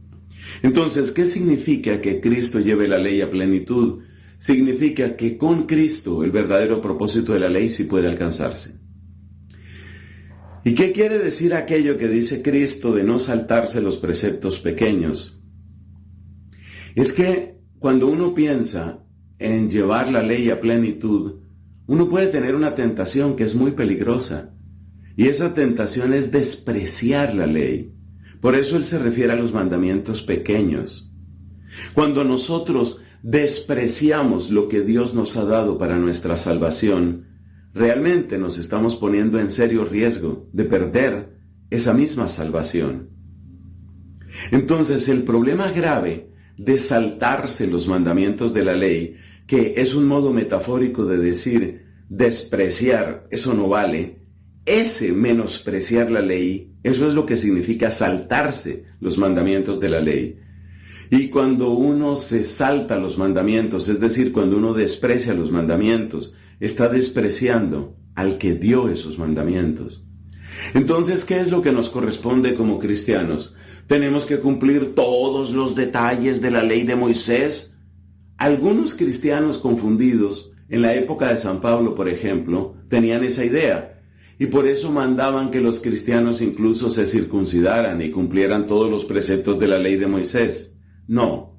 Entonces, 0.62 1.12
¿qué 1.12 1.26
significa 1.26 2.00
que 2.00 2.20
Cristo 2.20 2.58
lleve 2.60 2.88
la 2.88 2.98
ley 2.98 3.20
a 3.20 3.30
plenitud? 3.30 4.02
significa 4.38 5.16
que 5.16 5.36
con 5.36 5.64
Cristo 5.66 6.22
el 6.22 6.30
verdadero 6.30 6.80
propósito 6.80 7.32
de 7.32 7.40
la 7.40 7.48
ley 7.48 7.72
sí 7.72 7.84
puede 7.84 8.08
alcanzarse. 8.08 8.78
¿Y 10.64 10.74
qué 10.74 10.92
quiere 10.92 11.18
decir 11.18 11.54
aquello 11.54 11.98
que 11.98 12.08
dice 12.08 12.42
Cristo 12.42 12.92
de 12.92 13.02
no 13.02 13.18
saltarse 13.18 13.80
los 13.80 13.96
preceptos 13.96 14.58
pequeños? 14.60 15.40
Es 16.94 17.14
que 17.14 17.58
cuando 17.78 18.08
uno 18.08 18.34
piensa 18.34 19.04
en 19.38 19.70
llevar 19.70 20.10
la 20.10 20.22
ley 20.22 20.50
a 20.50 20.60
plenitud, 20.60 21.40
uno 21.86 22.08
puede 22.08 22.26
tener 22.26 22.54
una 22.54 22.74
tentación 22.74 23.34
que 23.34 23.44
es 23.44 23.54
muy 23.54 23.70
peligrosa. 23.72 24.54
Y 25.18 25.26
esa 25.26 25.52
tentación 25.52 26.14
es 26.14 26.30
despreciar 26.30 27.34
la 27.34 27.48
ley. 27.48 27.92
Por 28.40 28.54
eso 28.54 28.76
Él 28.76 28.84
se 28.84 29.00
refiere 29.00 29.32
a 29.32 29.36
los 29.36 29.52
mandamientos 29.52 30.22
pequeños. 30.22 31.10
Cuando 31.92 32.22
nosotros 32.22 33.00
despreciamos 33.20 34.52
lo 34.52 34.68
que 34.68 34.82
Dios 34.82 35.14
nos 35.14 35.36
ha 35.36 35.44
dado 35.44 35.76
para 35.76 35.98
nuestra 35.98 36.36
salvación, 36.36 37.26
realmente 37.74 38.38
nos 38.38 38.60
estamos 38.60 38.94
poniendo 38.94 39.40
en 39.40 39.50
serio 39.50 39.84
riesgo 39.86 40.48
de 40.52 40.66
perder 40.66 41.36
esa 41.68 41.92
misma 41.92 42.28
salvación. 42.28 43.10
Entonces 44.52 45.08
el 45.08 45.24
problema 45.24 45.72
grave 45.72 46.30
de 46.56 46.78
saltarse 46.78 47.66
los 47.66 47.88
mandamientos 47.88 48.54
de 48.54 48.64
la 48.64 48.76
ley, 48.76 49.16
que 49.48 49.74
es 49.78 49.96
un 49.96 50.06
modo 50.06 50.32
metafórico 50.32 51.04
de 51.06 51.18
decir 51.18 51.88
despreciar, 52.08 53.26
eso 53.32 53.52
no 53.52 53.68
vale, 53.68 54.17
ese 54.68 55.12
menospreciar 55.12 56.10
la 56.10 56.20
ley, 56.20 56.74
eso 56.82 57.08
es 57.08 57.14
lo 57.14 57.26
que 57.26 57.36
significa 57.36 57.90
saltarse 57.90 58.84
los 59.00 59.18
mandamientos 59.18 59.80
de 59.80 59.88
la 59.88 60.00
ley. 60.00 60.38
Y 61.10 61.28
cuando 61.28 61.70
uno 61.70 62.16
se 62.16 62.44
salta 62.44 62.98
los 62.98 63.16
mandamientos, 63.16 63.88
es 63.88 63.98
decir, 63.98 64.32
cuando 64.32 64.58
uno 64.58 64.74
desprecia 64.74 65.34
los 65.34 65.50
mandamientos, 65.50 66.34
está 66.60 66.88
despreciando 66.88 67.96
al 68.14 68.36
que 68.36 68.54
dio 68.54 68.88
esos 68.88 69.18
mandamientos. 69.18 70.04
Entonces, 70.74 71.24
¿qué 71.24 71.40
es 71.40 71.50
lo 71.50 71.62
que 71.62 71.72
nos 71.72 71.88
corresponde 71.88 72.54
como 72.54 72.78
cristianos? 72.78 73.54
¿Tenemos 73.86 74.26
que 74.26 74.38
cumplir 74.38 74.94
todos 74.94 75.52
los 75.52 75.74
detalles 75.74 76.42
de 76.42 76.50
la 76.50 76.62
ley 76.62 76.82
de 76.82 76.96
Moisés? 76.96 77.74
Algunos 78.36 78.94
cristianos 78.94 79.58
confundidos, 79.58 80.52
en 80.68 80.82
la 80.82 80.94
época 80.94 81.32
de 81.32 81.40
San 81.40 81.62
Pablo, 81.62 81.94
por 81.94 82.08
ejemplo, 82.08 82.76
tenían 82.90 83.24
esa 83.24 83.44
idea. 83.44 83.97
Y 84.38 84.46
por 84.46 84.66
eso 84.66 84.92
mandaban 84.92 85.50
que 85.50 85.60
los 85.60 85.80
cristianos 85.80 86.40
incluso 86.40 86.90
se 86.90 87.06
circuncidaran 87.06 88.00
y 88.00 88.10
cumplieran 88.10 88.66
todos 88.66 88.90
los 88.90 89.04
preceptos 89.04 89.58
de 89.58 89.66
la 89.66 89.78
ley 89.78 89.96
de 89.96 90.06
Moisés. 90.06 90.76
No, 91.08 91.58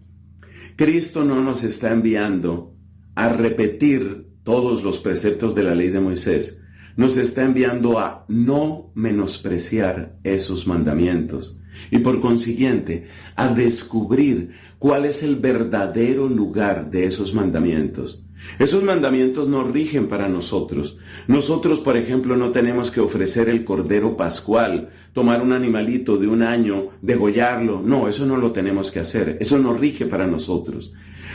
Cristo 0.76 1.26
no 1.26 1.42
nos 1.44 1.64
está 1.64 1.92
enviando 1.92 2.74
a 3.16 3.28
repetir 3.30 4.30
todos 4.44 4.82
los 4.82 5.00
preceptos 5.00 5.54
de 5.54 5.64
la 5.64 5.76
ley 5.76 5.90
de 5.90 6.00
Moisés. 6.00 6.62
Nos 6.96 7.18
está 7.18 7.44
enviando 7.44 8.00
a 8.00 8.26
no 8.30 8.92
menospreciar 8.96 10.18
esos 10.24 10.68
mandamientos 10.68 11.60
y 11.92 12.00
por 12.00 12.22
consiguiente 12.22 13.08
a 13.36 13.54
descubrir 13.54 14.52
cuál 14.78 15.06
es 15.06 15.22
el 15.24 15.36
verdadero 15.36 16.30
lugar 16.30 16.90
de 16.90 17.06
esos 17.06 17.34
mandamientos. 17.34 18.24
Esos 18.58 18.84
mandamientos 18.84 19.48
no 19.48 19.64
rigen 19.64 20.08
para 20.08 20.28
nosotros. 20.28 20.98
Nosotros, 21.28 21.80
por 21.80 21.98
ejemplo, 21.98 22.36
no 22.36 22.50
tenemos 22.50 22.92
que 22.92 23.00
ofrecer 23.00 23.50
el 23.50 23.64
cordero 23.64 24.18
pascual 24.18 24.90
tomar 25.14 25.42
un 25.42 25.54
animalito 25.54 26.18
de 26.18 26.28
un 26.28 26.42
año, 26.42 26.90
degollarlo. 27.02 27.82
No, 27.84 28.08
eso 28.08 28.26
no 28.26 28.38
lo 28.38 28.52
tenemos 28.52 28.92
que 28.92 29.00
hacer. 29.00 29.38
Eso 29.40 29.60
no 29.60 29.74
rige 29.74 30.06
para 30.06 30.28
nosotros. 30.28 30.92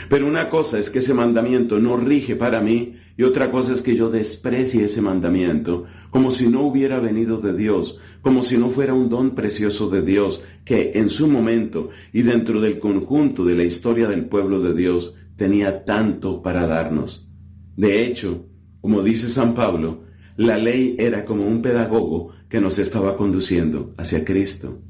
Pero 0.09 0.27
una 0.27 0.49
cosa 0.49 0.79
es 0.79 0.89
que 0.89 0.99
ese 0.99 1.13
mandamiento 1.13 1.79
no 1.79 1.97
rige 1.97 2.35
para 2.35 2.61
mí 2.61 2.97
y 3.17 3.23
otra 3.23 3.49
cosa 3.49 3.73
es 3.73 3.81
que 3.81 3.95
yo 3.95 4.09
desprecie 4.09 4.85
ese 4.85 5.01
mandamiento 5.01 5.85
como 6.09 6.31
si 6.31 6.47
no 6.47 6.61
hubiera 6.61 6.99
venido 6.99 7.39
de 7.39 7.55
Dios, 7.55 7.99
como 8.21 8.43
si 8.43 8.57
no 8.57 8.69
fuera 8.69 8.93
un 8.93 9.09
don 9.09 9.31
precioso 9.31 9.89
de 9.89 10.01
Dios 10.01 10.43
que 10.63 10.91
en 10.95 11.09
su 11.09 11.27
momento 11.27 11.89
y 12.13 12.23
dentro 12.23 12.59
del 12.59 12.79
conjunto 12.79 13.45
de 13.45 13.55
la 13.55 13.63
historia 13.63 14.07
del 14.07 14.25
pueblo 14.25 14.59
de 14.59 14.73
Dios 14.73 15.15
tenía 15.35 15.83
tanto 15.83 16.41
para 16.41 16.65
darnos. 16.65 17.27
De 17.75 18.05
hecho, 18.05 18.45
como 18.81 19.01
dice 19.01 19.29
San 19.29 19.53
Pablo, 19.53 20.03
la 20.37 20.57
ley 20.57 20.95
era 20.99 21.25
como 21.25 21.45
un 21.45 21.61
pedagogo 21.61 22.33
que 22.49 22.61
nos 22.61 22.77
estaba 22.77 23.17
conduciendo 23.17 23.93
hacia 23.97 24.23
Cristo. 24.23 24.81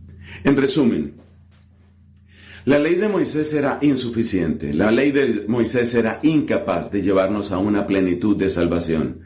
En 0.43 0.57
resumen, 0.57 1.13
la 2.65 2.79
ley 2.79 2.95
de 2.95 3.07
Moisés 3.07 3.53
era 3.53 3.77
insuficiente, 3.81 4.73
la 4.73 4.91
ley 4.91 5.11
de 5.11 5.45
Moisés 5.47 5.93
era 5.93 6.19
incapaz 6.23 6.91
de 6.91 7.03
llevarnos 7.03 7.51
a 7.51 7.59
una 7.59 7.85
plenitud 7.85 8.35
de 8.35 8.49
salvación. 8.49 9.21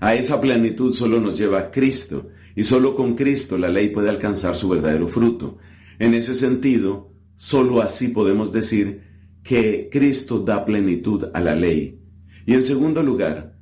A 0.00 0.14
esa 0.14 0.40
plenitud 0.40 0.94
solo 0.94 1.20
nos 1.20 1.38
lleva 1.38 1.70
Cristo, 1.70 2.30
y 2.56 2.64
solo 2.64 2.94
con 2.94 3.14
Cristo 3.14 3.58
la 3.58 3.68
ley 3.68 3.90
puede 3.90 4.08
alcanzar 4.08 4.56
su 4.56 4.68
verdadero 4.68 5.06
fruto. 5.06 5.58
En 5.98 6.14
ese 6.14 6.34
sentido, 6.34 7.12
solo 7.36 7.80
así 7.82 8.08
podemos 8.08 8.52
decir 8.52 9.07
que 9.48 9.88
Cristo 9.90 10.40
da 10.40 10.62
plenitud 10.62 11.30
a 11.32 11.40
la 11.40 11.54
ley. 11.54 11.98
Y 12.44 12.52
en 12.52 12.64
segundo 12.64 13.02
lugar, 13.02 13.56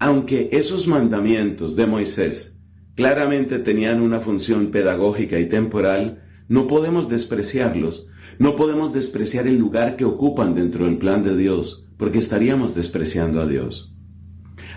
aunque 0.00 0.48
esos 0.50 0.88
mandamientos 0.88 1.76
de 1.76 1.86
Moisés 1.86 2.58
claramente 2.96 3.60
tenían 3.60 4.02
una 4.02 4.18
función 4.18 4.72
pedagógica 4.72 5.38
y 5.38 5.48
temporal, 5.48 6.24
no 6.48 6.66
podemos 6.66 7.08
despreciarlos, 7.08 8.08
no 8.40 8.56
podemos 8.56 8.92
despreciar 8.92 9.46
el 9.46 9.58
lugar 9.58 9.94
que 9.94 10.04
ocupan 10.04 10.56
dentro 10.56 10.86
del 10.86 10.98
plan 10.98 11.22
de 11.22 11.36
Dios, 11.36 11.86
porque 11.96 12.18
estaríamos 12.18 12.74
despreciando 12.74 13.40
a 13.40 13.46
Dios. 13.46 13.94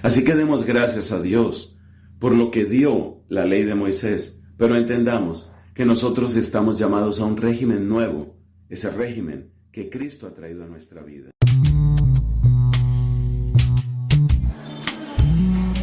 Así 0.04 0.24
que 0.24 0.36
demos 0.36 0.64
gracias 0.64 1.12
a 1.12 1.20
Dios 1.20 1.76
por 2.20 2.36
lo 2.36 2.52
que 2.52 2.66
dio 2.66 3.24
la 3.30 3.48
ley 3.48 3.64
de 3.64 3.74
Moisés, 3.74 4.40
pero 4.58 4.76
entendamos 4.76 5.52
que 5.74 5.86
nosotros 5.86 6.36
estamos 6.36 6.78
llamados 6.78 7.20
a 7.20 7.26
un 7.26 7.38
régimen 7.38 7.90
nuevo, 7.90 8.38
ese 8.70 8.92
régimen 8.92 9.51
que 9.72 9.90
Cristo 9.90 10.28
ha 10.28 10.32
traído 10.32 10.64
a 10.64 10.68
nuestra 10.68 11.02
vida. 11.02 11.32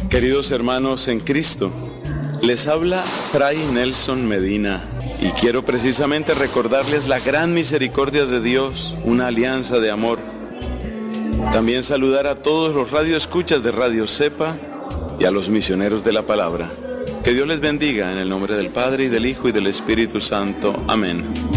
Queridos 0.09 0.51
hermanos 0.51 1.07
en 1.07 1.19
Cristo, 1.19 1.71
les 2.41 2.67
habla 2.67 3.01
Fray 3.31 3.57
Nelson 3.73 4.27
Medina 4.27 4.83
y 5.21 5.29
quiero 5.31 5.65
precisamente 5.65 6.33
recordarles 6.33 7.07
la 7.07 7.19
gran 7.19 7.53
misericordia 7.53 8.25
de 8.25 8.41
Dios, 8.41 8.97
una 9.03 9.27
alianza 9.27 9.79
de 9.79 9.91
amor. 9.91 10.19
También 11.51 11.83
saludar 11.83 12.27
a 12.27 12.35
todos 12.35 12.75
los 12.75 12.91
radioescuchas 12.91 13.63
de 13.63 13.71
Radio 13.71 14.07
Cepa 14.07 14.55
y 15.19 15.25
a 15.25 15.31
los 15.31 15.49
misioneros 15.49 16.03
de 16.03 16.13
la 16.13 16.23
palabra. 16.23 16.71
Que 17.23 17.33
Dios 17.33 17.47
les 17.47 17.59
bendiga 17.59 18.11
en 18.11 18.17
el 18.17 18.29
nombre 18.29 18.55
del 18.55 18.69
Padre 18.69 19.05
y 19.05 19.09
del 19.09 19.25
Hijo 19.25 19.49
y 19.49 19.51
del 19.51 19.67
Espíritu 19.67 20.21
Santo. 20.21 20.73
Amén. 20.87 21.48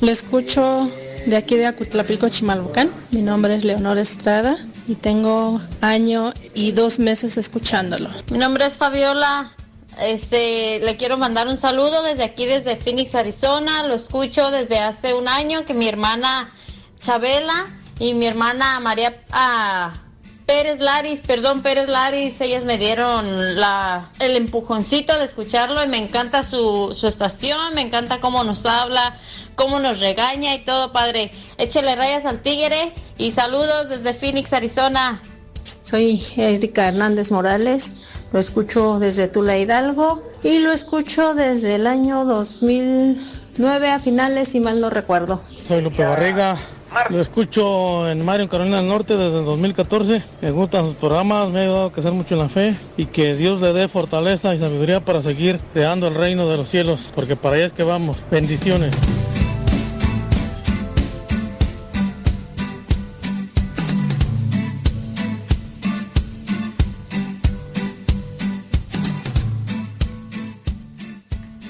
Le 0.00 0.12
escucho 0.12 0.90
de 1.26 1.36
aquí 1.36 1.56
de 1.56 1.66
Acutlapilco, 1.66 2.28
Chimalhuacán. 2.28 2.90
Mi 3.10 3.20
nombre 3.20 3.54
es 3.54 3.64
Leonor 3.64 3.98
Estrada 3.98 4.56
y 4.88 4.94
tengo 4.94 5.60
año 5.82 6.32
y 6.54 6.72
dos 6.72 6.98
meses 6.98 7.36
escuchándolo. 7.36 8.08
Mi 8.30 8.38
nombre 8.38 8.64
es 8.64 8.78
Fabiola. 8.78 9.52
Este, 10.00 10.80
le 10.80 10.96
quiero 10.96 11.18
mandar 11.18 11.48
un 11.48 11.58
saludo 11.58 12.02
desde 12.02 12.24
aquí, 12.24 12.46
desde 12.46 12.76
Phoenix, 12.76 13.14
Arizona. 13.14 13.82
Lo 13.86 13.94
escucho 13.94 14.50
desde 14.50 14.78
hace 14.78 15.12
un 15.12 15.28
año 15.28 15.66
que 15.66 15.74
mi 15.74 15.86
hermana 15.86 16.50
Chabela 16.98 17.66
y 17.98 18.14
mi 18.14 18.26
hermana 18.26 18.80
María 18.80 19.22
ah, 19.32 19.92
Pérez 20.50 20.80
Laris, 20.80 21.20
perdón 21.20 21.62
Pérez 21.62 21.88
Laris, 21.88 22.40
ellas 22.40 22.64
me 22.64 22.76
dieron 22.76 23.60
la, 23.60 24.10
el 24.18 24.34
empujoncito 24.34 25.16
de 25.16 25.26
escucharlo 25.26 25.84
y 25.84 25.86
me 25.86 25.98
encanta 25.98 26.42
su, 26.42 26.96
su 26.98 27.06
estación, 27.06 27.72
me 27.76 27.82
encanta 27.82 28.18
cómo 28.18 28.42
nos 28.42 28.66
habla, 28.66 29.16
cómo 29.60 29.78
nos 29.78 30.00
regaña 30.00 30.54
y 30.54 30.60
todo, 30.60 30.90
padre. 30.90 31.30
Échele 31.58 31.94
rayas 31.94 32.24
al 32.24 32.40
tigre 32.40 32.94
y 33.18 33.30
saludos 33.30 33.90
desde 33.90 34.14
Phoenix, 34.14 34.54
Arizona. 34.54 35.20
Soy 35.82 36.22
Erika 36.38 36.88
Hernández 36.88 37.30
Morales, 37.30 38.06
lo 38.32 38.38
escucho 38.38 38.98
desde 38.98 39.28
Tula 39.28 39.58
Hidalgo 39.58 40.22
y 40.42 40.60
lo 40.60 40.72
escucho 40.72 41.34
desde 41.34 41.74
el 41.74 41.86
año 41.86 42.24
2009 42.24 43.90
a 43.90 43.98
finales, 43.98 44.48
si 44.48 44.60
mal 44.60 44.80
no 44.80 44.88
recuerdo. 44.88 45.42
Soy 45.68 45.82
Lupe 45.82 46.06
Barriga, 46.06 46.56
lo 47.10 47.20
escucho 47.20 48.08
en 48.08 48.24
Mario, 48.24 48.48
Carolina 48.48 48.78
del 48.78 48.88
Norte 48.88 49.18
desde 49.18 49.40
el 49.40 49.44
2014. 49.44 50.22
Me 50.40 50.52
gustan 50.52 50.86
sus 50.86 50.94
programas, 50.94 51.50
me 51.50 51.58
ha 51.58 51.62
ayudado 51.64 51.84
a 51.84 51.92
crecer 51.92 52.12
mucho 52.12 52.32
en 52.32 52.40
la 52.40 52.48
fe 52.48 52.74
y 52.96 53.04
que 53.04 53.34
Dios 53.36 53.60
le 53.60 53.74
dé 53.74 53.88
fortaleza 53.88 54.54
y 54.54 54.58
sabiduría 54.58 55.04
para 55.04 55.20
seguir 55.20 55.60
creando 55.74 56.08
el 56.08 56.14
reino 56.14 56.48
de 56.48 56.56
los 56.56 56.70
cielos, 56.70 57.12
porque 57.14 57.36
para 57.36 57.56
allá 57.56 57.66
es 57.66 57.72
que 57.74 57.82
vamos. 57.82 58.16
Bendiciones. 58.30 58.96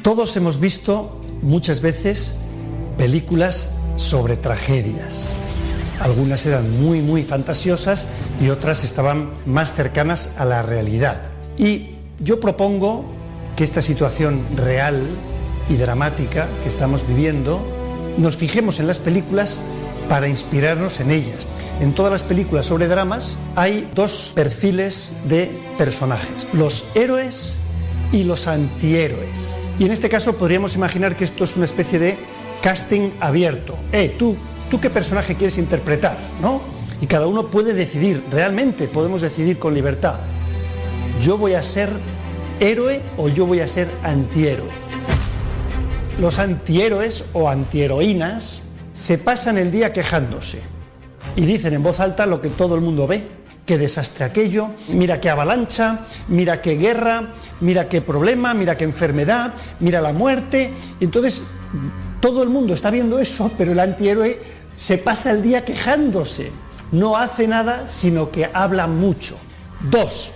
Todos 0.02 0.35
hemos 0.36 0.59
visto 0.59 1.20
muchas 1.43 1.82
veces 1.82 2.36
películas 2.97 3.72
sobre 3.97 4.36
tragedias. 4.36 5.27
Algunas 6.01 6.47
eran 6.47 6.82
muy, 6.82 7.02
muy 7.02 7.22
fantasiosas 7.22 8.06
y 8.40 8.48
otras 8.48 8.82
estaban 8.82 9.28
más 9.44 9.74
cercanas 9.74 10.36
a 10.39 10.47
la 10.47 10.62
realidad. 10.62 11.20
Y 11.59 11.97
yo 12.18 12.40
propongo 12.40 13.05
que 13.56 13.64
esta 13.64 13.82
situación 13.82 14.40
real 14.56 15.06
y 15.68 15.77
dramática 15.77 16.48
que 16.62 16.70
estamos 16.70 17.06
viviendo, 17.06 17.60
nos 18.16 18.39
fijemos 18.39 18.81
en 18.81 18.86
las 18.86 18.98
películas 18.98 19.60
para 20.09 20.28
inspirarnos 20.28 20.98
en 21.01 21.10
ellas. 21.10 21.47
En 21.78 21.94
todas 21.94 22.10
las 22.10 22.22
películas 22.22 22.64
sobre 22.64 22.89
dramas 22.89 23.36
hay 23.55 23.86
dos 23.94 24.32
perfiles 24.35 25.12
de 25.28 25.51
personajes, 25.77 26.48
los 26.55 26.86
héroes 26.94 27.59
y 28.12 28.24
los 28.24 28.47
antihéroes. 28.47 29.55
Y 29.81 29.86
en 29.86 29.93
este 29.93 30.11
caso 30.11 30.36
podríamos 30.36 30.74
imaginar 30.74 31.16
que 31.16 31.24
esto 31.24 31.43
es 31.43 31.57
una 31.57 31.65
especie 31.65 31.98
de 31.98 32.19
casting 32.62 33.12
abierto. 33.19 33.78
Eh, 33.93 34.15
tú, 34.19 34.36
tú 34.70 34.78
qué 34.78 34.90
personaje 34.90 35.36
quieres 35.36 35.57
interpretar, 35.57 36.19
¿no? 36.43 36.61
Y 37.01 37.07
cada 37.07 37.27
uno 37.27 37.47
puede 37.47 37.73
decidir, 37.73 38.23
realmente 38.31 38.89
podemos 38.89 39.23
decidir 39.23 39.59
con 39.59 39.73
libertad. 39.73 40.16
Yo 41.23 41.39
voy 41.39 41.55
a 41.55 41.62
ser 41.62 41.89
héroe 42.61 43.01
o 43.16 43.31
yo 43.31 43.47
voy 43.47 43.61
a 43.61 43.69
ser 43.69 43.89
antihéroe. 44.02 44.69
Los 46.20 46.39
antihéroes 46.39 47.24
o 47.32 47.48
antiheroínas 47.48 48.65
se 48.93 49.16
pasan 49.16 49.57
el 49.57 49.70
día 49.70 49.94
quejándose 49.94 50.61
y 51.36 51.47
dicen 51.47 51.73
en 51.73 51.82
voz 51.82 52.01
alta 52.01 52.27
lo 52.27 52.43
que 52.43 52.51
todo 52.51 52.74
el 52.74 52.82
mundo 52.82 53.07
ve. 53.07 53.27
Qué 53.70 53.78
desastre 53.78 54.24
aquello, 54.24 54.70
mira 54.88 55.20
qué 55.20 55.30
avalancha, 55.30 56.01
mira 56.26 56.60
qué 56.60 56.74
guerra, 56.74 57.34
mira 57.60 57.88
qué 57.88 58.01
problema, 58.01 58.52
mira 58.52 58.76
qué 58.76 58.82
enfermedad, 58.82 59.55
mira 59.78 60.01
la 60.01 60.12
muerte. 60.12 60.72
Entonces 60.98 61.42
todo 62.20 62.42
el 62.42 62.48
mundo 62.48 62.74
está 62.74 62.90
viendo 62.90 63.20
eso, 63.20 63.48
pero 63.56 63.70
el 63.70 63.78
antihéroe 63.78 64.42
se 64.72 64.98
pasa 64.98 65.30
el 65.30 65.44
día 65.44 65.64
quejándose. 65.64 66.51
No 66.90 67.16
hace 67.16 67.47
nada, 67.47 67.86
sino 67.86 68.32
que 68.32 68.51
habla 68.52 68.88
mucho. 68.88 69.36
Dos, 69.88 70.32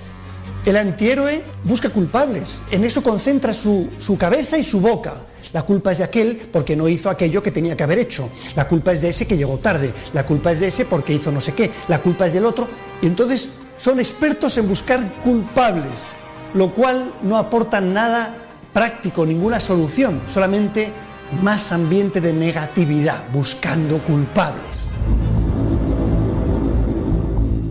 el 0.65 0.77
antihéroe 0.77 1.43
busca 1.65 1.89
culpables. 1.91 2.63
En 2.71 2.85
eso 2.85 3.03
concentra 3.03 3.53
su, 3.53 3.91
su 3.99 4.17
cabeza 4.17 4.59
y 4.59 4.63
su 4.63 4.79
boca. 4.79 5.15
La 5.55 5.63
culpa 5.63 5.93
es 5.93 5.99
de 5.99 6.05
aquel 6.05 6.49
porque 6.53 6.75
no 6.75 6.89
hizo 6.89 7.09
aquello 7.09 7.41
que 7.41 7.53
tenía 7.53 7.77
que 7.77 7.85
haber 7.85 8.01
hecho. 8.01 8.29
La 8.57 8.67
culpa 8.67 8.93
es 8.93 9.01
de 9.01 9.11
ese 9.11 9.25
que 9.25 9.37
llegó 9.37 9.57
tarde. 9.59 9.93
La 10.13 10.27
culpa 10.27 10.51
es 10.51 10.59
de 10.59 10.67
ese 10.67 10.85
porque 10.85 11.15
hizo 11.15 11.31
no 11.31 11.41
sé 11.41 11.53
qué. 11.53 11.71
La 11.87 12.01
culpa 12.01 12.27
es 12.27 12.33
del 12.33 12.45
otro. 12.45 12.67
Y 13.01 13.07
entonces 13.07 13.51
son 13.79 14.01
expertos 14.01 14.59
en 14.59 14.69
buscar 14.69 15.01
culpables, 15.23 16.13
lo 16.55 16.73
cual 16.75 17.13
no 17.23 17.37
aporta 17.37 17.81
nada 17.81 18.35
práctico, 18.73 19.25
ninguna 19.25 19.61
solución, 19.61 20.23
solamente 20.27 20.91
más 21.41 21.71
ambiente 21.71 22.21
de 22.21 22.33
negatividad, 22.33 23.23
buscando 23.33 23.99
culpables. 23.99 24.89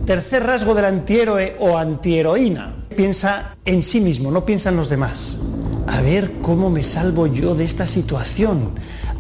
Tercer 0.06 0.46
rasgo 0.46 0.74
del 0.74 0.86
antihéroe 0.86 1.58
o 1.60 1.78
antiheroína. 1.78 2.86
Piensa 2.96 3.58
en 3.66 3.84
sí 3.84 4.00
mismo, 4.00 4.32
no 4.32 4.46
piensa 4.46 4.70
en 4.70 4.78
los 4.78 4.88
demás. 4.88 5.40
A 5.88 6.02
ver 6.02 6.32
cómo 6.42 6.70
me 6.70 6.84
salvo 6.84 7.28
yo 7.28 7.56
de 7.56 7.66
esta 7.66 7.88
situación. 7.88 8.72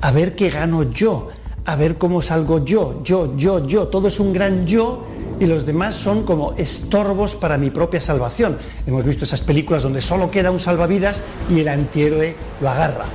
A 0.01 0.11
ver 0.11 0.35
qué 0.35 0.49
gano 0.49 0.83
yo. 0.83 1.29
A 1.65 1.75
ver 1.75 1.97
cómo 1.97 2.21
salgo 2.21 2.63
yo. 2.63 3.01
Yo, 3.03 3.35
yo, 3.37 3.67
yo. 3.67 3.87
Todo 3.87 4.07
es 4.07 4.19
un 4.19 4.33
gran 4.33 4.65
yo 4.65 5.05
y 5.39 5.45
los 5.45 5.65
demás 5.65 5.95
son 5.95 6.23
como 6.23 6.53
estorbos 6.57 7.35
para 7.35 7.57
mi 7.57 7.69
propia 7.69 7.99
salvación. 7.99 8.57
Hemos 8.85 9.03
visto 9.03 9.25
esas 9.25 9.41
películas 9.41 9.83
donde 9.83 10.01
solo 10.01 10.31
queda 10.31 10.51
un 10.51 10.59
salvavidas 10.59 11.21
y 11.49 11.59
el 11.59 11.67
antihéroe 11.67 12.35
lo 12.61 12.69
agarra. 12.69 13.05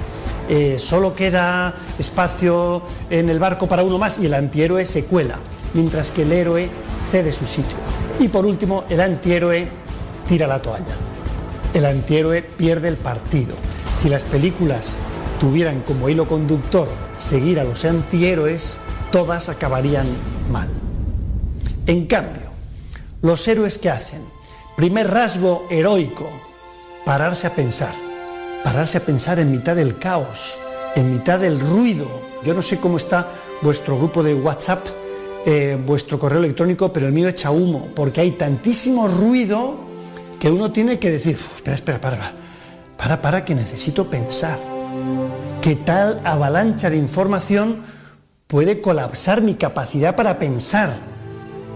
Eh, 0.48 0.78
solo 0.78 1.14
queda 1.14 1.74
espacio 1.98 2.82
en 3.10 3.28
el 3.28 3.38
barco 3.38 3.66
para 3.66 3.82
uno 3.82 3.98
más 3.98 4.18
y 4.18 4.26
el 4.26 4.34
antihéroe 4.34 4.86
se 4.86 5.04
cuela, 5.04 5.36
mientras 5.74 6.10
que 6.10 6.22
el 6.22 6.32
héroe 6.32 6.68
cede 7.10 7.32
su 7.32 7.46
sitio. 7.46 7.76
Y 8.18 8.28
por 8.28 8.46
último, 8.46 8.84
el 8.88 9.00
antihéroe 9.00 9.68
tira 10.26 10.46
la 10.46 10.60
toalla. 10.60 10.96
El 11.74 11.86
antihéroe 11.86 12.42
pierde 12.42 12.88
el 12.88 12.96
partido. 12.96 13.54
Si 13.98 14.08
las 14.08 14.24
películas 14.24 14.98
tuvieran 15.40 15.80
como 15.80 16.08
hilo 16.08 16.26
conductor 16.26 16.88
seguir 17.18 17.60
a 17.60 17.64
los 17.64 17.84
antihéroes, 17.84 18.76
todas 19.12 19.48
acabarían 19.48 20.06
mal. 20.50 20.68
En 21.86 22.06
cambio, 22.06 22.48
los 23.22 23.46
héroes 23.48 23.78
que 23.78 23.90
hacen, 23.90 24.22
primer 24.76 25.10
rasgo 25.10 25.66
heroico, 25.70 26.28
pararse 27.04 27.46
a 27.46 27.54
pensar 27.54 28.08
pararse 28.62 28.98
a 28.98 29.00
pensar 29.00 29.38
en 29.38 29.50
mitad 29.50 29.76
del 29.76 29.98
caos, 29.98 30.58
en 30.94 31.12
mitad 31.12 31.38
del 31.38 31.60
ruido. 31.60 32.06
Yo 32.44 32.54
no 32.54 32.62
sé 32.62 32.78
cómo 32.78 32.96
está 32.96 33.28
vuestro 33.62 33.96
grupo 33.96 34.22
de 34.22 34.34
WhatsApp, 34.34 34.86
eh, 35.46 35.78
vuestro 35.86 36.18
correo 36.18 36.38
electrónico, 36.40 36.92
pero 36.92 37.06
el 37.06 37.12
mío 37.12 37.28
echa 37.28 37.50
humo, 37.50 37.88
porque 37.94 38.20
hay 38.20 38.32
tantísimo 38.32 39.08
ruido 39.08 39.87
que 40.40 40.50
uno 40.50 40.70
tiene 40.70 40.98
que 40.98 41.10
decir, 41.10 41.36
espera, 41.36 41.74
espera, 41.74 42.00
para, 42.00 42.32
para, 42.96 43.20
para, 43.20 43.44
que 43.44 43.54
necesito 43.54 44.08
pensar. 44.08 44.58
¿Qué 45.60 45.74
tal 45.76 46.20
avalancha 46.24 46.90
de 46.90 46.96
información 46.96 47.82
puede 48.46 48.80
colapsar 48.80 49.42
mi 49.42 49.54
capacidad 49.54 50.14
para 50.14 50.38
pensar? 50.38 50.96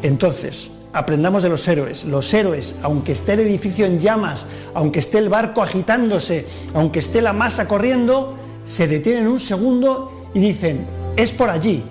Entonces, 0.02 0.70
aprendamos 0.92 1.42
de 1.42 1.48
los 1.48 1.66
héroes. 1.66 2.04
Los 2.04 2.32
héroes, 2.32 2.76
aunque 2.82 3.12
esté 3.12 3.32
el 3.34 3.40
edificio 3.40 3.86
en 3.86 3.98
llamas, 3.98 4.46
aunque 4.74 5.00
esté 5.00 5.18
el 5.18 5.28
barco 5.28 5.62
agitándose, 5.62 6.46
aunque 6.74 7.00
esté 7.00 7.20
la 7.22 7.32
masa 7.32 7.66
corriendo, 7.66 8.36
se 8.64 8.86
detienen 8.86 9.26
un 9.26 9.40
segundo 9.40 10.28
y 10.34 10.40
dicen, 10.40 10.86
es 11.16 11.32
por 11.32 11.50
allí, 11.50 11.82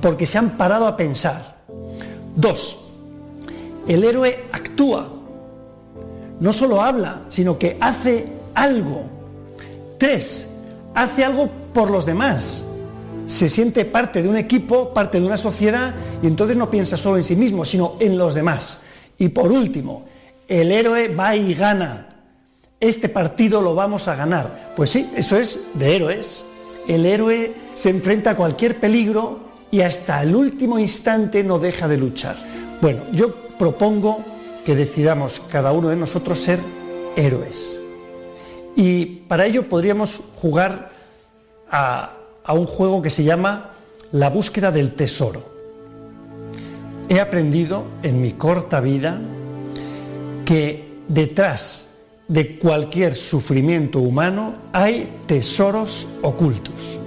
porque 0.00 0.26
se 0.26 0.38
han 0.38 0.50
parado 0.50 0.86
a 0.86 0.96
pensar. 0.96 1.56
Dos, 2.36 2.78
el 3.88 4.04
héroe 4.04 4.44
actúa, 4.52 5.21
no 6.42 6.52
solo 6.52 6.82
habla, 6.82 7.22
sino 7.28 7.56
que 7.56 7.78
hace 7.80 8.26
algo. 8.54 9.04
Tres, 9.96 10.48
hace 10.92 11.24
algo 11.24 11.48
por 11.72 11.88
los 11.88 12.04
demás 12.04 12.66
se 13.26 13.48
siente 13.48 13.84
parte 13.84 14.22
de 14.22 14.28
un 14.28 14.36
equipo, 14.36 14.92
parte 14.92 15.20
de 15.20 15.26
una 15.26 15.36
sociedad 15.36 15.94
y 16.20 16.26
entonces 16.26 16.56
no 16.56 16.68
piensa 16.68 16.96
solo 16.96 17.16
en 17.16 17.24
sí 17.24 17.36
mismo, 17.36 17.64
sino 17.64 17.94
en 18.00 18.18
los 18.18 18.34
demás. 18.34 18.80
Y 19.18 19.28
por 19.28 19.52
último, 19.52 20.04
el 20.48 20.72
héroe 20.72 21.14
va 21.14 21.36
y 21.36 21.54
gana. 21.54 22.08
Este 22.80 23.08
partido 23.08 23.62
lo 23.62 23.76
vamos 23.76 24.08
a 24.08 24.16
ganar. 24.16 24.72
Pues 24.74 24.90
sí, 24.90 25.08
eso 25.14 25.36
es 25.36 25.68
de 25.74 25.94
héroes. 25.94 26.44
El 26.88 27.06
héroe 27.06 27.54
se 27.74 27.90
enfrenta 27.90 28.30
a 28.30 28.36
cualquier 28.36 28.80
peligro 28.80 29.52
y 29.70 29.82
hasta 29.82 30.22
el 30.22 30.34
último 30.34 30.78
instante 30.78 31.44
no 31.44 31.60
deja 31.60 31.86
de 31.86 31.98
luchar. 31.98 32.36
Bueno, 32.80 33.02
yo 33.12 33.32
propongo 33.56 34.31
que 34.64 34.74
decidamos 34.74 35.40
cada 35.50 35.72
uno 35.72 35.88
de 35.88 35.96
nosotros 35.96 36.38
ser 36.38 36.60
héroes. 37.16 37.78
Y 38.76 39.04
para 39.28 39.46
ello 39.46 39.68
podríamos 39.68 40.20
jugar 40.36 40.92
a 41.70 42.18
a 42.44 42.54
un 42.54 42.66
juego 42.66 43.02
que 43.02 43.10
se 43.10 43.24
llama 43.24 43.70
La 44.12 44.30
búsqueda 44.30 44.70
del 44.70 44.94
tesoro. 44.94 45.42
He 47.08 47.20
aprendido 47.20 47.84
en 48.02 48.20
mi 48.20 48.32
corta 48.32 48.80
vida 48.80 49.20
que 50.44 50.84
detrás 51.08 51.88
de 52.28 52.58
cualquier 52.58 53.16
sufrimiento 53.16 53.98
humano 53.98 54.54
hay 54.72 55.10
tesoros 55.26 56.06
ocultos. 56.22 56.98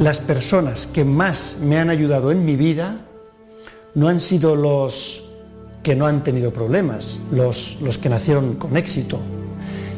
Las 0.00 0.18
personas 0.18 0.86
que 0.86 1.04
más 1.04 1.56
me 1.60 1.78
han 1.78 1.90
ayudado 1.90 2.32
en 2.32 2.44
mi 2.44 2.56
vida 2.56 3.06
no 3.94 4.08
han 4.08 4.20
sido 4.20 4.56
los 4.56 5.23
que 5.84 5.94
no 5.94 6.06
han 6.06 6.24
tenido 6.24 6.52
problemas, 6.52 7.20
los, 7.30 7.78
los 7.80 7.98
que 7.98 8.08
nacieron 8.08 8.54
con 8.54 8.76
éxito, 8.76 9.20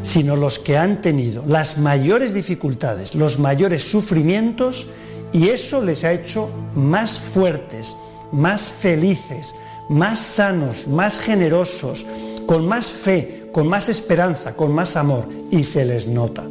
sino 0.02 0.36
los 0.36 0.58
que 0.58 0.76
han 0.76 1.00
tenido 1.00 1.42
las 1.46 1.78
mayores 1.78 2.34
dificultades, 2.34 3.14
los 3.14 3.38
mayores 3.38 3.82
sufrimientos, 3.82 4.88
y 5.32 5.48
eso 5.48 5.82
les 5.82 6.04
ha 6.04 6.12
hecho 6.12 6.50
más 6.74 7.18
fuertes, 7.18 7.96
más 8.32 8.70
felices, 8.70 9.54
más 9.88 10.18
sanos, 10.18 10.86
más 10.88 11.18
generosos, 11.18 12.04
con 12.46 12.66
más 12.66 12.90
fe, 12.90 13.48
con 13.52 13.68
más 13.68 13.88
esperanza, 13.88 14.54
con 14.54 14.72
más 14.72 14.96
amor, 14.96 15.28
y 15.50 15.64
se 15.64 15.84
les 15.84 16.08
nota. 16.08 16.44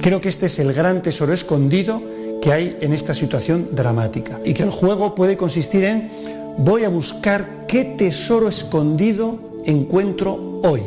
Creo 0.00 0.20
que 0.20 0.28
este 0.28 0.46
es 0.46 0.58
el 0.60 0.72
gran 0.72 1.02
tesoro 1.02 1.32
escondido 1.32 2.00
que 2.40 2.52
hay 2.52 2.78
en 2.80 2.92
esta 2.92 3.14
situación 3.14 3.70
dramática 3.72 4.40
y 4.44 4.54
que 4.54 4.62
el 4.62 4.70
juego 4.70 5.16
puede 5.16 5.36
consistir 5.36 5.84
en 5.84 6.37
voy 6.58 6.84
a 6.84 6.88
buscar 6.88 7.66
qué 7.66 7.84
tesoro 7.84 8.48
escondido 8.48 9.38
encuentro 9.64 10.60
hoy. 10.64 10.82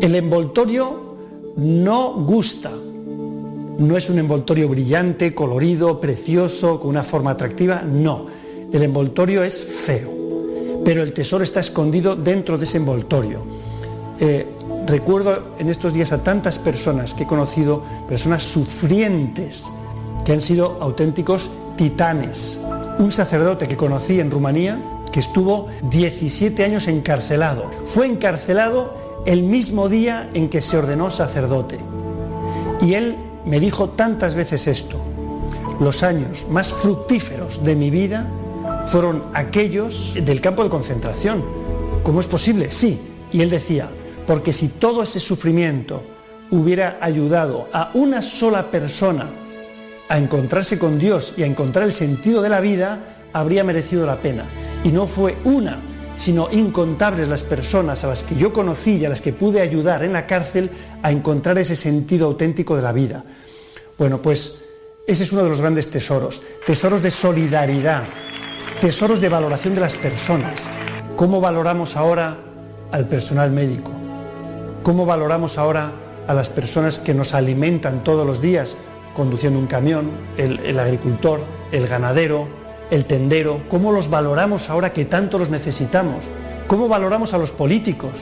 El 0.00 0.14
envoltorio 0.16 1.14
no 1.56 2.12
gusta, 2.14 2.70
no 2.70 3.96
es 3.96 4.10
un 4.10 4.18
envoltorio 4.18 4.68
brillante, 4.68 5.34
colorido, 5.34 6.00
precioso, 6.00 6.80
con 6.80 6.90
una 6.90 7.04
forma 7.04 7.30
atractiva, 7.30 7.82
no. 7.82 8.26
El 8.72 8.82
envoltorio 8.82 9.44
es 9.44 9.62
feo, 9.62 10.10
pero 10.84 11.02
el 11.02 11.12
tesoro 11.12 11.44
está 11.44 11.60
escondido 11.60 12.16
dentro 12.16 12.58
de 12.58 12.64
ese 12.64 12.78
envoltorio. 12.78 13.42
Eh, 14.18 14.46
recuerdo 14.86 15.54
en 15.58 15.68
estos 15.68 15.92
días 15.92 16.12
a 16.12 16.22
tantas 16.22 16.58
personas 16.58 17.14
que 17.14 17.22
he 17.22 17.26
conocido, 17.26 17.82
personas 18.08 18.42
sufrientes, 18.42 19.64
que 20.24 20.32
han 20.32 20.40
sido 20.40 20.78
auténticos 20.80 21.50
titanes. 21.76 22.60
Un 22.98 23.10
sacerdote 23.10 23.66
que 23.66 23.76
conocí 23.76 24.20
en 24.20 24.30
Rumanía, 24.30 24.80
que 25.12 25.20
estuvo 25.20 25.68
17 25.90 26.64
años 26.64 26.86
encarcelado. 26.86 27.70
Fue 27.86 28.06
encarcelado 28.06 28.94
el 29.26 29.42
mismo 29.42 29.88
día 29.88 30.30
en 30.34 30.48
que 30.48 30.60
se 30.60 30.76
ordenó 30.76 31.10
sacerdote. 31.10 31.78
Y 32.82 32.94
él 32.94 33.16
me 33.44 33.60
dijo 33.60 33.90
tantas 33.90 34.34
veces 34.34 34.66
esto. 34.66 34.98
Los 35.80 36.02
años 36.02 36.46
más 36.50 36.72
fructíferos 36.72 37.64
de 37.64 37.74
mi 37.74 37.90
vida 37.90 38.28
fueron 38.86 39.24
aquellos 39.34 40.14
del 40.14 40.40
campo 40.40 40.62
de 40.62 40.70
concentración. 40.70 41.42
¿Cómo 42.02 42.20
es 42.20 42.26
posible? 42.26 42.70
Sí. 42.70 43.00
Y 43.32 43.40
él 43.40 43.50
decía, 43.50 43.88
porque 44.26 44.52
si 44.52 44.68
todo 44.68 45.02
ese 45.02 45.18
sufrimiento 45.18 46.02
hubiera 46.50 46.98
ayudado 47.00 47.68
a 47.72 47.90
una 47.94 48.22
sola 48.22 48.70
persona 48.70 49.28
a 50.08 50.18
encontrarse 50.18 50.78
con 50.78 50.98
Dios 50.98 51.34
y 51.36 51.42
a 51.42 51.46
encontrar 51.46 51.84
el 51.84 51.92
sentido 51.92 52.42
de 52.42 52.48
la 52.48 52.60
vida, 52.60 53.00
habría 53.32 53.64
merecido 53.64 54.06
la 54.06 54.16
pena. 54.16 54.44
Y 54.84 54.88
no 54.88 55.06
fue 55.06 55.36
una, 55.44 55.80
sino 56.16 56.48
incontables 56.50 57.28
las 57.28 57.42
personas 57.42 58.04
a 58.04 58.08
las 58.08 58.22
que 58.22 58.36
yo 58.36 58.52
conocí 58.52 58.96
y 58.96 59.04
a 59.04 59.08
las 59.08 59.20
que 59.20 59.32
pude 59.32 59.60
ayudar 59.60 60.04
en 60.04 60.12
la 60.12 60.26
cárcel 60.26 60.70
a 61.02 61.10
encontrar 61.10 61.58
ese 61.58 61.76
sentido 61.76 62.26
auténtico 62.26 62.76
de 62.76 62.82
la 62.82 62.92
vida. 62.92 63.24
Bueno, 63.98 64.18
pues 64.20 64.64
ese 65.06 65.24
es 65.24 65.32
uno 65.32 65.42
de 65.42 65.50
los 65.50 65.60
grandes 65.60 65.90
tesoros, 65.90 66.40
tesoros 66.66 67.02
de 67.02 67.10
solidaridad, 67.10 68.04
tesoros 68.80 69.20
de 69.20 69.28
valoración 69.28 69.74
de 69.74 69.80
las 69.80 69.96
personas. 69.96 70.62
¿Cómo 71.16 71.40
valoramos 71.40 71.96
ahora 71.96 72.36
al 72.90 73.06
personal 73.06 73.50
médico? 73.50 73.90
¿Cómo 74.82 75.06
valoramos 75.06 75.58
ahora 75.58 75.92
a 76.26 76.34
las 76.34 76.50
personas 76.50 76.98
que 76.98 77.14
nos 77.14 77.34
alimentan 77.34 78.02
todos 78.02 78.26
los 78.26 78.40
días 78.40 78.76
conduciendo 79.14 79.58
un 79.58 79.66
camión, 79.66 80.10
el, 80.36 80.78
agricultor, 80.78 81.40
el 81.72 81.86
ganadero, 81.86 82.48
el 82.90 83.04
tendero? 83.04 83.60
¿Cómo 83.68 83.92
los 83.92 84.10
valoramos 84.10 84.70
ahora 84.70 84.92
que 84.92 85.04
tanto 85.04 85.38
los 85.38 85.50
necesitamos? 85.50 86.24
¿Cómo 86.66 86.88
valoramos 86.88 87.32
a 87.34 87.38
los 87.38 87.52
políticos? 87.52 88.12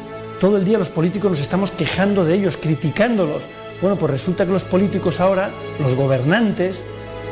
Todo 0.40 0.56
el 0.56 0.64
día 0.64 0.78
los 0.78 0.88
políticos 0.88 1.30
nos 1.30 1.40
estamos 1.40 1.70
quejando 1.70 2.24
de 2.24 2.34
ellos, 2.34 2.56
criticándolos. 2.56 3.42
Bueno, 3.80 3.96
pues 3.96 4.12
resulta 4.12 4.46
que 4.46 4.52
los 4.52 4.64
políticos 4.64 5.20
ahora, 5.20 5.50
los 5.80 5.94
gobernantes, 5.94 6.84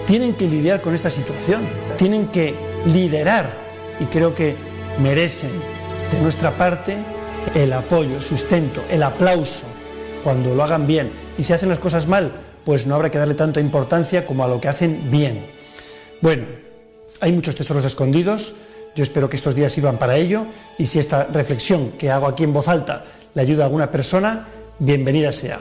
tienen 0.06 0.34
que 0.34 0.48
lidiar 0.48 0.80
con 0.80 0.94
esta 0.94 1.10
situación, 1.10 1.60
tienen 1.96 2.28
que 2.28 2.54
liderar 2.86 3.50
y 4.00 4.04
creo 4.06 4.34
que 4.34 4.56
merecen 5.00 5.50
de 6.12 6.20
nuestra 6.20 6.50
parte 6.52 6.96
el 7.54 7.72
apoyo, 7.72 8.16
el 8.16 8.22
sustento, 8.22 8.82
el 8.90 9.02
aplauso 9.02 9.64
cuando 10.24 10.54
lo 10.54 10.62
hagan 10.62 10.86
bien. 10.86 11.10
Y 11.38 11.42
si 11.42 11.52
hacen 11.52 11.68
las 11.68 11.78
cosas 11.78 12.06
mal, 12.06 12.32
pues 12.64 12.86
no 12.86 12.94
habrá 12.94 13.10
que 13.10 13.18
darle 13.18 13.34
tanta 13.34 13.60
importancia 13.60 14.26
como 14.26 14.44
a 14.44 14.48
lo 14.48 14.60
que 14.60 14.68
hacen 14.68 15.10
bien. 15.10 15.44
Bueno, 16.20 16.44
hay 17.20 17.32
muchos 17.32 17.56
tesoros 17.56 17.84
escondidos, 17.84 18.54
yo 18.94 19.02
espero 19.02 19.28
que 19.28 19.36
estos 19.36 19.54
días 19.54 19.72
sirvan 19.72 19.98
para 19.98 20.16
ello 20.16 20.46
y 20.78 20.86
si 20.86 20.98
esta 20.98 21.24
reflexión 21.24 21.92
que 21.92 22.10
hago 22.10 22.26
aquí 22.26 22.44
en 22.44 22.52
voz 22.52 22.68
alta 22.68 23.04
le 23.34 23.42
ayuda 23.42 23.64
a 23.64 23.66
alguna 23.66 23.90
persona, 23.90 24.48
bienvenida 24.78 25.32
sea. 25.32 25.60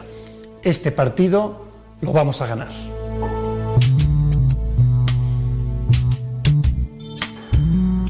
Este 0.63 0.91
partido 0.91 1.65
lo 2.01 2.11
vamos 2.11 2.41
a 2.41 2.47
ganar. 2.47 2.69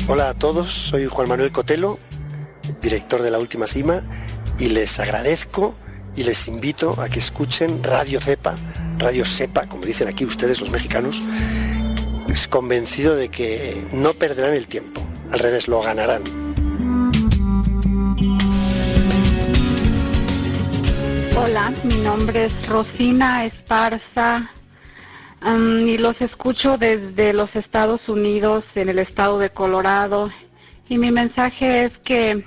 Hola 0.08 0.30
a 0.30 0.34
todos, 0.34 0.72
soy 0.72 1.06
Juan 1.06 1.28
Manuel 1.28 1.52
Cotelo 1.52 2.00
director 2.82 3.22
de 3.22 3.32
La 3.32 3.40
Última 3.40 3.68
Cima, 3.68 4.04
y 4.58 4.70
les 4.70 5.00
agradezco 5.00 5.76
y 6.16 6.24
les 6.24 6.48
invito 6.48 7.00
a 7.00 7.10
que 7.10 7.20
escuchen 7.20 7.84
Radio 7.84 8.20
Cepa, 8.20 8.58
Radio 9.00 9.24
Sepa, 9.24 9.66
como 9.66 9.86
dicen 9.86 10.10
aquí 10.10 10.26
ustedes 10.26 10.60
los 10.60 10.72
mexicanos, 10.72 11.24
es 12.28 12.50
convencido 12.50 13.16
de 13.16 13.30
que 13.30 13.88
no 13.94 14.12
perderán 14.14 14.54
el 14.54 14.68
tiempo, 14.68 15.02
al 15.32 15.40
revés, 15.40 15.70
lo 15.70 15.82
ganarán. 15.82 16.22
Hola, 21.38 21.74
mi 21.86 21.96
nombre 21.96 22.46
es 22.46 22.68
Rosina 22.68 23.46
Esparza 23.46 24.52
y 25.86 25.98
los 25.98 26.20
escucho 26.20 26.78
desde 26.78 27.32
los 27.32 27.56
Estados 27.56 28.02
Unidos, 28.10 28.66
en 28.76 28.90
el 28.90 29.00
estado 29.00 29.40
de 29.40 29.50
Colorado. 29.50 30.30
Y 30.90 30.98
mi 30.98 31.12
mensaje 31.12 31.86
es 31.86 31.98
que 32.00 32.46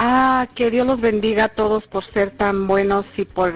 Ah, 0.00 0.46
que 0.54 0.70
Dios 0.70 0.86
los 0.86 1.00
bendiga 1.00 1.44
a 1.44 1.48
todos 1.48 1.82
por 1.88 2.04
ser 2.12 2.30
tan 2.30 2.68
buenos 2.68 3.04
y 3.16 3.24
por 3.24 3.52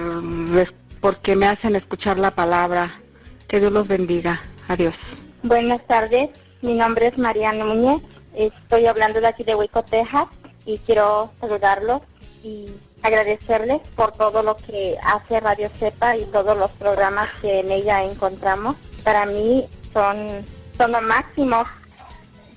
porque 1.03 1.37
me 1.37 1.47
hacen 1.47 1.77
escuchar 1.77 2.19
la 2.19 2.31
palabra. 2.31 3.03
Que 3.49 3.61
Dios 3.61 3.73
los 3.73 3.87
bendiga. 3.87 4.41
Adiós. 4.69 4.95
Buenas 5.43 5.85
tardes. 5.87 6.31
Mi 6.63 6.75
nombre 6.75 7.09
es 7.09 7.19
Mariana 7.19 7.67
Muñez. 7.67 8.01
Estoy 8.35 8.87
hablando 8.87 9.21
de 9.21 9.27
aquí 9.27 9.45
de 9.45 9.55
Huico, 9.55 9.83
Texas 9.83 10.29
y 10.65 10.79
quiero 10.79 11.33
saludarlos 11.41 12.01
y 12.45 12.69
agradecerles 13.03 13.81
por 13.97 14.13
todo 14.13 14.43
lo 14.45 14.57
que 14.57 14.97
hace 15.03 15.41
Radio 15.41 15.71
Cepa 15.79 16.17
y 16.17 16.25
todos 16.27 16.57
los 16.57 16.71
programas 16.71 17.29
que 17.43 17.61
en 17.61 17.73
ella 17.73 18.05
encontramos. 18.05 18.77
Para 19.03 19.27
mí 19.27 19.67
son, 19.93 20.47
son 20.79 20.93
lo 20.93 21.03
máximo. 21.03 21.65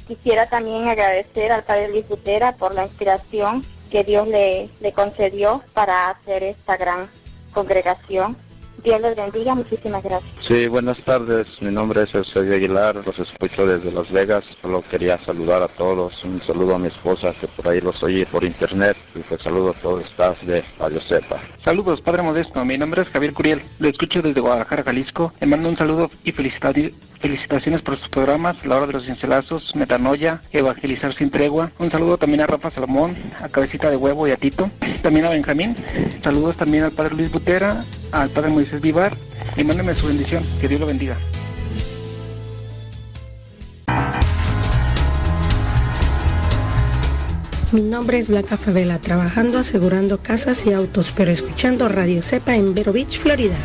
Quisiera 0.07 0.45
también 0.47 0.87
agradecer 0.87 1.51
al 1.51 1.63
Padre 1.63 1.89
Luis 1.89 2.07
Butera 2.07 2.51
por 2.53 2.75
la 2.75 2.83
inspiración 2.83 3.65
que 3.89 4.03
Dios 4.03 4.27
le, 4.27 4.69
le 4.81 4.93
concedió 4.93 5.63
para 5.73 6.11
hacer 6.11 6.43
esta 6.43 6.77
gran 6.77 7.09
congregación. 7.55 8.37
Dios 8.85 9.01
les 9.01 9.15
bendiga, 9.15 9.55
muchísimas 9.55 10.03
gracias. 10.03 10.31
Sí, 10.47 10.67
buenas 10.67 11.03
tardes, 11.03 11.47
mi 11.59 11.71
nombre 11.71 12.03
es 12.03 12.13
Eusebio 12.13 12.53
Aguilar, 12.53 12.95
los 13.03 13.17
escucho 13.17 13.65
desde 13.65 13.91
Las 13.91 14.11
Vegas, 14.11 14.43
solo 14.61 14.83
quería 14.83 15.17
saludar 15.25 15.63
a 15.63 15.67
todos, 15.67 16.23
un 16.23 16.39
saludo 16.43 16.75
a 16.75 16.79
mi 16.79 16.89
esposa 16.89 17.33
que 17.41 17.47
por 17.47 17.67
ahí 17.67 17.81
los 17.81 18.03
oye 18.03 18.27
por 18.27 18.43
internet. 18.43 18.95
Y 19.15 19.19
pues 19.19 19.41
saludo 19.41 19.71
a 19.71 19.73
todo 19.73 19.99
el 19.99 20.05
staff 20.05 20.39
de 20.43 20.63
Radio 20.77 21.01
Cepa. 21.01 21.41
Saludos, 21.63 21.99
Padre 22.01 22.21
Modesto, 22.21 22.63
mi 22.63 22.77
nombre 22.77 23.01
es 23.01 23.09
Javier 23.09 23.33
Curiel, 23.33 23.63
lo 23.79 23.89
escucho 23.89 24.21
desde 24.21 24.39
Guadalajara, 24.39 24.83
Jalisco, 24.83 25.33
le 25.41 25.47
mando 25.47 25.67
un 25.67 25.77
saludo 25.77 26.11
y 26.23 26.31
felicitaciones 26.31 27.81
por 27.81 27.97
sus 27.97 28.09
programas, 28.09 28.63
La 28.67 28.77
Hora 28.77 28.85
de 28.85 28.93
los 28.93 29.05
Cincelazos, 29.05 29.75
Metanoia, 29.75 30.43
Evangelizar 30.51 31.15
sin 31.15 31.31
Tregua, 31.31 31.71
un 31.79 31.89
saludo 31.89 32.19
también 32.19 32.41
a 32.41 32.47
Rafa 32.47 32.69
Salomón, 32.69 33.15
a 33.41 33.49
Cabecita 33.49 33.89
de 33.89 33.97
Huevo 33.97 34.27
y 34.27 34.31
a 34.31 34.37
Tito, 34.37 34.69
también 35.01 35.25
a 35.25 35.29
Benjamín, 35.29 35.75
saludos 36.23 36.55
también 36.55 36.83
al 36.83 36.91
Padre 36.91 37.15
Luis 37.15 37.31
Butera, 37.31 37.83
al 38.11 38.29
Padre 38.29 38.49
Moisés 38.49 38.81
Vivar 38.81 39.15
y 39.57 39.63
mándeme 39.63 39.95
su 39.95 40.07
bendición. 40.07 40.43
Que 40.59 40.67
Dios 40.67 40.79
lo 40.79 40.87
bendiga. 40.87 41.17
Mi 47.71 47.81
nombre 47.81 48.19
es 48.19 48.29
Blanca 48.29 48.55
Favela, 48.55 48.99
trabajando 48.99 49.57
asegurando 49.57 50.19
casas 50.19 50.65
y 50.65 50.71
autos, 50.71 51.11
pero 51.13 51.31
escuchando 51.31 51.89
Radio 51.89 52.21
Cepa 52.21 52.55
en 52.55 52.73
Vero 52.73 52.93
Beach, 52.93 53.19
Florida. 53.19 53.55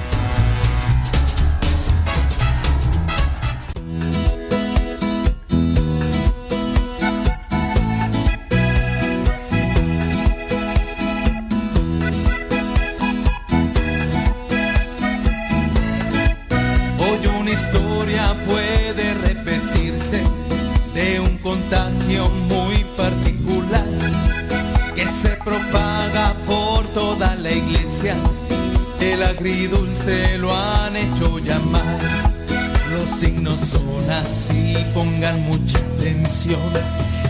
Así, 34.40 34.74
pongan 34.94 35.42
mucha 35.42 35.78
atención, 35.78 36.60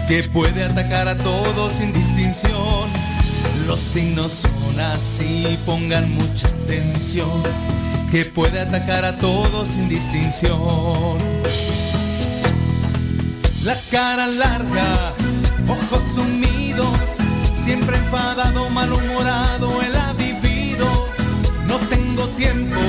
que 0.07 0.23
puede 0.25 0.65
atacar 0.65 1.09
a 1.09 1.17
todos 1.17 1.75
sin 1.75 1.93
distinción. 1.93 2.89
Los 3.67 3.81
signos 3.81 4.33
son 4.43 4.81
así, 4.81 5.59
pongan 5.67 6.13
mucha 6.15 6.47
atención, 6.47 7.43
que 8.11 8.25
puede 8.27 8.61
atacar 8.61 9.05
a 9.05 9.17
todos 9.17 9.71
sin 9.71 9.89
distinción. 9.89 11.19
La 13.65 13.77
cara 13.91 14.27
larga, 14.27 15.13
ojos 15.69 16.03
sumidos, 16.15 16.97
siempre 17.65 17.97
enfadado, 17.97 18.71
malhumorado, 18.71 19.83
él 19.83 19.97
ha 19.97 20.13
vivido. 20.13 20.87
No 21.67 21.77
tengo 21.89 22.27
tiempo, 22.37 22.81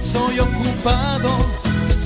soy 0.00 0.38
ocupado, 0.40 1.55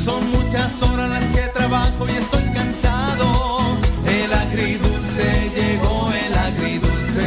son 0.01 0.31
muchas 0.31 0.82
horas 0.82 1.10
las 1.10 1.31
que 1.31 1.43
trabajo 1.52 2.06
y 2.09 2.12
estoy 2.12 2.44
cansado. 2.55 3.77
El 4.06 4.32
agridulce 4.32 5.27
llegó, 5.55 6.10
el 6.27 6.35
agridulce, 6.35 7.27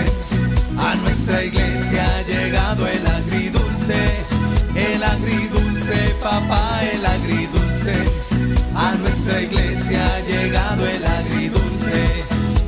a 0.78 0.96
nuestra 0.96 1.44
iglesia 1.44 2.04
ha 2.04 2.22
llegado 2.24 2.88
el 2.88 3.06
agridulce, 3.06 4.00
el 4.76 5.04
agridulce, 5.04 6.16
papá, 6.22 6.82
el 6.94 7.06
agridulce, 7.06 7.94
a 8.76 8.96
nuestra 8.96 9.42
iglesia 9.42 10.00
ha 10.04 10.20
llegado 10.22 10.88
el 10.88 11.06
agridulce, 11.06 12.24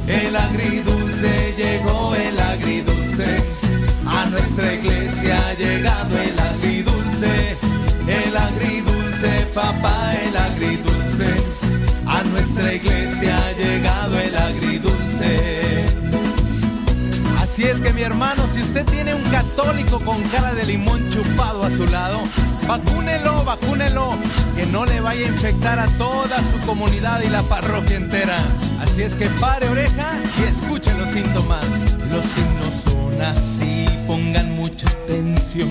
el 0.07 0.36
agridulce 0.36 1.53
llegó 1.57 2.14
el 2.15 2.40
agridulce, 2.40 3.44
a 4.06 4.26
nuestra 4.27 4.73
iglesia 4.73 5.48
ha 5.48 5.53
llegado 5.56 6.15
el 6.19 6.40
agridulce, 6.40 6.44
el 10.28 10.36
agridulce, 10.38 11.34
a 12.07 12.24
nuestra 12.24 12.74
iglesia 12.74 13.38
ha 13.38 13.52
llegado 13.53 14.20
el 14.20 14.36
agridulce. 14.36 15.86
Así 17.41 17.64
es 17.64 17.82
que 17.82 17.94
mi 17.94 18.02
hermano, 18.02 18.44
si 18.53 18.62
usted 18.62 18.86
tiene 18.86 19.14
un 19.14 19.24
católico 19.32 19.99
con 19.99 20.22
cara 20.24 20.53
de 20.53 20.66
limón 20.66 21.07
chupado 21.10 21.64
a 21.64 21.70
su 21.70 21.88
lado, 21.88 22.20
vacúnelo, 22.68 23.44
vacúnelo, 23.45 24.18
que 24.56 24.66
no 24.66 24.86
le 24.86 24.99
vaya 24.99 25.26
a 25.26 25.30
infectar 25.30 25.80
a 25.80 25.88
toda 25.98 26.38
su 26.52 26.66
comunidad 26.66 27.22
y 27.22 27.30
la 27.30 27.44
parroquia 27.44 27.98
entera. 27.98 28.38
Así 28.82 29.03
es 29.03 29.16
que 29.16 29.28
pare 29.40 29.70
oreja 29.70 30.18
y 30.38 30.44
escuche 30.44 30.94
los 30.95 31.10
síntomas. 31.10 31.66
Los 32.12 32.26
signos 32.26 32.84
son 32.84 33.22
así, 33.22 33.88
pongan 34.07 34.56
mucha 34.56 34.90
atención, 34.90 35.70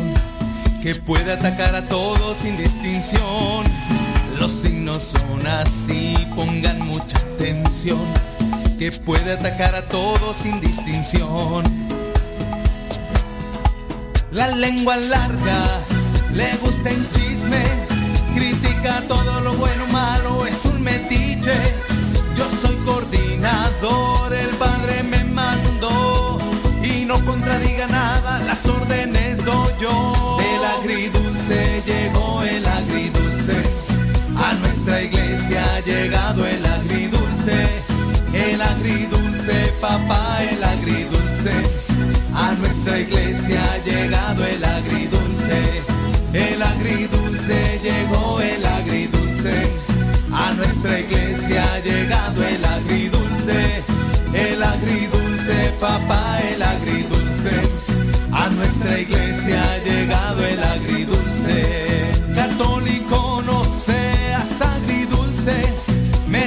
que 0.82 0.94
puede 0.94 1.32
atacar 1.32 1.74
a 1.74 1.82
todos 1.86 2.38
sin 2.38 2.56
distinción. 2.56 3.64
Los 4.40 4.50
signos 4.50 5.02
son 5.02 5.46
así, 5.46 6.16
pongan 6.34 6.80
mucha 6.80 7.18
atención, 7.18 8.00
que 8.78 8.90
puede 8.92 9.32
atacar 9.32 9.74
a 9.74 9.82
todos 9.82 10.36
sin 10.36 10.60
distinción. 10.60 11.64
La 14.30 14.48
lengua 14.48 14.96
larga, 14.96 15.80
le 16.32 16.56
gusta 16.56 16.90
en 16.90 17.10
chisme, 17.10 17.62
critica 18.34 19.02
todo 19.08 19.40
lo 19.40 19.54
bueno, 19.54 19.86
malo, 19.86 20.46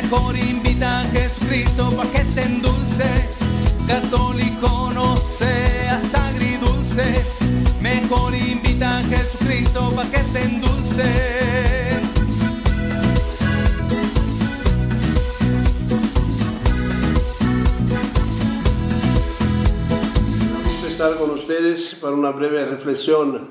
mejor 0.09 0.37
invita 0.37 1.01
a 1.01 1.03
Jesucristo 1.11 1.89
pa' 1.97 2.05
que 2.05 2.23
te 2.33 2.43
endulce. 2.43 3.09
Católico 3.87 4.89
no 4.93 5.17
seas 5.17 6.13
agridulce, 6.15 7.25
mejor 7.81 8.33
invita 8.33 8.99
a 8.99 9.03
Jesucristo 9.03 9.91
pa' 9.95 10.05
que 10.05 10.23
te 10.31 10.43
endulce. 10.43 11.03
estar 20.87 21.17
con 21.17 21.31
ustedes 21.31 21.95
para 22.01 22.15
una 22.15 22.31
breve 22.31 22.65
reflexión. 22.65 23.49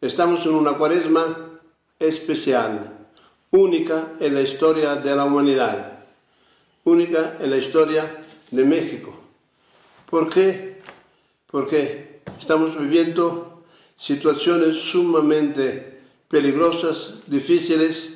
Estamos 0.00 0.46
en 0.46 0.54
una 0.54 0.72
cuaresma 0.78 1.58
especial, 1.98 3.07
única 3.50 4.12
en 4.20 4.34
la 4.34 4.42
historia 4.42 4.96
de 4.96 5.14
la 5.14 5.24
humanidad, 5.24 6.00
única 6.84 7.36
en 7.40 7.50
la 7.50 7.56
historia 7.56 8.24
de 8.50 8.64
México. 8.64 9.14
¿Por 10.10 10.28
qué? 10.30 10.80
Porque 11.50 12.20
estamos 12.38 12.78
viviendo 12.78 13.62
situaciones 13.96 14.76
sumamente 14.76 15.98
peligrosas, 16.28 17.14
difíciles, 17.26 18.14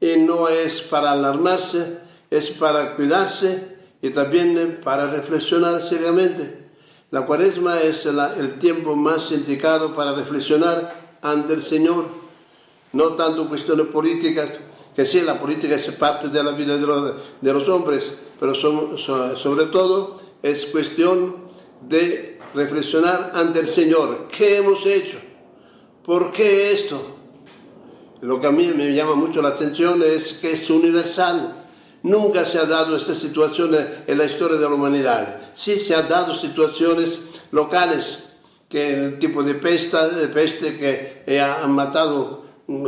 y 0.00 0.16
no 0.16 0.48
es 0.48 0.82
para 0.82 1.12
alarmarse, 1.12 1.98
es 2.30 2.50
para 2.50 2.94
cuidarse 2.96 3.74
y 4.02 4.10
también 4.10 4.80
para 4.84 5.06
reflexionar 5.10 5.82
seriamente. 5.82 6.64
La 7.10 7.24
cuaresma 7.24 7.80
es 7.80 8.04
la- 8.06 8.34
el 8.34 8.58
tiempo 8.58 8.96
más 8.96 9.30
indicado 9.30 9.94
para 9.94 10.14
reflexionar 10.14 11.16
ante 11.22 11.54
el 11.54 11.62
Señor, 11.62 12.06
no 12.92 13.14
tanto 13.14 13.48
cuestiones 13.48 13.86
políticas, 13.86 14.50
que 14.94 15.04
sí, 15.04 15.20
la 15.20 15.40
política 15.40 15.74
es 15.74 15.86
parte 15.92 16.28
de 16.28 16.42
la 16.42 16.52
vida 16.52 16.76
de 16.76 17.52
los, 17.52 17.68
hombres, 17.68 18.16
pero 18.38 18.54
sobre 18.54 19.66
todo 19.66 20.20
es 20.42 20.66
cuestión 20.66 21.36
de 21.82 22.38
reflexionar 22.54 23.32
ante 23.34 23.60
el 23.60 23.68
Señor. 23.68 24.28
¿Qué 24.28 24.58
hemos 24.58 24.86
hecho? 24.86 25.18
¿Por 26.04 26.30
qué 26.30 26.72
esto? 26.72 27.00
Lo 28.20 28.40
que 28.40 28.46
a 28.46 28.50
mí 28.52 28.72
me 28.74 28.94
llama 28.94 29.14
mucho 29.14 29.42
la 29.42 29.50
atención 29.50 30.02
es 30.02 30.34
que 30.34 30.52
es 30.52 30.70
universal. 30.70 31.66
Nunca 32.02 32.44
se 32.44 32.58
ha 32.58 32.64
dado 32.64 32.96
esta 32.96 33.14
situación 33.14 33.74
en 34.06 34.18
la 34.18 34.24
historia 34.24 34.56
de 34.56 34.68
la 34.68 34.74
humanidad. 34.74 35.50
Sí 35.54 35.78
se 35.78 35.94
han 35.94 36.08
dado 36.08 36.34
situaciones 36.34 37.20
locales, 37.50 38.30
que 38.68 38.94
el 38.94 39.18
tipo 39.18 39.42
de 39.42 39.54
peste, 39.54 39.96
de 40.10 40.28
peste 40.28 40.78
que 40.78 41.22
eh, 41.26 41.40
han 41.40 41.72
matado 41.72 42.44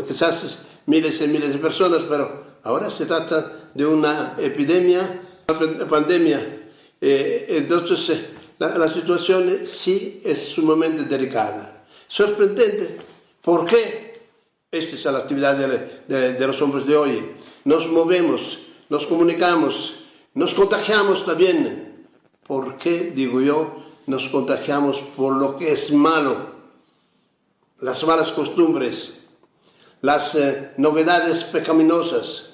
quizás 0.07 0.59
miles 0.87 1.21
y 1.21 1.27
miles 1.29 1.53
de 1.53 1.59
personas, 1.59 2.03
pero 2.09 2.45
ahora 2.63 2.91
se 2.91 3.07
trata 3.07 3.71
de 3.75 3.87
una 3.87 4.35
epidemia, 4.39 5.21
una 5.49 5.89
pandemia. 5.89 6.69
Eh, 7.01 7.47
entonces, 7.51 8.09
eh, 8.11 8.31
la, 8.59 8.79
la 8.79 8.89
situación 8.89 9.51
sí 9.67 10.21
es 10.25 10.41
sumamente 10.55 11.05
delicada. 11.05 11.85
Sorprendente. 12.09 12.99
¿Por 13.43 13.67
qué? 13.67 14.23
Esta 14.71 14.97
es 14.97 15.05
la 15.05 15.19
actividad 15.19 15.57
de, 15.57 16.03
de- 16.09 16.33
de 16.35 16.47
los 16.47 16.61
hombres 16.63 16.87
de 16.87 16.97
hoy. 16.97 17.33
Nos 17.65 17.87
movemos, 17.89 18.59
nos 18.89 19.07
comunicamos, 19.07 19.95
nos 20.35 20.55
contagiamos 20.55 21.25
también. 21.25 22.07
¿Por 22.47 22.77
qué, 22.79 23.13
digo 23.15 23.41
yo, 23.41 23.85
nos 24.07 24.29
contagiamos 24.29 24.97
por 25.17 25.35
lo 25.37 25.59
que 25.59 25.73
es 25.73 25.93
malo? 25.93 26.55
Las 27.81 28.05
malas 28.07 28.31
costumbres, 28.33 29.15
las 30.07 30.37
eh, 30.37 30.71
novedades 30.77 31.43
pecaminosas, 31.43 32.45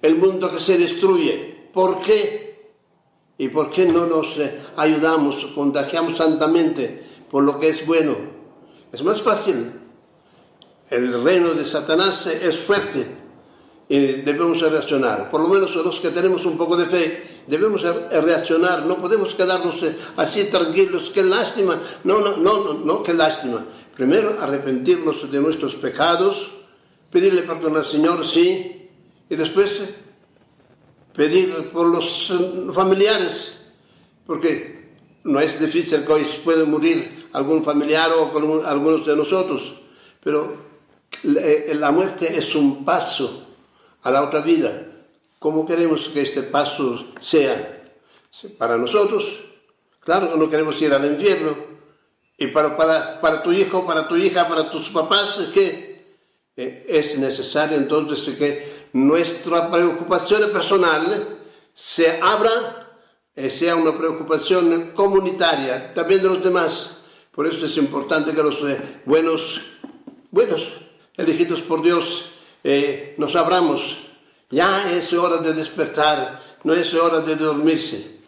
el 0.00 0.14
mundo 0.16 0.50
que 0.50 0.58
se 0.58 0.78
destruye. 0.78 1.68
¿Por 1.74 2.00
qué? 2.00 2.70
¿Y 3.36 3.48
por 3.48 3.70
qué 3.70 3.84
no 3.84 4.06
nos 4.06 4.38
eh, 4.38 4.58
ayudamos, 4.74 5.44
contagiamos 5.54 6.16
santamente 6.16 7.04
por 7.30 7.44
lo 7.44 7.60
que 7.60 7.68
es 7.68 7.86
bueno? 7.86 8.16
Es 8.90 9.02
más 9.02 9.20
fácil 9.20 9.70
el 10.88 11.22
reino 11.22 11.52
de 11.52 11.66
Satanás 11.66 12.26
es 12.26 12.58
fuerte 12.60 13.06
y 13.90 13.98
debemos 14.22 14.58
reaccionar. 14.62 15.30
Por 15.30 15.42
lo 15.42 15.48
menos 15.48 15.74
los 15.76 16.00
que 16.00 16.08
tenemos 16.08 16.46
un 16.46 16.56
poco 16.56 16.74
de 16.74 16.86
fe, 16.86 17.42
debemos 17.46 17.82
reaccionar. 17.82 18.86
No 18.86 18.96
podemos 18.96 19.34
quedarnos 19.34 19.76
así 20.16 20.44
tranquilos. 20.44 21.10
Qué 21.12 21.22
lástima. 21.22 21.82
No, 22.04 22.20
no, 22.20 22.38
no, 22.38 22.72
no, 22.72 23.02
qué 23.02 23.12
lástima. 23.12 23.62
Primero, 23.94 24.38
arrepentirnos 24.40 25.30
de 25.30 25.38
nuestros 25.38 25.74
pecados, 25.74 26.57
pedirle 27.10 27.42
perdón 27.42 27.76
al 27.76 27.84
Señor, 27.84 28.26
sí, 28.26 28.88
y 29.28 29.36
después 29.36 29.82
pedir 31.14 31.70
por 31.72 31.86
los 31.86 32.32
familiares, 32.74 33.60
porque 34.26 34.88
no 35.24 35.40
es 35.40 35.58
difícil 35.60 36.04
que 36.04 36.12
hoy 36.12 36.24
puede 36.44 36.64
morir 36.64 37.28
algún 37.32 37.64
familiar 37.64 38.10
o 38.12 38.64
algunos 38.66 39.06
de 39.06 39.16
nosotros, 39.16 39.74
pero 40.22 40.56
eh, 41.24 41.74
la 41.74 41.90
muerte 41.90 42.36
es 42.36 42.54
un 42.54 42.84
paso 42.84 43.46
a 44.02 44.10
la 44.10 44.22
otra 44.22 44.40
vida. 44.40 44.86
¿Cómo 45.38 45.66
queremos 45.66 46.08
que 46.08 46.22
este 46.22 46.42
paso 46.42 47.06
sea? 47.20 47.74
Para 48.56 48.76
nosotros, 48.76 49.24
claro 50.00 50.32
que 50.32 50.38
no 50.38 50.50
queremos 50.50 50.80
ir 50.82 50.92
al 50.92 51.04
infierno. 51.06 51.56
Y 52.36 52.48
para, 52.48 52.76
para, 52.76 53.20
para 53.20 53.42
tu 53.42 53.52
hijo, 53.52 53.84
para 53.84 54.06
tu 54.06 54.16
hija, 54.16 54.48
para 54.48 54.70
tus 54.70 54.88
papás, 54.90 55.50
que 55.52 55.87
eh, 56.58 56.84
es 56.86 57.16
necesario 57.18 57.78
entonces 57.78 58.36
que 58.36 58.88
nuestra 58.92 59.70
preocupación 59.70 60.50
personal 60.50 61.38
se 61.74 62.20
abra 62.20 62.88
eh, 63.38 63.50
sea 63.50 63.76
una 63.76 63.96
preocupación 63.96 64.90
comunitaria, 64.96 65.94
también 65.94 66.20
de 66.20 66.28
los 66.28 66.42
demás. 66.42 67.04
Por 67.30 67.46
eso 67.46 67.66
es 67.66 67.76
importante 67.76 68.32
que 68.32 68.42
los 68.42 68.60
eh, 68.64 69.00
buenos, 69.04 69.60
buenos, 70.32 70.60
elegidos 71.16 71.62
por 71.62 71.80
Dios, 71.80 72.32
eh, 72.64 73.14
nos 73.16 73.36
abramos. 73.36 73.96
Ya 74.50 74.90
es 74.90 75.12
hora 75.12 75.36
de 75.36 75.52
despertar, 75.52 76.42
no 76.64 76.72
es 76.74 76.92
hora 76.92 77.20
de 77.20 77.36
dormirse. 77.36 78.18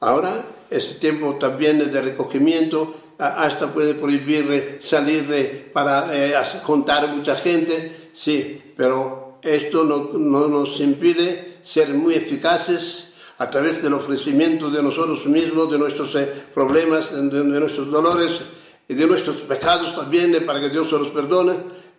Ahora 0.00 0.44
es 0.68 0.98
tiempo 0.98 1.36
también 1.36 1.78
de 1.78 2.02
recogimiento, 2.02 2.96
hasta 3.18 3.72
puede 3.72 3.94
prohibir 3.94 4.78
salir 4.82 5.70
para 5.72 6.08
eh, 6.12 6.34
contar 6.64 7.08
mucha 7.08 7.36
gente, 7.36 8.10
sí, 8.12 8.60
pero 8.76 9.38
esto 9.42 9.84
no, 9.84 10.48
nos 10.48 10.80
impide 10.80 11.58
ser 11.62 11.94
muy 11.94 12.14
eficaces 12.14 13.12
a 13.38 13.50
través 13.50 13.82
del 13.82 13.94
ofrecimiento 13.94 14.70
de 14.70 14.82
nosotros 14.82 15.26
mismos, 15.26 15.70
de 15.70 15.78
nuestros 15.78 16.14
eh, 16.14 16.44
problemas, 16.54 17.12
de, 17.12 17.22
nuestros 17.22 17.90
dolores 17.90 18.42
y 18.88 18.94
de 18.94 19.06
nuestros 19.06 19.36
pecados 19.38 19.94
también, 19.94 20.44
para 20.46 20.60
que 20.60 20.70
Dios 20.70 20.88
se 20.88 20.98
los 20.98 21.08
perdone 21.08 21.54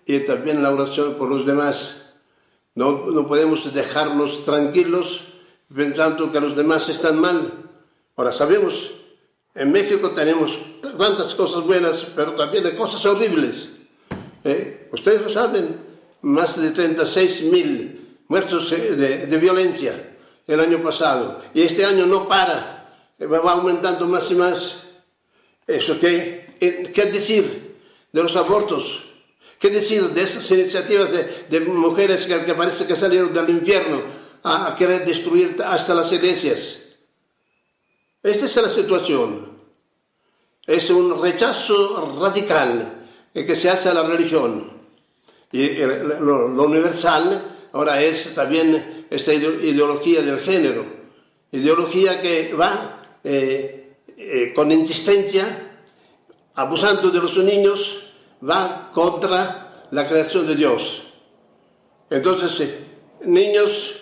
y 0.06 0.19
también 0.22 0.64
la 0.64 0.72
oración 0.72 1.15
por 1.15 1.30
los 1.30 1.45
demás. 1.45 2.03
No, 2.76 3.07
no 3.07 3.27
podemos 3.27 3.72
dejarnos 3.73 4.44
tranquilos 4.45 5.22
pensando 5.73 6.31
que 6.31 6.39
los 6.39 6.56
demás 6.56 6.88
están 6.89 7.19
mal. 7.19 7.52
Ahora 8.15 8.31
sabemos, 8.31 8.91
en 9.57 9.71
México 9.71 10.11
tenemos 10.11 10.57
tantas 10.97 11.34
cosas 11.34 11.63
buenas, 11.63 12.05
pero 12.15 12.34
también 12.34 12.65
hay 12.65 12.75
cosas 12.75 13.03
horribles. 13.05 13.67
¿Eh? 14.43 14.88
Ustedes 14.91 15.21
lo 15.21 15.29
saben, 15.31 15.77
más 16.21 16.59
de 16.59 16.71
36 16.71 17.43
mil 17.43 18.17
muertos 18.27 18.71
eh, 18.71 19.25
de, 19.27 19.38
violencia 19.38 20.15
el 20.45 20.59
año 20.59 20.81
pasado. 20.84 21.41
Y 21.53 21.63
este 21.63 21.84
año 21.85 22.05
no 22.05 22.27
para, 22.27 22.95
va 23.19 23.51
aumentando 23.51 24.05
más 24.05 24.29
y 24.29 24.35
más. 24.35 24.84
¿Eso 25.65 25.99
qué? 25.99 26.55
Eh, 26.59 26.91
¿Qué 26.93 27.05
decir 27.05 27.75
de 28.11 28.23
los 28.23 28.35
abortos? 28.35 29.03
¿Qué 29.59 29.71
decir 29.71 30.03
de 30.09 30.21
esas 30.21 30.49
iniciativas 30.51 31.09
de, 31.11 31.59
mujeres 31.61 32.27
que, 32.27 32.53
parece 32.53 32.85
que 32.85 32.95
salieron 32.95 33.34
del 33.34 33.49
infierno 33.49 34.03
a, 34.43 34.75
querer 34.75 35.03
destruir 35.03 35.57
hasta 35.65 35.95
las 35.95 36.11
iglesias? 36.11 36.77
Esta 38.21 38.45
es 38.45 38.55
la 38.55 38.69
situación. 38.69 39.46
Es 40.68 40.89
un 40.89 41.22
rechazo 41.22 42.19
radical 42.19 43.07
que 43.34 43.56
se 43.56 43.69
hace 43.69 43.89
a 43.89 43.94
la 43.94 44.03
religión. 44.03 44.69
Y 45.52 45.69
lo, 45.69 46.64
universal 46.65 47.69
ahora 47.72 48.02
es 48.02 48.35
también 48.35 49.06
esta 49.10 49.34
ideología 49.34 50.22
del 50.22 50.39
género. 50.39 50.85
Ideología 51.52 52.22
que 52.22 52.53
va 52.53 53.02
eh, 53.23 53.95
eh, 54.18 54.52
con 54.53 54.72
insistencia, 54.72 55.72
abusando 56.56 57.10
de 57.11 57.19
los 57.19 57.38
niños, 57.38 58.03
va 58.48 58.91
contra 58.94 59.88
la 59.91 60.07
creación 60.07 60.45
de 60.48 60.56
Dios. 60.56 61.03
Entonces, 62.10 62.60
eh, 62.60 62.80
niños 63.26 63.95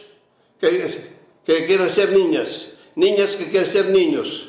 que, 0.59 1.11
quieren 1.45 1.89
ser 1.89 2.11
niñas, 2.11 2.71
niñas 2.95 3.35
que 3.35 3.49
quieren 3.49 3.71
ser 3.71 3.89
niños, 3.89 4.47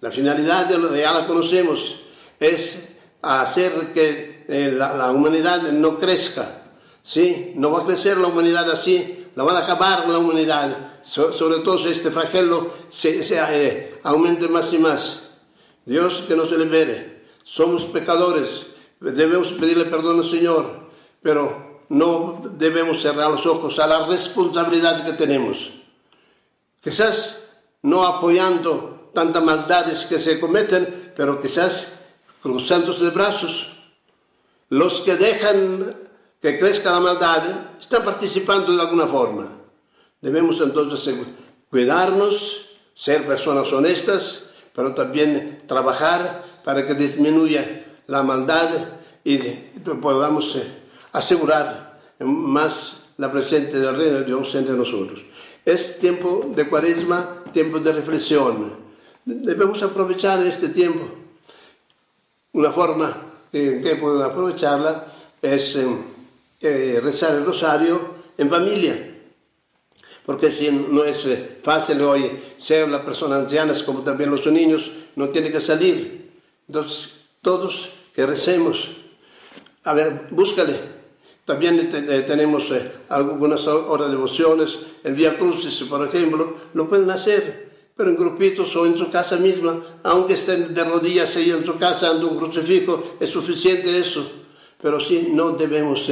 la 0.00 0.10
finalidad 0.10 0.68
ya 0.70 1.12
la 1.12 1.26
conocemos, 1.26 1.96
es 2.38 2.88
hacer 3.22 3.92
que 3.92 4.44
eh, 4.48 4.72
la, 4.72 5.10
humanidad 5.10 5.62
no 5.72 5.98
crezca. 5.98 6.62
¿sí? 7.02 7.52
No 7.56 7.70
va 7.72 7.82
a 7.82 7.86
crecer 7.86 8.16
la 8.16 8.28
humanidad 8.28 8.70
así, 8.70 9.26
la 9.34 9.44
van 9.44 9.56
a 9.56 9.60
acabar 9.60 10.08
la 10.08 10.18
humanidad. 10.18 11.00
sobre 11.04 11.58
todo 11.60 11.78
si 11.78 11.88
este 11.90 12.10
flagelo 12.10 12.74
se, 12.88 13.20
eh, 13.30 13.98
aumente 14.02 14.48
más 14.48 14.72
y 14.72 14.78
más. 14.78 15.30
Dios 15.84 16.24
que 16.26 16.36
nos 16.36 16.50
libere. 16.50 17.20
Somos 17.44 17.82
pecadores, 17.84 18.66
Debemos 19.00 19.48
pedirle 19.52 19.86
perdón 19.86 20.18
al 20.18 20.26
Señor, 20.26 20.90
pero 21.22 21.80
no 21.88 22.42
debemos 22.58 23.00
cerrar 23.00 23.30
los 23.30 23.46
ojos 23.46 23.78
a 23.78 23.86
la 23.86 24.06
responsabilidad 24.06 25.06
que 25.06 25.14
tenemos. 25.14 25.70
Quizás 26.82 27.42
no 27.80 28.04
apoyando 28.04 28.99
tantas 29.12 29.42
maldades 29.42 30.04
que 30.06 30.18
se 30.18 30.38
cometen, 30.40 31.12
pero 31.16 31.40
quizás 31.40 31.92
cruzándose 32.42 33.04
de 33.04 33.10
brazos. 33.10 33.66
Los 34.68 35.00
que 35.00 35.16
dejan 35.16 35.96
que 36.40 36.58
crezca 36.58 36.92
la 36.92 37.00
maldad 37.00 37.42
están 37.78 38.04
participando 38.04 38.72
de 38.72 38.80
alguna 38.80 39.06
forma. 39.06 39.48
Debemos 40.20 40.60
entonces 40.60 41.14
cuidarnos, 41.70 42.66
ser 42.94 43.26
personas 43.26 43.72
honestas, 43.72 44.50
pero 44.74 44.94
también 44.94 45.62
trabajar 45.66 46.44
para 46.64 46.86
que 46.86 46.94
disminuya 46.94 47.86
la 48.06 48.22
maldad 48.22 48.70
y 49.24 49.38
podamos 50.00 50.56
eh, 50.56 50.64
asegurar 51.12 52.00
más 52.20 53.04
la 53.16 53.30
presencia 53.30 53.78
del 53.78 53.96
reino 53.96 54.18
de 54.18 54.24
Dios 54.24 54.54
entre 54.54 54.74
nosotros. 54.74 55.20
Es 55.64 55.98
tiempo 55.98 56.50
de 56.54 56.68
cuaresma, 56.68 57.44
tiempo 57.52 57.78
de 57.78 57.92
reflexión. 57.92 58.72
Debemos 59.24 59.82
aprovechar 59.82 60.44
este 60.46 60.68
tiempo. 60.68 61.06
Una 62.52 62.72
forma 62.72 63.16
que 63.52 63.96
podemos 64.00 64.24
aprovecharla 64.24 65.06
es 65.40 65.76
eh, 65.76 65.86
eh, 66.60 67.00
rezar 67.02 67.36
el 67.36 67.44
rosario 67.44 68.14
en 68.36 68.50
familia. 68.50 69.06
Porque 70.26 70.50
si 70.50 70.70
no 70.70 71.04
es 71.04 71.26
fácil 71.62 72.00
hoy 72.02 72.54
ser 72.58 72.88
las 72.88 73.02
personas 73.02 73.44
ancianas 73.44 73.82
como 73.82 74.02
también 74.02 74.30
los 74.30 74.46
niños, 74.46 74.90
no 75.16 75.28
tiene 75.30 75.50
que 75.50 75.60
salir. 75.60 76.30
Entonces, 76.68 77.14
todos 77.40 77.90
que 78.14 78.26
recemos. 78.26 78.90
A 79.84 79.94
ver, 79.94 80.26
búscale. 80.30 81.00
También 81.44 81.90
eh, 81.92 82.24
tenemos 82.28 82.70
eh, 82.70 82.92
algunas 83.08 83.66
horas 83.66 84.08
de 84.08 84.14
devociones, 84.14 84.78
el 85.02 85.14
Vía 85.14 85.36
Crucis, 85.36 85.82
por 85.88 86.06
ejemplo, 86.06 86.54
lo 86.74 86.88
pueden 86.88 87.10
hacer, 87.10 87.69
pero 88.00 88.12
en 88.12 88.16
grupitos 88.16 88.74
o 88.76 88.86
en 88.86 88.96
su 88.96 89.10
casa 89.10 89.36
misma, 89.36 90.00
aunque 90.04 90.32
estén 90.32 90.72
de 90.72 90.84
rodillas 90.84 91.36
ahí 91.36 91.50
en 91.50 91.66
su 91.66 91.76
casa 91.76 92.08
dando 92.08 92.28
un 92.28 92.38
crucifijo, 92.38 93.18
es 93.20 93.28
suficiente 93.28 93.98
eso. 93.98 94.26
Pero 94.80 94.98
sí, 95.02 95.28
no 95.30 95.50
debemos 95.50 96.08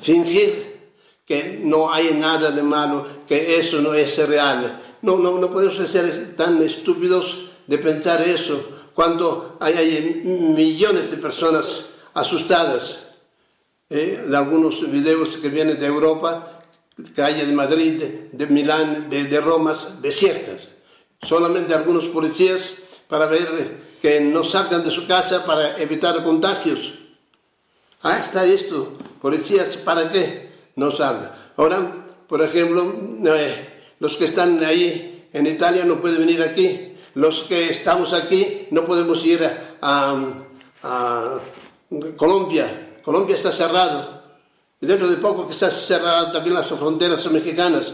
fingir 0.00 0.92
que 1.26 1.60
no 1.60 1.92
hay 1.92 2.14
nada 2.14 2.52
de 2.52 2.62
malo, 2.62 3.04
que 3.26 3.58
eso 3.58 3.80
no 3.80 3.94
es 3.94 4.16
real. 4.28 4.80
No, 5.02 5.18
no, 5.18 5.40
no 5.40 5.50
podemos 5.50 5.74
ser 5.90 6.36
tan 6.36 6.62
estúpidos 6.62 7.50
de 7.66 7.78
pensar 7.78 8.22
eso 8.22 8.62
cuando 8.94 9.56
hay, 9.58 10.22
millones 10.24 11.10
de 11.10 11.16
personas 11.16 11.94
asustadas. 12.14 13.08
¿eh? 13.90 14.22
De 14.24 14.36
algunos 14.36 14.88
videos 14.88 15.36
que 15.38 15.48
vienen 15.48 15.80
de 15.80 15.86
Europa, 15.86 16.62
calle 17.16 17.44
de 17.44 17.52
Madrid, 17.52 18.04
de, 18.30 18.46
Milán, 18.46 19.10
de, 19.10 19.40
Roma, 19.40 19.76
desiertas. 20.00 20.77
Solamente 21.22 21.74
algunos 21.74 22.04
policías 22.06 22.74
para 23.08 23.26
ver 23.26 23.88
que 24.00 24.20
no 24.20 24.44
salgan 24.44 24.84
de 24.84 24.90
su 24.90 25.06
casa 25.06 25.44
para 25.44 25.76
evitar 25.78 26.22
contagios. 26.24 26.78
Ah, 28.02 28.18
está 28.18 28.44
esto. 28.44 28.96
Policías, 29.20 29.76
¿para 29.78 30.10
qué? 30.12 30.52
No 30.76 30.92
salgan. 30.92 31.32
Ahora, 31.56 32.06
por 32.28 32.42
ejemplo, 32.42 32.94
eh, 33.26 33.68
los 33.98 34.16
que 34.16 34.26
están 34.26 34.62
ahí 34.64 35.28
en 35.32 35.46
Italia 35.46 35.84
no 35.84 36.00
pueden 36.00 36.20
venir 36.20 36.42
aquí 36.42 36.88
los 37.18 37.42
que 37.42 37.70
estamos 37.70 38.12
aquí 38.12 38.68
no 38.70 38.84
podemos 38.84 39.24
ir 39.24 39.40
a, 39.82 40.34
Colombia. 42.16 43.00
Colombia 43.02 43.34
está 43.34 43.50
cerrado. 43.50 44.22
Y 44.80 44.86
dentro 44.86 45.08
de 45.08 45.16
poco 45.16 45.48
quizás 45.48 45.84
cerrarán 45.84 46.30
también 46.32 46.54
las 46.54 46.68
fronteras 46.68 47.28
mexicanas. 47.28 47.92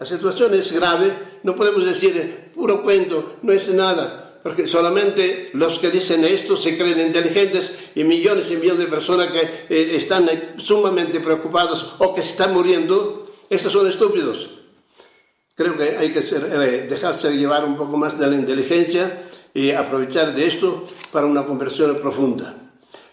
La 0.00 0.04
situación 0.04 0.54
es 0.54 0.72
grave, 0.72 1.38
no 1.44 1.54
podemos 1.54 1.84
decir 1.84 2.43
puro 2.64 2.82
cuento, 2.82 3.36
no 3.42 3.52
es 3.52 3.68
nada, 3.68 4.40
porque 4.42 4.66
solamente 4.66 5.50
los 5.52 5.78
que 5.78 5.90
dicen 5.90 6.24
esto 6.24 6.56
se 6.56 6.78
creen 6.78 6.98
inteligentes 6.98 7.70
y 7.94 8.04
millones 8.04 8.50
y 8.50 8.56
millones 8.56 8.78
de 8.78 8.86
personas 8.86 9.30
que 9.32 9.66
eh, 9.68 9.96
están 9.96 10.26
sumamente 10.56 11.20
preocupados 11.20 11.94
o 11.98 12.14
que 12.14 12.22
están 12.22 12.54
muriendo, 12.54 13.30
estos 13.50 13.70
son 13.70 13.86
estúpidos. 13.86 14.48
Creo 15.54 15.76
que 15.76 15.94
hay 15.98 16.14
que 16.14 16.20
eh, 16.20 16.86
dejarse 16.88 17.36
llevar 17.36 17.66
un 17.66 17.76
poco 17.76 17.98
más 17.98 18.18
de 18.18 18.28
la 18.28 18.34
inteligencia 18.34 19.24
y 19.52 19.70
aprovechar 19.72 20.34
de 20.34 20.46
esto 20.46 20.88
para 21.12 21.26
una 21.26 21.44
conversión 21.44 21.98
profunda. 22.00 22.54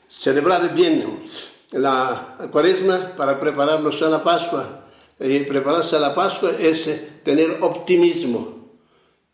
Celebrar 0.07 0.73
bien 0.73 1.23
la 1.71 2.37
cuaresma 2.53 3.17
para 3.17 3.37
prepararnos 3.37 4.01
a 4.01 4.07
la 4.07 4.23
Pascua. 4.23 4.85
Y 5.19 5.39
prepararse 5.41 5.97
a 5.97 5.99
la 5.99 6.15
Pascua 6.15 6.51
es 6.57 6.89
tener 7.25 7.57
optimismo. 7.59 8.60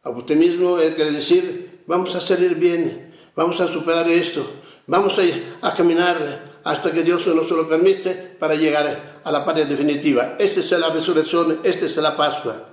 Optimismo 0.08 0.78
quiere 0.78 1.12
decir, 1.12 1.82
vamos 1.86 2.16
a 2.16 2.22
salir 2.22 2.56
bien, 2.56 3.14
vamos 3.36 3.60
a 3.60 3.68
superar 3.68 4.08
esto, 4.08 4.46
vamos 4.88 5.18
a, 5.20 5.68
a 5.68 5.74
caminar 5.76 6.60
hasta 6.64 6.92
que 6.92 7.04
Dios 7.04 7.26
nos 7.28 7.50
lo 7.50 7.68
permite 7.68 8.36
para 8.40 8.56
llegar 8.56 9.22
a 9.24 9.32
la 9.32 9.46
patria 9.46 9.66
definitiva. 9.66 10.36
Esta 10.40 10.60
es 10.60 10.72
la 10.72 10.90
resurrección, 10.90 11.60
esta 11.64 11.86
es 11.86 11.96
la 11.98 12.16
Pascua. 12.16 12.70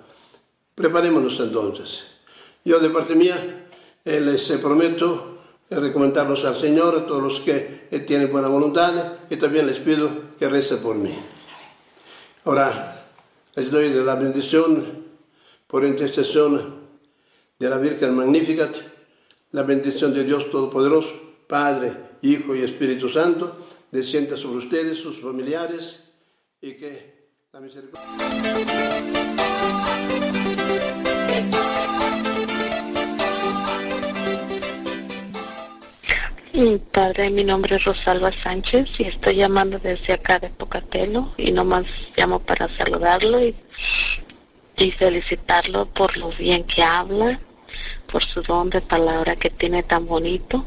Preparémonos 0.74 1.38
entonces. 1.38 2.04
Yo 2.64 2.80
de 2.80 2.90
parte 2.90 3.14
mía 3.14 3.66
eh, 4.04 4.20
les 4.20 4.42
prometo 4.58 5.38
recomendarlos 5.70 6.44
al 6.44 6.56
Señor, 6.56 6.96
a 6.96 7.06
todos 7.06 7.22
los 7.22 7.40
que 7.40 7.86
eh, 7.90 8.00
tienen 8.00 8.32
buena 8.32 8.48
voluntad, 8.48 9.18
y 9.30 9.36
también 9.36 9.66
les 9.66 9.78
pido 9.78 10.10
que 10.38 10.48
recen 10.48 10.78
por 10.78 10.96
mí. 10.96 11.14
Ahora 12.44 13.06
les 13.54 13.70
doy 13.70 13.90
la 13.90 14.14
bendición 14.16 15.04
por 15.66 15.84
intercesión 15.84 16.73
de 17.64 17.70
la 17.70 17.78
Virgen 17.78 18.14
Magnificat, 18.14 18.76
la 19.52 19.62
bendición 19.62 20.12
de 20.12 20.22
Dios 20.22 20.50
Todopoderoso, 20.50 21.08
Padre, 21.48 21.94
Hijo 22.20 22.54
y 22.54 22.62
Espíritu 22.62 23.08
Santo, 23.08 23.56
descienda 23.90 24.36
sobre 24.36 24.58
ustedes, 24.66 24.98
sus 24.98 25.18
familiares, 25.22 26.04
y 26.60 26.74
que 26.74 27.30
la 27.54 27.60
misericordia... 27.60 28.04
Padre, 36.92 37.30
mi 37.30 37.44
nombre 37.44 37.76
es 37.76 37.84
Rosalba 37.84 38.30
Sánchez 38.30 38.90
y 38.98 39.04
estoy 39.04 39.36
llamando 39.36 39.78
desde 39.78 40.12
acá 40.12 40.38
de 40.38 40.50
Pocatelo 40.50 41.32
y 41.38 41.50
nomás 41.50 41.84
llamo 42.14 42.40
para 42.40 42.68
saludarlo 42.76 43.42
y, 43.42 43.56
y 44.76 44.90
felicitarlo 44.90 45.86
por 45.86 46.14
lo 46.18 46.28
bien 46.30 46.62
que 46.64 46.82
habla, 46.82 47.40
por 48.14 48.22
su 48.22 48.42
don 48.42 48.70
de 48.70 48.80
palabra 48.80 49.34
que 49.34 49.50
tiene 49.50 49.82
tan 49.82 50.06
bonito. 50.06 50.64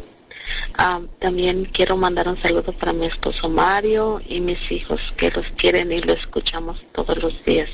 Ah, 0.77 0.99
también 1.19 1.63
quiero 1.63 1.95
mandar 1.95 2.27
un 2.27 2.37
saludo 2.41 2.73
para 2.73 2.91
mi 2.91 3.05
esposo 3.05 3.47
Mario 3.47 4.19
y 4.27 4.41
mis 4.41 4.69
hijos 4.69 5.13
que 5.15 5.31
los 5.31 5.49
quieren 5.51 5.93
y 5.93 6.01
lo 6.01 6.11
escuchamos 6.11 6.85
todos 6.91 7.23
los 7.23 7.45
días. 7.45 7.69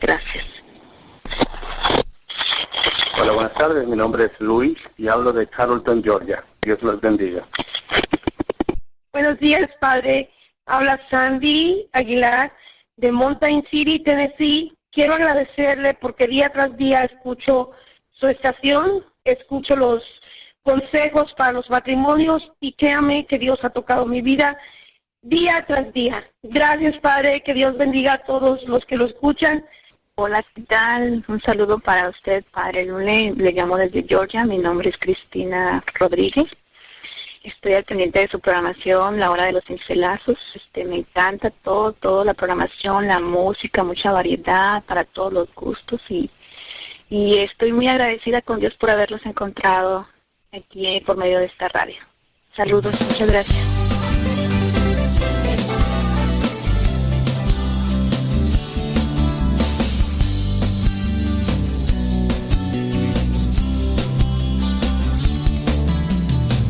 Gracias. 0.00 0.46
Hola, 3.20 3.32
buenas 3.32 3.52
tardes. 3.52 3.86
Mi 3.86 3.94
nombre 3.94 4.24
es 4.24 4.30
Luis 4.38 4.78
y 4.96 5.06
hablo 5.08 5.34
de 5.34 5.48
Carrollton, 5.48 6.02
Georgia. 6.02 6.42
Dios 6.62 6.78
los 6.80 6.98
bendiga. 6.98 7.46
Buenos 9.12 9.38
días, 9.38 9.68
padre. 9.80 10.30
Habla 10.64 10.98
Sandy 11.10 11.90
Aguilar 11.92 12.56
de 12.96 13.12
Mountain 13.12 13.66
City, 13.70 13.98
Tennessee. 13.98 14.74
Quiero 14.90 15.12
agradecerle 15.12 15.92
porque 15.92 16.26
día 16.26 16.48
tras 16.48 16.74
día 16.78 17.04
escucho 17.04 17.72
su 18.24 18.30
estación, 18.30 19.04
escucho 19.22 19.76
los 19.76 20.02
consejos 20.62 21.34
para 21.34 21.52
los 21.52 21.68
matrimonios 21.68 22.52
y 22.58 22.72
créame 22.72 23.26
que 23.26 23.38
Dios 23.38 23.58
ha 23.62 23.68
tocado 23.68 24.06
mi 24.06 24.22
vida 24.22 24.56
día 25.20 25.62
tras 25.68 25.92
día. 25.92 26.26
Gracias, 26.42 26.98
Padre, 27.00 27.42
que 27.42 27.52
Dios 27.52 27.76
bendiga 27.76 28.14
a 28.14 28.24
todos 28.24 28.62
los 28.64 28.86
que 28.86 28.96
lo 28.96 29.04
escuchan. 29.04 29.66
Hola, 30.14 30.42
¿qué 30.54 30.62
tal? 30.62 31.22
Un 31.28 31.42
saludo 31.42 31.78
para 31.78 32.08
usted, 32.08 32.44
Padre 32.50 32.86
Lule. 32.86 33.34
Le 33.36 33.52
llamo 33.52 33.76
desde 33.76 34.06
Georgia. 34.08 34.46
Mi 34.46 34.56
nombre 34.56 34.88
es 34.88 34.96
Cristina 34.96 35.84
Rodríguez. 35.94 36.46
Estoy 37.42 37.74
al 37.74 37.84
pendiente 37.84 38.20
de 38.20 38.28
su 38.28 38.40
programación, 38.40 39.20
La 39.20 39.30
Hora 39.30 39.44
de 39.44 39.52
los 39.52 39.64
Cincelazos. 39.66 40.38
Este, 40.54 40.86
me 40.86 40.96
encanta 40.96 41.50
todo, 41.50 41.92
toda 41.92 42.24
la 42.24 42.32
programación, 42.32 43.06
la 43.06 43.20
música, 43.20 43.84
mucha 43.84 44.12
variedad 44.12 44.82
para 44.84 45.04
todos 45.04 45.30
los 45.30 45.54
gustos 45.54 46.00
y, 46.08 46.30
y 47.14 47.38
estoy 47.38 47.72
muy 47.72 47.86
agradecida 47.86 48.42
con 48.42 48.58
Dios 48.58 48.74
por 48.74 48.90
haberlos 48.90 49.24
encontrado 49.24 50.08
aquí 50.52 51.00
por 51.06 51.16
medio 51.16 51.38
de 51.38 51.44
esta 51.44 51.68
radio. 51.68 51.94
Saludos, 52.56 52.92
muchas 53.08 53.28
gracias. 53.28 53.58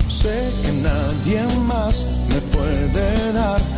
Sé 0.08 0.52
que 0.62 0.72
nadie 0.72 1.42
más 1.66 2.04
me 2.28 2.40
puede 2.54 3.32
dar 3.32 3.73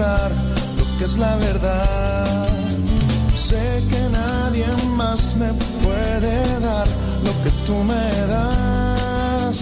lo 0.00 0.98
que 0.98 1.04
es 1.04 1.18
la 1.18 1.36
verdad. 1.36 2.48
Sé 3.48 3.82
que 3.90 4.00
nadie 4.10 4.66
más 4.96 5.36
me 5.36 5.52
puede 5.84 6.60
dar 6.60 6.86
lo 7.26 7.32
que 7.42 7.50
tú 7.66 7.74
me 7.84 8.10
das. 8.26 9.56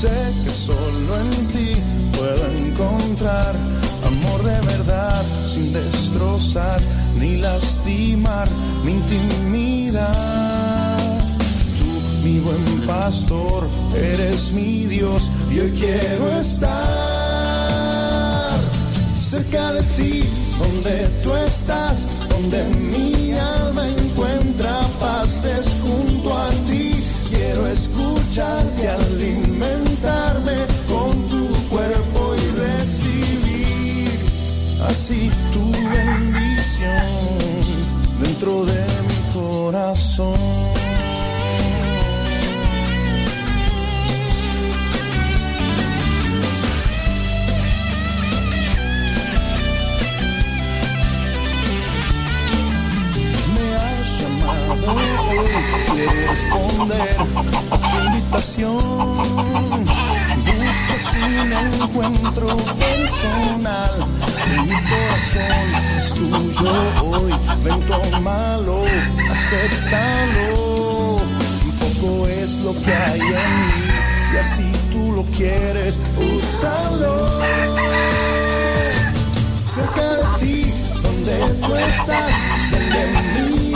Sé 0.00 0.16
que 0.44 0.50
solo 0.50 1.10
en 1.22 1.30
ti 1.48 1.72
puedo 2.16 2.46
encontrar 2.58 3.54
amor 4.06 4.42
de 4.44 4.60
verdad 4.72 5.22
sin 5.52 5.72
destrozar 5.72 6.80
ni 7.18 7.38
lastimar 7.38 8.48
mi 8.84 8.92
intimidad. 8.92 10.08
Tú, 11.78 11.88
mi 12.24 12.38
buen 12.38 12.86
pastor, 12.86 13.66
eres 13.96 14.52
mi 14.52 14.86
Dios 14.86 15.22
y 15.50 15.58
hoy 15.58 15.72
quiero 15.72 16.38
estar 16.38 17.71
cerca 19.32 19.72
de 19.72 19.82
ti, 19.96 20.24
donde 20.58 21.08
tú 21.22 21.34
estás, 21.36 22.06
donde 22.28 22.62
mi 22.92 23.32
alma 23.32 23.88
encuentra 23.88 24.80
paces 25.00 25.66
junto 25.82 26.36
a 26.36 26.50
ti. 26.68 27.02
Quiero 27.30 27.66
escucharte, 27.66 28.88
alimentarme 28.88 30.56
con 30.86 31.12
tu 31.28 31.44
cuerpo 31.70 32.34
y 32.42 32.44
recibir 32.60 34.20
así 34.90 35.30
tu 35.54 35.64
bendición 35.96 37.08
dentro 38.20 38.66
de 38.66 38.84
mi 39.08 39.32
corazón. 39.32 40.61
Quiero 54.82 56.12
responder 56.28 57.16
a 57.70 57.76
tu 57.78 57.96
invitación. 58.06 59.16
Buscas 60.44 61.04
un 61.14 61.52
encuentro 61.52 62.46
personal, 62.78 63.94
mi 64.66 64.76
corazón 64.90 65.66
es 65.98 66.06
tuyo 66.14 66.72
hoy. 67.02 67.32
Ven, 67.64 67.80
tómalo, 67.80 68.84
acéptalo. 69.30 70.52
Poco 71.80 72.26
es 72.28 72.50
lo 72.56 72.72
que 72.72 72.92
hay 72.92 73.20
en 73.20 73.28
mí, 73.28 73.82
si 74.30 74.36
así 74.36 74.72
tú 74.90 75.12
lo 75.12 75.22
quieres, 75.36 76.00
úsalo. 76.16 77.28
Cerca 79.66 80.16
de 80.16 80.24
ti, 80.38 80.74
donde 81.02 81.34
tú 81.66 81.74
estás, 81.74 82.34
donde 82.70 83.00
mi 83.06 83.72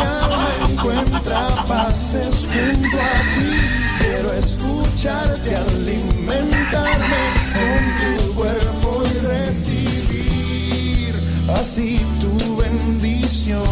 encuentra 0.70 1.48
paz 1.66 2.14
es 2.14 2.46
junto 2.52 2.96
a 3.00 3.14
ti. 3.34 3.50
Quiero 3.98 4.32
escucharte, 4.32 5.56
alimentarme 5.56 7.22
con 7.56 7.82
tu 8.00 8.34
cuerpo 8.34 9.02
y 9.04 9.18
recibir 9.26 11.14
así 11.60 12.00
tu 12.20 12.56
bendición. 12.56 13.62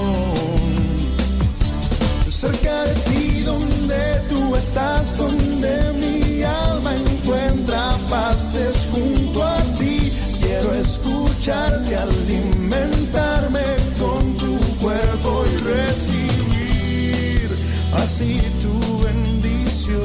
Cerca 2.29 2.85
de 2.85 2.95
ti 3.09 3.41
donde 3.41 4.21
tú 4.29 4.55
estás, 4.57 5.16
donde 5.16 5.93
mi 5.99 6.43
alma 6.43 6.95
encuentra 6.95 7.97
pazes 8.11 8.77
junto 8.93 9.43
a 9.43 9.57
ti. 9.79 10.12
Quiero 10.41 10.75
escucharte, 10.75 11.97
alimentarme 11.97 12.54
así 18.05 18.39
tu 18.61 18.75
bendición 19.03 20.03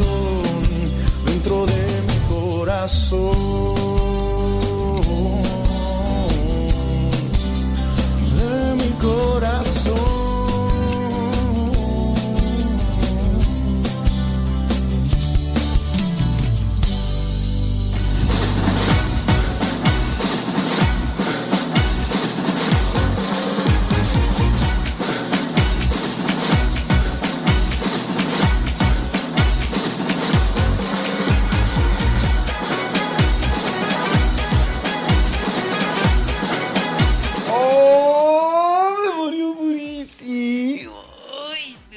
dentro 1.25 1.65
de 1.65 1.83
mi 2.07 2.17
corazón. 2.33 3.35
De 8.37 8.75
mi 8.81 8.89
corazón. 9.01 9.68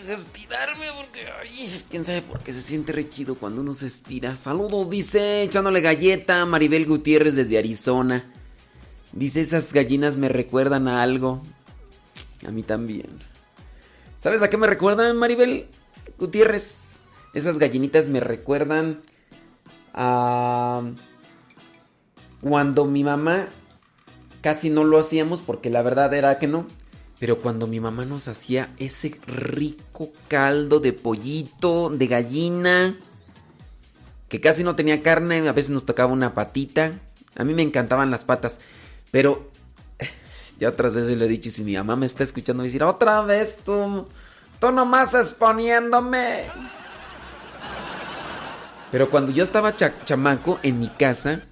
Estirarme 0.09 0.87
porque. 0.97 1.27
Ay, 1.41 1.69
quién 1.91 2.05
sabe 2.05 2.23
por 2.23 2.41
qué 2.41 2.53
se 2.53 2.61
siente 2.61 2.93
re 2.93 3.09
chido 3.09 3.37
cuando 3.37 3.61
uno 3.61 3.74
se 3.74 3.87
estira. 3.87 4.37
Saludos, 4.37 4.91
dice, 4.91 5.43
echándole 5.43 5.81
galleta. 5.81 6.45
Maribel 6.47 6.87
Gutiérrez 6.87 7.37
desde 7.37 7.59
Arizona. 7.59 8.31
Dice, 9.12 9.41
esas 9.41 9.73
gallinas 9.73 10.16
me 10.16 10.29
recuerdan 10.29 10.89
a 10.89 11.03
algo. 11.03 11.43
A 12.47 12.51
mí 12.51 12.62
también. 12.62 13.09
¿Sabes 14.19 14.43
a 14.43 14.51
qué 14.51 14.57
me 14.57 14.66
recuerdan, 14.66 15.16
Maribel 15.16 15.69
Gutiérrez? 16.19 17.05
Esas 17.35 17.59
gallinitas 17.59 18.09
me 18.09 18.20
recuerdan 18.20 19.03
a. 19.95 20.83
Cuando 22.41 22.85
mi 22.87 23.05
mamá 23.05 23.49
casi 24.41 24.69
no 24.69 24.83
lo 24.85 24.99
hacíamos 24.99 25.41
porque 25.41 25.70
la 25.70 25.83
verdad 25.83 26.12
era 26.15 26.39
que 26.39 26.49
no. 26.49 26.66
Pero 27.23 27.39
cuando 27.39 27.69
mi 27.69 27.78
mamá 27.78 28.05
nos 28.05 28.27
hacía 28.27 28.70
ese 28.78 29.16
rico 29.28 30.11
caldo 30.27 30.81
de 30.81 30.93
pollito, 30.93 31.89
de 31.89 32.09
gallina, 32.09 32.97
que 34.28 34.40
casi 34.40 34.65
no 34.65 34.74
tenía 34.74 35.03
carne, 35.03 35.49
a 35.49 35.53
veces 35.53 35.70
nos 35.70 35.86
tocaba 35.86 36.12
una 36.12 36.35
patita. 36.35 36.99
A 37.36 37.44
mí 37.44 37.55
me 37.55 37.62
encantaban 37.62 38.11
las 38.11 38.24
patas, 38.24 38.59
pero 39.12 39.53
ya 40.59 40.69
otras 40.70 40.94
veces 40.94 41.16
le 41.16 41.27
he 41.27 41.28
dicho 41.28 41.49
y 41.49 41.53
si 41.53 41.62
mi 41.62 41.77
mamá 41.77 41.94
me 41.94 42.07
está 42.07 42.24
escuchando 42.24 42.65
me 42.65 42.66
decir, 42.66 42.82
otra 42.82 43.23
vez 43.23 43.59
tú, 43.65 44.05
tú 44.59 44.73
nomás 44.73 45.15
exponiéndome. 45.15 46.47
Pero 48.90 49.09
cuando 49.11 49.31
yo 49.31 49.44
estaba 49.44 49.77
cha- 49.77 50.05
chamaco 50.05 50.59
en 50.65 50.81
mi 50.81 50.89
casa, 50.89 51.43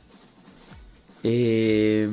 eh, 1.22 2.08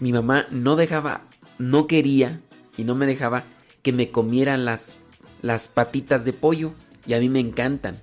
mi 0.00 0.12
mamá 0.14 0.46
no 0.50 0.74
dejaba, 0.74 1.27
no 1.58 1.86
quería 1.86 2.40
y 2.76 2.84
no 2.84 2.94
me 2.94 3.06
dejaba 3.06 3.44
que 3.82 3.92
me 3.92 4.10
comieran 4.10 4.64
las, 4.64 4.98
las 5.42 5.68
patitas 5.68 6.24
de 6.24 6.32
pollo. 6.32 6.72
Y 7.06 7.14
a 7.14 7.20
mí 7.20 7.28
me 7.28 7.40
encantan. 7.40 8.00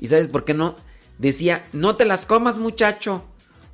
¿Y 0.00 0.08
sabes 0.08 0.28
por 0.28 0.44
qué 0.44 0.54
no? 0.54 0.76
Decía, 1.18 1.66
no 1.72 1.96
te 1.96 2.04
las 2.04 2.26
comas 2.26 2.58
muchacho, 2.58 3.24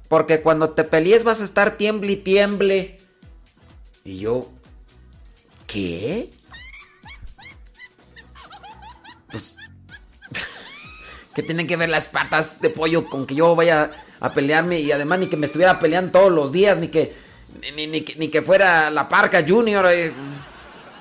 porque 0.08 0.40
cuando 0.40 0.70
te 0.70 0.84
pelees 0.84 1.24
vas 1.24 1.40
a 1.40 1.44
estar 1.44 1.76
tiemble 1.76 2.12
y 2.12 2.16
tiemble. 2.16 2.98
Y 4.04 4.18
yo, 4.18 4.50
¿qué? 5.66 6.30
Pues, 9.30 9.56
¿qué 11.34 11.42
tienen 11.42 11.66
que 11.66 11.76
ver 11.76 11.88
las 11.88 12.08
patas 12.08 12.60
de 12.60 12.70
pollo 12.70 13.08
con 13.08 13.26
que 13.26 13.34
yo 13.34 13.54
vaya 13.56 13.90
a 14.20 14.32
pelearme? 14.32 14.80
Y 14.80 14.92
además 14.92 15.18
ni 15.18 15.26
que 15.26 15.36
me 15.36 15.46
estuviera 15.46 15.80
peleando 15.80 16.12
todos 16.12 16.32
los 16.32 16.52
días, 16.52 16.78
ni 16.78 16.88
que, 16.88 17.14
ni, 17.72 17.86
ni 17.86 18.28
que, 18.28 18.42
fuera 18.42 18.90
la 18.90 19.08
Parca 19.08 19.44
Junior. 19.46 19.86
eh. 19.90 20.12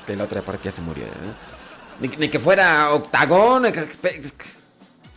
Que 0.07 0.15
la 0.15 0.23
otra 0.25 0.41
Parca 0.41 0.63
ya 0.65 0.71
se 0.71 0.81
murió. 0.81 1.05
¿eh? 1.05 2.09
Ni, 2.17 2.29
que 2.29 2.39
fuera 2.39 2.91
Octagón. 2.93 3.65
eh, 3.65 3.85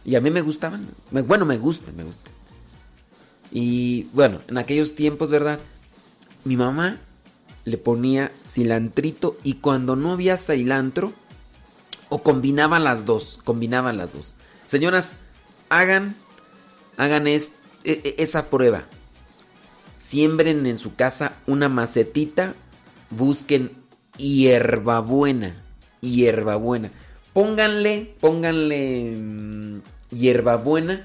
Y 0.04 0.14
a 0.14 0.20
mí 0.20 0.30
me 0.30 0.40
gustaban. 0.42 0.88
Bueno, 1.10 1.44
me 1.44 1.58
gusta, 1.58 1.90
me 1.92 2.04
gusta. 2.04 2.30
Y 3.50 4.04
bueno, 4.12 4.40
en 4.48 4.58
aquellos 4.58 4.94
tiempos, 4.94 5.30
¿verdad? 5.30 5.60
Mi 6.44 6.56
mamá 6.56 6.98
le 7.64 7.78
ponía 7.78 8.30
cilantrito 8.46 9.36
y 9.42 9.54
cuando 9.54 9.96
no 9.96 10.12
había 10.12 10.36
cilantro, 10.36 11.12
o 12.08 12.22
combinaban 12.22 12.84
las 12.84 13.04
dos, 13.04 13.40
combinaban 13.44 13.96
las 13.96 14.12
dos. 14.12 14.36
Señoras, 14.66 15.14
hagan, 15.68 16.14
hagan 16.96 17.26
es- 17.26 17.52
e- 17.82 18.00
e- 18.04 18.22
esa 18.22 18.46
prueba. 18.50 18.84
Siembren 19.96 20.66
en 20.66 20.78
su 20.78 20.94
casa 20.94 21.38
una 21.46 21.68
macetita, 21.68 22.54
busquen 23.10 23.72
hierbabuena, 24.16 25.56
hierbabuena. 26.00 26.92
Pónganle, 27.32 28.14
pónganle 28.20 29.16
mm, 29.16 29.80
hierbabuena 30.10 31.04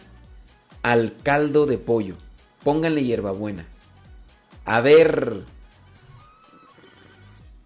al 0.84 1.16
caldo 1.24 1.66
de 1.66 1.78
pollo. 1.78 2.16
Pónganle 2.64 3.04
hierbabuena. 3.04 3.66
A 4.66 4.82
ver, 4.82 5.44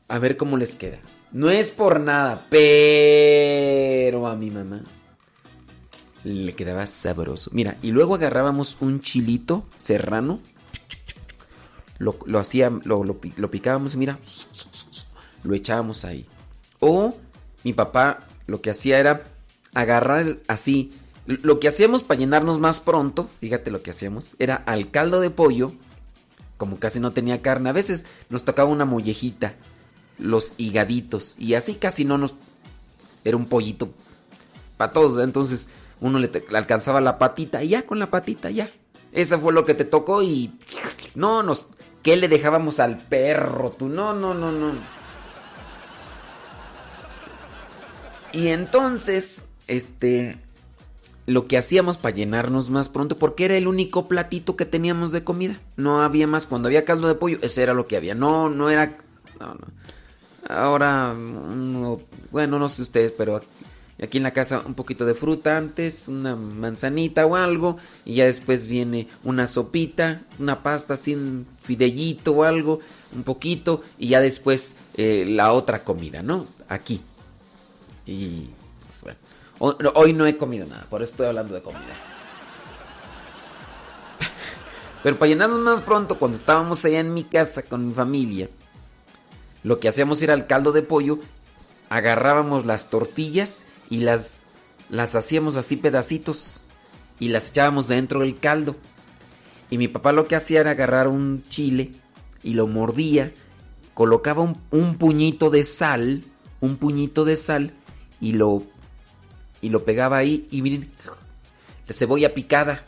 a 0.07 0.19
ver 0.19 0.37
cómo 0.37 0.55
les 0.57 0.75
queda. 0.75 0.99
No 1.31 1.49
es 1.49 1.71
por 1.71 1.99
nada, 1.99 2.45
pero 2.49 4.27
a 4.27 4.35
mi 4.35 4.51
mamá 4.51 4.83
le 6.23 6.53
quedaba 6.53 6.87
sabroso. 6.87 7.51
Mira, 7.53 7.77
y 7.81 7.91
luego 7.91 8.15
agarrábamos 8.15 8.77
un 8.79 8.99
chilito 8.99 9.63
serrano. 9.77 10.39
Lo, 11.97 12.17
lo 12.25 12.39
hacía, 12.39 12.69
lo, 12.83 13.03
lo 13.03 13.19
pi- 13.19 13.33
lo 13.37 13.49
picábamos 13.49 13.95
y 13.95 13.97
mira, 13.97 14.19
lo 15.43 15.53
echábamos 15.53 16.05
ahí. 16.05 16.25
O 16.79 17.15
mi 17.63 17.73
papá 17.73 18.27
lo 18.47 18.61
que 18.61 18.69
hacía 18.69 18.99
era 18.99 19.23
agarrar 19.73 20.37
así. 20.47 20.91
Lo 21.25 21.59
que 21.59 21.67
hacíamos 21.67 22.03
para 22.03 22.19
llenarnos 22.19 22.59
más 22.59 22.79
pronto, 22.79 23.29
fíjate 23.39 23.71
lo 23.71 23.81
que 23.81 23.91
hacíamos, 23.91 24.35
era 24.37 24.55
al 24.55 24.91
caldo 24.91 25.21
de 25.21 25.31
pollo, 25.31 25.73
como 26.57 26.77
casi 26.77 26.99
no 26.99 27.11
tenía 27.11 27.41
carne, 27.41 27.69
a 27.69 27.73
veces 27.73 28.05
nos 28.29 28.43
tocaba 28.45 28.69
una 28.69 28.85
mollejita, 28.85 29.55
los 30.19 30.53
higaditos, 30.57 31.35
y 31.39 31.55
así 31.55 31.75
casi 31.75 32.05
no 32.05 32.17
nos... 32.17 32.35
Era 33.23 33.37
un 33.37 33.47
pollito 33.47 33.89
para 34.77 34.93
todos, 34.93 35.23
entonces 35.23 35.67
uno 35.99 36.19
le, 36.19 36.29
alcanzaba 36.53 37.01
la 37.01 37.17
patita 37.17 37.63
y 37.63 37.69
ya 37.69 37.87
con 37.87 37.97
la 37.97 38.11
patita, 38.11 38.51
ya. 38.51 38.69
Eso 39.11 39.39
fue 39.39 39.51
lo 39.51 39.65
que 39.65 39.73
te 39.73 39.85
tocó 39.85 40.21
y... 40.21 40.59
No, 41.15 41.41
nos... 41.41 41.65
¿Qué 42.05 42.15
le 42.17 42.27
dejábamos 42.27 42.79
al 42.79 42.99
perro 42.99 43.71
tú? 43.71 43.89
No, 43.89 44.13
no, 44.13 44.35
no, 44.35 44.51
no. 44.51 44.73
Y 48.31 48.49
entonces, 48.49 49.45
este, 49.65 50.37
lo 51.25 51.47
que 51.47 51.57
hacíamos 51.57 51.97
para 51.97 52.15
llenarnos 52.15 52.69
más 52.69 52.89
pronto, 52.89 53.17
porque 53.17 53.45
era 53.45 53.57
el 53.57 53.67
único 53.67 54.07
platito 54.07 54.55
que 54.55 54.67
teníamos 54.67 55.13
de 55.13 55.23
comida. 55.23 55.59
No 55.77 56.03
había 56.03 56.27
más. 56.27 56.45
Cuando 56.45 56.67
había 56.67 56.85
caldo 56.85 57.07
de 57.07 57.15
pollo, 57.15 57.39
ese 57.41 57.63
era 57.63 57.73
lo 57.73 57.87
que 57.87 57.97
había. 57.97 58.13
No, 58.13 58.49
no 58.49 58.69
era. 58.69 58.99
No, 59.39 59.55
no. 59.55 59.65
Ahora, 60.47 61.11
no, 61.15 61.99
bueno, 62.29 62.59
no 62.59 62.69
sé 62.69 62.83
ustedes, 62.83 63.13
pero 63.13 63.41
aquí 64.03 64.17
en 64.17 64.23
la 64.23 64.33
casa 64.33 64.61
un 64.65 64.73
poquito 64.73 65.05
de 65.05 65.13
fruta 65.13 65.57
antes, 65.57 66.07
una 66.07 66.35
manzanita 66.35 67.25
o 67.25 67.35
algo, 67.35 67.77
y 68.03 68.15
ya 68.15 68.25
después 68.25 68.67
viene 68.67 69.07
una 69.23 69.47
sopita, 69.47 70.21
una 70.39 70.61
pasta 70.63 70.95
así, 70.95 71.15
un 71.15 71.47
o 72.27 72.43
algo, 72.43 72.79
un 73.15 73.23
poquito, 73.23 73.81
y 73.97 74.09
ya 74.09 74.19
después 74.21 74.75
eh, 74.95 75.25
la 75.27 75.53
otra 75.53 75.83
comida, 75.83 76.21
¿no? 76.21 76.45
Aquí. 76.67 77.01
Y 78.05 78.49
pues 78.85 79.01
bueno, 79.01 79.17
hoy, 79.59 79.75
no- 79.81 79.91
hoy 79.95 80.13
no 80.13 80.25
he 80.25 80.37
comido 80.37 80.65
nada, 80.67 80.85
por 80.89 81.01
eso 81.01 81.11
estoy 81.11 81.27
hablando 81.27 81.53
de 81.55 81.61
comida. 81.61 81.79
Pero 85.03 85.17
para 85.17 85.29
llenarnos 85.29 85.59
más 85.59 85.81
pronto, 85.81 86.17
cuando 86.19 86.37
estábamos 86.37 86.83
allá 86.85 86.99
en 86.99 87.13
mi 87.13 87.23
casa 87.23 87.61
con 87.63 87.87
mi 87.87 87.93
familia, 87.93 88.49
lo 89.63 89.79
que 89.79 89.87
hacíamos 89.87 90.21
era 90.21 90.33
el 90.33 90.45
caldo 90.47 90.71
de 90.71 90.81
pollo, 90.81 91.19
agarrábamos 91.89 92.65
las 92.65 92.89
tortillas 92.89 93.63
y 93.89 93.99
las, 93.99 94.43
las 94.89 95.15
hacíamos 95.15 95.57
así 95.57 95.75
pedacitos 95.75 96.61
y 97.19 97.29
las 97.29 97.49
echábamos 97.49 97.87
dentro 97.87 98.21
del 98.21 98.37
caldo. 98.37 98.75
Y 99.69 99.77
mi 99.77 99.87
papá 99.87 100.11
lo 100.11 100.27
que 100.27 100.35
hacía 100.35 100.61
era 100.61 100.71
agarrar 100.71 101.07
un 101.07 101.43
chile 101.49 101.91
y 102.43 102.53
lo 102.53 102.67
mordía, 102.67 103.33
colocaba 103.93 104.41
un, 104.43 104.97
puñito 104.97 105.49
de 105.49 105.63
sal, 105.63 106.23
un 106.59 106.77
puñito 106.77 107.25
de 107.25 107.35
sal 107.35 107.73
y 108.21 108.33
lo 108.33 108.63
y 109.61 109.69
lo 109.69 109.83
pegaba 109.83 110.17
ahí 110.17 110.47
y 110.51 110.61
miren, 110.61 110.91
la 111.87 111.93
cebolla 111.93 112.33
picada. 112.33 112.85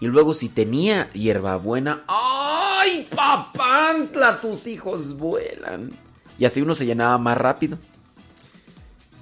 Y 0.00 0.06
luego 0.06 0.32
si 0.32 0.48
tenía 0.48 1.10
hierbabuena, 1.12 2.04
¡ay! 2.08 2.54
¡Ay, 2.84 3.08
papantla! 3.14 4.42
Tus 4.42 4.66
hijos 4.66 5.16
vuelan. 5.16 5.90
Y 6.38 6.44
así 6.44 6.60
uno 6.60 6.74
se 6.74 6.84
llenaba 6.84 7.16
más 7.16 7.38
rápido. 7.38 7.78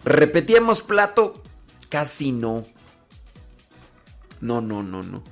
¿Repetíamos 0.04 0.82
plato? 0.82 1.42
Casi 1.88 2.32
no. 2.32 2.64
No, 4.40 4.60
no, 4.60 4.82
no, 4.82 5.02
no. 5.02 5.22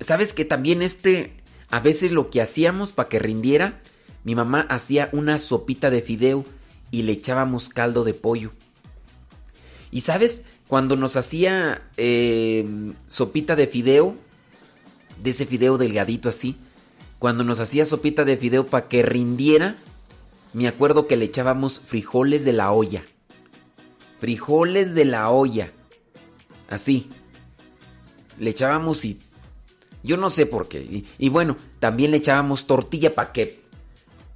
¿Sabes 0.00 0.32
que 0.32 0.44
también 0.44 0.82
este, 0.82 1.42
a 1.70 1.80
veces 1.80 2.12
lo 2.12 2.30
que 2.30 2.40
hacíamos 2.40 2.92
para 2.92 3.08
que 3.08 3.18
rindiera, 3.18 3.78
mi 4.24 4.34
mamá 4.34 4.66
hacía 4.68 5.08
una 5.12 5.38
sopita 5.38 5.90
de 5.90 6.02
fideo 6.02 6.44
y 6.90 7.02
le 7.02 7.12
echábamos 7.12 7.68
caldo 7.68 8.04
de 8.04 8.14
pollo. 8.14 8.52
Y 9.90 10.02
sabes, 10.02 10.44
cuando 10.66 10.96
nos 10.96 11.16
hacía 11.16 11.82
eh, 11.96 12.92
sopita 13.06 13.56
de 13.56 13.66
fideo, 13.66 14.16
de 15.22 15.30
ese 15.30 15.46
fideo 15.46 15.78
delgadito 15.78 16.28
así, 16.28 16.56
cuando 17.18 17.42
nos 17.42 17.60
hacía 17.60 17.84
sopita 17.84 18.24
de 18.24 18.36
fideo 18.36 18.66
para 18.66 18.88
que 18.88 19.02
rindiera, 19.02 19.76
me 20.52 20.68
acuerdo 20.68 21.06
que 21.06 21.16
le 21.16 21.26
echábamos 21.26 21.80
frijoles 21.80 22.44
de 22.44 22.52
la 22.52 22.72
olla. 22.72 23.04
Frijoles 24.18 24.94
de 24.94 25.04
la 25.04 25.30
olla. 25.30 25.72
Así. 26.68 27.10
Le 28.38 28.50
echábamos 28.50 29.04
y... 29.04 29.20
Yo 30.02 30.16
no 30.16 30.30
sé 30.30 30.46
por 30.46 30.68
qué. 30.68 31.04
Y, 31.18 31.28
bueno, 31.28 31.56
también 31.80 32.12
le 32.12 32.18
echábamos 32.18 32.66
tortilla 32.66 33.14
para 33.14 33.32
que... 33.32 33.62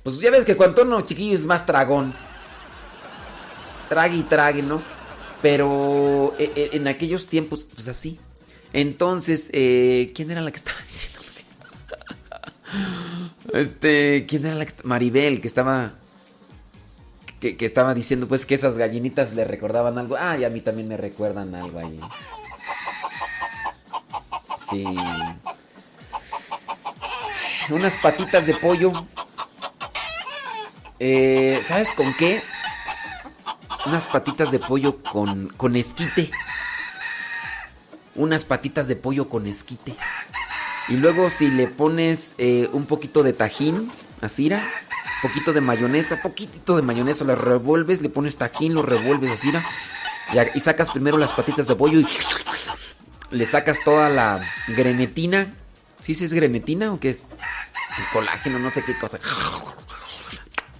Pues 0.02 0.18
ya 0.18 0.30
ves 0.30 0.44
que 0.44 0.56
cuando 0.56 0.82
uno 0.82 1.00
chiquillo 1.02 1.34
es 1.34 1.46
más 1.46 1.64
tragón. 1.64 2.12
Trague 3.88 4.16
y 4.16 4.22
trague, 4.22 4.62
¿no? 4.62 4.82
Pero 5.40 6.34
eh, 6.38 6.50
eh, 6.56 6.70
en 6.72 6.88
aquellos 6.88 7.26
tiempos, 7.26 7.66
pues 7.72 7.88
así. 7.88 8.18
Entonces, 8.72 9.50
eh, 9.52 10.12
¿quién 10.14 10.30
era 10.30 10.40
la 10.40 10.50
que 10.50 10.56
estaba 10.56 10.80
diciendo? 10.82 11.20
Este, 13.52 14.24
¿quién 14.26 14.46
era 14.46 14.54
la 14.54 14.66
que 14.66 14.74
Maribel, 14.84 15.40
que 15.40 15.48
estaba 15.48 15.94
que, 17.50 17.66
estaba 17.66 17.92
diciendo 17.92 18.28
pues 18.28 18.46
que 18.46 18.54
esas 18.54 18.78
gallinitas 18.78 19.34
le 19.34 19.44
recordaban 19.44 19.98
algo. 19.98 20.16
Ah, 20.18 20.36
y 20.38 20.44
a 20.44 20.50
mí 20.50 20.60
también 20.60 20.88
me 20.88 20.96
recuerdan 20.96 21.54
algo 21.54 21.80
ahí. 21.80 21.98
Sí. 24.70 24.84
Unas 27.68 27.96
patitas 27.96 28.46
de 28.46 28.54
pollo. 28.54 28.92
Eh, 31.00 31.60
¿Sabes 31.66 31.90
con 31.92 32.14
qué? 32.14 32.42
Unas 33.86 34.06
patitas 34.06 34.52
de 34.52 34.60
pollo 34.60 35.02
con, 35.02 35.48
con 35.48 35.74
esquite. 35.74 36.30
Unas 38.14 38.44
patitas 38.44 38.86
de 38.86 38.94
pollo 38.94 39.28
con 39.28 39.48
esquite. 39.48 39.96
Y 40.88 40.94
luego 40.94 41.28
si 41.28 41.50
le 41.50 41.66
pones 41.66 42.36
eh, 42.38 42.68
un 42.72 42.86
poquito 42.86 43.24
de 43.24 43.32
tajín, 43.32 43.90
asira, 44.20 44.62
poquito 45.22 45.52
de 45.52 45.60
mayonesa, 45.60 46.20
poquitito 46.20 46.76
de 46.76 46.82
mayonesa, 46.82 47.24
lo 47.24 47.34
revuelves, 47.36 48.02
le 48.02 48.08
pones 48.08 48.36
tajín, 48.36 48.74
lo 48.74 48.82
revuelves, 48.82 49.44
y, 49.44 49.52
y 50.54 50.60
sacas 50.60 50.90
primero 50.90 51.16
las 51.16 51.32
patitas 51.32 51.68
de 51.68 51.76
pollo 51.76 52.00
y 52.00 52.06
le 53.30 53.46
sacas 53.46 53.78
toda 53.84 54.08
la 54.08 54.40
grenetina. 54.68 55.54
¿Sí, 56.00 56.14
sí 56.14 56.24
es 56.24 56.34
grenetina 56.34 56.92
o 56.92 56.98
qué 56.98 57.10
es? 57.10 57.24
El 57.98 58.04
colágeno, 58.12 58.58
no 58.58 58.70
sé 58.70 58.82
qué 58.82 58.98
cosa. 58.98 59.18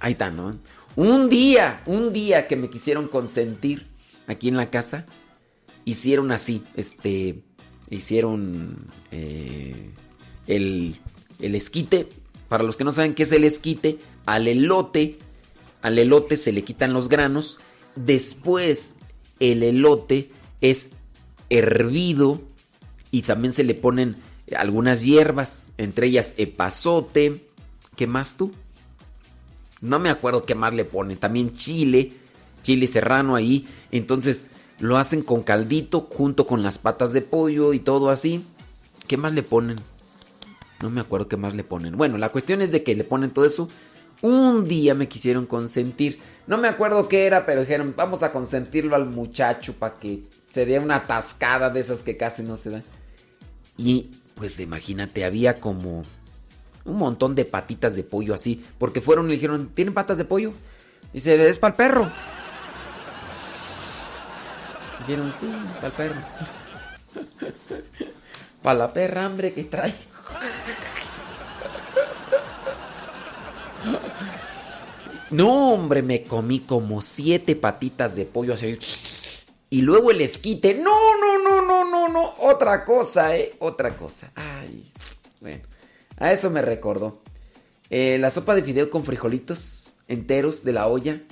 Ahí 0.01 0.12
está, 0.12 0.31
¿no? 0.31 0.59
Un 0.97 1.28
día, 1.28 1.82
un 1.86 2.12
día 2.12 2.48
que 2.48 2.56
me 2.56 2.69
quisieron 2.69 3.09
consentir 3.09 3.86
aquí 4.27 4.48
en 4.48 4.56
la 4.56 4.66
casa, 4.66 5.06
hicieron 5.85 6.32
así, 6.32 6.64
este, 6.74 7.43
hicieron 7.89 8.90
eh, 9.10 9.90
el, 10.47 11.01
el 11.40 11.55
esquite. 11.55 12.09
Para 12.48 12.64
los 12.64 12.77
que 12.77 12.85
no 12.85 12.93
saben 12.93 13.14
qué 13.14 13.23
es 13.23 13.32
el 13.32 13.44
esquite, 13.44 13.98
al 14.26 14.48
elote, 14.48 15.18
al 15.82 15.98
elote 15.98 16.36
se 16.36 16.52
le 16.52 16.62
quitan 16.62 16.92
los 16.92 17.08
granos. 17.08 17.60
Después 17.96 18.96
el 19.40 19.62
elote 19.62 20.30
es 20.60 20.90
hervido 21.50 22.40
y 23.10 23.22
también 23.22 23.52
se 23.52 23.64
le 23.64 23.74
ponen 23.74 24.16
algunas 24.56 25.04
hierbas, 25.04 25.68
entre 25.78 26.06
ellas 26.06 26.34
epazote. 26.38 27.46
¿Qué 27.96 28.06
más 28.06 28.36
tú? 28.36 28.52
No 29.80 29.98
me 29.98 30.10
acuerdo 30.10 30.44
qué 30.44 30.54
más 30.54 30.72
le 30.74 30.84
ponen. 30.84 31.18
También 31.18 31.52
chile, 31.52 32.12
chile 32.62 32.86
serrano 32.86 33.34
ahí. 33.34 33.66
Entonces 33.90 34.48
lo 34.78 34.96
hacen 34.96 35.22
con 35.22 35.42
caldito 35.42 36.08
junto 36.10 36.46
con 36.46 36.62
las 36.62 36.78
patas 36.78 37.12
de 37.12 37.20
pollo 37.20 37.72
y 37.72 37.80
todo 37.80 38.10
así. 38.10 38.44
¿Qué 39.06 39.16
más 39.16 39.34
le 39.34 39.42
ponen? 39.42 39.76
No 40.80 40.90
me 40.90 41.00
acuerdo 41.00 41.28
qué 41.28 41.36
más 41.36 41.54
le 41.54 41.64
ponen. 41.64 41.96
Bueno, 41.96 42.18
la 42.18 42.30
cuestión 42.30 42.62
es 42.62 42.72
de 42.72 42.82
que 42.82 42.94
le 42.94 43.04
ponen 43.04 43.30
todo 43.30 43.44
eso. 43.44 43.68
Un 44.22 44.68
día 44.68 44.94
me 44.94 45.08
quisieron 45.08 45.46
consentir. 45.46 46.20
No 46.46 46.56
me 46.56 46.68
acuerdo 46.68 47.08
qué 47.08 47.26
era, 47.26 47.44
pero 47.44 47.62
dijeron, 47.62 47.92
vamos 47.96 48.22
a 48.22 48.30
consentirlo 48.30 48.94
al 48.94 49.06
muchacho 49.06 49.74
para 49.74 49.96
que 49.96 50.22
se 50.48 50.64
dé 50.64 50.78
una 50.78 51.06
tascada 51.08 51.70
de 51.70 51.80
esas 51.80 52.04
que 52.04 52.16
casi 52.16 52.44
no 52.44 52.56
se 52.56 52.70
dan. 52.70 52.84
Y 53.76 54.12
pues 54.36 54.60
imagínate, 54.60 55.24
había 55.24 55.58
como 55.60 56.04
un 56.84 56.96
montón 56.96 57.34
de 57.34 57.44
patitas 57.44 57.96
de 57.96 58.04
pollo 58.04 58.32
así. 58.32 58.64
Porque 58.78 59.00
fueron 59.00 59.28
y 59.28 59.34
dijeron, 59.34 59.72
¿tienen 59.74 59.92
patas 59.92 60.18
de 60.18 60.24
pollo? 60.24 60.52
Dice, 61.12 61.48
es 61.48 61.58
para 61.58 61.72
el 61.72 61.76
perro. 61.76 62.10
Dijeron, 65.00 65.32
sí, 65.32 65.50
para 65.76 65.86
el 65.88 65.92
perro. 65.94 66.14
para 68.62 68.78
la 68.78 68.92
perra 68.92 69.24
hambre 69.24 69.52
que 69.52 69.64
trae. 69.64 70.11
No, 75.32 75.72
hombre, 75.72 76.02
me 76.02 76.24
comí 76.24 76.60
como 76.60 77.00
siete 77.00 77.56
patitas 77.56 78.14
de 78.14 78.26
pollo 78.26 78.52
así. 78.54 78.78
Y 79.70 79.80
luego 79.80 80.10
el 80.10 80.20
esquite. 80.20 80.74
No, 80.74 81.16
no, 81.18 81.42
no, 81.42 81.62
no, 81.62 81.90
no, 81.90 82.09
no. 82.09 82.34
Otra 82.40 82.84
cosa, 82.84 83.34
¿eh? 83.34 83.54
Otra 83.59 83.96
cosa. 83.96 84.30
Ay. 84.34 84.92
Bueno. 85.40 85.62
A 86.18 86.32
eso 86.32 86.50
me 86.50 86.60
recordó. 86.60 87.22
Eh, 87.88 88.18
la 88.18 88.28
sopa 88.30 88.54
de 88.54 88.62
fideo 88.62 88.90
con 88.90 89.04
frijolitos 89.04 89.96
enteros 90.06 90.62
de 90.64 90.72
la 90.72 90.86
olla. 90.86 91.22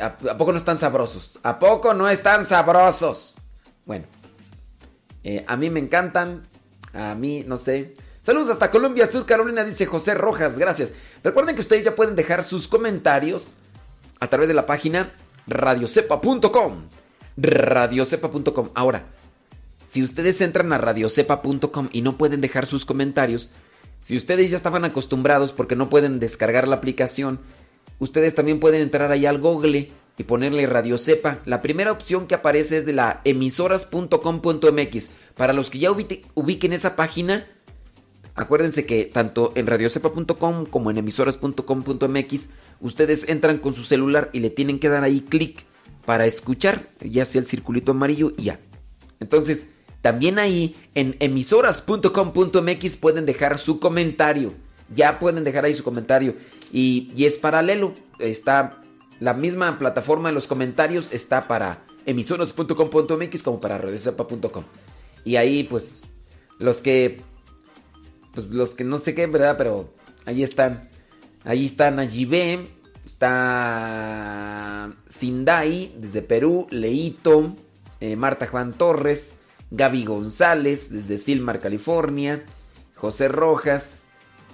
¿a, 0.00 0.16
poco 0.36 0.52
no 0.52 0.58
están 0.58 0.76
sabrosos? 0.76 1.38
¿A 1.42 1.58
poco 1.58 1.94
no 1.94 2.08
están 2.08 2.44
sabrosos? 2.44 3.38
Bueno. 3.86 4.04
Eh, 5.24 5.42
a 5.48 5.56
mí 5.56 5.70
me 5.70 5.80
encantan. 5.80 6.42
A 6.92 7.14
mí, 7.14 7.44
no 7.46 7.56
sé. 7.56 7.94
Saludos 8.22 8.50
hasta 8.50 8.70
Colombia 8.70 9.06
Sur, 9.06 9.24
Carolina, 9.24 9.64
dice 9.64 9.86
José 9.86 10.14
Rojas, 10.14 10.58
gracias. 10.58 10.92
Recuerden 11.24 11.54
que 11.54 11.62
ustedes 11.62 11.84
ya 11.84 11.94
pueden 11.94 12.16
dejar 12.16 12.44
sus 12.44 12.68
comentarios 12.68 13.54
a 14.20 14.28
través 14.28 14.48
de 14.48 14.54
la 14.54 14.66
página 14.66 15.12
radiocepa.com. 15.46 16.82
Radiocepa.com. 17.38 18.68
Ahora, 18.74 19.06
si 19.86 20.02
ustedes 20.02 20.40
entran 20.42 20.72
a 20.72 20.78
radiocepa.com 20.78 21.88
y 21.92 22.02
no 22.02 22.18
pueden 22.18 22.42
dejar 22.42 22.66
sus 22.66 22.84
comentarios, 22.84 23.50
si 24.00 24.16
ustedes 24.16 24.50
ya 24.50 24.56
estaban 24.56 24.84
acostumbrados 24.84 25.52
porque 25.52 25.74
no 25.74 25.88
pueden 25.88 26.20
descargar 26.20 26.68
la 26.68 26.76
aplicación, 26.76 27.40
ustedes 27.98 28.34
también 28.34 28.60
pueden 28.60 28.82
entrar 28.82 29.10
ahí 29.12 29.24
al 29.24 29.38
Google 29.38 29.90
y 30.18 30.24
ponerle 30.24 30.66
Radio 30.66 30.98
Cepa. 30.98 31.38
La 31.46 31.62
primera 31.62 31.92
opción 31.92 32.26
que 32.26 32.34
aparece 32.34 32.78
es 32.78 32.86
de 32.86 32.92
la 32.92 33.22
emisoras.com.mx. 33.24 35.10
Para 35.34 35.54
los 35.54 35.70
que 35.70 35.78
ya 35.78 35.90
ubiquen 35.90 36.74
esa 36.74 36.94
página, 36.94 37.46
acuérdense 38.34 38.86
que 38.86 39.04
tanto 39.04 39.52
en 39.54 39.66
radiocepa.com 39.66 40.66
como 40.66 40.90
en 40.90 40.98
emisoras.com.mx 40.98 42.48
ustedes 42.80 43.28
entran 43.28 43.58
con 43.58 43.74
su 43.74 43.84
celular 43.84 44.30
y 44.32 44.40
le 44.40 44.50
tienen 44.50 44.78
que 44.78 44.88
dar 44.88 45.04
ahí 45.04 45.20
clic 45.20 45.64
para 46.06 46.26
escuchar, 46.26 46.90
ya 47.00 47.24
sea 47.24 47.40
el 47.40 47.46
circulito 47.46 47.92
amarillo 47.92 48.32
y 48.36 48.44
ya. 48.44 48.60
Entonces, 49.20 49.68
también 50.00 50.38
ahí 50.38 50.74
en 50.94 51.16
emisoras.com.mx 51.20 52.96
pueden 52.96 53.26
dejar 53.26 53.58
su 53.58 53.78
comentario. 53.78 54.54
Ya 54.94 55.18
pueden 55.18 55.44
dejar 55.44 55.64
ahí 55.64 55.74
su 55.74 55.84
comentario. 55.84 56.34
Y, 56.72 57.12
es 57.18 57.38
paralelo. 57.38 57.94
Está 58.18 58.80
la 59.20 59.34
misma 59.34 59.78
plataforma 59.78 60.30
de 60.30 60.34
los 60.34 60.46
comentarios. 60.46 61.12
Está 61.12 61.46
para 61.46 61.84
emisoras.com.mx 62.06 63.42
como 63.42 63.60
para 63.60 63.78
redesepa.com. 63.78 64.64
Y 65.24 65.36
ahí 65.36 65.64
pues 65.64 66.06
los 66.58 66.78
que... 66.78 67.22
Pues 68.32 68.50
los 68.50 68.74
que 68.74 68.84
no 68.84 68.98
sé 68.98 69.14
qué, 69.14 69.26
¿verdad? 69.26 69.56
Pero 69.56 69.92
ahí 70.24 70.42
están. 70.42 70.88
Ahí 71.44 71.66
está 71.66 71.90
Nayibé, 71.90 72.68
está 73.04 74.92
Sindai 75.08 75.92
desde 75.96 76.22
Perú, 76.22 76.66
Leito, 76.70 77.56
eh, 78.00 78.14
Marta 78.14 78.46
Juan 78.46 78.74
Torres, 78.74 79.34
Gaby 79.70 80.04
González 80.04 80.90
desde 80.90 81.16
Silmar, 81.16 81.60
California, 81.60 82.44
José 82.94 83.28
Rojas 83.28 84.10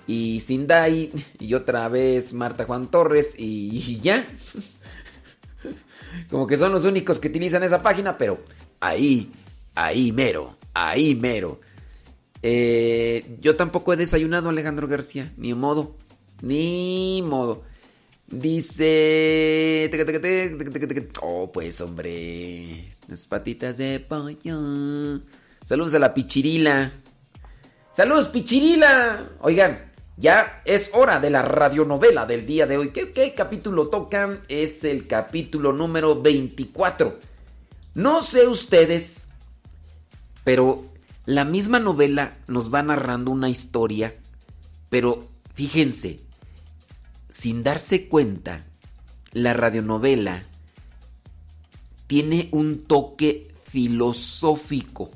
y 0.07 0.41
Sindai 0.41 1.11
y 1.39 1.55
otra 1.55 1.89
vez 1.89 2.33
Marta 2.33 2.65
Juan 2.65 2.91
Torres 2.91 3.35
y, 3.37 4.01
ya. 4.01 4.27
Como 6.31 6.47
que 6.47 6.57
son 6.57 6.73
los 6.73 6.85
únicos 6.85 7.19
que 7.19 7.29
utilizan 7.29 7.63
esa 7.63 7.83
página, 7.83 8.17
pero 8.17 8.39
ahí, 8.81 9.33
ahí 9.75 10.13
mero, 10.13 10.57
ahí 10.73 11.15
mero. 11.15 11.61
Eh, 12.49 13.39
yo 13.41 13.57
tampoco 13.57 13.93
he 13.93 13.97
desayunado, 13.97 14.51
Alejandro 14.51 14.87
García. 14.87 15.33
Ni 15.37 15.53
modo. 15.53 15.97
Ni 16.43 17.21
modo. 17.27 17.65
Dice. 18.29 19.91
Oh, 21.23 21.51
pues, 21.51 21.81
hombre. 21.81 22.93
Las 23.09 23.27
patitas 23.27 23.77
de 23.77 23.99
pollo. 23.99 25.21
Saludos 25.65 25.95
a 25.95 25.99
la 25.99 26.15
pichirila. 26.15 26.93
Saludos, 27.93 28.29
pichirila. 28.29 29.29
Oigan, 29.41 29.93
ya 30.17 30.63
es 30.65 30.93
hora 30.95 31.19
de 31.19 31.31
la 31.31 31.43
radionovela 31.43 32.27
del 32.27 32.47
día 32.47 32.69
de 32.69 32.79
hoy. 32.79 32.91
¿Qué, 32.91 33.11
qué 33.11 33.35
capítulo 33.35 33.89
tocan? 33.89 34.43
Es 34.47 34.85
el 34.85 35.09
capítulo 35.09 35.73
número 35.73 36.23
24. 36.23 37.19
No 37.95 38.23
sé 38.23 38.47
ustedes, 38.47 39.31
pero 40.45 40.85
la 41.27 41.45
misma 41.45 41.81
novela 41.81 42.39
nos 42.47 42.73
va 42.73 42.83
narrando 42.83 43.33
una 43.33 43.49
historia, 43.49 44.15
pero 44.89 45.27
fíjense, 45.55 46.21
sin 47.29 47.65
darse 47.65 48.09
cuenta, 48.09 48.65
la 49.33 49.53
radionovela 49.53 50.45
tiene 52.07 52.49
un 52.53 52.85
toque 52.85 53.53
filosófico. 53.69 55.11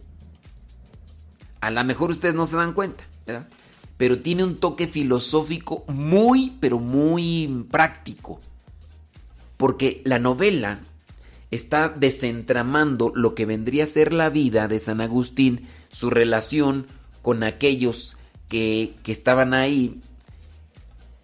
A 1.60 1.70
lo 1.70 1.84
mejor 1.84 2.10
ustedes 2.10 2.34
no 2.34 2.44
se 2.44 2.56
dan 2.56 2.72
cuenta, 2.72 3.04
¿verdad? 3.24 3.46
Pero 3.96 4.20
tiene 4.20 4.42
un 4.42 4.56
toque 4.56 4.88
filosófico 4.88 5.84
muy, 5.86 6.56
pero 6.58 6.80
muy 6.80 7.66
práctico. 7.70 8.40
Porque 9.56 10.02
la 10.04 10.18
novela 10.18 10.80
está 11.50 11.88
desentramando 11.88 13.12
lo 13.14 13.34
que 13.34 13.46
vendría 13.46 13.84
a 13.84 13.86
ser 13.86 14.12
la 14.12 14.30
vida 14.30 14.68
de 14.68 14.78
San 14.78 15.00
Agustín, 15.00 15.66
su 15.90 16.10
relación 16.10 16.86
con 17.22 17.42
aquellos 17.42 18.16
que, 18.48 18.94
que 19.02 19.12
estaban 19.12 19.54
ahí 19.54 20.00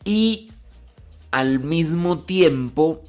y 0.05 0.51
al 1.31 1.61
mismo 1.61 2.21
tiempo 2.21 3.03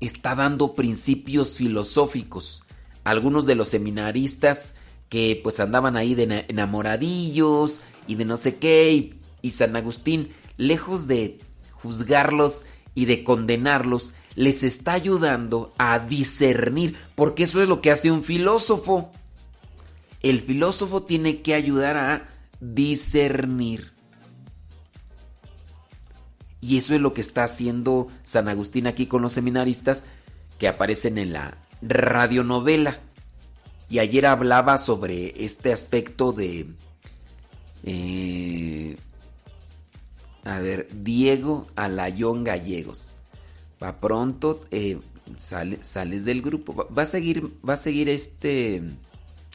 está 0.00 0.34
dando 0.34 0.74
principios 0.74 1.54
filosóficos. 1.54 2.62
Algunos 3.04 3.46
de 3.46 3.54
los 3.54 3.68
seminaristas 3.68 4.74
que 5.08 5.38
pues 5.42 5.60
andaban 5.60 5.96
ahí 5.96 6.14
de 6.14 6.46
enamoradillos 6.48 7.82
y 8.06 8.14
de 8.14 8.24
no 8.24 8.36
sé 8.36 8.56
qué, 8.56 9.18
y, 9.42 9.50
San 9.50 9.76
Agustín, 9.76 10.32
lejos 10.56 11.06
de 11.06 11.38
juzgarlos 11.72 12.64
y 12.94 13.06
de 13.06 13.24
condenarlos, 13.24 14.14
les 14.36 14.62
está 14.62 14.92
ayudando 14.92 15.74
a 15.78 15.98
discernir, 15.98 16.96
porque 17.14 17.42
eso 17.42 17.60
es 17.60 17.68
lo 17.68 17.80
que 17.80 17.90
hace 17.90 18.10
un 18.10 18.22
filósofo. 18.22 19.10
El 20.22 20.40
filósofo 20.40 21.02
tiene 21.02 21.40
que 21.42 21.54
ayudar 21.54 21.96
a 21.96 22.28
discernir. 22.60 23.92
Y 26.60 26.76
eso 26.76 26.94
es 26.94 27.00
lo 27.00 27.14
que 27.14 27.22
está 27.22 27.44
haciendo 27.44 28.08
San 28.22 28.48
Agustín 28.48 28.86
aquí 28.86 29.06
con 29.06 29.22
los 29.22 29.32
seminaristas 29.32 30.04
que 30.58 30.68
aparecen 30.68 31.16
en 31.16 31.32
la 31.32 31.56
radionovela. 31.80 32.98
Y 33.88 33.98
ayer 33.98 34.26
hablaba 34.26 34.78
sobre 34.78 35.42
este 35.42 35.72
aspecto 35.72 36.32
de... 36.32 36.66
Eh, 37.82 38.96
a 40.44 40.58
ver, 40.58 40.88
Diego 40.92 41.66
Alayón 41.76 42.44
Gallegos. 42.44 43.22
Va 43.82 44.00
pronto, 44.00 44.64
eh, 44.70 44.98
sales 45.38 46.24
del 46.24 46.42
grupo. 46.42 46.86
Va, 46.86 47.02
a 47.02 47.06
seguir, 47.06 47.50
va 47.66 47.74
a 47.74 47.78
seguir 47.78 48.10
este 48.10 48.82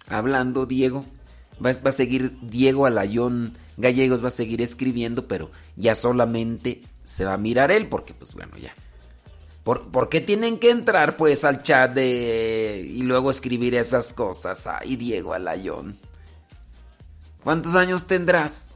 hablando 0.07 0.65
Diego. 0.65 1.05
Va, 1.63 1.71
a 1.71 1.91
seguir 1.91 2.37
Diego 2.41 2.85
Alayón 2.85 3.53
Gallegos, 3.77 4.23
va 4.23 4.27
a 4.27 4.31
seguir 4.31 4.61
escribiendo, 4.61 5.27
pero 5.27 5.51
ya 5.77 5.95
solamente 5.95 6.81
se 7.05 7.23
va 7.23 7.33
a 7.33 7.37
mirar 7.37 7.71
él, 7.71 7.87
porque 7.87 8.13
pues 8.13 8.35
bueno, 8.35 8.57
ya. 8.57 8.73
¿Por, 9.63 10.09
qué 10.09 10.21
tienen 10.21 10.59
que 10.59 10.69
entrar 10.69 11.17
pues 11.17 11.43
al 11.43 11.63
chat 11.63 11.91
de... 11.91 12.85
y 12.87 13.01
luego 13.01 13.31
escribir 13.31 13.73
esas 13.73 14.13
cosas? 14.13 14.67
Ay, 14.67 14.95
Diego 14.95 15.33
Alayón. 15.33 15.97
¿Cuántos 17.43 17.75
años 17.75 18.05
tendrás? 18.05 18.67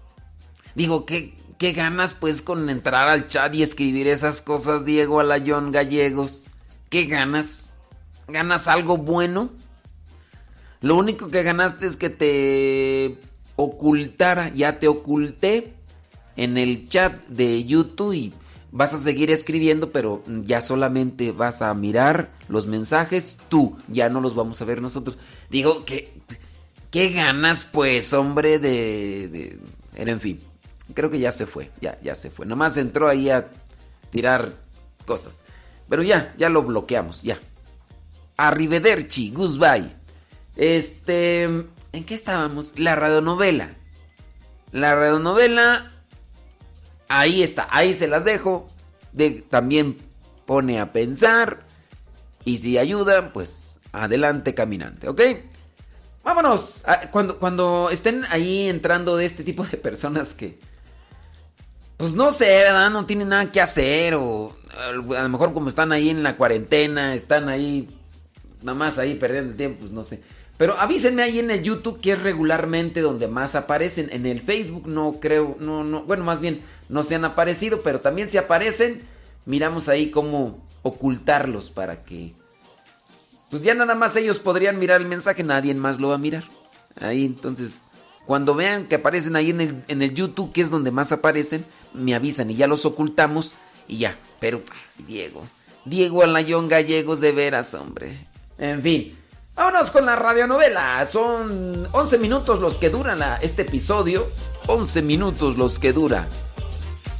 Digo, 0.73 1.06
¿qué, 1.06 1.35
¿qué 1.60 1.73
ganas 1.73 2.15
pues 2.15 2.41
con 2.41 2.69
entrar 2.72 3.07
al 3.07 3.27
chat 3.27 3.53
y 3.53 3.61
escribir 3.61 4.07
esas 4.07 4.41
cosas, 4.41 4.84
Diego 4.84 5.19
Alayón 5.19 5.72
Gallegos? 5.72 6.47
¿Qué 6.89 7.06
ganas? 7.06 7.73
¿Ganas 8.27 8.68
algo 8.68 8.97
bueno? 8.97 9.51
Lo 10.81 10.95
único 10.95 11.30
que 11.30 11.43
ganaste 11.43 11.85
es 11.85 11.97
que 11.97 12.10
te 12.10 13.18
ocultara, 13.56 14.49
ya 14.53 14.80
te 14.80 14.88
oculté 14.88 15.73
en 16.38 16.57
el 16.57 16.88
chat 16.88 17.27
de 17.27 17.65
YouTube 17.65 18.14
y 18.14 18.34
vas 18.72 18.93
a 18.93 18.97
seguir 18.97 19.31
escribiendo, 19.31 19.91
pero 19.91 20.23
ya 20.45 20.61
solamente 20.61 21.31
vas 21.31 21.61
a 21.61 21.73
mirar 21.73 22.31
los 22.47 22.68
mensajes 22.68 23.38
tú, 23.49 23.77
ya 23.89 24.10
no 24.10 24.22
los 24.22 24.35
vamos 24.35 24.61
a 24.61 24.65
ver 24.65 24.81
nosotros. 24.81 25.18
Digo 25.49 25.84
que 25.84 26.14
qué 26.91 27.10
ganas 27.10 27.65
pues, 27.65 28.14
hombre 28.14 28.60
de, 28.60 29.27
de 29.27 29.60
en 29.95 30.19
fin, 30.22 30.39
creo 30.93 31.10
que 31.10 31.19
ya 31.19 31.31
se 31.31 31.45
fue, 31.45 31.72
ya 31.81 31.99
ya 32.01 32.15
se 32.15 32.30
fue. 32.30 32.45
Nomás 32.45 32.77
entró 32.77 33.10
ahí 33.10 33.30
a 33.30 33.49
tirar 34.11 34.53
cosas. 35.06 35.43
Pero 35.89 36.03
ya, 36.03 36.34
ya 36.38 36.49
lo 36.49 36.64
bloqueamos, 36.64 37.23
ya. 37.23 37.39
Arrivederci, 38.38 39.31
goodbye. 39.31 39.99
Este, 40.60 41.44
¿en 41.44 42.03
qué 42.06 42.14
estábamos? 42.14 42.77
La 42.77 42.95
radionovela. 42.95 43.72
La 44.72 44.94
radionovela 44.94 45.91
Ahí 47.10 47.41
está, 47.41 47.68
ahí 47.72 47.94
se 47.95 48.07
las 48.07 48.23
dejo. 48.23 48.68
De, 49.11 49.44
también 49.49 49.98
pone 50.45 50.80
a 50.80 50.94
pensar. 50.94 51.65
Y 52.45 52.57
si 52.57 52.77
ayuda, 52.77 53.34
pues 53.34 53.80
adelante 53.91 54.53
caminante, 54.53 55.10
¿ok? 55.10 55.22
Vámonos. 56.23 56.84
Ah, 56.86 57.02
cuando, 57.11 57.40
cuando 57.40 57.90
estén 57.90 58.26
ahí 58.30 58.69
entrando 58.69 59.18
de 59.18 59.26
este 59.26 59.44
tipo 59.44 59.64
de 59.65 59.77
personas 59.77 60.36
que... 60.36 60.60
Pues 61.98 62.14
no 62.14 62.31
sé, 62.31 62.45
¿verdad? 62.45 62.91
No 62.91 63.06
tienen 63.06 63.30
nada 63.30 63.52
que 63.52 63.60
hacer. 63.60 64.14
O 64.14 64.56
a 64.77 64.91
lo 64.91 65.30
mejor 65.30 65.53
como 65.53 65.68
están 65.68 65.91
ahí 65.91 66.10
en 66.10 66.22
la 66.22 66.38
cuarentena, 66.38 67.15
están 67.15 67.49
ahí... 67.49 67.90
Nada 68.61 68.77
más 68.77 68.99
ahí 68.99 69.15
perdiendo 69.15 69.56
tiempo, 69.56 69.80
pues 69.80 69.91
no 69.91 70.03
sé. 70.03 70.22
Pero 70.60 70.77
avísenme 70.77 71.23
ahí 71.23 71.40
en 71.40 71.52
el 71.52 71.64
YouTube 71.64 72.02
que 72.02 72.11
es 72.11 72.22
regularmente 72.22 72.99
donde 72.99 73.30
más 73.30 73.56
aparecen. 73.56 74.10
En 74.11 74.26
el 74.26 74.41
Facebook 74.41 74.90
no 74.90 75.22
creo, 75.22 75.56
no, 75.57 75.86
no, 75.86 76.03
bueno, 76.03 76.26
más 76.26 76.41
bien 76.41 76.60
no 76.90 77.02
se 77.03 77.15
han 77.15 77.23
aparecido, 77.23 77.80
pero 77.80 78.02
también 78.02 78.27
si 78.27 78.38
aparecen, 78.38 79.03
miramos 79.45 79.88
ahí 79.88 80.11
cómo 80.11 80.61
ocultarlos 80.81 81.69
para 81.69 82.03
que... 82.03 82.34
Pues 83.49 83.64
ya 83.64 83.73
nada 83.73 83.95
más 83.95 84.18
ellos 84.18 84.40
podrían 84.40 84.77
mirar 84.80 84.99
el 84.99 85.07
mensaje, 85.07 85.45
nadie 85.45 85.73
más 85.76 85.98
lo 85.98 86.10
va 86.10 86.15
a 86.15 86.18
mirar. 86.18 86.44
Ahí 86.99 87.23
entonces, 87.23 87.84
cuando 88.26 88.53
vean 88.53 88.88
que 88.88 88.95
aparecen 88.95 89.38
ahí 89.38 89.52
en 89.52 89.61
el, 89.61 89.84
en 89.88 90.02
el 90.02 90.14
YouTube, 90.14 90.52
que 90.52 90.60
es 90.60 90.69
donde 90.69 90.91
más 90.91 91.14
aparecen, 91.14 91.64
me 91.94 92.15
avisan 92.15 92.52
y 92.52 92.56
ya 92.56 92.68
los 92.68 92.86
ocultamos 92.86 93.56
y 93.88 93.99
ya. 93.99 94.18
Pero, 94.41 94.61
Diego, 95.07 95.41
Diego 95.86 96.22
Alayón 96.22 96.68
Gallegos 96.68 97.22
de 97.22 97.31
veras, 97.31 97.73
hombre. 97.76 98.27
En 98.57 98.81
fin, 98.81 99.18
vámonos 99.56 99.92
con 99.92 100.06
la 100.06 100.16
radionovela. 100.16 101.06
Son 101.06 101.88
11 101.92 102.18
minutos 102.18 102.60
los 102.60 102.78
que 102.78 102.90
duran 102.90 103.22
este 103.42 103.64
episodio. 103.64 104.28
11 104.68 105.02
minutos 105.02 105.58
los 105.58 105.80
que 105.80 105.94
dura 105.94 106.28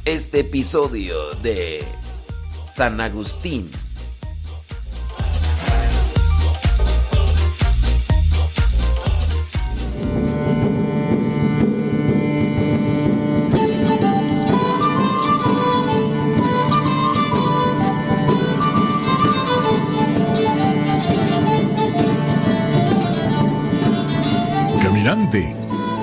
este 0.04 0.40
episodio 0.40 1.34
de 1.42 1.84
San 2.66 3.00
Agustín. 3.00 3.70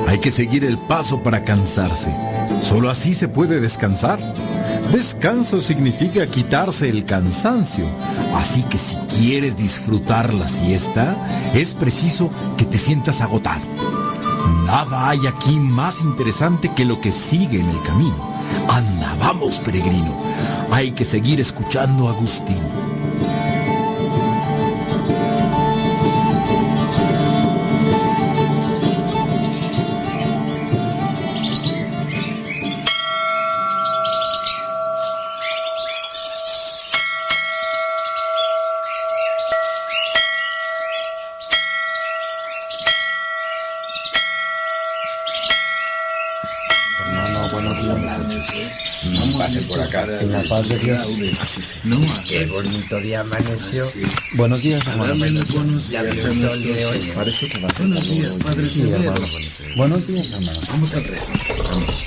Hay 0.07 0.19
que 0.19 0.31
seguir 0.31 0.63
el 0.63 0.77
paso 0.77 1.21
para 1.21 1.43
cansarse 1.43 2.11
Solo 2.61 2.89
así 2.89 3.13
se 3.13 3.27
puede 3.27 3.59
descansar. 3.59 4.19
Descanso 4.91 5.59
significa 5.59 6.25
quitarse 6.27 6.89
el 6.89 7.05
cansancio. 7.05 7.85
Así 8.35 8.63
que 8.63 8.77
si 8.77 8.95
quieres 9.17 9.57
disfrutar 9.57 10.33
la 10.33 10.47
siesta, 10.47 11.15
es 11.53 11.73
preciso 11.73 12.29
que 12.57 12.65
te 12.65 12.77
sientas 12.77 13.21
agotado. 13.21 13.65
Nada 14.65 15.09
hay 15.09 15.27
aquí 15.27 15.57
más 15.57 16.01
interesante 16.01 16.71
que 16.75 16.85
lo 16.85 16.99
que 16.99 17.11
sigue 17.11 17.59
en 17.59 17.69
el 17.69 17.81
camino. 17.83 18.33
Anda, 18.69 19.15
vamos, 19.19 19.59
peregrino. 19.59 20.15
Hay 20.71 20.91
que 20.91 21.05
seguir 21.05 21.39
escuchando 21.39 22.07
a 22.07 22.11
Agustín. 22.11 22.61
En 50.05 50.31
la 50.31 50.43
paz 50.43 50.67
de 50.69 50.77
Dios. 50.79 51.07
Qué 52.27 52.45
bonito 52.45 52.97
día 52.99 53.21
amaneció. 53.21 53.85
Buenos 54.33 54.61
días, 54.61 54.85
hermano. 54.87 55.15
Buenos 55.15 55.89
Ya 55.89 56.03
días, 56.03 56.17
sol 56.19 56.61
de 56.61 56.85
hoy. 56.85 57.11
Parece 57.15 57.47
que 57.47 57.59
va 57.59 57.67
a 57.67 57.73
ser 57.73 57.87
Buenos 57.87 58.09
días. 58.09 58.37
Padre 58.37 58.61
Sí, 58.63 58.69
Severo. 58.79 59.03
hermano. 59.03 59.27
Buenos 59.75 60.07
días, 60.07 60.31
hermano. 60.31 60.59
Vamos 60.69 60.93
al 60.93 61.03
rezo. 61.05 61.31
Vamos. 61.63 62.05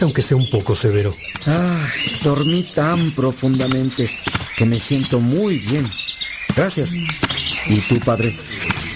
Aunque 0.00 0.22
sea 0.22 0.36
un 0.36 0.50
poco 0.50 0.74
severo. 0.74 1.14
Ay, 1.46 2.18
dormí 2.22 2.62
tan 2.62 3.12
profundamente 3.12 4.10
que 4.56 4.66
me 4.66 4.78
siento 4.78 5.20
muy 5.20 5.58
bien. 5.58 5.88
Gracias. 6.54 6.92
¿Y 6.92 7.80
tú, 7.88 7.98
padre? 8.00 8.36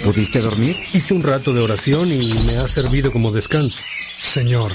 ¿Pudiste 0.05 0.41
dormir? 0.41 0.77
Hice 0.93 1.15
un 1.15 1.23
rato 1.23 1.53
de 1.55 1.61
oración 1.61 2.13
y 2.13 2.35
me 2.45 2.59
ha 2.59 2.69
servido 2.69 3.11
como 3.11 3.33
descanso. 3.33 3.83
Señor, 4.17 4.73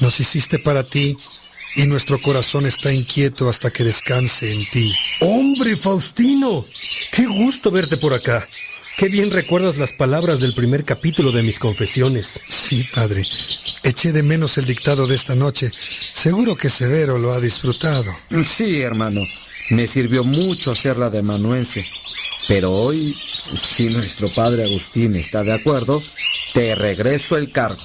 nos 0.00 0.18
hiciste 0.18 0.58
para 0.58 0.84
ti 0.84 1.16
y 1.76 1.82
nuestro 1.82 2.20
corazón 2.20 2.66
está 2.66 2.92
inquieto 2.92 3.48
hasta 3.48 3.70
que 3.70 3.84
descanse 3.84 4.52
en 4.52 4.68
ti. 4.70 4.94
¡Hombre, 5.20 5.76
Faustino! 5.76 6.64
¡Qué 7.12 7.26
gusto 7.26 7.70
verte 7.70 7.96
por 7.96 8.14
acá! 8.14 8.46
Qué 8.96 9.08
bien 9.08 9.30
recuerdas 9.30 9.76
las 9.78 9.92
palabras 9.92 10.40
del 10.40 10.52
primer 10.52 10.84
capítulo 10.84 11.32
de 11.32 11.42
mis 11.42 11.58
confesiones. 11.58 12.40
Sí, 12.48 12.84
padre. 12.94 13.24
Eché 13.82 14.12
de 14.12 14.22
menos 14.22 14.58
el 14.58 14.66
dictado 14.66 15.06
de 15.06 15.14
esta 15.14 15.34
noche. 15.34 15.70
Seguro 16.12 16.56
que 16.56 16.70
Severo 16.70 17.18
lo 17.18 17.32
ha 17.32 17.40
disfrutado. 17.40 18.14
Sí, 18.44 18.82
hermano. 18.82 19.22
Me 19.70 19.86
sirvió 19.86 20.24
mucho 20.24 20.72
hacerla 20.72 21.10
de 21.10 21.20
amanuense. 21.20 21.86
Pero 22.48 22.72
hoy, 22.72 23.16
si 23.54 23.88
nuestro 23.88 24.32
padre 24.32 24.64
Agustín 24.64 25.14
está 25.14 25.44
de 25.44 25.52
acuerdo, 25.52 26.02
te 26.52 26.74
regreso 26.74 27.36
el 27.36 27.52
cargo. 27.52 27.82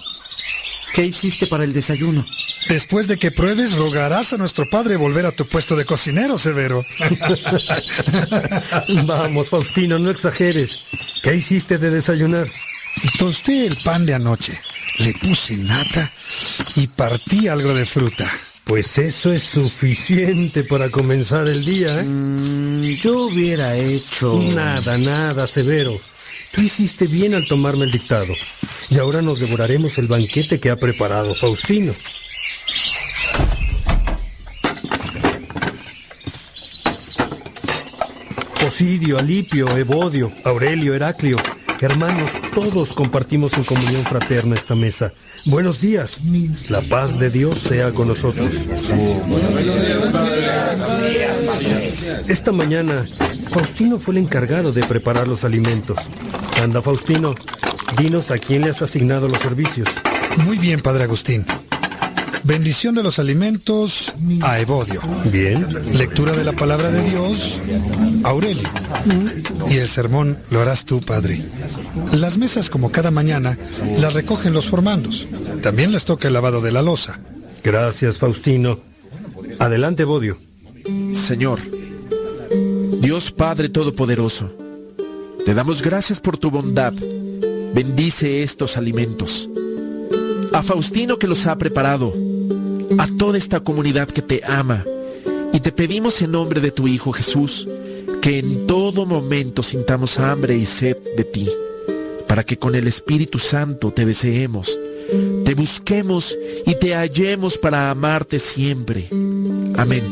¿Qué 0.93 1.05
hiciste 1.05 1.47
para 1.47 1.63
el 1.63 1.73
desayuno? 1.73 2.25
Después 2.67 3.07
de 3.07 3.17
que 3.17 3.31
pruebes, 3.31 3.73
rogarás 3.73 4.33
a 4.33 4.37
nuestro 4.37 4.67
padre 4.67 4.95
volver 4.95 5.25
a 5.25 5.31
tu 5.31 5.45
puesto 5.45 5.75
de 5.75 5.85
cocinero, 5.85 6.37
Severo. 6.37 6.83
Vamos, 9.05 9.49
Faustino, 9.49 9.99
no 9.99 10.09
exageres. 10.09 10.79
¿Qué 11.21 11.35
hiciste 11.35 11.77
de 11.77 11.91
desayunar? 11.91 12.47
Tosté 13.19 13.67
el 13.67 13.77
pan 13.83 14.05
de 14.05 14.15
anoche, 14.15 14.59
le 14.99 15.13
puse 15.13 15.57
nata 15.57 16.11
y 16.75 16.87
partí 16.87 17.47
algo 17.47 17.73
de 17.73 17.85
fruta. 17.85 18.29
Pues 18.63 18.97
eso 18.97 19.31
es 19.31 19.43
suficiente 19.43 20.63
para 20.63 20.89
comenzar 20.89 21.47
el 21.47 21.63
día, 21.63 21.99
¿eh? 21.99 22.03
Mm, 22.03 22.81
yo 22.95 23.27
hubiera 23.27 23.77
hecho... 23.77 24.41
Nada, 24.55 24.97
nada, 24.97 25.45
Severo. 25.45 25.99
Tú 26.51 26.61
hiciste 26.61 27.05
bien 27.05 27.35
al 27.35 27.45
tomarme 27.45 27.85
el 27.85 27.91
dictado. 27.91 28.33
Y 28.89 28.97
ahora 28.97 29.21
nos 29.21 29.39
devoraremos 29.39 29.97
el 29.99 30.07
banquete 30.07 30.59
que 30.59 30.71
ha 30.71 30.77
preparado 30.77 31.35
Faustino. 31.35 31.93
Posidio, 38.59 39.19
Alipio, 39.19 39.77
Evodio, 39.77 40.31
Aurelio, 40.43 40.95
Heraclio, 40.95 41.37
hermanos, 41.81 42.31
todos 42.53 42.93
compartimos 42.93 43.57
en 43.57 43.63
comunión 43.63 44.03
fraterna 44.03 44.55
esta 44.55 44.75
mesa. 44.75 45.13
Buenos 45.45 45.81
días. 45.81 46.19
La 46.69 46.81
paz 46.81 47.19
de 47.19 47.29
Dios 47.29 47.59
sea 47.59 47.91
con 47.91 48.07
nosotros. 48.07 48.49
Esta 52.27 52.51
mañana, 52.51 53.05
Faustino 53.49 53.99
fue 53.99 54.13
el 54.13 54.19
encargado 54.19 54.71
de 54.71 54.83
preparar 54.83 55.27
los 55.27 55.43
alimentos. 55.43 55.99
Anda, 56.61 56.81
Faustino, 56.81 57.35
dinos 57.97 58.31
a 58.31 58.37
quién 58.37 58.61
le 58.61 58.69
has 58.69 58.81
asignado 58.81 59.27
los 59.27 59.39
servicios. 59.39 59.89
Muy 60.45 60.57
bien, 60.57 60.81
padre 60.81 61.03
Agustín. 61.03 61.45
Bendición 62.45 62.93
de 62.93 63.01
los 63.01 63.17
alimentos 63.17 64.13
a 64.43 64.59
Evodio. 64.59 65.01
Bien. 65.31 65.65
Lectura 65.93 66.33
de 66.33 66.43
la 66.43 66.53
palabra 66.53 66.91
de 66.91 67.01
Dios, 67.09 67.59
Aurelio. 68.23 68.69
Y 69.67 69.77
el 69.77 69.89
sermón 69.89 70.37
lo 70.51 70.61
harás 70.61 70.85
tú, 70.85 71.01
padre. 71.01 71.43
Las 72.11 72.37
mesas, 72.37 72.69
como 72.69 72.91
cada 72.91 73.09
mañana, 73.09 73.57
las 73.99 74.13
recogen 74.13 74.53
los 74.53 74.67
formandos. 74.67 75.27
También 75.63 75.91
les 75.91 76.05
toca 76.05 76.27
el 76.27 76.35
lavado 76.35 76.61
de 76.61 76.71
la 76.71 76.83
losa. 76.83 77.19
Gracias, 77.63 78.19
Faustino. 78.19 78.79
Adelante, 79.57 80.03
Bodio. 80.03 80.37
Señor, 81.13 81.59
Dios 83.01 83.31
Padre 83.31 83.69
Todopoderoso, 83.69 84.55
te 85.47 85.55
damos 85.55 85.81
gracias 85.81 86.19
por 86.19 86.37
tu 86.37 86.51
bondad. 86.51 86.93
Bendice 87.73 88.43
estos 88.43 88.77
alimentos. 88.77 89.49
A 90.53 90.61
Faustino 90.61 91.17
que 91.17 91.27
los 91.27 91.47
ha 91.47 91.57
preparado, 91.57 92.13
a 92.97 93.07
toda 93.17 93.37
esta 93.37 93.59
comunidad 93.59 94.07
que 94.07 94.21
te 94.21 94.41
ama, 94.45 94.83
y 95.53 95.59
te 95.59 95.71
pedimos 95.71 96.21
en 96.21 96.31
nombre 96.31 96.59
de 96.59 96.71
tu 96.71 96.87
Hijo 96.87 97.11
Jesús, 97.13 97.67
que 98.21 98.39
en 98.39 98.67
todo 98.67 99.05
momento 99.05 99.63
sintamos 99.63 100.19
hambre 100.19 100.57
y 100.57 100.65
sed 100.65 100.97
de 101.15 101.23
ti, 101.23 101.47
para 102.27 102.43
que 102.43 102.57
con 102.57 102.75
el 102.75 102.87
Espíritu 102.87 103.39
Santo 103.39 103.91
te 103.91 104.05
deseemos, 104.05 104.79
te 105.45 105.53
busquemos 105.53 106.35
y 106.65 106.75
te 106.75 106.95
hallemos 106.95 107.57
para 107.57 107.89
amarte 107.89 108.39
siempre. 108.39 109.07
Amén. 109.77 110.03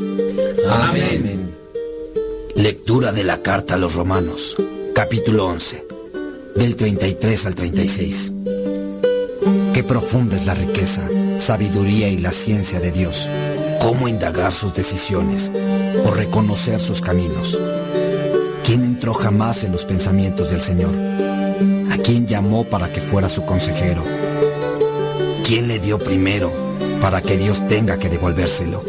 Amén. 0.70 1.50
Lectura 2.56 3.12
de 3.12 3.24
la 3.24 3.42
carta 3.42 3.76
a 3.76 3.78
los 3.78 3.96
romanos, 3.96 4.56
capítulo 4.94 5.48
11, 5.48 5.86
del 6.56 6.76
33 6.76 7.46
al 7.48 7.56
36. 7.56 8.34
Profunda 9.84 10.38
es 10.38 10.46
la 10.46 10.54
riqueza, 10.54 11.08
sabiduría 11.40 12.08
y 12.08 12.18
la 12.18 12.32
ciencia 12.32 12.80
de 12.80 12.92
Dios. 12.92 13.30
Cómo 13.82 14.08
indagar 14.08 14.54
sus 14.54 14.74
decisiones 14.74 15.52
o 16.06 16.12
reconocer 16.12 16.80
sus 16.80 17.02
caminos. 17.02 17.60
¿Quién 18.64 18.84
entró 18.86 19.14
jamás 19.14 19.64
en 19.64 19.72
los 19.72 19.86
pensamientos 19.86 20.50
del 20.50 20.62
Señor? 20.62 20.96
¿A 21.92 21.98
quién 21.98 22.26
llamó 22.26 22.64
para 22.64 22.92
que 22.92 23.02
fuera 23.02 23.28
su 23.28 23.44
consejero? 23.46 24.04
¿Quién 25.44 25.68
le 25.68 25.80
dio 25.80 26.00
primero 26.00 26.52
para 27.02 27.22
que 27.22 27.38
Dios 27.38 27.68
tenga 27.68 28.00
que 28.00 28.10
devolvérselo? 28.10 28.84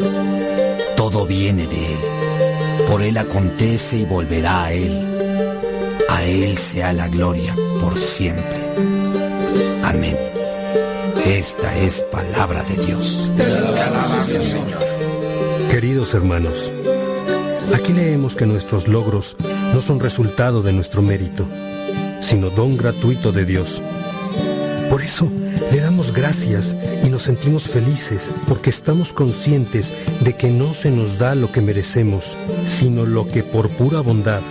Todo 0.95 1.25
viene 1.25 1.67
de 1.67 1.93
Él. 1.93 2.85
Por 2.87 3.01
Él 3.01 3.17
acontece 3.17 3.97
y 3.97 4.05
volverá 4.05 4.65
a 4.65 4.73
Él. 4.73 5.97
A 6.09 6.23
Él 6.23 6.57
sea 6.57 6.93
la 6.93 7.09
gloria 7.09 7.53
por 7.79 7.97
siempre. 7.99 8.59
Amén. 9.83 10.34
Esta 11.25 11.75
es 11.79 12.03
palabra 12.11 12.63
de 12.63 12.85
Dios. 12.85 13.27
Queridos 15.71 16.13
hermanos, 16.13 16.71
aquí 17.73 17.93
leemos 17.93 18.35
que 18.35 18.45
nuestros 18.45 18.87
logros 18.87 19.35
no 19.73 19.81
son 19.81 19.99
resultado 19.99 20.61
de 20.61 20.71
nuestro 20.71 21.01
mérito, 21.01 21.47
sino 22.21 22.51
don 22.51 22.77
gratuito 22.77 23.31
de 23.31 23.43
Dios. 23.43 23.81
Por 24.87 25.01
eso 25.01 25.31
le 25.71 25.79
damos 25.79 26.13
gracias 26.13 26.75
y 27.03 27.09
nos 27.09 27.23
sentimos 27.23 27.67
felices 27.67 28.35
porque 28.47 28.69
estamos 28.69 29.11
conscientes 29.11 29.95
de 30.21 30.35
que 30.35 30.51
no 30.51 30.75
se 30.75 30.91
nos 30.91 31.17
da 31.17 31.33
lo 31.33 31.51
que 31.51 31.61
merecemos, 31.61 32.37
sino 32.67 33.03
lo 33.05 33.27
que 33.27 33.41
por 33.41 33.69
pura 33.71 34.01
bondad 34.01 34.41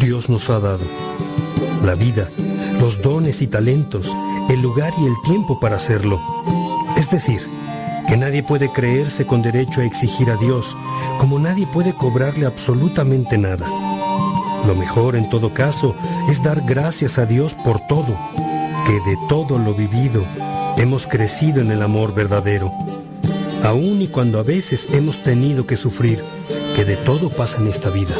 Dios 0.00 0.28
nos 0.28 0.50
ha 0.50 0.58
dado. 0.58 0.84
La 1.84 1.94
vida, 1.94 2.28
los 2.80 3.02
dones 3.02 3.42
y 3.42 3.46
talentos, 3.46 4.14
el 4.50 4.60
lugar 4.60 4.92
y 4.98 5.06
el 5.06 5.14
tiempo 5.24 5.58
para 5.60 5.76
hacerlo. 5.76 6.20
Es 6.96 7.10
decir, 7.10 7.40
que 8.08 8.16
nadie 8.16 8.42
puede 8.42 8.70
creerse 8.70 9.26
con 9.26 9.42
derecho 9.42 9.80
a 9.80 9.84
exigir 9.84 10.30
a 10.30 10.36
Dios, 10.36 10.76
como 11.18 11.38
nadie 11.38 11.66
puede 11.66 11.94
cobrarle 11.94 12.46
absolutamente 12.46 13.38
nada. 13.38 13.66
Lo 14.66 14.74
mejor 14.74 15.16
en 15.16 15.28
todo 15.28 15.52
caso 15.52 15.94
es 16.28 16.42
dar 16.42 16.62
gracias 16.62 17.18
a 17.18 17.26
Dios 17.26 17.54
por 17.54 17.80
todo, 17.86 18.16
que 18.86 18.92
de 19.10 19.16
todo 19.28 19.58
lo 19.58 19.74
vivido 19.74 20.24
hemos 20.76 21.06
crecido 21.06 21.60
en 21.60 21.70
el 21.70 21.82
amor 21.82 22.14
verdadero. 22.14 22.72
Aun 23.62 24.02
y 24.02 24.08
cuando 24.08 24.38
a 24.38 24.42
veces 24.42 24.88
hemos 24.92 25.22
tenido 25.22 25.66
que 25.66 25.76
sufrir, 25.76 26.22
que 26.76 26.84
de 26.84 26.96
todo 26.96 27.30
pasa 27.30 27.58
en 27.58 27.68
esta 27.68 27.90
vida. 27.90 28.14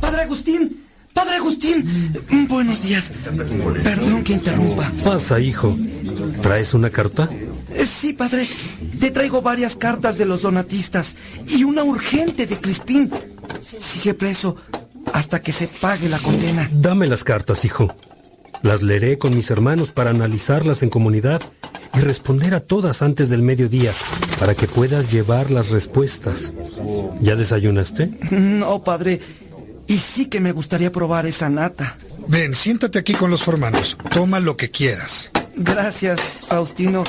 Padre 0.00 0.22
Agustín, 0.22 0.76
Perdón 3.82 4.24
que 4.24 4.32
interrumpa. 4.34 4.90
Pasa, 5.04 5.38
hijo. 5.40 5.76
¿Traes 6.42 6.74
una 6.74 6.90
carta? 6.90 7.28
Eh, 7.32 7.84
Sí, 7.86 8.12
padre. 8.12 8.46
Te 8.98 9.10
traigo 9.10 9.42
varias 9.42 9.76
cartas 9.76 10.18
de 10.18 10.24
los 10.24 10.42
donatistas 10.42 11.16
y 11.46 11.64
una 11.64 11.84
urgente 11.84 12.46
de 12.46 12.58
Crispín. 12.58 13.10
Sigue 13.64 14.14
preso 14.14 14.56
hasta 15.12 15.40
que 15.42 15.52
se 15.52 15.68
pague 15.68 16.08
la 16.08 16.18
condena. 16.18 16.68
Dame 16.72 17.06
las 17.06 17.24
cartas, 17.24 17.64
hijo. 17.64 17.94
Las 18.62 18.82
leeré 18.82 19.18
con 19.18 19.34
mis 19.34 19.50
hermanos 19.50 19.90
para 19.90 20.10
analizarlas 20.10 20.82
en 20.82 20.90
comunidad 20.90 21.40
y 21.94 22.00
responder 22.00 22.54
a 22.54 22.60
todas 22.60 23.02
antes 23.02 23.30
del 23.30 23.42
mediodía 23.42 23.92
para 24.38 24.54
que 24.54 24.66
puedas 24.66 25.10
llevar 25.12 25.50
las 25.50 25.70
respuestas. 25.70 26.52
¿Ya 27.20 27.36
desayunaste? 27.36 28.10
No, 28.30 28.82
padre. 28.82 29.20
Y 29.86 29.98
sí 29.98 30.26
que 30.26 30.40
me 30.40 30.52
gustaría 30.52 30.92
probar 30.92 31.26
esa 31.26 31.48
nata. 31.50 31.96
Ven, 32.28 32.54
siéntate 32.54 32.98
aquí 32.98 33.14
con 33.14 33.30
los 33.30 33.42
formanos. 33.42 33.96
Toma 34.10 34.40
lo 34.40 34.56
que 34.56 34.70
quieras. 34.70 35.30
Gracias, 35.56 36.46
Faustino. 36.48 37.04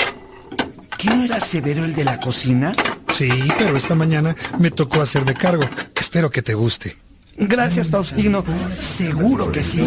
¿Qué 0.97 1.09
no 1.09 1.23
era 1.23 1.39
Severo 1.39 1.85
el 1.85 1.95
de 1.95 2.03
la 2.03 2.19
cocina? 2.19 2.71
Sí, 3.11 3.29
pero 3.57 3.77
esta 3.77 3.95
mañana 3.95 4.35
me 4.59 4.71
tocó 4.71 5.01
hacerme 5.01 5.33
cargo. 5.33 5.63
Espero 5.99 6.29
que 6.29 6.41
te 6.41 6.53
guste. 6.53 6.95
Gracias, 7.37 7.89
Faustino. 7.89 8.43
Seguro 8.69 9.51
que 9.51 9.63
sí. 9.63 9.81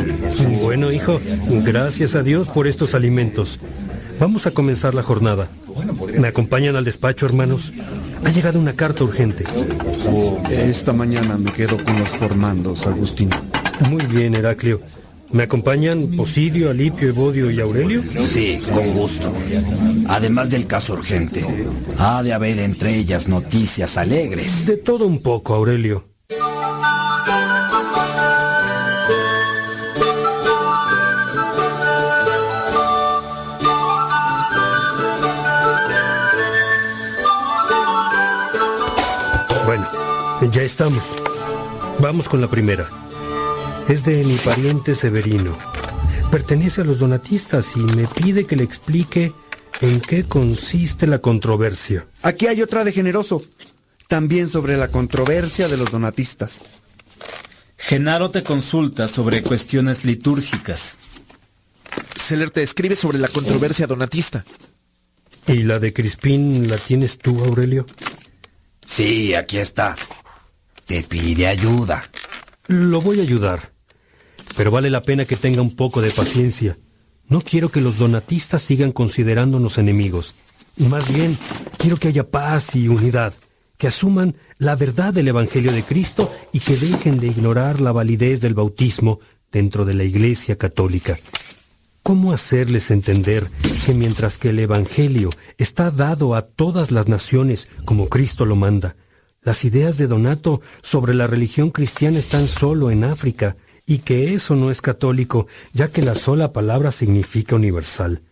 Bueno, 0.63 0.91
hijo, 0.91 1.21
gracias 1.63 2.15
a 2.15 2.23
Dios 2.23 2.49
por 2.49 2.67
estos 2.67 2.95
alimentos. 2.95 3.61
Vamos 4.19 4.47
a 4.47 4.53
comenzar 4.53 4.95
la 4.95 5.03
jornada. 5.03 5.49
¿Me 6.19 6.29
acompañan 6.29 6.77
al 6.77 6.85
despacho, 6.85 7.27
hermanos? 7.27 7.73
Ha 8.25 8.31
llegado 8.31 8.59
una 8.59 8.73
carta 8.73 9.05
urgente. 9.05 9.45
Esta 10.51 10.93
mañana 10.93 11.37
me 11.37 11.53
quedo 11.53 11.77
con 11.77 11.99
los 11.99 12.09
formandos, 12.09 12.87
Agustín. 12.87 13.31
Muy 13.91 14.05
bien, 14.07 14.35
Heraclio. 14.35 14.81
¿Me 15.35 15.43
acompañan 15.43 16.13
Posidio, 16.17 16.71
Alipio, 16.71 17.09
Evodio 17.09 17.51
y 17.51 17.59
Aurelio? 17.59 18.01
Sí, 18.01 18.63
con 18.73 18.95
gusto. 18.95 19.33
Además 20.09 20.49
del 20.49 20.69
caso 20.69 20.93
urgente, 20.93 21.45
ha 21.99 22.23
de 22.23 22.33
haber 22.33 22.61
entre 22.61 22.95
ellas 22.95 23.27
noticias 23.27 23.97
alegres. 23.97 24.65
De 24.67 24.77
todo 24.77 25.09
un 25.09 25.21
poco, 25.21 25.55
Aurelio. 25.55 26.05
Bueno, 39.67 39.89
ya 40.53 40.63
estamos. 40.63 41.03
Vamos 41.99 42.29
con 42.29 42.41
la 42.41 42.47
primera. 42.47 43.04
Es 43.89 44.05
de 44.05 44.25
mi 44.25 44.37
pariente 44.37 44.95
Severino. 44.95 45.57
Pertenece 46.31 46.81
a 46.81 46.85
los 46.85 47.01
donatistas 47.01 47.77
y 47.77 47.81
me 47.81 48.07
pide 48.07 48.47
que 48.47 48.57
le 48.57 48.65
explique 48.65 49.35
en 49.83 50.01
qué 50.01 50.25
consiste 50.25 51.07
la 51.07 51.19
controversia. 51.19 52.07
Aquí 52.23 52.47
hay 52.47 52.63
otra 52.63 52.85
de 52.85 52.93
generoso. 52.93 53.43
También 54.09 54.49
sobre 54.49 54.79
la 54.79 54.89
controversia 54.89 55.69
de 55.69 55.77
los 55.77 55.91
donatistas. 55.91 56.63
Genaro 57.77 58.31
te 58.31 58.43
consulta 58.43 59.07
sobre 59.07 59.43
cuestiones 59.43 60.07
litúrgicas. 60.07 60.97
Seller 62.17 62.51
te 62.51 62.63
escribe 62.63 62.97
sobre 62.97 63.19
la 63.19 63.29
controversia 63.29 63.87
donatista. 63.87 64.47
¿Y 65.47 65.65
la 65.65 65.79
de 65.79 65.93
Crispín 65.93 66.69
la 66.69 66.79
tienes 66.79 67.19
tú, 67.19 67.45
Aurelio? 67.45 67.85
Sí, 68.87 69.35
aquí 69.35 69.59
está. 69.59 69.95
Te 70.87 71.03
pide 71.03 71.49
ayuda. 71.49 72.03
Lo 72.67 73.03
voy 73.03 73.21
a 73.21 73.25
ayudar. 73.25 73.74
Pero 74.57 74.71
vale 74.71 74.91
la 74.91 75.03
pena 75.03 75.25
que 75.25 75.37
tenga 75.37 75.63
un 75.63 75.75
poco 75.75 76.01
de 76.01 76.11
paciencia. 76.11 76.79
No 77.29 77.41
quiero 77.41 77.71
que 77.71 77.81
los 77.81 77.99
donatistas 77.99 78.63
sigan 78.63 78.93
considerándonos 78.93 79.79
enemigos. 79.79 80.35
Más 80.77 81.13
bien, 81.13 81.37
quiero 81.79 81.97
que 81.97 82.09
haya 82.09 82.31
paz 82.31 82.75
y 82.75 82.89
unidad, 82.89 83.33
que 83.79 83.87
asuman 83.87 84.37
la 84.59 84.77
verdad 84.77 85.15
del 85.15 85.29
Evangelio 85.29 85.73
de 85.73 85.83
Cristo 85.83 86.31
y 86.53 86.61
que 86.61 86.77
dejen 86.77 87.21
de 87.21 87.29
ignorar 87.29 87.81
la 87.81 87.93
validez 87.93 88.41
del 88.41 88.55
bautismo 88.55 89.21
dentro 89.51 89.85
de 89.85 89.95
la 89.95 90.05
Iglesia 90.05 90.57
Católica. 90.57 91.17
¿Cómo 92.03 92.33
hacerles 92.33 92.91
entender 92.91 93.49
que 93.87 93.95
mientras 93.95 94.37
que 94.37 94.51
el 94.51 94.59
Evangelio 94.59 95.31
está 95.57 95.91
dado 95.91 96.35
a 96.35 96.43
todas 96.43 96.91
las 96.91 97.09
naciones 97.09 97.69
como 97.87 98.09
Cristo 98.09 98.45
lo 98.45 98.57
manda, 98.57 98.97
las 99.43 99.65
ideas 99.65 99.97
de 99.97 100.07
Donato 100.07 100.61
sobre 100.83 101.15
la 101.15 101.27
religión 101.27 101.71
cristiana 101.71 102.19
están 102.19 102.47
solo 102.49 102.91
en 102.91 103.05
África 103.05 103.57
y 103.87 103.99
que 103.99 104.35
eso 104.35 104.57
no 104.57 104.71
es 104.71 104.81
católico, 104.81 105.47
ya 105.73 105.89
que 105.89 106.03
la 106.03 106.15
sola 106.15 106.53
palabra 106.53 106.93
significa 106.93 107.57
universal? 107.57 108.23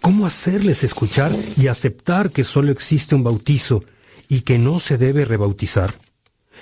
¿Cómo 0.00 0.26
hacerles 0.26 0.84
escuchar 0.84 1.32
y 1.56 1.66
aceptar 1.66 2.30
que 2.30 2.44
solo 2.44 2.72
existe 2.72 3.14
un 3.14 3.24
bautizo 3.24 3.84
y 4.28 4.40
que 4.40 4.58
no 4.58 4.80
se 4.80 4.98
debe 4.98 5.24
rebautizar? 5.24 5.94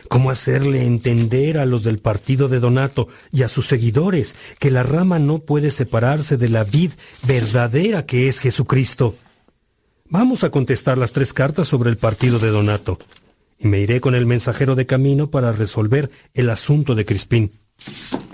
¿Cómo 0.09 0.31
hacerle 0.31 0.85
entender 0.85 1.59
a 1.59 1.67
los 1.67 1.85
del 1.85 1.99
partido 1.99 2.49
de 2.49 2.61
Donato 2.61 3.09
y 3.33 3.43
a 3.43 3.49
sus 3.49 3.69
seguidores 3.69 4.35
que 4.59 4.71
la 4.71 4.83
rama 4.83 5.19
no 5.19 5.39
puede 5.39 5.71
separarse 5.71 6.37
de 6.37 6.49
la 6.49 6.65
vid 6.65 6.93
verdadera 7.27 8.05
que 8.05 8.29
es 8.29 8.41
Jesucristo? 8.41 9.17
Vamos 10.09 10.45
a 10.45 10.51
contestar 10.51 10.99
las 10.99 11.13
tres 11.13 11.33
cartas 11.33 11.69
sobre 11.69 11.91
el 11.91 11.97
partido 11.97 12.39
de 12.39 12.49
Donato 12.49 12.99
y 13.59 13.69
me 13.69 13.81
iré 13.81 14.01
con 14.01 14.15
el 14.15 14.27
mensajero 14.27 14.75
de 14.75 14.87
camino 14.87 15.31
para 15.31 15.53
resolver 15.53 16.11
el 16.35 16.51
asunto 16.51 16.95
de 16.95 17.05
Crispín. 17.05 17.51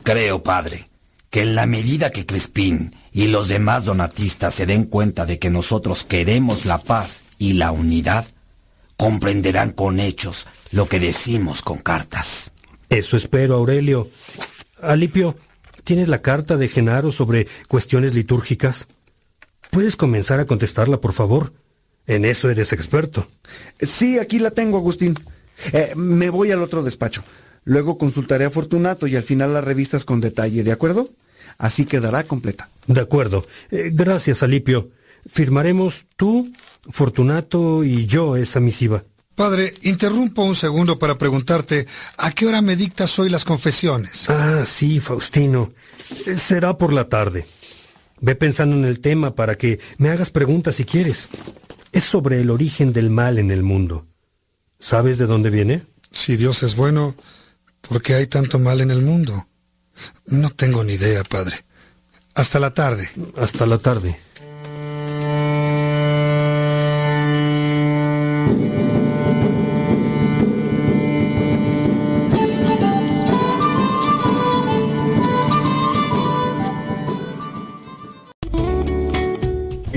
Creo, 0.03 0.43
padre, 0.43 0.89
que 1.31 1.43
en 1.43 1.55
la 1.55 1.67
medida 1.67 2.11
que 2.11 2.27
Crispín 2.27 2.95
y 3.13 3.29
los 3.29 3.49
demás 3.49 3.85
donatistas 3.85 4.55
se 4.55 4.67
den 4.67 4.85
cuenta 4.85 5.27
de 5.27 5.39
que 5.39 5.51
nosotros 5.51 6.05
queremos 6.05 6.65
la 6.65 6.79
paz 6.79 7.23
y 7.39 7.55
la 7.55 7.73
unidad, 7.73 8.27
comprenderán 8.97 9.73
con 9.73 9.99
hechos 9.99 10.47
lo 10.73 10.87
que 10.87 11.01
decimos 11.01 11.63
con 11.63 11.79
cartas. 11.79 12.53
Eso 12.89 13.17
espero, 13.17 13.55
Aurelio. 13.55 14.09
Alipio, 14.83 15.37
¿tienes 15.85 16.09
la 16.09 16.23
carta 16.23 16.57
de 16.57 16.69
Genaro 16.69 17.13
sobre 17.13 17.47
cuestiones 17.69 18.15
litúrgicas? 18.15 18.89
¿Puedes 19.71 19.97
comenzar 19.97 20.41
a 20.41 20.47
contestarla, 20.47 21.01
por 21.01 21.13
favor? 21.13 21.53
En 22.07 22.25
eso 22.25 22.51
eres 22.51 22.73
experto. 22.73 23.29
Sí, 23.81 24.19
aquí 24.19 24.39
la 24.41 24.51
tengo, 24.51 24.79
Agustín. 24.79 25.17
Eh, 25.73 25.93
me 25.95 26.29
voy 26.31 26.51
al 26.51 26.63
otro 26.63 26.83
despacho. 26.83 27.23
Luego 27.65 27.99
consultaré 27.99 28.45
a 28.45 28.51
Fortunato 28.51 29.07
y 29.07 29.17
al 29.17 29.23
final 29.23 29.53
las 29.53 29.65
revistas 29.65 30.05
con 30.05 30.21
detalle, 30.21 30.63
¿de 30.65 30.73
acuerdo? 30.73 31.09
Así 31.59 31.85
quedará 31.85 32.25
completa. 32.25 32.69
De 32.87 33.01
acuerdo. 33.01 33.45
Eh, 33.71 33.91
gracias, 33.93 34.43
Alipio. 34.43 34.91
Firmaremos 35.27 36.07
tú, 36.17 36.51
Fortunato 36.91 37.85
y 37.85 38.07
yo 38.07 38.37
esa 38.37 38.61
misiva. 38.61 39.05
Padre, 39.35 39.73
interrumpo 39.83 40.43
un 40.43 40.57
segundo 40.57 40.99
para 40.99 41.17
preguntarte, 41.17 41.87
¿a 42.19 42.31
qué 42.33 42.47
hora 42.47 42.61
me 42.61 42.77
dictas 42.77 43.19
hoy 43.19 43.31
las 43.31 43.45
confesiones? 43.45 44.29
Ah, 44.29 44.65
sí, 44.67 45.01
Faustino. 45.01 45.73
Eh, 46.27 46.37
Será 46.37 46.77
por 46.77 46.93
la 46.93 47.09
tarde. 47.09 47.47
Ve 48.21 48.35
pensando 48.35 48.77
en 48.77 48.85
el 48.85 49.01
tema 49.01 49.35
para 49.35 49.55
que 49.57 49.81
me 49.99 50.11
hagas 50.11 50.31
preguntas 50.31 50.75
si 50.75 50.85
quieres. 50.85 51.29
Es 51.93 52.05
sobre 52.05 52.41
el 52.41 52.51
origen 52.51 52.93
del 52.93 53.11
mal 53.11 53.39
en 53.39 53.51
el 53.51 53.63
mundo. 53.63 54.07
¿Sabes 54.79 55.19
de 55.19 55.27
dónde 55.27 55.51
viene? 55.51 55.87
Si 56.11 56.37
Dios 56.37 56.63
es 56.63 56.77
bueno, 56.77 57.15
¿por 57.91 58.01
qué 58.03 58.15
hay 58.15 58.29
tanto 58.29 58.61
mal 58.61 58.81
en 58.81 58.93
el 58.93 59.03
mundo? 59.03 59.49
No 60.27 60.51
tengo 60.51 60.85
ni 60.85 60.93
idea, 60.93 61.25
padre. 61.25 61.65
Hasta 62.35 62.61
la 62.61 62.73
tarde. 62.73 63.11
Hasta 63.37 63.67
la 63.67 63.79
tarde. 63.79 64.17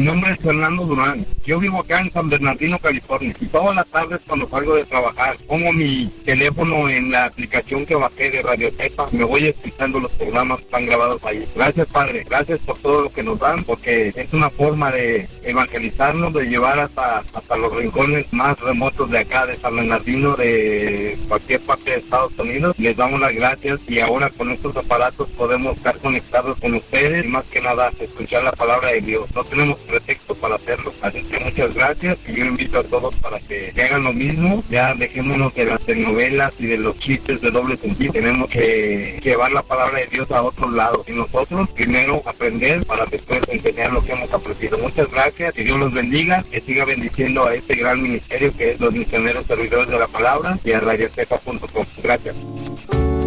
Mi 0.04 0.10
nombre 0.10 0.32
es 0.34 0.40
Fernando 0.40 0.84
Durán. 0.84 1.26
Yo 1.46 1.60
vivo 1.60 1.80
acá 1.80 2.02
en 2.02 2.12
San 2.12 2.28
Bernardino, 2.28 2.78
California. 2.78 3.34
Y 3.40 3.46
todas 3.46 3.74
las 3.74 3.86
tardes 3.86 4.20
cuando 4.28 4.50
salgo 4.50 4.76
de 4.76 4.84
trabajar, 4.84 5.38
pongo 5.48 5.72
mi 5.72 6.08
teléfono 6.26 6.90
en 6.90 7.10
la 7.10 7.26
aplicación 7.26 7.86
que 7.86 7.96
bajé 7.96 8.32
de 8.32 8.44
Radio 8.44 8.70
Cepa. 8.78 9.08
Me 9.14 9.24
voy 9.24 9.48
escuchando 9.48 10.02
los 10.02 10.12
programas 10.12 10.58
que 10.58 10.66
están 10.66 10.86
grabados 10.88 11.22
ahí. 11.24 11.50
Gracias, 11.56 11.86
Padre. 11.86 12.26
Gracias 12.30 12.60
por 12.60 12.78
todo 12.80 13.04
lo 13.04 13.14
que 13.14 13.24
nos 13.24 13.40
dan, 13.40 13.64
porque 13.64 14.12
es 14.14 14.34
una 14.34 14.50
forma 14.50 14.92
de 14.92 15.30
evangelizarnos, 15.44 16.34
de 16.34 16.50
llevar 16.50 16.80
hasta, 16.80 17.20
hasta 17.20 17.58
los 17.58 17.74
rincones 17.74 18.26
más 18.32 18.60
remotos 18.60 19.10
de 19.10 19.20
acá, 19.20 19.46
de 19.46 19.56
San 19.56 19.78
Bernardino, 19.78 20.36
de 20.36 21.18
cualquier 21.30 21.66
parte 21.66 21.92
de 21.92 21.98
Estados 22.00 22.34
Unidos. 22.38 22.76
Les 22.78 22.98
damos 22.98 23.22
las 23.22 23.34
gracias 23.34 23.80
y 23.88 24.00
ahora 24.02 24.30
con 24.32 24.52
estos 24.52 24.76
aparatos 24.76 25.30
podemos 25.38 25.78
estar 25.78 25.98
conectados 26.00 26.58
con 26.60 26.74
ustedes 26.74 27.24
y 27.24 27.28
más 27.30 27.44
que 27.44 27.62
nada 27.62 27.94
escuchar 28.00 28.44
la 28.44 28.52
palabra 28.52 28.90
de 28.90 29.00
Dios. 29.00 29.30
No 29.34 29.46
tenemos 29.46 29.78
pretexto 29.94 30.34
para 30.36 30.56
hacerlo. 30.56 30.92
Así 31.02 31.24
que 31.24 31.40
muchas 31.40 31.74
gracias 31.76 32.18
y 32.28 32.34
yo 32.34 32.46
invito 32.46 32.80
a 32.80 32.84
todos 32.84 33.16
para 33.18 33.40
que, 33.40 33.72
hagan 33.84 34.04
lo 34.04 34.14
mismo. 34.14 34.64
Ya 34.70 34.96
dejémonos 34.96 35.54
de 35.54 35.66
las 35.66 35.80
telenovelas 35.82 36.52
y 36.58 36.66
de 36.66 36.78
los 36.78 36.98
chistes 36.98 37.42
de 37.42 37.52
doble 37.52 37.78
sentido. 37.78 38.14
Tenemos 38.14 38.48
que 38.48 39.20
llevar 39.24 39.52
la 39.52 39.62
palabra 39.62 40.00
de 40.00 40.08
Dios 40.08 40.30
a 40.32 40.42
otro 40.42 40.72
lado. 40.72 41.04
Y 41.08 41.12
nosotros 41.12 41.70
primero 41.76 42.24
aprender 42.26 42.86
para 42.86 43.06
después 43.06 43.42
enseñar 43.48 43.94
lo 43.94 44.04
que 44.04 44.14
hemos 44.14 44.32
aprendido. 44.34 44.78
Muchas 44.80 45.10
gracias 45.12 45.54
y 45.58 45.64
Dios 45.64 45.80
los 45.80 45.94
bendiga. 45.94 46.44
Que 46.52 46.62
siga 46.62 46.86
bendiciendo 46.86 47.46
a 47.46 47.54
este 47.54 47.76
gran 47.76 48.02
ministerio 48.02 48.56
que 48.58 48.72
es 48.72 48.80
los 48.80 48.92
misioneros 48.92 49.46
servidores 49.48 49.90
de 49.90 50.00
la 50.00 50.08
palabra 50.08 50.60
y 50.64 50.72
a 50.72 50.80
radiocepa.com. 50.80 51.86
Gracias. 52.02 53.23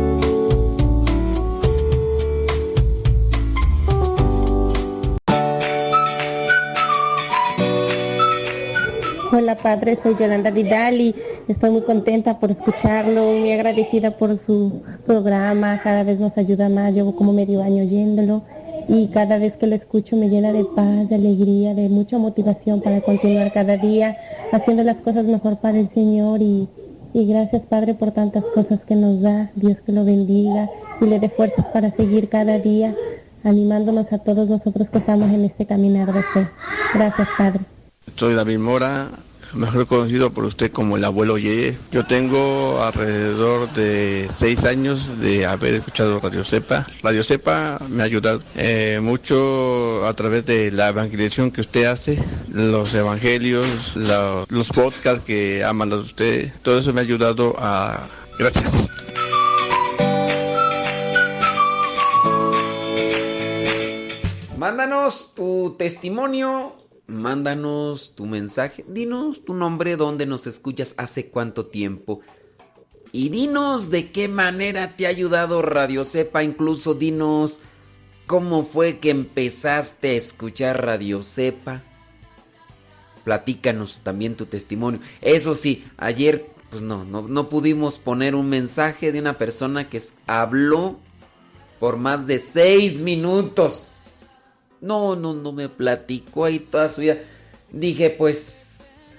Hola 9.38 9.54
Padre, 9.54 9.98
soy 10.02 10.16
Yolanda 10.18 10.50
Vidal 10.50 10.98
y 10.98 11.14
estoy 11.46 11.68
muy 11.68 11.82
contenta 11.82 12.40
por 12.40 12.50
escucharlo, 12.50 13.32
muy 13.32 13.52
agradecida 13.52 14.12
por 14.12 14.38
su 14.38 14.80
programa, 15.04 15.78
cada 15.84 16.04
vez 16.04 16.18
nos 16.18 16.34
ayuda 16.38 16.70
más, 16.70 16.94
llevo 16.94 17.14
como 17.14 17.34
medio 17.34 17.62
año 17.62 17.82
oyéndolo 17.82 18.44
y 18.88 19.08
cada 19.08 19.38
vez 19.38 19.52
que 19.58 19.66
lo 19.66 19.74
escucho 19.74 20.16
me 20.16 20.30
llena 20.30 20.54
de 20.54 20.64
paz, 20.64 21.10
de 21.10 21.16
alegría, 21.16 21.74
de 21.74 21.90
mucha 21.90 22.16
motivación 22.16 22.80
para 22.80 23.02
continuar 23.02 23.52
cada 23.52 23.76
día 23.76 24.16
haciendo 24.52 24.82
las 24.84 24.96
cosas 25.02 25.26
mejor 25.26 25.58
para 25.58 25.78
el 25.78 25.90
Señor 25.90 26.40
y, 26.40 26.66
y 27.12 27.26
gracias 27.26 27.60
Padre 27.66 27.92
por 27.92 28.12
tantas 28.12 28.42
cosas 28.54 28.80
que 28.88 28.96
nos 28.96 29.20
da, 29.20 29.50
Dios 29.54 29.76
que 29.84 29.92
lo 29.92 30.06
bendiga 30.06 30.70
y 30.98 31.04
le 31.04 31.20
dé 31.20 31.28
fuerzas 31.28 31.66
para 31.74 31.94
seguir 31.94 32.30
cada 32.30 32.58
día 32.58 32.94
animándonos 33.44 34.10
a 34.14 34.18
todos 34.18 34.48
nosotros 34.48 34.88
que 34.88 34.96
estamos 34.96 35.30
en 35.30 35.44
este 35.44 35.66
caminar 35.66 36.10
de 36.10 36.22
fe. 36.22 36.48
Gracias 36.94 37.28
Padre. 37.36 37.60
Soy 38.14 38.34
David 38.34 38.58
Mora, 38.60 39.10
mejor 39.56 39.86
conocido 39.86 40.32
por 40.32 40.44
usted 40.44 40.70
como 40.70 40.96
el 40.96 41.04
abuelo 41.04 41.38
Yeye. 41.38 41.76
Yo 41.90 42.06
tengo 42.06 42.82
alrededor 42.82 43.72
de 43.72 44.28
seis 44.36 44.64
años 44.64 45.18
de 45.20 45.46
haber 45.46 45.74
escuchado 45.74 46.20
Radio 46.20 46.44
Cepa. 46.44 46.86
Radio 47.02 47.22
Cepa 47.22 47.78
me 47.88 48.02
ha 48.02 48.06
ayudado 48.06 48.40
eh, 48.56 49.00
mucho 49.02 50.06
a 50.06 50.14
través 50.14 50.44
de 50.46 50.70
la 50.72 50.88
evangelización 50.88 51.50
que 51.50 51.60
usted 51.60 51.84
hace, 51.84 52.22
los 52.52 52.94
evangelios, 52.94 53.96
los 54.48 54.68
podcasts 54.70 55.24
que 55.24 55.64
ha 55.64 55.72
mandado 55.72 56.02
usted. 56.02 56.52
Todo 56.62 56.78
eso 56.78 56.92
me 56.92 57.00
ha 57.00 57.04
ayudado 57.04 57.54
a... 57.58 58.06
Gracias. 58.38 58.88
Mándanos 64.56 65.34
tu 65.34 65.76
testimonio, 65.78 66.74
mándanos 67.06 68.14
tu 68.14 68.26
mensaje, 68.26 68.84
dinos 68.88 69.44
tu 69.44 69.54
nombre, 69.54 69.96
dónde 69.96 70.26
nos 70.26 70.46
escuchas, 70.46 70.94
hace 70.96 71.28
cuánto 71.30 71.66
tiempo. 71.66 72.20
Y 73.12 73.28
dinos 73.28 73.90
de 73.90 74.10
qué 74.10 74.28
manera 74.28 74.96
te 74.96 75.06
ha 75.06 75.10
ayudado 75.10 75.62
Radio 75.62 76.04
Cepa, 76.04 76.42
incluso 76.42 76.94
dinos 76.94 77.60
cómo 78.26 78.64
fue 78.64 78.98
que 78.98 79.10
empezaste 79.10 80.10
a 80.10 80.14
escuchar 80.14 80.84
Radio 80.84 81.22
Cepa. 81.22 81.82
Platícanos 83.24 84.00
también 84.02 84.34
tu 84.34 84.46
testimonio. 84.46 85.00
Eso 85.20 85.54
sí, 85.54 85.84
ayer 85.96 86.46
pues 86.70 86.82
no, 86.82 87.04
no, 87.04 87.22
no 87.22 87.48
pudimos 87.48 87.98
poner 87.98 88.34
un 88.34 88.48
mensaje 88.48 89.12
de 89.12 89.20
una 89.20 89.38
persona 89.38 89.88
que 89.88 90.02
habló 90.26 90.98
por 91.78 91.96
más 91.96 92.26
de 92.26 92.38
seis 92.38 93.00
minutos. 93.00 93.95
No, 94.86 95.16
no, 95.16 95.34
no 95.34 95.50
me 95.50 95.68
platicó 95.68 96.44
ahí 96.44 96.60
toda 96.60 96.88
su 96.88 97.00
vida. 97.00 97.16
Dije, 97.72 98.10
pues. 98.10 99.10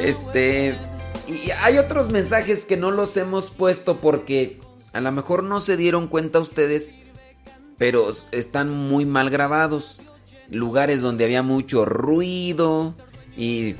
Este. 0.00 0.76
Y 1.26 1.50
hay 1.50 1.78
otros 1.78 2.10
mensajes 2.10 2.64
que 2.64 2.76
no 2.76 2.92
los 2.92 3.16
hemos 3.16 3.50
puesto 3.50 3.98
porque 3.98 4.60
a 4.92 5.00
lo 5.00 5.10
mejor 5.10 5.42
no 5.42 5.60
se 5.60 5.76
dieron 5.76 6.06
cuenta 6.06 6.38
ustedes, 6.38 6.94
pero 7.78 8.12
están 8.30 8.70
muy 8.70 9.04
mal 9.04 9.28
grabados. 9.28 10.02
Lugares 10.48 11.00
donde 11.00 11.24
había 11.24 11.42
mucho 11.42 11.84
ruido 11.84 12.94
y. 13.36 13.74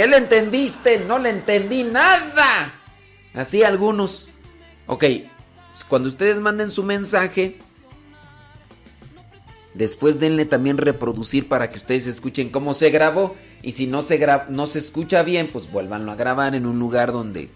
¿Qué 0.00 0.06
le 0.06 0.16
entendiste? 0.16 0.98
No 1.00 1.18
le 1.18 1.28
entendí 1.28 1.84
nada. 1.84 2.72
Así 3.34 3.62
algunos. 3.64 4.32
Ok, 4.86 5.04
cuando 5.88 6.08
ustedes 6.08 6.40
manden 6.40 6.70
su 6.70 6.82
mensaje, 6.84 7.58
después 9.74 10.18
denle 10.18 10.46
también 10.46 10.78
reproducir 10.78 11.48
para 11.50 11.68
que 11.68 11.76
ustedes 11.76 12.06
escuchen 12.06 12.48
cómo 12.48 12.72
se 12.72 12.88
grabó. 12.88 13.36
Y 13.60 13.72
si 13.72 13.86
no 13.86 14.00
se, 14.00 14.18
gra- 14.18 14.46
no 14.48 14.66
se 14.66 14.78
escucha 14.78 15.22
bien, 15.22 15.50
pues 15.52 15.70
vuélvanlo 15.70 16.12
a 16.12 16.16
grabar 16.16 16.54
en 16.54 16.64
un 16.64 16.78
lugar 16.78 17.12
donde 17.12 17.50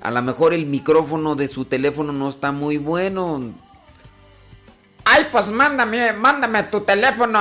a 0.00 0.10
lo 0.10 0.22
mejor 0.22 0.54
el 0.54 0.64
micrófono 0.64 1.34
de 1.34 1.46
su 1.46 1.66
teléfono 1.66 2.14
no 2.14 2.30
está 2.30 2.52
muy 2.52 2.78
bueno. 2.78 3.52
Ay, 5.04 5.26
pues 5.30 5.48
mándame, 5.50 6.14
mándame 6.14 6.62
tu 6.62 6.80
teléfono. 6.80 7.38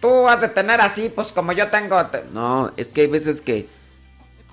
Tú 0.00 0.28
has 0.28 0.40
de 0.40 0.48
tener 0.48 0.80
así, 0.80 1.08
pues 1.08 1.28
como 1.28 1.52
yo 1.52 1.68
tengo. 1.68 2.04
te- 2.06 2.24
No, 2.32 2.72
es 2.76 2.92
que 2.92 3.02
hay 3.02 3.06
veces 3.06 3.40
que 3.40 3.75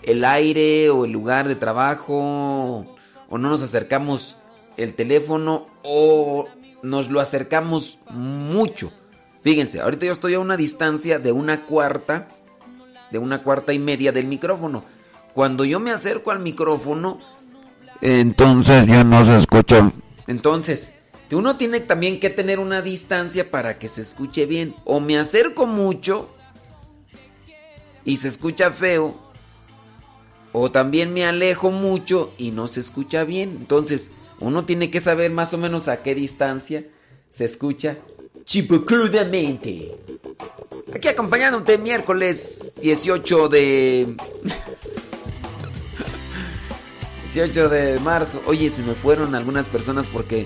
el 0.04 0.26
aire 0.26 0.90
o 0.90 1.06
el 1.06 1.12
lugar 1.12 1.48
de 1.48 1.56
trabajo 1.56 2.86
o 3.30 3.38
no 3.38 3.50
nos 3.50 3.62
acercamos 3.62 4.38
el 4.78 4.94
teléfono 4.96 5.68
o 5.84 6.48
nos 6.82 7.10
lo 7.10 7.20
acercamos 7.20 8.00
mucho. 8.10 8.92
Fíjense, 9.42 9.82
ahorita 9.82 10.06
yo 10.06 10.12
estoy 10.12 10.34
a 10.36 10.40
una 10.40 10.58
distancia 10.58 11.20
de 11.20 11.32
una 11.32 11.66
cuarta, 11.66 12.28
de 13.12 13.18
una 13.18 13.44
cuarta 13.44 13.74
y 13.74 13.80
media 13.80 14.12
del 14.12 14.26
micrófono. 14.26 14.84
Cuando 15.34 15.66
yo 15.66 15.80
me 15.80 15.92
acerco 15.92 16.32
al 16.32 16.40
micrófono, 16.40 17.20
entonces 18.02 18.86
ya 18.88 19.04
no 19.04 19.24
se 19.26 19.38
escucha. 19.38 19.92
Entonces, 20.28 20.94
uno 21.36 21.58
tiene 21.58 21.80
también 21.80 22.20
que 22.20 22.30
tener 22.30 22.60
una 22.60 22.82
distancia 22.82 23.50
para 23.50 23.78
que 23.78 23.88
se 23.88 24.02
escuche 24.02 24.46
bien. 24.46 24.76
O 24.86 25.00
me 25.00 25.18
acerco 25.18 25.66
mucho 25.66 26.30
y 28.06 28.18
se 28.18 28.28
escucha 28.28 28.72
feo. 28.72 29.16
O 30.54 30.72
también 30.72 31.14
me 31.14 31.26
alejo 31.26 31.72
mucho 31.72 32.32
y 32.38 32.52
no 32.52 32.68
se 32.68 32.80
escucha 32.80 33.24
bien. 33.24 33.58
Entonces, 33.60 34.12
uno 34.40 34.66
tiene 34.66 34.90
que 34.90 35.00
saber 35.00 35.32
más 35.32 35.54
o 35.54 35.58
menos 35.58 35.88
a 35.88 36.04
qué 36.04 36.16
distancia 36.16 36.86
se 37.30 37.46
escucha 37.46 37.98
chipocrudamente. 38.46 39.96
Aquí 40.94 41.08
acompañándote 41.08 41.78
miércoles 41.78 42.74
18 42.82 43.50
de... 43.50 44.16
18 47.34 47.70
de 47.70 48.00
marzo. 48.00 48.42
Oye, 48.46 48.70
se 48.70 48.84
me 48.84 48.94
fueron 48.94 49.34
algunas 49.34 49.68
personas 49.68 50.08
porque... 50.08 50.46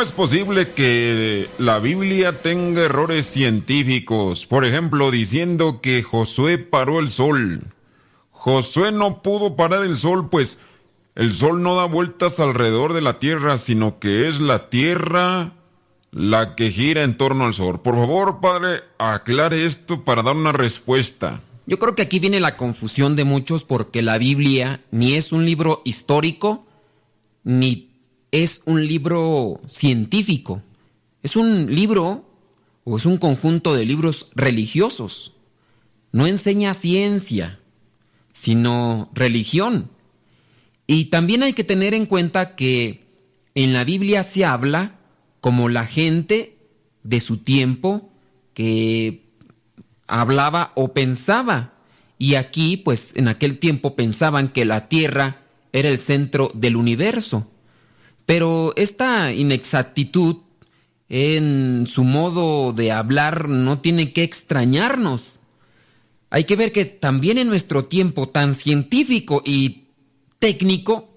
¿Cómo 0.00 0.08
es 0.08 0.12
posible 0.12 0.66
que 0.66 1.46
la 1.58 1.78
Biblia 1.78 2.32
tenga 2.32 2.84
errores 2.84 3.26
científicos? 3.26 4.46
Por 4.46 4.64
ejemplo, 4.64 5.10
diciendo 5.10 5.82
que 5.82 6.02
Josué 6.02 6.56
paró 6.56 7.00
el 7.00 7.10
sol. 7.10 7.64
Josué 8.30 8.92
no 8.92 9.20
pudo 9.20 9.56
parar 9.56 9.82
el 9.82 9.98
sol, 9.98 10.30
pues 10.30 10.60
el 11.16 11.34
sol 11.34 11.62
no 11.62 11.76
da 11.76 11.84
vueltas 11.84 12.40
alrededor 12.40 12.94
de 12.94 13.02
la 13.02 13.18
tierra, 13.18 13.58
sino 13.58 13.98
que 13.98 14.26
es 14.26 14.40
la 14.40 14.70
tierra 14.70 15.52
la 16.12 16.56
que 16.56 16.70
gira 16.70 17.02
en 17.02 17.18
torno 17.18 17.44
al 17.44 17.52
sol. 17.52 17.82
Por 17.82 17.96
favor, 17.96 18.40
padre, 18.40 18.80
aclare 18.96 19.66
esto 19.66 20.02
para 20.02 20.22
dar 20.22 20.34
una 20.34 20.52
respuesta. 20.52 21.42
Yo 21.66 21.78
creo 21.78 21.94
que 21.94 22.00
aquí 22.00 22.20
viene 22.20 22.40
la 22.40 22.56
confusión 22.56 23.16
de 23.16 23.24
muchos 23.24 23.64
porque 23.64 24.00
la 24.00 24.16
Biblia 24.16 24.80
ni 24.90 25.16
es 25.16 25.30
un 25.30 25.44
libro 25.44 25.82
histórico, 25.84 26.64
ni 27.44 27.89
es 28.32 28.62
un 28.64 28.86
libro 28.86 29.60
científico. 29.66 30.62
Es 31.22 31.36
un 31.36 31.74
libro 31.74 32.24
o 32.84 32.96
es 32.96 33.06
un 33.06 33.18
conjunto 33.18 33.74
de 33.74 33.84
libros 33.84 34.28
religiosos. 34.34 35.34
No 36.12 36.26
enseña 36.26 36.74
ciencia, 36.74 37.60
sino 38.32 39.10
religión. 39.14 39.90
Y 40.86 41.06
también 41.06 41.42
hay 41.42 41.52
que 41.52 41.64
tener 41.64 41.94
en 41.94 42.06
cuenta 42.06 42.56
que 42.56 43.06
en 43.54 43.72
la 43.72 43.84
Biblia 43.84 44.22
se 44.22 44.44
habla 44.44 44.98
como 45.40 45.68
la 45.68 45.86
gente 45.86 46.56
de 47.02 47.20
su 47.20 47.38
tiempo 47.38 48.10
que 48.54 49.30
hablaba 50.06 50.72
o 50.74 50.92
pensaba. 50.92 51.74
Y 52.18 52.34
aquí, 52.34 52.76
pues 52.76 53.14
en 53.16 53.28
aquel 53.28 53.58
tiempo 53.58 53.96
pensaban 53.96 54.48
que 54.48 54.64
la 54.64 54.88
Tierra 54.88 55.42
era 55.72 55.88
el 55.88 55.98
centro 55.98 56.50
del 56.54 56.76
universo. 56.76 57.48
Pero 58.30 58.72
esta 58.76 59.32
inexactitud 59.32 60.36
en 61.08 61.88
su 61.88 62.04
modo 62.04 62.72
de 62.72 62.92
hablar 62.92 63.48
no 63.48 63.80
tiene 63.80 64.12
que 64.12 64.22
extrañarnos. 64.22 65.40
Hay 66.30 66.44
que 66.44 66.54
ver 66.54 66.70
que 66.70 66.84
también 66.84 67.38
en 67.38 67.48
nuestro 67.48 67.86
tiempo 67.86 68.28
tan 68.28 68.54
científico 68.54 69.42
y 69.44 69.88
técnico 70.38 71.08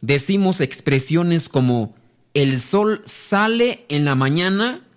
decimos 0.00 0.62
expresiones 0.62 1.50
como 1.50 1.94
el 2.32 2.58
sol 2.58 3.02
sale 3.04 3.84
en 3.90 4.06
la 4.06 4.14
mañana 4.14 4.88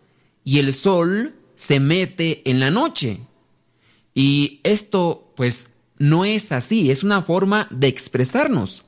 y 0.45 0.59
el 0.59 0.71
sol 0.71 1.35
se 1.57 1.81
mete 1.81 2.49
en 2.49 2.61
la 2.61 2.71
noche. 2.71 3.19
Y 4.15 4.61
esto 4.63 5.33
pues 5.35 5.71
no 5.97 6.23
es 6.23 6.53
así, 6.53 6.91
es 6.91 7.03
una 7.03 7.23
forma 7.23 7.67
de 7.71 7.89
expresarnos. 7.89 8.85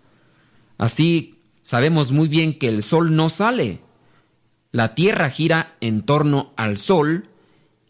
Así 0.78 1.39
sabemos 1.70 2.12
muy 2.12 2.28
bien 2.28 2.58
que 2.58 2.68
el 2.68 2.82
sol 2.82 3.16
no 3.16 3.30
sale. 3.30 3.80
La 4.72 4.96
Tierra 4.96 5.30
gira 5.30 5.78
en 5.82 6.02
torno 6.02 6.52
al 6.56 6.80
sol 6.80 7.30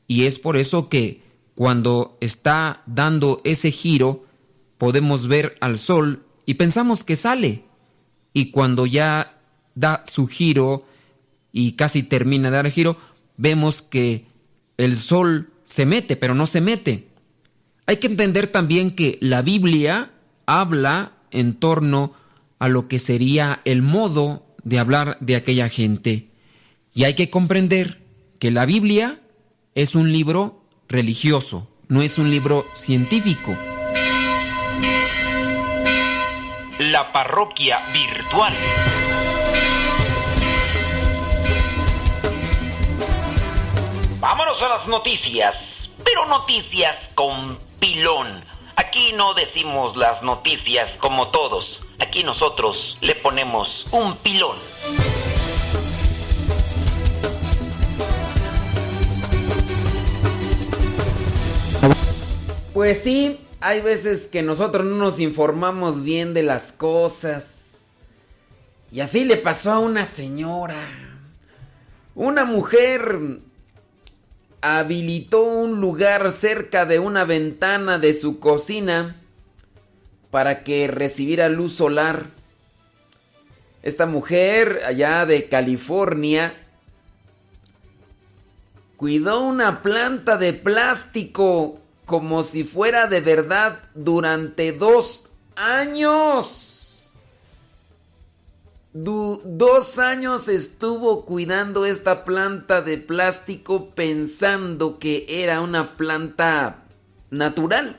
y 0.05 0.25
es 0.25 0.37
por 0.37 0.57
eso 0.57 0.89
que 0.89 1.23
cuando 1.55 2.17
está 2.19 2.83
dando 2.87 3.39
ese 3.45 3.71
giro 3.71 4.25
podemos 4.77 5.29
ver 5.29 5.55
al 5.61 5.77
sol 5.77 6.25
y 6.45 6.55
pensamos 6.55 7.05
que 7.05 7.15
sale. 7.15 7.63
Y 8.33 8.51
cuando 8.51 8.85
ya 8.85 9.39
da 9.75 10.03
su 10.05 10.27
giro 10.27 10.85
y 11.53 11.71
casi 11.77 12.03
termina 12.03 12.49
de 12.49 12.57
dar 12.57 12.65
el 12.65 12.73
giro, 12.73 12.97
vemos 13.37 13.81
que 13.81 14.25
el 14.75 14.97
sol 14.97 15.53
se 15.63 15.85
mete, 15.85 16.17
pero 16.17 16.35
no 16.35 16.47
se 16.47 16.59
mete. 16.59 17.07
Hay 17.85 17.95
que 17.95 18.07
entender 18.07 18.47
también 18.47 18.93
que 18.93 19.17
la 19.21 19.41
Biblia 19.41 20.11
habla 20.45 21.13
en 21.31 21.53
torno 21.53 22.19
lo 22.67 22.87
que 22.87 22.99
sería 22.99 23.61
el 23.63 23.81
modo 23.81 24.45
de 24.63 24.79
hablar 24.79 25.17
de 25.21 25.35
aquella 25.35 25.69
gente. 25.69 26.29
Y 26.93 27.05
hay 27.05 27.13
que 27.13 27.29
comprender 27.29 28.01
que 28.39 28.51
la 28.51 28.65
Biblia 28.65 29.21
es 29.75 29.95
un 29.95 30.11
libro 30.11 30.65
religioso, 30.87 31.69
no 31.87 32.01
es 32.01 32.17
un 32.17 32.29
libro 32.29 32.67
científico. 32.73 33.55
La 36.79 37.11
parroquia 37.13 37.79
virtual. 37.93 38.53
Vámonos 44.19 44.61
a 44.61 44.69
las 44.69 44.87
noticias, 44.87 45.89
pero 46.03 46.25
noticias 46.25 46.95
con 47.15 47.57
pilón. 47.79 48.43
Aquí 48.75 49.13
no 49.15 49.33
decimos 49.33 49.95
las 49.95 50.21
noticias 50.23 50.97
como 50.97 51.27
todos. 51.27 51.81
Aquí 51.99 52.23
nosotros 52.23 52.97
le 53.01 53.15
ponemos 53.15 53.85
un 53.91 54.15
pilón. 54.17 54.57
Pues 62.73 63.03
sí, 63.03 63.41
hay 63.59 63.81
veces 63.81 64.27
que 64.27 64.41
nosotros 64.41 64.85
no 64.85 64.95
nos 64.95 65.19
informamos 65.19 66.03
bien 66.03 66.33
de 66.33 66.43
las 66.43 66.71
cosas. 66.71 67.95
Y 68.91 69.01
así 69.01 69.25
le 69.25 69.35
pasó 69.37 69.71
a 69.73 69.79
una 69.79 70.05
señora. 70.05 70.87
Una 72.15 72.45
mujer 72.45 73.39
habilitó 74.61 75.43
un 75.43 75.79
lugar 75.79 76.31
cerca 76.31 76.85
de 76.85 76.99
una 76.99 77.25
ventana 77.25 77.99
de 77.99 78.13
su 78.13 78.39
cocina 78.39 79.21
para 80.31 80.63
que 80.63 80.87
recibiera 80.87 81.49
luz 81.49 81.75
solar. 81.75 82.27
Esta 83.81 84.05
mujer 84.05 84.81
allá 84.85 85.25
de 85.25 85.47
California 85.47 86.53
cuidó 88.97 89.41
una 89.41 89.81
planta 89.81 90.37
de 90.37 90.53
plástico 90.53 91.79
como 92.05 92.43
si 92.43 92.63
fuera 92.63 93.07
de 93.07 93.21
verdad 93.21 93.79
durante 93.93 94.73
dos 94.73 95.29
años. 95.55 97.13
Dos 98.91 99.99
años 99.99 100.47
estuvo 100.47 101.23
cuidando 101.23 101.85
esta 101.85 102.25
planta 102.25 102.81
de 102.81 102.97
plástico 102.97 103.91
pensando 103.91 104.97
que 104.99 105.25
era 105.29 105.61
una 105.61 105.95
planta 105.95 106.83
natural. 107.29 107.97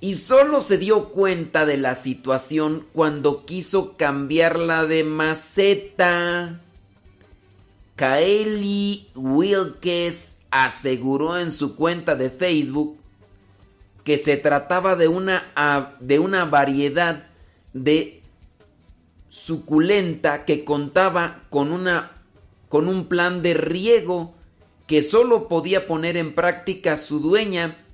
Y 0.00 0.14
solo 0.14 0.60
se 0.60 0.78
dio 0.78 1.08
cuenta 1.08 1.64
de 1.64 1.78
la 1.78 1.94
situación 1.94 2.86
cuando 2.92 3.46
quiso 3.46 3.96
cambiarla 3.96 4.86
de 4.86 5.04
maceta. 5.04 6.60
Kaeli 7.96 9.08
Wilkes 9.14 10.42
aseguró 10.50 11.38
en 11.38 11.50
su 11.50 11.76
cuenta 11.76 12.14
de 12.14 12.30
Facebook 12.30 12.98
que 14.04 14.18
se 14.18 14.36
trataba 14.36 14.96
de 14.96 15.08
una, 15.08 15.96
de 15.98 16.18
una 16.18 16.44
variedad 16.44 17.26
de 17.72 18.22
suculenta 19.28 20.44
que 20.44 20.64
contaba 20.64 21.44
con, 21.50 21.72
una, 21.72 22.12
con 22.68 22.88
un 22.88 23.06
plan 23.06 23.42
de 23.42 23.54
riego 23.54 24.34
que 24.86 25.02
solo 25.02 25.48
podía 25.48 25.86
poner 25.86 26.16
en 26.16 26.34
práctica 26.34 26.96
su 26.96 27.18
dueña 27.20 27.85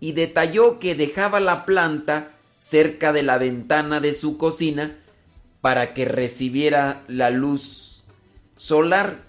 y 0.00 0.12
detalló 0.12 0.78
que 0.78 0.94
dejaba 0.94 1.40
la 1.40 1.64
planta 1.64 2.30
cerca 2.58 3.12
de 3.12 3.22
la 3.22 3.38
ventana 3.38 4.00
de 4.00 4.12
su 4.12 4.38
cocina 4.38 4.96
para 5.60 5.94
que 5.94 6.04
recibiera 6.04 7.04
la 7.08 7.30
luz 7.30 8.04
solar. 8.56 9.22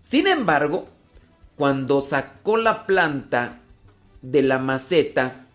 Sin 0.00 0.26
embargo, 0.26 0.88
cuando 1.56 2.00
sacó 2.00 2.56
la 2.56 2.86
planta 2.86 3.60
de 4.22 4.42
la 4.42 4.58
maceta 4.58 5.46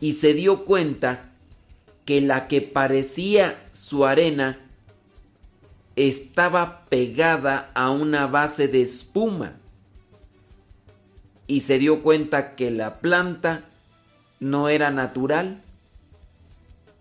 y 0.00 0.12
se 0.12 0.34
dio 0.34 0.64
cuenta 0.64 1.30
que 2.04 2.20
la 2.20 2.48
que 2.48 2.60
parecía 2.60 3.64
su 3.70 4.04
arena 4.04 4.58
estaba 5.96 6.86
pegada 6.86 7.70
a 7.74 7.90
una 7.90 8.26
base 8.26 8.68
de 8.68 8.82
espuma 8.82 9.61
y 11.46 11.60
se 11.60 11.78
dio 11.78 12.02
cuenta 12.02 12.54
que 12.54 12.70
la 12.70 13.00
planta 13.00 13.64
no 14.40 14.68
era 14.68 14.90
natural. 14.90 15.62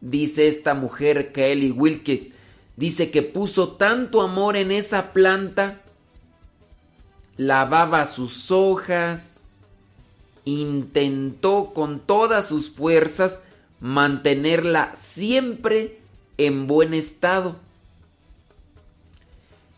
Dice 0.02 0.48
esta 0.48 0.74
mujer 0.74 1.32
Kelly 1.32 1.72
Wilkes, 1.72 2.32
dice 2.76 3.12
que 3.12 3.22
puso 3.22 3.74
tanto 3.74 4.22
amor 4.22 4.56
en 4.56 4.72
esa 4.72 5.14
planta 5.14 5.82
lavaba 7.38 8.06
sus 8.06 8.52
hojas, 8.52 9.60
intentó 10.46 11.72
con 11.74 12.00
todas 12.00 12.48
sus 12.48 12.70
fuerzas 12.70 13.44
mantenerla 13.80 14.96
siempre 14.96 16.00
en 16.38 16.68
buen 16.68 16.94
estado. 16.94 17.56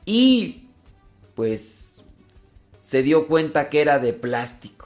Y 0.06 0.64
pues 1.36 1.83
se 2.94 3.02
dio 3.02 3.26
cuenta 3.26 3.70
que 3.70 3.82
era 3.82 3.98
de 3.98 4.14
plástico. 4.14 4.86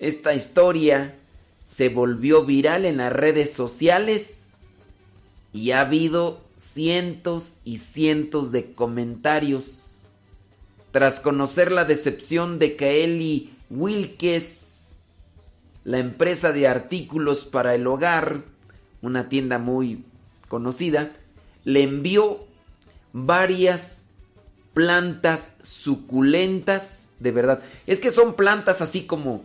Esta 0.00 0.34
historia 0.34 1.14
se 1.64 1.88
volvió 1.88 2.44
viral 2.44 2.84
en 2.84 2.96
las 2.96 3.12
redes 3.12 3.52
sociales 3.52 4.80
y 5.52 5.70
ha 5.70 5.82
habido 5.82 6.40
cientos 6.56 7.60
y 7.62 7.78
cientos 7.78 8.50
de 8.50 8.72
comentarios. 8.72 10.08
Tras 10.90 11.20
conocer 11.20 11.70
la 11.70 11.84
decepción 11.84 12.58
de 12.58 12.74
Kaeli 12.74 13.54
Wilkes, 13.70 14.98
la 15.84 16.00
empresa 16.00 16.50
de 16.50 16.66
artículos 16.66 17.44
para 17.44 17.76
el 17.76 17.86
hogar, 17.86 18.42
una 19.00 19.28
tienda 19.28 19.60
muy 19.60 20.02
conocida, 20.48 21.12
le 21.62 21.84
envió 21.84 22.44
varias 23.12 24.08
plantas 24.74 25.56
suculentas, 25.62 27.10
de 27.20 27.30
verdad. 27.30 27.60
Es 27.86 28.00
que 28.00 28.10
son 28.10 28.34
plantas 28.34 28.82
así 28.82 29.06
como, 29.06 29.44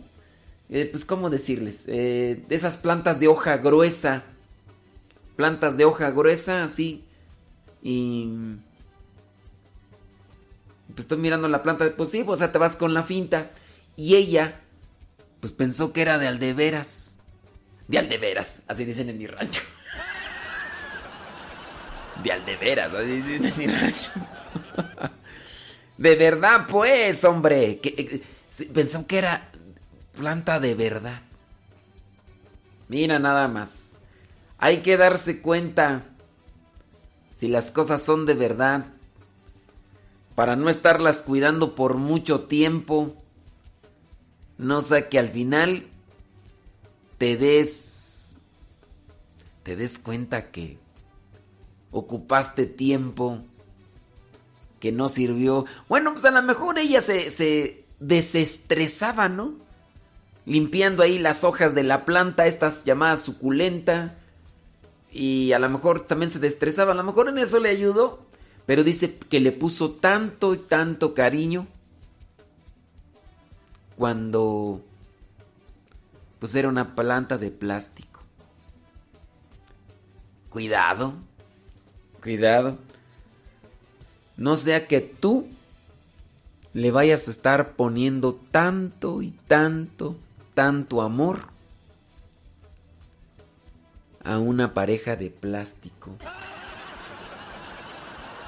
eh, 0.68 0.88
pues 0.90 1.04
cómo 1.04 1.30
decirles, 1.30 1.84
eh, 1.86 2.44
esas 2.50 2.76
plantas 2.76 3.20
de 3.20 3.28
hoja 3.28 3.56
gruesa, 3.56 4.24
plantas 5.36 5.76
de 5.76 5.84
hoja 5.84 6.10
gruesa, 6.10 6.64
así, 6.64 7.04
y... 7.82 8.28
Pues 10.88 11.04
estoy 11.04 11.18
mirando 11.18 11.46
la 11.46 11.62
planta, 11.62 11.88
pues 11.96 12.10
sí, 12.10 12.24
o 12.26 12.36
sea, 12.36 12.50
te 12.50 12.58
vas 12.58 12.74
con 12.74 12.92
la 12.92 13.04
finta. 13.04 13.50
Y 13.96 14.16
ella, 14.16 14.60
pues 15.38 15.52
pensó 15.52 15.92
que 15.92 16.02
era 16.02 16.18
de 16.18 16.26
aldeveras. 16.26 17.16
De 17.86 17.98
aldeveras, 17.98 18.62
así 18.66 18.84
dicen 18.84 19.08
en 19.08 19.18
mi 19.18 19.26
rancho. 19.28 19.62
De 22.24 22.32
aldeveras, 22.32 22.92
así 22.92 23.22
dicen 23.22 23.46
en 23.46 23.58
mi 23.58 23.66
rancho. 23.68 24.10
De 26.00 26.16
verdad, 26.16 26.66
pues, 26.66 27.22
hombre. 27.24 27.78
Que, 27.78 28.22
eh, 28.58 28.66
pensó 28.72 29.06
que 29.06 29.18
era 29.18 29.50
planta 30.16 30.58
de 30.58 30.74
verdad. 30.74 31.20
Mira 32.88 33.18
nada 33.18 33.48
más. 33.48 34.00
Hay 34.56 34.78
que 34.78 34.96
darse 34.96 35.42
cuenta 35.42 36.04
si 37.34 37.48
las 37.48 37.70
cosas 37.70 38.02
son 38.02 38.24
de 38.24 38.32
verdad. 38.32 38.86
Para 40.34 40.56
no 40.56 40.70
estarlas 40.70 41.22
cuidando 41.22 41.74
por 41.74 41.96
mucho 41.96 42.44
tiempo. 42.44 43.14
No 44.56 44.80
sea 44.80 45.10
que 45.10 45.18
al 45.18 45.28
final 45.28 45.86
te 47.18 47.36
des 47.36 48.38
te 49.64 49.76
des 49.76 49.98
cuenta 49.98 50.50
que 50.50 50.78
ocupaste 51.90 52.64
tiempo 52.64 53.42
que 54.80 54.90
no 54.90 55.08
sirvió. 55.08 55.66
Bueno, 55.88 56.12
pues 56.12 56.24
a 56.24 56.30
lo 56.30 56.42
mejor 56.42 56.78
ella 56.78 57.00
se, 57.00 57.30
se 57.30 57.84
desestresaba, 58.00 59.28
¿no? 59.28 59.54
Limpiando 60.46 61.02
ahí 61.02 61.18
las 61.18 61.44
hojas 61.44 61.74
de 61.74 61.84
la 61.84 62.04
planta, 62.04 62.46
estas 62.46 62.84
llamadas 62.84 63.20
suculenta. 63.20 64.16
Y 65.12 65.52
a 65.52 65.58
lo 65.58 65.68
mejor 65.68 66.06
también 66.06 66.30
se 66.30 66.38
destresaba. 66.38 66.92
A 66.92 66.96
lo 66.96 67.04
mejor 67.04 67.28
en 67.28 67.38
eso 67.38 67.60
le 67.60 67.68
ayudó. 67.68 68.26
Pero 68.66 68.82
dice 68.82 69.16
que 69.16 69.40
le 69.40 69.52
puso 69.52 69.92
tanto 69.92 70.54
y 70.54 70.58
tanto 70.58 71.14
cariño. 71.14 71.66
Cuando... 73.96 74.82
Pues 76.38 76.54
era 76.54 76.68
una 76.68 76.94
planta 76.94 77.36
de 77.36 77.50
plástico. 77.50 78.22
Cuidado. 80.48 81.12
Cuidado. 82.22 82.78
No 84.40 84.56
sea 84.56 84.86
que 84.86 85.02
tú 85.02 85.46
le 86.72 86.90
vayas 86.90 87.28
a 87.28 87.30
estar 87.30 87.72
poniendo 87.72 88.40
tanto 88.50 89.20
y 89.20 89.32
tanto, 89.32 90.16
tanto 90.54 91.02
amor 91.02 91.40
a 94.24 94.38
una 94.38 94.72
pareja 94.72 95.14
de 95.14 95.28
plástico. 95.28 96.12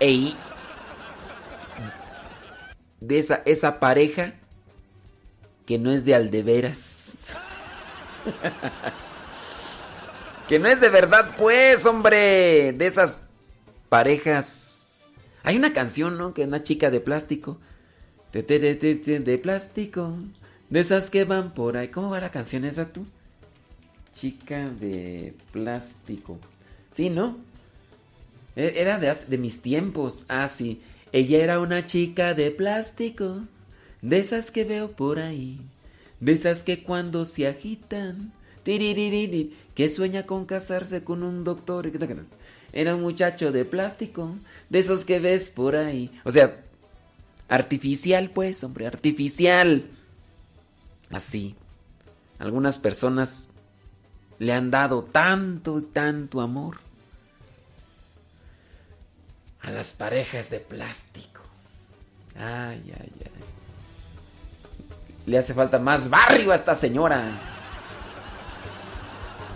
Ey, 0.01 0.35
de 3.01 3.19
esa, 3.19 3.43
esa 3.45 3.79
pareja 3.79 4.33
que 5.67 5.79
no 5.79 5.91
es 5.91 6.07
de 6.07 6.15
aldeveras. 6.15 7.27
que 10.49 10.59
no 10.59 10.69
es 10.69 10.81
de 10.81 10.89
verdad, 10.89 11.35
pues, 11.37 11.85
hombre. 11.85 12.73
De 12.73 12.87
esas 12.87 13.19
parejas. 13.91 14.72
Hay 15.43 15.57
una 15.57 15.73
canción, 15.73 16.19
¿no? 16.19 16.35
Que 16.35 16.43
es 16.43 16.49
una 16.49 16.63
chica 16.63 16.91
de 16.91 17.01
plástico. 17.01 17.59
De, 18.33 19.41
plástico. 19.43 20.15
De 20.71 20.81
esas 20.81 21.11
que 21.11 21.25
van 21.25 21.53
por 21.55 21.77
ahí. 21.77 21.89
¿Cómo 21.89 22.11
va 22.11 22.21
la 22.21 22.31
canción 22.31 22.65
esa 22.65 22.93
tú? 22.93 23.05
Chica 24.15 24.69
de 24.71 25.35
plástico. 25.53 26.39
Sí, 26.91 27.11
¿no? 27.11 27.39
E- 28.57 28.75
Era 28.77 28.99
de, 28.99 29.39
mis 29.39 29.63
tiempos. 29.63 30.25
Ah, 30.29 30.49
sí. 30.49 30.81
Ella 31.13 31.43
era 31.43 31.61
una 31.61 31.87
chica 31.87 32.35
de 32.35 32.51
plástico. 32.51 33.41
De 34.01 34.19
esas 34.19 34.51
que 34.51 34.65
veo 34.65 34.93
por 34.93 35.19
ahí. 35.19 35.61
De 36.21 36.33
esas 36.33 36.63
que 36.63 36.83
cuando 36.83 37.25
se 37.25 37.47
agitan. 37.49 38.33
Que 38.65 39.89
sueña 39.89 40.25
con 40.25 40.47
casarse 40.47 41.03
con 41.03 41.23
un 41.23 41.43
doctor. 41.45 41.91
¿Qué 41.91 41.99
te? 41.99 42.07
Era 42.73 42.95
un 42.95 43.03
muchacho 43.03 43.53
de 43.53 43.65
plástico. 43.65 44.35
De 44.71 44.79
esos 44.79 45.05
que 45.05 45.19
ves 45.19 45.51
por 45.51 45.77
ahí. 45.77 46.11
O 46.25 46.31
sea, 46.31 46.57
artificial, 47.49 48.31
pues, 48.31 48.65
hombre, 48.65 48.87
artificial. 48.87 49.85
Así. 51.11 51.55
Algunas 52.39 52.79
personas 52.79 53.51
le 54.39 54.53
han 54.53 54.71
dado 54.71 55.05
tanto 55.05 55.79
y 55.79 55.83
tanto 55.83 56.41
amor 56.41 56.79
a 59.61 59.71
las 59.71 59.93
parejas 59.93 60.51
de 60.51 60.59
plástico. 60.59 61.43
Ay, 62.37 62.83
ay, 62.99 63.13
ay. 63.25 63.31
Le 65.27 65.39
hace 65.39 65.55
falta 65.55 65.79
más 65.79 66.11
barrio 66.11 66.51
a 66.51 66.57
esta 66.57 66.75
señora. 66.75 67.23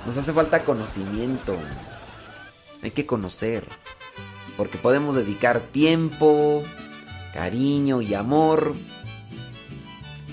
Nos 0.06 0.16
hace 0.16 0.32
falta 0.32 0.64
conocimiento. 0.64 1.58
Hay 2.82 2.90
que 2.90 3.06
conocer. 3.06 3.66
Porque 4.56 4.78
podemos 4.78 5.14
dedicar 5.14 5.60
tiempo, 5.60 6.62
cariño 7.34 8.00
y 8.00 8.14
amor 8.14 8.74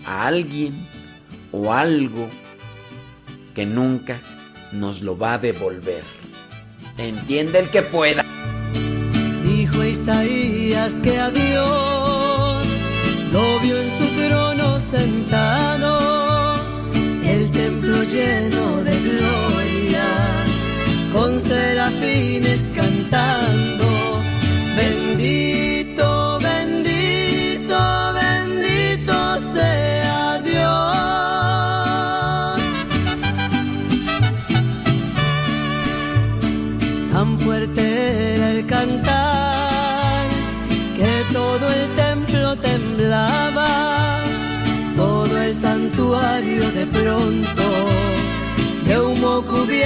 a 0.05 0.27
alguien 0.27 0.87
o 1.51 1.73
algo 1.73 2.29
que 3.53 3.65
nunca 3.65 4.19
nos 4.71 5.01
lo 5.01 5.17
va 5.17 5.35
a 5.35 5.37
devolver. 5.37 6.03
Entiende 6.97 7.59
el 7.59 7.69
que 7.69 7.81
pueda. 7.81 8.23
Dijo 9.43 9.83
Isaías 9.83 10.93
que 11.03 11.19
a 11.19 11.29
Dios 11.29 12.67
lo 13.31 13.59
vio 13.59 13.77
en 13.79 13.89
su 13.89 14.05
trono 14.15 14.79
sentado, 14.79 16.55
el 17.25 17.51
templo 17.51 18.03
lleno 18.03 18.83
de 18.83 18.92
serafines 21.47 22.71
cantando, 22.71 23.72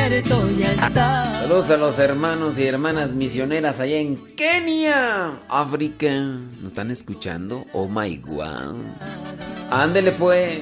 ya 0.09 0.71
está. 0.71 1.41
Saludos 1.41 1.69
a 1.69 1.77
los 1.77 1.99
hermanos 1.99 2.57
y 2.57 2.65
hermanas 2.65 3.11
misioneras 3.11 3.81
allá 3.81 3.97
en 3.97 4.15
Kenia, 4.35 5.39
África. 5.49 6.09
¿Nos 6.61 6.67
están 6.67 6.91
escuchando? 6.91 7.65
Oh 7.73 7.89
my 7.89 8.15
god. 8.17 8.77
Ándele 9.69 10.13
pues. 10.13 10.59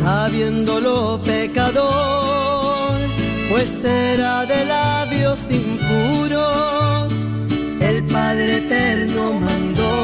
sabiéndolo 0.00 1.20
pecador, 1.24 3.00
pues 3.50 3.84
era 3.84 4.46
de 4.46 4.64
labios 4.66 5.40
impuros, 5.50 7.12
el 7.80 8.04
Padre 8.04 8.58
Eterno 8.58 9.32
mandó 9.40 9.94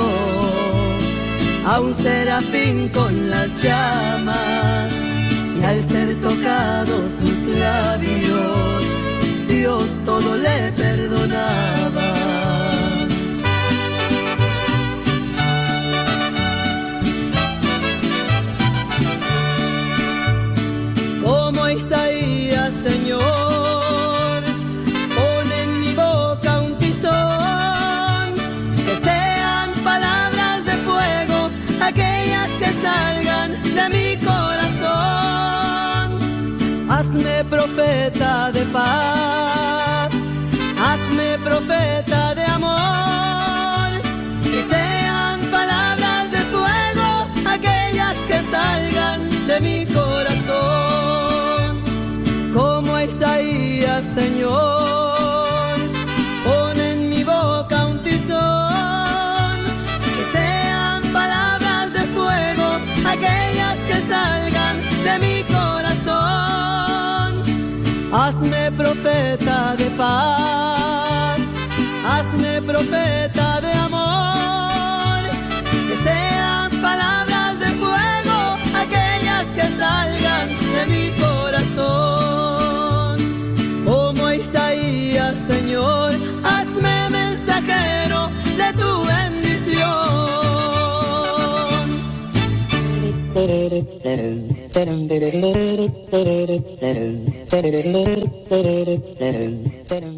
a 1.65 1.81
un 1.81 1.95
serafín 1.95 2.89
con 2.89 3.31
las 3.31 3.63
llamas 3.63 5.10
y 5.61 5.65
al 5.65 5.83
ser 5.83 6.21
tocados 6.21 7.11
sus 7.21 7.57
labios, 7.57 8.85
Dios 9.49 9.87
todo 10.05 10.37
le 10.37 10.73
perdonaba. 10.73 12.50
Profeta 68.91 69.77
de 69.77 69.89
paz, 69.91 71.39
hazme 72.05 72.61
profeta 72.63 73.61
de 73.61 73.73
amor, 73.87 75.21
que 75.89 75.97
sean 76.07 76.71
palabras 76.83 77.61
de 77.61 77.67
fuego, 77.83 78.39
aquellas 78.83 79.47
que 79.55 79.67
salgan 79.79 80.47
de 80.75 80.83
mi 80.93 81.05
corazón. 81.25 83.15
Como 83.85 84.23
Isaías, 84.33 85.39
Señor, 85.47 86.11
hazme 86.43 87.11
mensajero 87.11 88.21
de 88.61 88.69
tu 88.81 88.91
bendición. 89.13 90.11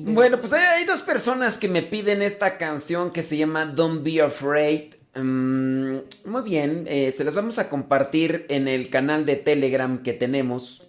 Bueno, 0.05 0.39
pues 0.39 0.53
hay, 0.53 0.85
dos 0.85 1.03
personas 1.03 1.59
que 1.59 1.69
me 1.69 1.83
piden 1.83 2.23
esta 2.23 2.59
canción 2.59 3.11
que 3.11 3.23
se 3.23 3.37
llama 3.37 3.67
Don't 3.67 4.03
Be 4.03 4.21
Afraid. 4.21 4.95
Mm, 5.15 5.97
muy 6.27 6.43
bien, 6.43 6.85
eh, 6.87 7.13
se 7.13 7.25
las 7.25 7.35
vamos 7.35 7.59
a 7.59 7.69
compartir 7.69 8.47
en 8.49 8.69
el 8.69 8.91
canal 8.91 9.27
de 9.27 9.37
Telegram 9.37 10.03
que 10.03 10.13
tenemos. 10.13 10.87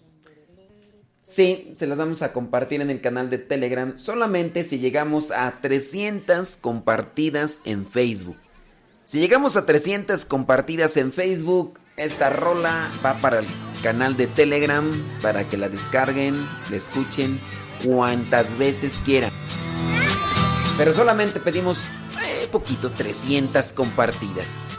Sí, 1.23 1.71
se 1.75 1.87
las 1.87 1.97
vamos 1.97 2.21
a 2.21 2.33
compartir 2.33 2.81
en 2.81 2.89
el 2.89 2.99
canal 2.99 3.29
de 3.29 3.37
Telegram 3.37 3.97
solamente 3.97 4.63
si 4.63 4.79
llegamos 4.79 5.31
a 5.31 5.59
300 5.61 6.57
compartidas 6.57 7.61
en 7.63 7.87
Facebook. 7.87 8.35
Si 9.05 9.19
llegamos 9.19 9.55
a 9.57 9.65
300 9.65 10.25
compartidas 10.25 10.97
en 10.97 11.13
Facebook, 11.13 11.79
esta 11.97 12.29
rola 12.29 12.89
va 13.05 13.13
para 13.15 13.39
el 13.39 13.47
canal 13.81 14.17
de 14.17 14.27
Telegram 14.27 14.85
para 15.21 15.43
que 15.43 15.57
la 15.57 15.69
descarguen, 15.69 16.35
la 16.69 16.75
escuchen 16.75 17.39
cuantas 17.83 18.57
veces 18.57 18.99
quieran. 19.03 19.31
Pero 20.77 20.93
solamente 20.93 21.39
pedimos 21.39 21.83
eh, 22.25 22.47
poquito, 22.51 22.89
300 22.89 23.73
compartidas. 23.73 24.69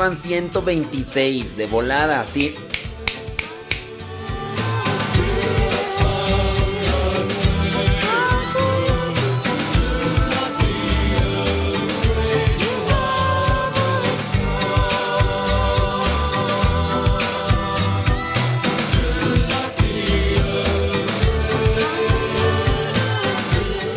Llevan 0.00 0.16
126 0.16 1.58
de 1.58 1.66
volada, 1.66 2.24
sí. 2.24 2.54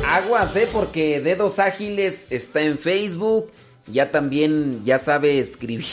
Aguas, 0.06 0.53
eh, 0.57 0.67
porque 0.72 1.22
Dedos 1.22 1.59
Ágiles 1.59 2.27
está 2.30 2.61
en 2.61 2.77
Facebook. 2.77 3.49
Ya 3.88 4.12
también 4.12 4.84
ya 4.86 4.98
sabe 4.98 5.40
escribir. 5.40 5.86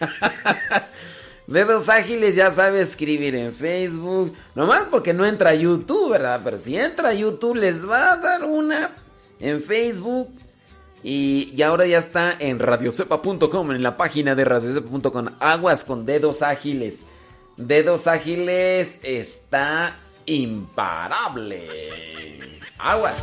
Dedos 1.46 1.88
Ágiles 1.88 2.34
ya 2.34 2.50
sabe 2.50 2.80
escribir 2.80 3.36
en 3.36 3.54
Facebook. 3.54 4.34
Nomás 4.54 4.88
porque 4.90 5.12
no 5.12 5.24
entra 5.24 5.54
YouTube, 5.54 6.10
¿verdad? 6.10 6.40
Pero 6.42 6.58
si 6.58 6.76
entra 6.76 7.14
YouTube 7.14 7.56
les 7.56 7.88
va 7.88 8.12
a 8.12 8.16
dar 8.16 8.44
una 8.44 8.90
en 9.38 9.62
Facebook. 9.62 10.28
Y, 11.02 11.52
y 11.54 11.62
ahora 11.62 11.86
ya 11.86 11.98
está 11.98 12.34
en 12.38 12.58
radiocepa.com, 12.58 13.70
en 13.70 13.82
la 13.82 13.96
página 13.96 14.34
de 14.34 14.44
radiocepa.com. 14.44 15.26
Aguas 15.38 15.84
con 15.84 16.04
Dedos 16.04 16.42
Ágiles. 16.42 17.04
Dedos 17.56 18.06
Ágiles 18.08 18.98
está 19.02 19.96
imparable. 20.26 21.68
Aguas. 22.78 23.16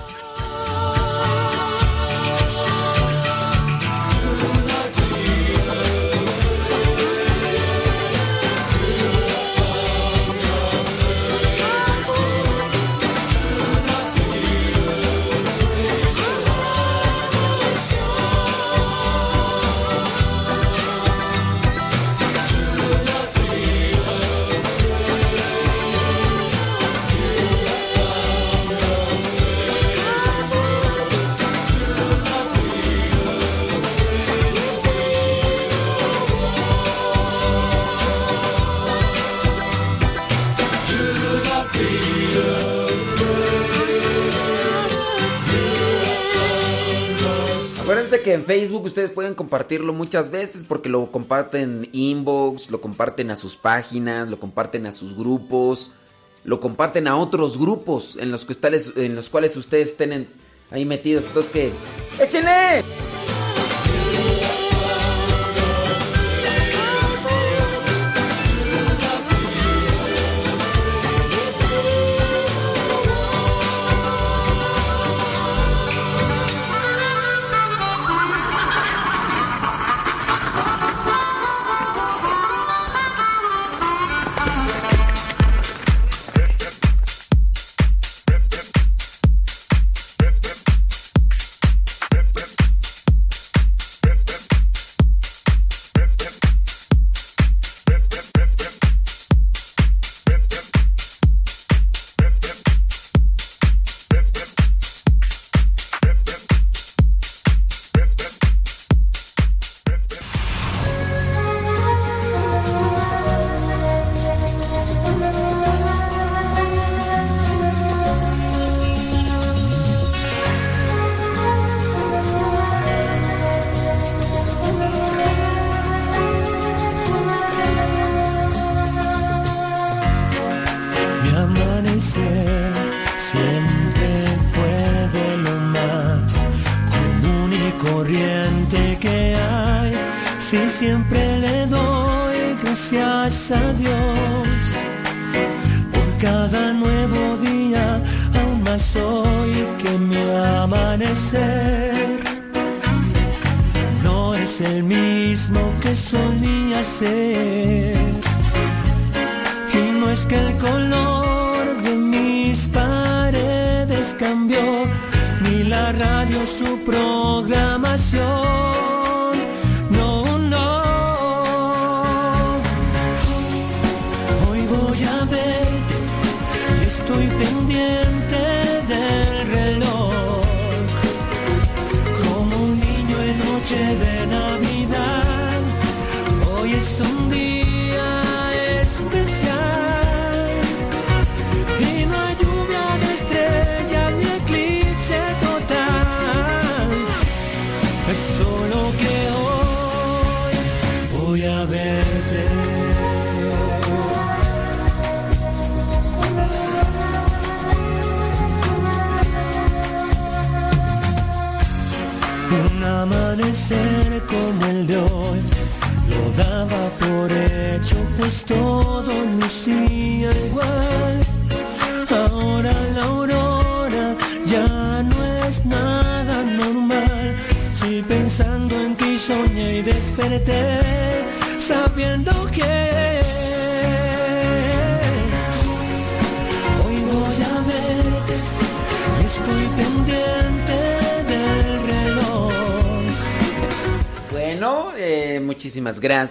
Que 48.24 48.34
en 48.34 48.45
Facebook 48.45 48.85
ustedes 48.85 49.11
pueden 49.11 49.35
compartirlo 49.35 49.93
muchas 49.93 50.32
veces 50.32 50.66
porque 50.66 50.90
lo 50.90 51.11
comparten 51.11 51.90
inbox, 51.92 52.72
lo 52.72 52.82
comparten 52.82 53.30
a 53.30 53.35
sus 53.35 53.56
páginas, 53.56 54.30
lo 54.30 54.40
comparten 54.40 54.85
a 54.88 54.92
sus 54.92 55.16
grupos, 55.16 55.92
lo 56.43 56.60
comparten 56.60 57.08
a 57.08 57.18
otros 57.18 57.60
grupos 57.60 58.18
en 58.18 58.32
los, 58.32 58.45
que 58.45 58.56
en 58.95 59.16
los 59.16 59.30
cuales 59.30 59.56
ustedes 59.58 59.90
estén 59.90 60.27
ahí 60.72 60.85
metidos. 60.85 61.26
Entonces 61.27 61.52
que... 61.52 61.72
¡Échenle! 62.24 62.84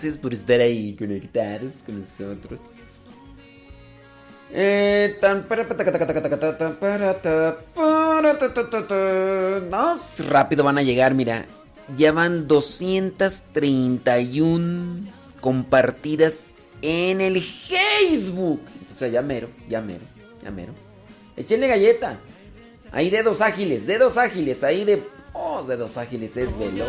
Gracias 0.02 0.18
por 0.18 0.34
estar 0.34 0.58
ahí 0.58 0.96
conectados 0.96 1.84
con 1.86 2.00
nosotros. 2.00 2.60
Eh, 4.50 5.16
tan 5.20 5.44
para 5.44 5.68
rápido 10.28 10.64
van 10.64 10.78
a 10.78 10.82
llegar, 10.82 11.14
mira. 11.14 11.46
Ya 11.96 12.10
van 12.10 12.48
231 12.48 15.06
compartidas 15.40 16.48
en 16.80 17.20
el 17.20 17.40
Facebook. 17.40 18.60
Entonces 18.80 19.12
ya 19.12 19.22
mero, 19.22 19.50
ya 19.68 19.80
mero, 19.80 20.02
ya 20.42 20.50
mero. 20.50 20.72
Échenle 21.36 21.68
galleta. 21.68 22.18
Ahí 22.90 23.08
dedos 23.08 23.40
ágiles, 23.40 23.86
dedos 23.86 24.16
ágiles, 24.16 24.64
ahí 24.64 24.84
de... 24.84 25.04
Oh, 25.32 25.62
dedos 25.62 25.96
ágiles 25.96 26.36
es 26.36 26.48
veloz. 26.58 26.88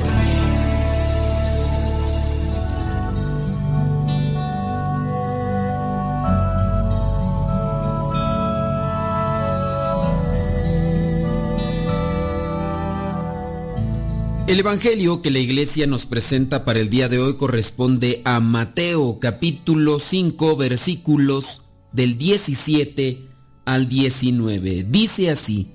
El 14.51 14.59
Evangelio 14.59 15.21
que 15.21 15.31
la 15.31 15.39
iglesia 15.39 15.87
nos 15.87 16.05
presenta 16.05 16.65
para 16.65 16.81
el 16.81 16.89
día 16.89 17.07
de 17.07 17.19
hoy 17.19 17.37
corresponde 17.37 18.21
a 18.25 18.41
Mateo 18.41 19.17
capítulo 19.17 19.97
5 19.97 20.57
versículos 20.57 21.61
del 21.93 22.17
17 22.17 23.29
al 23.63 23.87
19. 23.87 24.83
Dice 24.89 25.29
así, 25.29 25.69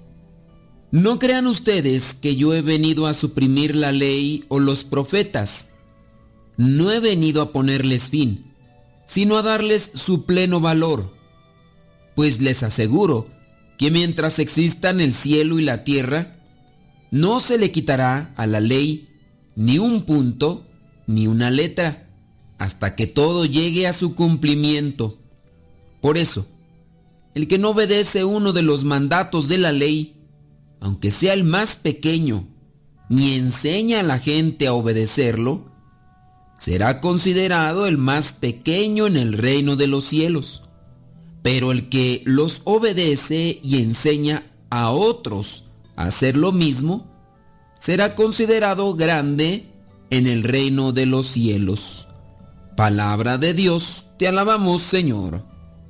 No 0.90 1.18
crean 1.18 1.46
ustedes 1.46 2.12
que 2.12 2.36
yo 2.36 2.52
he 2.52 2.60
venido 2.60 3.06
a 3.06 3.14
suprimir 3.14 3.74
la 3.74 3.92
ley 3.92 4.44
o 4.48 4.60
los 4.60 4.84
profetas. 4.84 5.70
No 6.58 6.92
he 6.92 7.00
venido 7.00 7.40
a 7.40 7.52
ponerles 7.52 8.10
fin, 8.10 8.52
sino 9.06 9.38
a 9.38 9.42
darles 9.42 9.90
su 9.94 10.26
pleno 10.26 10.60
valor. 10.60 11.14
Pues 12.14 12.42
les 12.42 12.62
aseguro 12.62 13.30
que 13.78 13.90
mientras 13.90 14.38
existan 14.38 15.00
el 15.00 15.14
cielo 15.14 15.58
y 15.58 15.62
la 15.62 15.82
tierra, 15.82 16.35
no 17.16 17.40
se 17.40 17.56
le 17.56 17.72
quitará 17.72 18.34
a 18.36 18.46
la 18.46 18.60
ley 18.60 19.08
ni 19.54 19.78
un 19.78 20.02
punto, 20.02 20.66
ni 21.06 21.26
una 21.26 21.50
letra, 21.50 22.10
hasta 22.58 22.94
que 22.94 23.06
todo 23.06 23.46
llegue 23.46 23.86
a 23.86 23.94
su 23.94 24.14
cumplimiento. 24.14 25.18
Por 26.02 26.18
eso, 26.18 26.46
el 27.34 27.48
que 27.48 27.58
no 27.58 27.70
obedece 27.70 28.24
uno 28.24 28.52
de 28.52 28.62
los 28.62 28.84
mandatos 28.84 29.48
de 29.48 29.56
la 29.56 29.72
ley, 29.72 30.26
aunque 30.78 31.10
sea 31.10 31.32
el 31.32 31.44
más 31.44 31.76
pequeño, 31.76 32.46
ni 33.08 33.34
enseña 33.34 34.00
a 34.00 34.02
la 34.02 34.18
gente 34.18 34.66
a 34.66 34.74
obedecerlo, 34.74 35.72
será 36.58 37.00
considerado 37.00 37.86
el 37.86 37.96
más 37.96 38.34
pequeño 38.34 39.06
en 39.06 39.16
el 39.16 39.32
reino 39.32 39.76
de 39.76 39.86
los 39.86 40.04
cielos. 40.04 40.64
Pero 41.42 41.72
el 41.72 41.88
que 41.88 42.22
los 42.26 42.60
obedece 42.64 43.58
y 43.62 43.80
enseña 43.80 44.42
a 44.68 44.90
otros 44.90 45.65
hacer 45.96 46.36
lo 46.36 46.52
mismo, 46.52 47.06
será 47.78 48.14
considerado 48.14 48.94
grande 48.94 49.66
en 50.10 50.26
el 50.26 50.42
reino 50.44 50.92
de 50.92 51.06
los 51.06 51.26
cielos. 51.26 52.06
Palabra 52.76 53.38
de 53.38 53.54
Dios, 53.54 54.06
te 54.18 54.28
alabamos 54.28 54.82
Señor. 54.82 55.42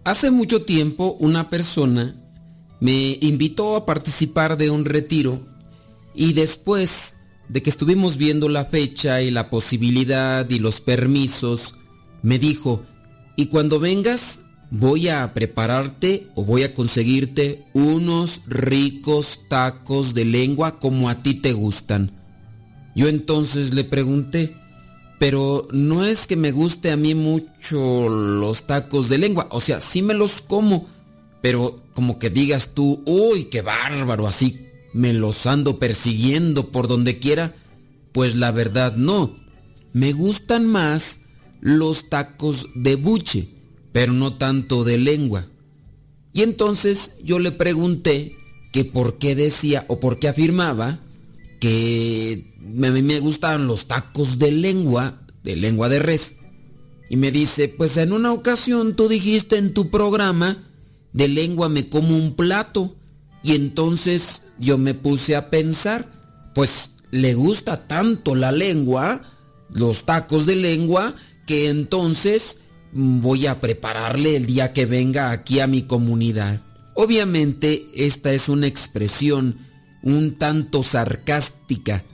Hace 0.04 0.30
mucho 0.30 0.62
tiempo 0.62 1.16
una 1.18 1.50
persona 1.50 2.14
me 2.80 3.18
invitó 3.20 3.76
a 3.76 3.86
participar 3.86 4.56
de 4.56 4.70
un 4.70 4.84
retiro 4.84 5.40
y 6.14 6.32
después 6.32 7.14
de 7.48 7.62
que 7.62 7.70
estuvimos 7.70 8.16
viendo 8.16 8.48
la 8.48 8.64
fecha 8.64 9.22
y 9.22 9.30
la 9.30 9.50
posibilidad 9.50 10.48
y 10.48 10.58
los 10.58 10.80
permisos, 10.80 11.74
me 12.22 12.38
dijo, 12.38 12.84
y 13.36 13.46
cuando 13.46 13.78
vengas 13.78 14.40
voy 14.70 15.08
a 15.08 15.32
prepararte 15.32 16.28
o 16.34 16.44
voy 16.44 16.62
a 16.62 16.74
conseguirte 16.74 17.64
unos 17.72 18.42
ricos 18.46 19.40
tacos 19.48 20.14
de 20.14 20.24
lengua 20.24 20.78
como 20.78 21.08
a 21.08 21.22
ti 21.22 21.34
te 21.34 21.52
gustan. 21.52 22.12
Yo 22.94 23.08
entonces 23.08 23.74
le 23.74 23.84
pregunté, 23.84 24.56
pero 25.18 25.68
no 25.70 26.04
es 26.04 26.26
que 26.26 26.36
me 26.36 26.52
guste 26.52 26.90
a 26.90 26.96
mí 26.96 27.14
mucho 27.14 28.08
los 28.08 28.66
tacos 28.66 29.08
de 29.08 29.18
lengua, 29.18 29.48
o 29.50 29.60
sea, 29.60 29.80
sí 29.80 30.02
me 30.02 30.14
los 30.14 30.42
como, 30.42 30.88
pero 31.42 31.82
como 31.94 32.18
que 32.18 32.30
digas 32.30 32.70
tú, 32.74 33.02
uy, 33.06 33.44
qué 33.44 33.62
bárbaro, 33.62 34.26
así 34.26 34.66
me 34.92 35.12
los 35.12 35.46
ando 35.46 35.78
persiguiendo 35.78 36.72
por 36.72 36.88
donde 36.88 37.18
quiera, 37.18 37.54
pues 38.12 38.34
la 38.34 38.50
verdad 38.50 38.96
no. 38.96 39.36
Me 39.92 40.12
gustan 40.12 40.66
más 40.66 41.20
los 41.60 42.08
tacos 42.08 42.68
de 42.74 42.96
buche, 42.96 43.48
pero 43.96 44.12
no 44.12 44.34
tanto 44.34 44.84
de 44.84 44.98
lengua. 44.98 45.46
Y 46.34 46.42
entonces 46.42 47.12
yo 47.24 47.38
le 47.38 47.50
pregunté 47.50 48.36
que 48.70 48.84
por 48.84 49.16
qué 49.16 49.34
decía 49.34 49.86
o 49.88 50.00
por 50.00 50.18
qué 50.18 50.28
afirmaba 50.28 51.00
que 51.60 52.52
me, 52.60 52.90
me 52.90 53.20
gustaban 53.20 53.66
los 53.66 53.86
tacos 53.86 54.38
de 54.38 54.50
lengua, 54.50 55.22
de 55.42 55.56
lengua 55.56 55.88
de 55.88 55.98
res. 55.98 56.34
Y 57.08 57.16
me 57.16 57.32
dice, 57.32 57.68
pues 57.68 57.96
en 57.96 58.12
una 58.12 58.34
ocasión 58.34 58.96
tú 58.96 59.08
dijiste 59.08 59.56
en 59.56 59.72
tu 59.72 59.88
programa, 59.88 60.62
de 61.14 61.28
lengua 61.28 61.70
me 61.70 61.88
como 61.88 62.18
un 62.18 62.34
plato. 62.34 62.94
Y 63.42 63.54
entonces 63.54 64.42
yo 64.58 64.76
me 64.76 64.92
puse 64.92 65.36
a 65.36 65.48
pensar, 65.48 66.52
pues 66.54 66.90
le 67.12 67.32
gusta 67.32 67.88
tanto 67.88 68.34
la 68.34 68.52
lengua, 68.52 69.22
los 69.70 70.04
tacos 70.04 70.44
de 70.44 70.56
lengua, 70.56 71.14
que 71.46 71.70
entonces 71.70 72.58
voy 72.96 73.46
a 73.46 73.60
prepararle 73.60 74.36
el 74.36 74.46
día 74.46 74.72
que 74.72 74.86
venga 74.86 75.30
aquí 75.30 75.60
a 75.60 75.66
mi 75.66 75.82
comunidad. 75.82 76.62
Obviamente 76.94 77.86
esta 77.94 78.32
es 78.32 78.48
una 78.48 78.66
expresión 78.66 79.58
un 80.02 80.36
tanto 80.38 80.82
sarcástica 80.82 82.04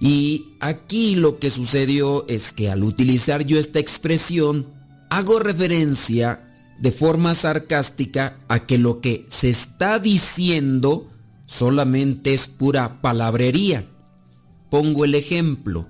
y 0.00 0.56
aquí 0.60 1.14
lo 1.14 1.38
que 1.38 1.48
sucedió 1.50 2.26
es 2.28 2.52
que 2.52 2.70
al 2.70 2.84
utilizar 2.84 3.44
yo 3.46 3.58
esta 3.58 3.78
expresión 3.78 4.66
hago 5.08 5.38
referencia 5.38 6.42
de 6.78 6.92
forma 6.92 7.34
sarcástica 7.34 8.36
a 8.48 8.66
que 8.66 8.78
lo 8.78 9.00
que 9.00 9.24
se 9.28 9.48
está 9.48 9.98
diciendo 9.98 11.08
solamente 11.46 12.34
es 12.34 12.48
pura 12.48 13.00
palabrería. 13.00 13.86
Pongo 14.70 15.04
el 15.04 15.14
ejemplo. 15.14 15.86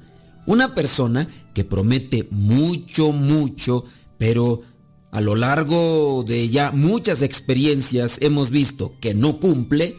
Una 0.47 0.75
persona 0.75 1.29
que 1.55 1.65
promete 1.65 2.29
mucho, 2.31 3.11
mucho, 3.11 3.85
pero 4.19 4.63
a 5.13 5.21
lo 5.21 5.35
largo 5.35 6.25
de 6.27 6.49
ya 6.49 6.73
muchas 6.73 7.23
experiencias 7.23 8.19
hemos 8.21 8.51
visto 8.51 8.95
que 9.01 9.15
no 9.15 9.39
cumple, 9.39 9.97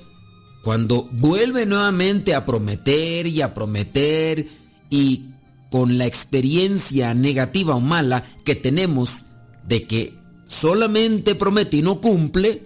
cuando 0.64 1.10
vuelve 1.14 1.66
nuevamente 1.66 2.36
a 2.36 2.46
prometer 2.46 3.26
y 3.26 3.42
a 3.42 3.54
prometer 3.54 4.48
y 4.90 5.30
con 5.72 5.98
la 5.98 6.06
experiencia 6.06 7.14
negativa 7.14 7.76
o 7.76 7.80
mala 7.80 8.24
que 8.44 8.56
tenemos 8.56 9.24
de 9.68 9.84
que 9.84 10.14
solamente 10.48 11.36
promete 11.36 11.78
y 11.78 11.82
no 11.82 12.00
cumple, 12.02 12.64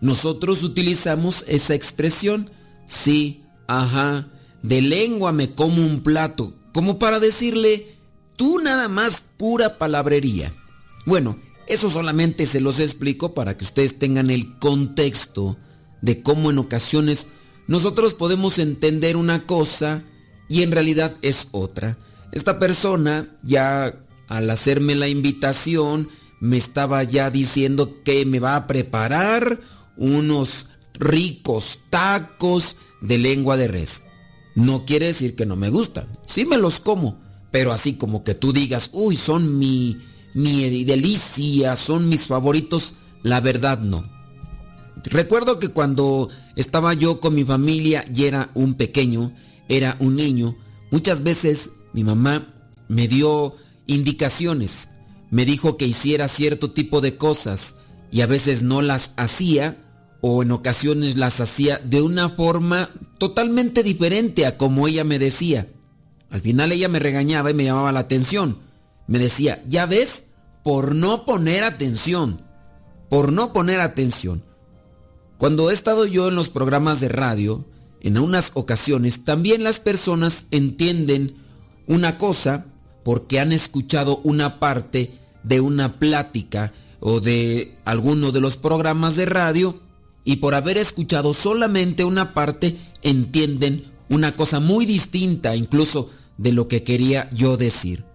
nosotros 0.00 0.62
utilizamos 0.62 1.44
esa 1.48 1.74
expresión, 1.74 2.50
sí, 2.86 3.44
ajá, 3.66 4.28
de 4.62 4.80
lengua 4.80 5.32
me 5.32 5.54
como 5.54 5.84
un 5.84 6.02
plato, 6.02 6.54
como 6.72 6.98
para 6.98 7.20
decirle, 7.20 7.96
tú 8.36 8.58
nada 8.58 8.88
más 8.88 9.22
pura 9.36 9.78
palabrería. 9.78 10.52
Bueno, 11.06 11.38
eso 11.66 11.88
solamente 11.88 12.46
se 12.46 12.60
los 12.60 12.80
explico 12.80 13.34
para 13.34 13.56
que 13.56 13.64
ustedes 13.64 13.98
tengan 13.98 14.30
el 14.30 14.58
contexto 14.58 15.56
de 16.02 16.22
cómo 16.22 16.50
en 16.50 16.58
ocasiones 16.58 17.26
nosotros 17.66 18.14
podemos 18.14 18.58
entender 18.58 19.16
una 19.16 19.46
cosa 19.46 20.02
y 20.48 20.62
en 20.62 20.72
realidad 20.72 21.16
es 21.22 21.48
otra. 21.52 21.98
Esta 22.32 22.58
persona 22.58 23.38
ya 23.42 24.04
al 24.28 24.50
hacerme 24.50 24.94
la 24.94 25.08
invitación 25.08 26.08
me 26.40 26.56
estaba 26.56 27.04
ya 27.04 27.30
diciendo 27.30 28.02
que 28.02 28.24
me 28.24 28.40
va 28.40 28.56
a 28.56 28.66
preparar 28.66 29.60
unos 29.96 30.66
ricos 30.94 31.80
tacos 31.90 32.76
de 33.00 33.18
lengua 33.18 33.56
de 33.56 33.68
res. 33.68 34.02
No 34.54 34.84
quiere 34.84 35.06
decir 35.06 35.36
que 35.36 35.46
no 35.46 35.56
me 35.56 35.70
gustan. 35.70 36.08
Sí 36.26 36.46
me 36.46 36.58
los 36.58 36.80
como, 36.80 37.20
pero 37.50 37.72
así 37.72 37.94
como 37.94 38.24
que 38.24 38.34
tú 38.34 38.52
digas, 38.52 38.90
uy, 38.92 39.16
son 39.16 39.58
mi, 39.58 39.98
mi 40.34 40.84
delicia, 40.84 41.76
son 41.76 42.08
mis 42.08 42.26
favoritos, 42.26 42.94
la 43.22 43.40
verdad 43.40 43.78
no. 43.80 44.04
Recuerdo 45.04 45.58
que 45.58 45.68
cuando 45.68 46.28
estaba 46.56 46.94
yo 46.94 47.20
con 47.20 47.34
mi 47.34 47.44
familia 47.44 48.04
y 48.14 48.24
era 48.24 48.50
un 48.54 48.74
pequeño, 48.74 49.32
era 49.68 49.96
un 49.98 50.16
niño, 50.16 50.56
muchas 50.90 51.22
veces 51.22 51.70
mi 51.92 52.04
mamá 52.04 52.54
me 52.88 53.08
dio 53.08 53.54
indicaciones, 53.86 54.90
me 55.30 55.44
dijo 55.44 55.76
que 55.76 55.86
hiciera 55.86 56.28
cierto 56.28 56.72
tipo 56.72 57.00
de 57.00 57.16
cosas 57.16 57.76
y 58.10 58.20
a 58.20 58.26
veces 58.26 58.62
no 58.62 58.82
las 58.82 59.12
hacía 59.16 59.78
o 60.20 60.42
en 60.42 60.52
ocasiones 60.52 61.16
las 61.16 61.40
hacía 61.40 61.78
de 61.78 62.02
una 62.02 62.28
forma 62.28 62.90
totalmente 63.18 63.82
diferente 63.82 64.44
a 64.44 64.58
como 64.58 64.86
ella 64.86 65.04
me 65.04 65.18
decía. 65.18 65.68
Al 66.30 66.40
final 66.40 66.72
ella 66.72 66.88
me 66.88 66.98
regañaba 66.98 67.50
y 67.50 67.54
me 67.54 67.64
llamaba 67.64 67.92
la 67.92 68.00
atención. 68.00 68.58
Me 69.10 69.18
decía, 69.18 69.60
ya 69.66 69.86
ves, 69.86 70.26
por 70.62 70.94
no 70.94 71.24
poner 71.24 71.64
atención, 71.64 72.42
por 73.08 73.32
no 73.32 73.52
poner 73.52 73.80
atención. 73.80 74.44
Cuando 75.36 75.68
he 75.68 75.74
estado 75.74 76.06
yo 76.06 76.28
en 76.28 76.36
los 76.36 76.48
programas 76.48 77.00
de 77.00 77.08
radio, 77.08 77.66
en 78.00 78.18
unas 78.18 78.52
ocasiones 78.54 79.24
también 79.24 79.64
las 79.64 79.80
personas 79.80 80.44
entienden 80.52 81.34
una 81.88 82.18
cosa 82.18 82.66
porque 83.02 83.40
han 83.40 83.50
escuchado 83.50 84.20
una 84.22 84.60
parte 84.60 85.10
de 85.42 85.60
una 85.60 85.98
plática 85.98 86.72
o 87.00 87.18
de 87.18 87.80
alguno 87.84 88.30
de 88.30 88.40
los 88.40 88.56
programas 88.56 89.16
de 89.16 89.26
radio 89.26 89.80
y 90.24 90.36
por 90.36 90.54
haber 90.54 90.78
escuchado 90.78 91.34
solamente 91.34 92.04
una 92.04 92.32
parte 92.32 92.76
entienden 93.02 93.90
una 94.08 94.36
cosa 94.36 94.60
muy 94.60 94.86
distinta 94.86 95.56
incluso 95.56 96.10
de 96.38 96.52
lo 96.52 96.68
que 96.68 96.84
quería 96.84 97.28
yo 97.32 97.56
decir. 97.56 98.09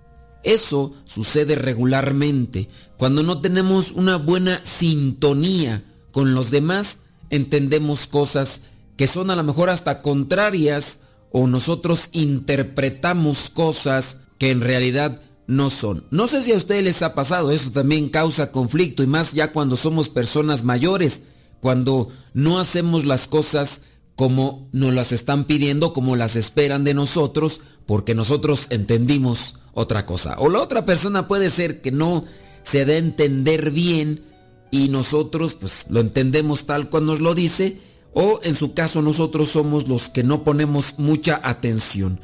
Eso 0.45 0.93
sucede 1.05 1.55
regularmente. 1.55 2.69
Cuando 2.97 3.23
no 3.23 3.41
tenemos 3.41 3.91
una 3.91 4.15
buena 4.17 4.63
sintonía 4.63 5.83
con 6.11 6.35
los 6.35 6.51
demás, 6.51 6.99
entendemos 7.31 8.05
cosas 8.05 8.61
que 8.95 9.07
son 9.07 9.31
a 9.31 9.35
lo 9.35 9.43
mejor 9.43 9.69
hasta 9.69 10.03
contrarias 10.03 10.99
o 11.31 11.47
nosotros 11.47 12.09
interpretamos 12.11 13.49
cosas 13.49 14.17
que 14.37 14.51
en 14.51 14.61
realidad 14.61 15.19
no 15.47 15.71
son. 15.71 16.05
No 16.11 16.27
sé 16.27 16.43
si 16.43 16.53
a 16.53 16.57
ustedes 16.57 16.83
les 16.83 17.01
ha 17.01 17.15
pasado, 17.15 17.51
eso 17.51 17.71
también 17.71 18.09
causa 18.09 18.51
conflicto 18.51 19.01
y 19.01 19.07
más 19.07 19.33
ya 19.33 19.51
cuando 19.51 19.75
somos 19.75 20.09
personas 20.09 20.63
mayores, 20.63 21.23
cuando 21.59 22.07
no 22.35 22.59
hacemos 22.59 23.03
las 23.03 23.27
cosas 23.27 23.81
como 24.15 24.69
nos 24.71 24.93
las 24.93 25.11
están 25.11 25.45
pidiendo, 25.45 25.91
como 25.91 26.15
las 26.15 26.35
esperan 26.35 26.83
de 26.83 26.93
nosotros, 26.93 27.61
porque 27.87 28.13
nosotros 28.13 28.67
entendimos 28.69 29.55
otra 29.75 30.07
cosa. 30.07 30.37
O 30.39 30.49
la 30.49 30.59
otra 30.59 30.85
persona 30.85 31.27
puede 31.27 31.51
ser 31.51 31.81
que 31.81 31.91
no 31.91 32.25
se 32.63 32.85
dé 32.85 32.95
a 32.95 32.97
entender 32.97 33.69
bien 33.69 34.23
y 34.71 34.89
nosotros 34.89 35.53
pues 35.53 35.85
lo 35.89 35.99
entendemos 35.99 36.65
tal 36.65 36.89
cual 36.89 37.05
nos 37.05 37.19
lo 37.19 37.35
dice, 37.35 37.79
o 38.13 38.39
en 38.43 38.55
su 38.55 38.73
caso 38.73 39.03
nosotros 39.03 39.49
somos 39.49 39.87
los 39.87 40.09
que 40.09 40.23
no 40.23 40.43
ponemos 40.43 40.95
mucha 40.97 41.39
atención. 41.43 42.19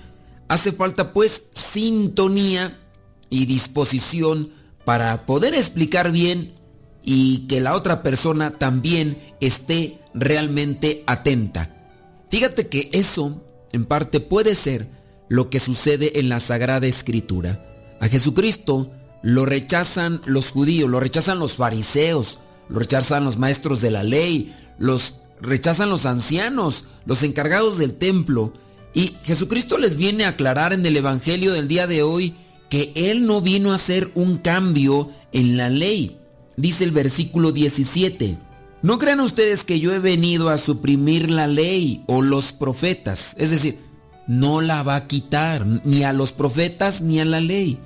hace 0.47 0.71
falta 0.71 1.13
pues 1.13 1.43
sintonía 1.53 2.79
y 3.29 3.45
disposición 3.45 4.51
para 4.83 5.25
poder 5.25 5.53
explicar 5.53 6.11
bien 6.11 6.53
y 7.03 7.47
que 7.47 7.61
la 7.61 7.75
otra 7.75 8.03
persona 8.03 8.57
también 8.57 9.17
esté 9.39 9.99
realmente 10.13 11.03
atenta. 11.07 11.75
Fíjate 12.29 12.67
que 12.67 12.89
eso 12.91 13.41
en 13.71 13.85
parte 13.85 14.19
puede 14.19 14.55
ser 14.55 14.89
lo 15.31 15.49
que 15.49 15.61
sucede 15.61 16.19
en 16.19 16.27
la 16.27 16.41
Sagrada 16.41 16.87
Escritura. 16.87 17.65
A 18.01 18.09
Jesucristo 18.09 18.91
lo 19.23 19.45
rechazan 19.45 20.19
los 20.25 20.51
judíos, 20.51 20.89
lo 20.89 20.99
rechazan 20.99 21.39
los 21.39 21.53
fariseos, 21.53 22.37
lo 22.67 22.79
rechazan 22.79 23.23
los 23.23 23.37
maestros 23.37 23.79
de 23.79 23.91
la 23.91 24.03
ley, 24.03 24.53
los 24.77 25.15
rechazan 25.39 25.89
los 25.89 26.05
ancianos, 26.05 26.83
los 27.05 27.23
encargados 27.23 27.77
del 27.77 27.93
templo. 27.93 28.51
Y 28.93 29.15
Jesucristo 29.23 29.77
les 29.77 29.95
viene 29.95 30.25
a 30.25 30.29
aclarar 30.29 30.73
en 30.73 30.85
el 30.85 30.97
Evangelio 30.97 31.53
del 31.53 31.69
día 31.69 31.87
de 31.87 32.03
hoy 32.03 32.35
que 32.69 32.91
Él 32.95 33.25
no 33.25 33.39
vino 33.39 33.71
a 33.71 33.75
hacer 33.75 34.11
un 34.15 34.37
cambio 34.37 35.11
en 35.31 35.55
la 35.55 35.69
ley. 35.69 36.17
Dice 36.57 36.83
el 36.83 36.91
versículo 36.91 37.53
17. 37.53 38.37
No 38.81 38.99
crean 38.99 39.21
ustedes 39.21 39.63
que 39.63 39.79
yo 39.79 39.93
he 39.93 39.99
venido 39.99 40.49
a 40.49 40.57
suprimir 40.57 41.31
la 41.31 41.47
ley 41.47 42.03
o 42.07 42.21
los 42.21 42.51
profetas. 42.51 43.33
Es 43.37 43.49
decir, 43.49 43.90
no 44.27 44.61
la 44.61 44.83
va 44.83 44.95
a 44.95 45.07
quitar 45.07 45.65
ni 45.65 46.03
a 46.03 46.13
los 46.13 46.31
profetas 46.31 47.01
ni 47.01 47.19
a 47.19 47.25
la 47.25 47.39
ley. 47.39 47.79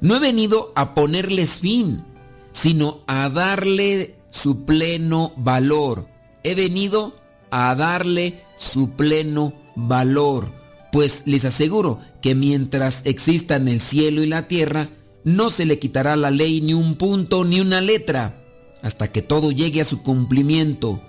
No 0.00 0.16
he 0.16 0.20
venido 0.20 0.72
a 0.74 0.94
ponerles 0.94 1.58
fin, 1.60 2.04
sino 2.52 3.00
a 3.06 3.28
darle 3.28 4.16
su 4.30 4.64
pleno 4.64 5.32
valor. 5.36 6.06
He 6.42 6.54
venido 6.54 7.14
a 7.50 7.74
darle 7.74 8.40
su 8.56 8.90
pleno 8.90 9.52
valor. 9.74 10.50
Pues 10.92 11.22
les 11.24 11.44
aseguro 11.44 12.00
que 12.20 12.34
mientras 12.34 13.02
existan 13.04 13.68
el 13.68 13.80
cielo 13.80 14.22
y 14.22 14.26
la 14.26 14.48
tierra, 14.48 14.88
no 15.24 15.50
se 15.50 15.64
le 15.64 15.78
quitará 15.78 16.16
la 16.16 16.30
ley 16.30 16.60
ni 16.60 16.74
un 16.74 16.94
punto 16.94 17.44
ni 17.44 17.60
una 17.60 17.80
letra, 17.80 18.42
hasta 18.82 19.10
que 19.10 19.22
todo 19.22 19.50
llegue 19.50 19.80
a 19.80 19.84
su 19.84 20.02
cumplimiento. 20.02 21.00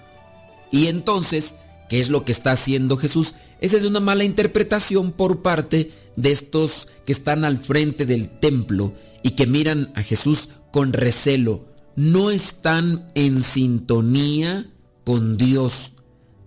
Y 0.72 0.88
entonces, 0.88 1.56
¿qué 1.90 2.00
es 2.00 2.10
lo 2.10 2.26
que 2.26 2.32
está 2.32 2.52
haciendo 2.52 2.98
Jesús? 2.98 3.36
Esa 3.60 3.78
es 3.78 3.84
una 3.84 4.00
mala 4.00 4.24
interpretación 4.24 5.12
por 5.12 5.42
parte 5.42 5.92
de 6.16 6.32
estos 6.32 6.88
que 7.06 7.12
están 7.12 7.46
al 7.46 7.58
frente 7.58 8.06
del 8.06 8.30
templo 8.30 8.94
y 9.24 9.32
que 9.32 9.48
miran 9.48 9.92
a 9.96 10.04
Jesús 10.04 10.50
con 10.72 10.94
recelo. 10.94 11.66
No 11.96 12.30
están 12.30 13.08
en 13.16 13.42
sintonía 13.42 14.70
con 15.06 15.38
Dios. 15.38 15.94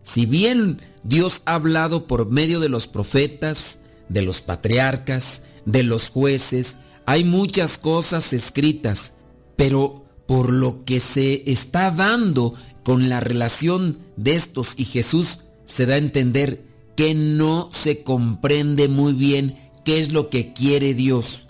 Si 0.03 0.27
bien 0.27 0.81
Dios 1.03 1.43
ha 1.45 1.55
hablado 1.55 2.07
por 2.07 2.31
medio 2.31 2.61
de 2.61 2.69
los 2.69 2.87
profetas, 2.87 3.79
de 4.09 4.23
los 4.23 4.41
patriarcas, 4.41 5.43
de 5.65 5.83
los 5.83 6.11
jueces, 6.11 6.77
hay 7.07 7.25
muchas 7.25 7.79
cosas 7.79 8.33
escritas, 8.33 9.15
pero 9.57 10.05
por 10.27 10.53
lo 10.53 10.85
que 10.85 11.01
se 11.01 11.43
está 11.51 11.91
dando 11.91 12.55
con 12.85 13.09
la 13.09 13.21
relación 13.21 13.99
de 14.17 14.35
estos 14.35 14.75
y 14.77 14.85
Jesús, 14.85 15.41
se 15.65 15.87
da 15.87 15.95
a 15.95 15.99
entender 15.99 16.65
que 16.97 17.15
no 17.15 17.69
se 17.73 18.03
comprende 18.03 18.89
muy 18.89 19.13
bien 19.13 19.57
qué 19.85 20.01
es 20.01 20.13
lo 20.13 20.29
que 20.29 20.53
quiere 20.53 20.95
Dios. 20.95 21.47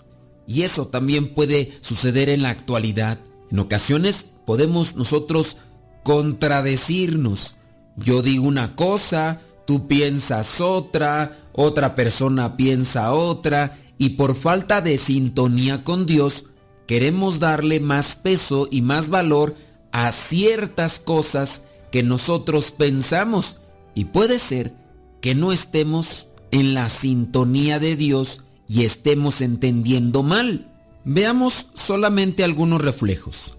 Y 0.47 0.63
eso 0.63 0.87
también 0.87 1.33
puede 1.33 1.71
suceder 1.81 2.29
en 2.29 2.41
la 2.41 2.49
actualidad. 2.49 3.19
En 3.51 3.59
ocasiones 3.59 4.27
podemos 4.45 4.95
nosotros 4.95 5.57
contradecirnos. 6.03 7.55
Yo 7.97 8.21
digo 8.21 8.47
una 8.47 8.75
cosa, 8.75 9.41
tú 9.65 9.87
piensas 9.87 10.61
otra, 10.61 11.39
otra 11.53 11.95
persona 11.95 12.57
piensa 12.57 13.13
otra, 13.13 13.77
y 13.97 14.09
por 14.11 14.35
falta 14.35 14.81
de 14.81 14.97
sintonía 14.97 15.83
con 15.83 16.05
Dios, 16.05 16.45
queremos 16.87 17.39
darle 17.39 17.79
más 17.79 18.15
peso 18.15 18.67
y 18.71 18.81
más 18.81 19.09
valor 19.09 19.55
a 19.91 20.11
ciertas 20.11 20.99
cosas 20.99 21.63
que 21.91 22.03
nosotros 22.03 22.71
pensamos. 22.71 23.57
Y 23.93 24.05
puede 24.05 24.39
ser 24.39 24.73
que 25.21 25.35
no 25.35 25.51
estemos 25.51 26.27
en 26.51 26.73
la 26.73 26.89
sintonía 26.89 27.79
de 27.79 27.95
Dios 27.95 28.41
y 28.67 28.83
estemos 28.83 29.41
entendiendo 29.41 30.23
mal. 30.23 30.71
Veamos 31.03 31.67
solamente 31.73 32.43
algunos 32.43 32.81
reflejos. 32.81 33.53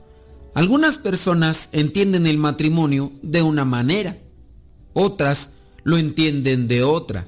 Algunas 0.54 0.98
personas 0.98 1.70
entienden 1.72 2.26
el 2.26 2.36
matrimonio 2.36 3.10
de 3.22 3.42
una 3.42 3.64
manera, 3.64 4.18
otras 4.92 5.50
lo 5.82 5.96
entienden 5.96 6.68
de 6.68 6.82
otra, 6.82 7.26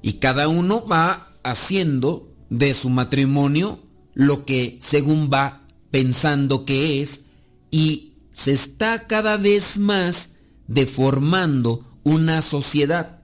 y 0.00 0.14
cada 0.14 0.48
uno 0.48 0.86
va 0.86 1.28
haciendo 1.42 2.32
de 2.48 2.72
su 2.72 2.88
matrimonio 2.88 3.80
lo 4.14 4.46
que 4.46 4.78
según 4.80 5.30
va 5.32 5.62
pensando 5.90 6.64
que 6.64 7.02
es 7.02 7.22
y 7.70 8.13
se 8.34 8.52
está 8.52 9.06
cada 9.06 9.36
vez 9.36 9.78
más 9.78 10.30
deformando 10.66 11.84
una 12.02 12.42
sociedad. 12.42 13.22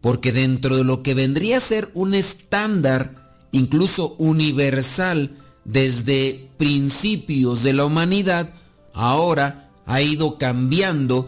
Porque 0.00 0.32
dentro 0.32 0.76
de 0.76 0.84
lo 0.84 1.02
que 1.02 1.14
vendría 1.14 1.56
a 1.56 1.60
ser 1.60 1.90
un 1.94 2.14
estándar, 2.14 3.34
incluso 3.50 4.14
universal, 4.18 5.36
desde 5.64 6.48
principios 6.58 7.64
de 7.64 7.72
la 7.72 7.84
humanidad, 7.84 8.54
ahora 8.94 9.72
ha 9.84 10.00
ido 10.00 10.38
cambiando 10.38 11.26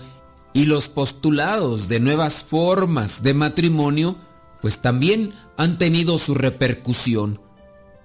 y 0.55 0.66
los 0.66 0.88
postulados 0.88 1.88
de 1.88 1.98
nuevas 1.98 2.44
formas 2.44 3.22
de 3.22 3.34
matrimonio, 3.34 4.16
pues 4.62 4.80
también 4.80 5.34
han 5.56 5.76
tenido 5.76 6.18
su 6.18 6.34
repercusión. 6.34 7.40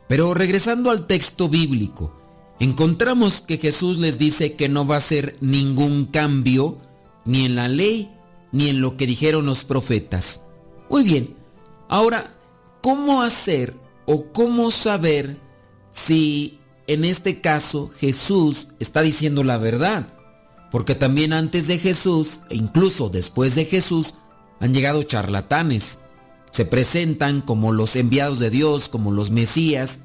Pero 0.07 0.33
regresando 0.33 0.89
al 0.89 1.05
texto 1.05 1.49
bíblico, 1.49 2.22
encontramos 2.63 3.41
que 3.41 3.57
Jesús 3.57 3.97
les 3.97 4.17
dice 4.17 4.53
que 4.53 4.69
no 4.69 4.85
va 4.85 4.95
a 4.95 4.99
hacer 4.99 5.35
ningún 5.41 6.05
cambio 6.05 6.77
ni 7.25 7.45
en 7.45 7.55
la 7.55 7.67
ley 7.67 8.11
ni 8.51 8.69
en 8.69 8.81
lo 8.81 8.95
que 8.95 9.07
dijeron 9.07 9.45
los 9.45 9.63
profetas. 9.63 10.41
Muy 10.89 11.03
bien, 11.03 11.35
ahora, 11.89 12.29
¿cómo 12.81 13.23
hacer 13.23 13.75
o 14.05 14.31
cómo 14.31 14.71
saber 14.71 15.37
si 15.89 16.59
en 16.87 17.05
este 17.05 17.41
caso 17.41 17.89
Jesús 17.97 18.67
está 18.79 19.01
diciendo 19.01 19.43
la 19.43 19.57
verdad? 19.57 20.07
Porque 20.71 20.95
también 20.95 21.33
antes 21.33 21.67
de 21.67 21.79
Jesús, 21.79 22.39
e 22.49 22.55
incluso 22.55 23.09
después 23.09 23.55
de 23.55 23.65
Jesús, 23.65 24.13
han 24.59 24.73
llegado 24.73 25.03
charlatanes. 25.03 25.99
Se 26.51 26.65
presentan 26.65 27.41
como 27.41 27.71
los 27.71 27.95
enviados 27.95 28.39
de 28.39 28.49
Dios, 28.49 28.89
como 28.89 29.11
los 29.11 29.31
Mesías, 29.31 29.99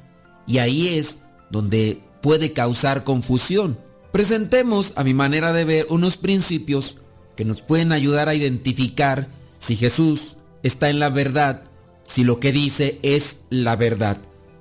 y 0.46 0.58
ahí 0.58 0.88
es 0.88 1.18
donde 1.50 2.02
puede 2.20 2.52
causar 2.52 3.04
confusión. 3.04 3.78
Presentemos, 4.12 4.92
a 4.96 5.04
mi 5.04 5.14
manera 5.14 5.52
de 5.52 5.64
ver, 5.64 5.86
unos 5.90 6.16
principios 6.16 6.96
que 7.36 7.44
nos 7.44 7.62
pueden 7.62 7.92
ayudar 7.92 8.28
a 8.28 8.34
identificar 8.34 9.28
si 9.58 9.76
Jesús 9.76 10.36
está 10.62 10.90
en 10.90 10.98
la 10.98 11.10
verdad, 11.10 11.62
si 12.04 12.24
lo 12.24 12.40
que 12.40 12.52
dice 12.52 12.98
es 13.02 13.38
la 13.50 13.76
verdad. 13.76 14.18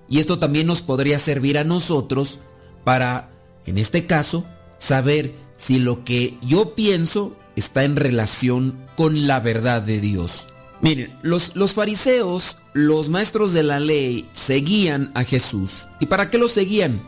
Y 0.09 0.19
esto 0.19 0.39
también 0.39 0.67
nos 0.67 0.81
podría 0.81 1.19
servir 1.19 1.57
a 1.57 1.63
nosotros 1.63 2.39
para, 2.83 3.29
en 3.65 3.77
este 3.77 4.05
caso, 4.05 4.45
saber 4.77 5.33
si 5.55 5.79
lo 5.79 6.03
que 6.03 6.37
yo 6.45 6.75
pienso 6.75 7.35
está 7.55 7.83
en 7.83 7.95
relación 7.95 8.85
con 8.95 9.27
la 9.27 9.39
verdad 9.39 9.81
de 9.81 9.99
Dios. 9.99 10.47
Miren, 10.81 11.17
los, 11.23 11.55
los 11.55 11.73
fariseos, 11.73 12.57
los 12.73 13.09
maestros 13.09 13.53
de 13.53 13.63
la 13.63 13.79
ley, 13.79 14.29
seguían 14.31 15.11
a 15.15 15.23
Jesús. 15.23 15.87
¿Y 15.99 16.05
para 16.05 16.29
qué 16.29 16.37
lo 16.37 16.47
seguían? 16.47 17.01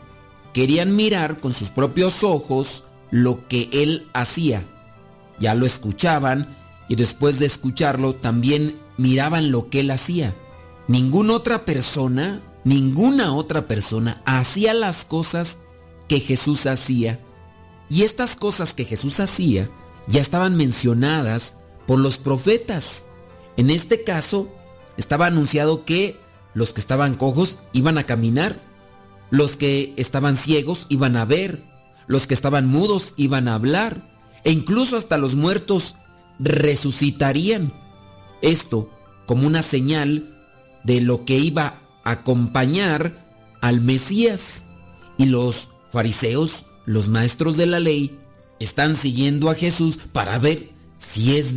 Querían 0.52 0.96
mirar 0.96 1.38
con 1.38 1.52
sus 1.52 1.70
propios 1.70 2.24
ojos 2.24 2.84
lo 3.10 3.46
que 3.48 3.68
él 3.72 4.08
hacía. 4.12 4.64
Ya 5.38 5.54
lo 5.54 5.66
escuchaban 5.66 6.56
y 6.88 6.96
después 6.96 7.38
de 7.38 7.46
escucharlo 7.46 8.14
también 8.14 8.78
miraban 8.96 9.50
lo 9.50 9.70
que 9.70 9.80
él 9.80 9.90
hacía. 9.90 10.34
Ninguna 10.88 11.34
otra 11.34 11.64
persona, 11.64 12.40
ninguna 12.64 13.32
otra 13.32 13.68
persona 13.68 14.22
hacía 14.24 14.74
las 14.74 15.04
cosas 15.04 15.58
que 16.08 16.20
Jesús 16.20 16.66
hacía. 16.66 17.20
Y 17.88 18.02
estas 18.02 18.36
cosas 18.36 18.74
que 18.74 18.84
Jesús 18.84 19.20
hacía 19.20 19.70
ya 20.06 20.20
estaban 20.20 20.56
mencionadas 20.56 21.54
por 21.86 21.98
los 21.98 22.18
profetas. 22.18 23.04
En 23.56 23.70
este 23.70 24.04
caso, 24.04 24.48
estaba 24.96 25.26
anunciado 25.26 25.84
que 25.84 26.18
los 26.54 26.72
que 26.72 26.80
estaban 26.80 27.14
cojos 27.14 27.58
iban 27.72 27.98
a 27.98 28.04
caminar, 28.04 28.60
los 29.30 29.56
que 29.56 29.94
estaban 29.96 30.36
ciegos 30.36 30.86
iban 30.88 31.16
a 31.16 31.24
ver, 31.24 31.62
los 32.06 32.26
que 32.26 32.34
estaban 32.34 32.66
mudos 32.66 33.14
iban 33.16 33.48
a 33.48 33.54
hablar, 33.54 34.08
e 34.44 34.50
incluso 34.50 34.96
hasta 34.96 35.18
los 35.18 35.34
muertos 35.34 35.94
resucitarían. 36.38 37.72
Esto 38.42 38.90
como 39.26 39.46
una 39.46 39.62
señal 39.62 40.28
de 40.84 41.00
lo 41.00 41.24
que 41.24 41.38
iba 41.38 41.78
a 42.04 42.10
acompañar 42.10 43.24
al 43.60 43.80
Mesías. 43.80 44.64
Y 45.18 45.26
los 45.26 45.68
fariseos, 45.92 46.64
los 46.86 47.08
maestros 47.08 47.56
de 47.56 47.66
la 47.66 47.78
ley, 47.78 48.18
están 48.58 48.96
siguiendo 48.96 49.50
a 49.50 49.54
Jesús 49.54 49.98
para 50.12 50.38
ver 50.38 50.70
si 50.98 51.36
es 51.36 51.54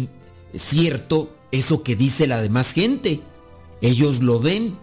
cierto 0.54 1.36
eso 1.52 1.84
que 1.84 1.96
dice 1.96 2.28
la 2.28 2.42
demás 2.42 2.74
gente. 2.74 3.22
Ellos 3.82 4.22
lo 4.22 4.40
ven 4.40 4.78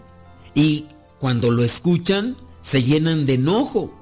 Y 0.55 0.87
cuando 1.19 1.51
lo 1.51 1.63
escuchan, 1.63 2.37
se 2.61 2.83
llenan 2.83 3.27
de 3.27 3.35
enojo. 3.35 3.95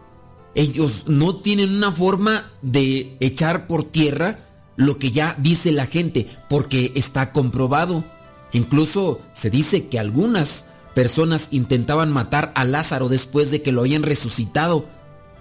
Ellos 0.54 1.04
no 1.06 1.36
tienen 1.36 1.76
una 1.76 1.92
forma 1.92 2.50
de 2.62 3.16
echar 3.20 3.66
por 3.66 3.84
tierra 3.84 4.40
lo 4.76 4.98
que 4.98 5.10
ya 5.10 5.36
dice 5.38 5.72
la 5.72 5.86
gente, 5.86 6.28
porque 6.48 6.92
está 6.94 7.32
comprobado. 7.32 8.04
Incluso 8.52 9.20
se 9.32 9.50
dice 9.50 9.88
que 9.88 9.98
algunas 9.98 10.64
personas 10.94 11.48
intentaban 11.50 12.12
matar 12.12 12.52
a 12.54 12.64
Lázaro 12.64 13.08
después 13.08 13.50
de 13.50 13.62
que 13.62 13.72
lo 13.72 13.82
habían 13.82 14.02
resucitado, 14.02 14.86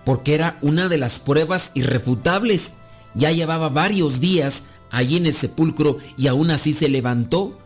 porque 0.06 0.34
era 0.34 0.58
una 0.62 0.88
de 0.88 0.98
las 0.98 1.20
pruebas 1.20 1.72
irrefutables. 1.74 2.74
Ya 3.14 3.32
llevaba 3.32 3.70
varios 3.70 4.20
días 4.20 4.64
allí 4.92 5.18
en 5.18 5.26
el 5.26 5.34
sepulcro 5.34 5.98
y 6.18 6.28
aún 6.28 6.52
así 6.52 6.74
se 6.74 6.90
levantó. 6.90 7.58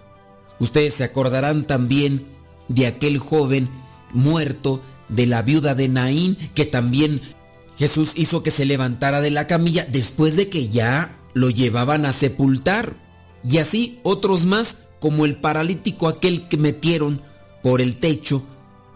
Ustedes 0.60 0.94
se 0.96 1.04
acordarán 1.04 1.66
también 1.66 2.26
de 2.68 2.88
aquel 2.88 3.18
joven 3.18 3.70
muerto, 4.14 4.82
de 5.12 5.28
la 5.28 5.44
viuda 5.44 5.76
de 5.76 5.88
Naín, 5.88 6.36
que 6.56 6.66
también 6.66 7.22
Jesús 7.78 8.14
hizo 8.16 8.42
que 8.42 8.52
se 8.52 8.66
levantara 8.66 9.22
de 9.22 9.30
la 9.30 9.48
camilla 9.48 9.86
después 9.90 10.36
de 10.36 10.50
que 10.50 10.70
ya 10.70 11.18
lo 11.34 11.50
llevaban 11.50 12.06
a 12.06 12.14
sepultar. 12.14 12.96
Y 13.44 13.60
así 13.60 14.00
otros 14.04 14.46
más, 14.46 14.78
como 15.00 15.26
el 15.26 15.36
paralítico 15.36 16.08
aquel 16.08 16.48
que 16.48 16.58
metieron 16.58 17.22
por 17.62 17.82
el 17.82 17.98
techo 17.98 18.44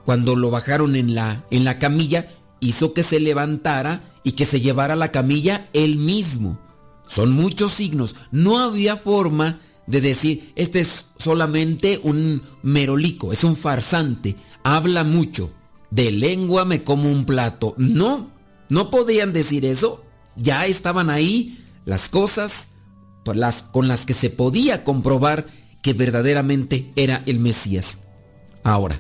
cuando 0.03 0.35
lo 0.35 0.52
bajaron 0.52 0.95
en 0.95 1.16
la, 1.16 1.45
en 1.50 1.64
la 1.66 1.80
camilla, 1.80 2.30
hizo 2.60 2.94
que 2.94 3.03
se 3.03 3.19
levantara 3.19 4.14
y 4.24 4.34
que 4.34 4.45
se 4.45 4.61
llevara 4.61 4.95
la 4.95 5.11
camilla 5.11 5.68
él 5.74 5.98
mismo. 5.98 6.60
Son 7.08 7.32
muchos 7.32 7.72
signos. 7.72 8.16
No 8.32 8.60
había 8.60 8.98
forma 8.98 9.60
de 9.88 10.02
decir, 10.02 10.52
este 10.56 10.80
es 10.80 11.06
solamente 11.18 12.00
un 12.03 12.42
merolico, 12.64 13.32
es 13.32 13.44
un 13.44 13.56
farsante, 13.56 14.35
habla 14.64 15.03
mucho, 15.03 15.52
de 15.95 16.11
lengua 16.11 16.65
me 16.65 16.83
como 16.83 17.09
un 17.09 17.25
plato. 17.25 17.74
No, 17.77 18.30
no 18.69 18.90
podían 18.90 19.32
decir 19.32 19.65
eso. 19.65 20.03
Ya 20.35 20.65
estaban 20.65 21.09
ahí 21.09 21.64
las 21.85 22.09
cosas 22.09 22.69
con 23.24 23.88
las 23.88 24.06
que 24.06 24.14
se 24.14 24.30
podía 24.30 24.83
comprobar 24.83 25.48
que 25.82 25.93
verdaderamente 25.93 26.91
era 26.95 27.24
el 27.25 27.40
Mesías. 27.40 27.99
Ahora, 28.64 28.99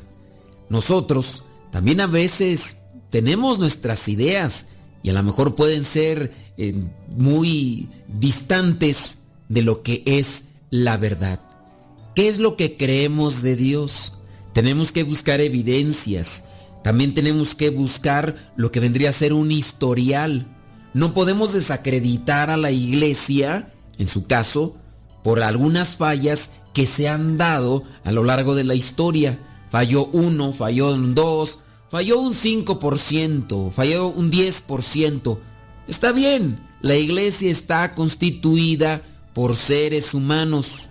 nosotros 0.69 1.43
también 1.71 1.99
a 1.99 2.07
veces 2.07 2.77
tenemos 3.09 3.59
nuestras 3.59 4.07
ideas 4.07 4.67
y 5.03 5.09
a 5.09 5.13
lo 5.13 5.21
mejor 5.21 5.55
pueden 5.55 5.83
ser 5.83 6.31
eh, 6.57 6.73
muy 7.15 7.89
distantes 8.07 9.17
de 9.49 9.61
lo 9.61 9.83
que 9.83 10.01
es 10.05 10.45
la 10.69 10.97
verdad. 10.97 11.39
¿Qué 12.15 12.29
es 12.29 12.39
lo 12.39 12.55
que 12.55 12.77
creemos 12.77 13.41
de 13.41 13.55
Dios? 13.55 14.13
Tenemos 14.53 14.91
que 14.91 15.03
buscar 15.03 15.41
evidencias. 15.41 16.45
También 16.85 17.15
tenemos 17.15 17.55
que 17.55 17.71
buscar 17.71 18.35
lo 18.55 18.71
que 18.71 18.79
vendría 18.79 19.09
a 19.09 19.13
ser 19.13 19.33
un 19.33 19.51
historial. 19.51 20.45
No 20.93 21.15
podemos 21.15 21.51
desacreditar 21.51 22.51
a 22.51 22.57
la 22.57 22.69
iglesia, 22.69 23.73
en 23.97 24.05
su 24.05 24.25
caso, 24.25 24.75
por 25.23 25.41
algunas 25.41 25.95
fallas 25.95 26.51
que 26.75 26.85
se 26.85 27.09
han 27.09 27.39
dado 27.39 27.81
a 28.03 28.11
lo 28.11 28.23
largo 28.23 28.53
de 28.53 28.65
la 28.65 28.75
historia. 28.75 29.39
Falló 29.71 30.05
uno, 30.13 30.53
falló 30.53 30.93
un 30.93 31.15
dos, 31.15 31.57
falló 31.89 32.19
un 32.19 32.35
5%, 32.35 33.71
falló 33.71 34.09
un 34.09 34.31
10%. 34.31 35.39
Está 35.87 36.11
bien, 36.11 36.59
la 36.81 36.95
iglesia 36.95 37.49
está 37.49 37.93
constituida 37.93 39.01
por 39.33 39.55
seres 39.55 40.13
humanos 40.13 40.89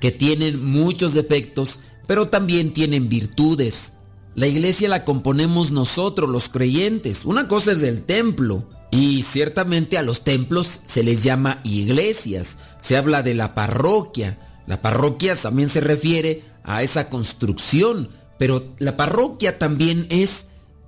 que 0.00 0.10
tienen 0.10 0.64
muchos 0.64 1.12
defectos, 1.12 1.80
pero 2.06 2.30
también 2.30 2.72
tienen 2.72 3.10
virtudes. 3.10 3.93
La 4.34 4.48
iglesia 4.48 4.88
la 4.88 5.04
componemos 5.04 5.70
nosotros, 5.70 6.28
los 6.28 6.48
creyentes. 6.48 7.24
Una 7.24 7.46
cosa 7.46 7.72
es 7.72 7.82
el 7.82 8.02
templo. 8.02 8.64
Y 8.90 9.22
ciertamente 9.22 9.98
a 9.98 10.02
los 10.02 10.22
templos 10.22 10.80
se 10.86 11.02
les 11.02 11.22
llama 11.22 11.60
iglesias. 11.64 12.58
Se 12.82 12.96
habla 12.96 13.22
de 13.22 13.34
la 13.34 13.54
parroquia. 13.54 14.38
La 14.66 14.82
parroquia 14.82 15.36
también 15.36 15.68
se 15.68 15.80
refiere 15.80 16.42
a 16.64 16.82
esa 16.82 17.08
construcción. 17.08 18.08
Pero 18.38 18.74
la 18.78 18.96
parroquia 18.96 19.58
también 19.58 20.06
es 20.10 20.46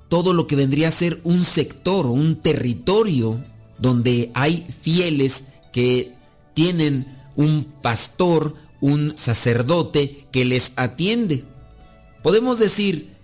todo 0.08 0.34
lo 0.34 0.46
que 0.46 0.56
vendría 0.56 0.88
a 0.88 0.92
ser 0.92 1.20
un 1.22 1.44
sector, 1.44 2.06
un 2.06 2.36
territorio 2.36 3.40
donde 3.78 4.30
hay 4.34 4.66
fieles 4.80 5.44
que 5.72 6.14
tienen 6.54 7.06
un 7.36 7.64
pastor, 7.82 8.54
un 8.80 9.12
sacerdote 9.16 10.26
que 10.32 10.44
les 10.44 10.72
atiende. 10.76 11.44
Podemos 12.22 12.58
decir 12.58 13.15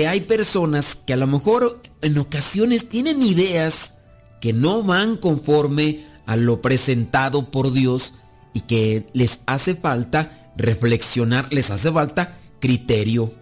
que 0.00 0.08
hay 0.08 0.22
personas 0.22 0.94
que 0.94 1.12
a 1.12 1.16
lo 1.18 1.26
mejor 1.26 1.78
en 2.00 2.16
ocasiones 2.16 2.88
tienen 2.88 3.22
ideas 3.22 3.92
que 4.40 4.54
no 4.54 4.82
van 4.82 5.18
conforme 5.18 6.06
a 6.24 6.36
lo 6.36 6.62
presentado 6.62 7.50
por 7.50 7.70
Dios 7.70 8.14
y 8.54 8.62
que 8.62 9.06
les 9.12 9.40
hace 9.44 9.74
falta 9.74 10.54
reflexionar, 10.56 11.52
les 11.52 11.70
hace 11.70 11.92
falta 11.92 12.38
criterio. 12.60 13.34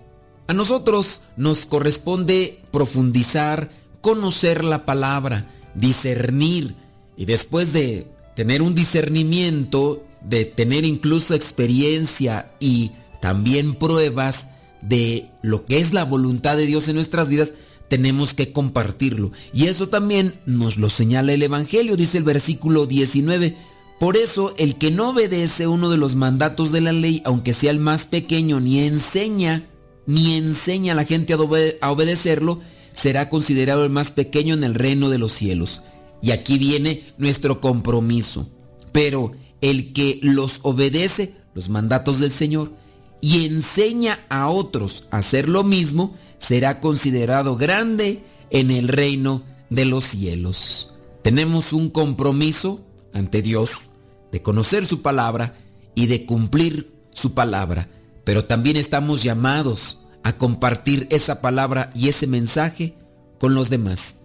A 0.49 0.53
nosotros 0.53 1.21
nos 1.37 1.65
corresponde 1.65 2.61
profundizar, 2.73 3.71
conocer 4.01 4.65
la 4.65 4.85
palabra, 4.85 5.49
discernir 5.77 6.75
y 7.17 7.27
después 7.27 7.73
de 7.73 8.09
tener 8.35 8.63
un 8.63 8.75
discernimiento, 8.75 10.05
de 10.23 10.45
tener 10.45 10.85
incluso 10.85 11.37
experiencia 11.37 12.51
y 12.59 12.91
también 13.21 13.77
pruebas 13.77 14.49
de 14.83 15.31
lo 15.43 15.65
que 15.65 15.79
es 15.79 15.93
la 15.93 16.05
voluntad 16.05 16.57
de 16.57 16.67
Dios 16.67 16.89
en 16.89 16.97
nuestras 16.97 17.29
vidas, 17.29 17.53
tenemos 17.89 18.35
que 18.35 18.53
compartirlo. 18.53 19.33
Y 19.53 19.67
eso 19.67 19.89
también 19.89 20.35
nos 20.47 20.77
lo 20.77 20.91
señala 20.91 21.33
el 21.33 21.43
Evangelio, 21.43 21.97
dice 21.97 22.19
el 22.19 22.25
versículo 22.25 22.87
19. 22.87 23.57
Por 23.99 24.17
eso 24.17 24.55
el 24.59 24.77
que 24.77 24.91
no 24.91 25.11
obedece 25.11 25.67
uno 25.67 25.91
de 25.91 25.97
los 25.97 26.15
mandatos 26.15 26.71
de 26.71 26.81
la 26.81 26.93
ley, 26.93 27.23
aunque 27.25 27.53
sea 27.53 27.71
el 27.71 27.81
más 27.81 28.07
pequeño, 28.07 28.61
ni 28.61 28.81
enseña, 28.81 29.69
ni 30.07 30.35
enseña 30.35 30.93
a 30.93 30.97
la 30.97 31.05
gente 31.05 31.33
a, 31.33 31.37
a 31.37 31.91
obedecerlo, 31.91 32.61
será 32.93 33.29
considerado 33.29 33.85
el 33.85 33.91
más 33.91 34.11
pequeño 34.11 34.55
en 34.55 34.65
el 34.65 34.75
reino 34.75 35.11
de 35.11 35.19
los 35.19 35.33
cielos. 35.33 35.83
Y 36.23 36.31
aquí 36.31 36.59
viene 36.59 37.03
nuestro 37.17 37.61
compromiso. 37.61 38.49
Pero 38.93 39.33
el 39.61 39.93
que 39.93 40.21
los 40.23 40.61
obedece, 40.63 41.35
los 41.55 41.69
mandatos 41.69 42.21
del 42.21 42.31
Señor, 42.31 42.73
y 43.21 43.47
enseña 43.47 44.21
a 44.29 44.49
otros 44.49 45.07
a 45.11 45.19
hacer 45.19 45.49
lo 45.49 45.65
mismo, 45.65 46.17
será 46.39 46.81
considerado 46.81 47.57
grande 47.57 48.23
en 48.51 48.71
el 48.71 48.89
reino 48.89 49.43
de 49.71 49.85
los 49.85 50.05
cielos. 50.05 50.95
Tenemos 51.23 51.73
un 51.73 51.91
compromiso 51.91 52.81
ante 53.13 53.43
Dios 53.43 53.89
de 54.33 54.43
conocer 54.43 54.87
su 54.87 55.03
palabra 55.03 55.55
y 55.95 56.07
de 56.07 56.27
cumplir 56.27 56.93
su 57.11 57.35
palabra, 57.35 57.89
pero 58.25 58.45
también 58.45 58.77
estamos 58.77 59.23
llamados 59.23 59.99
a 60.23 60.37
compartir 60.37 61.07
esa 61.11 61.41
palabra 61.41 61.91
y 61.95 62.09
ese 62.09 62.27
mensaje 62.27 62.95
con 63.39 63.55
los 63.55 63.71
demás. 63.71 64.21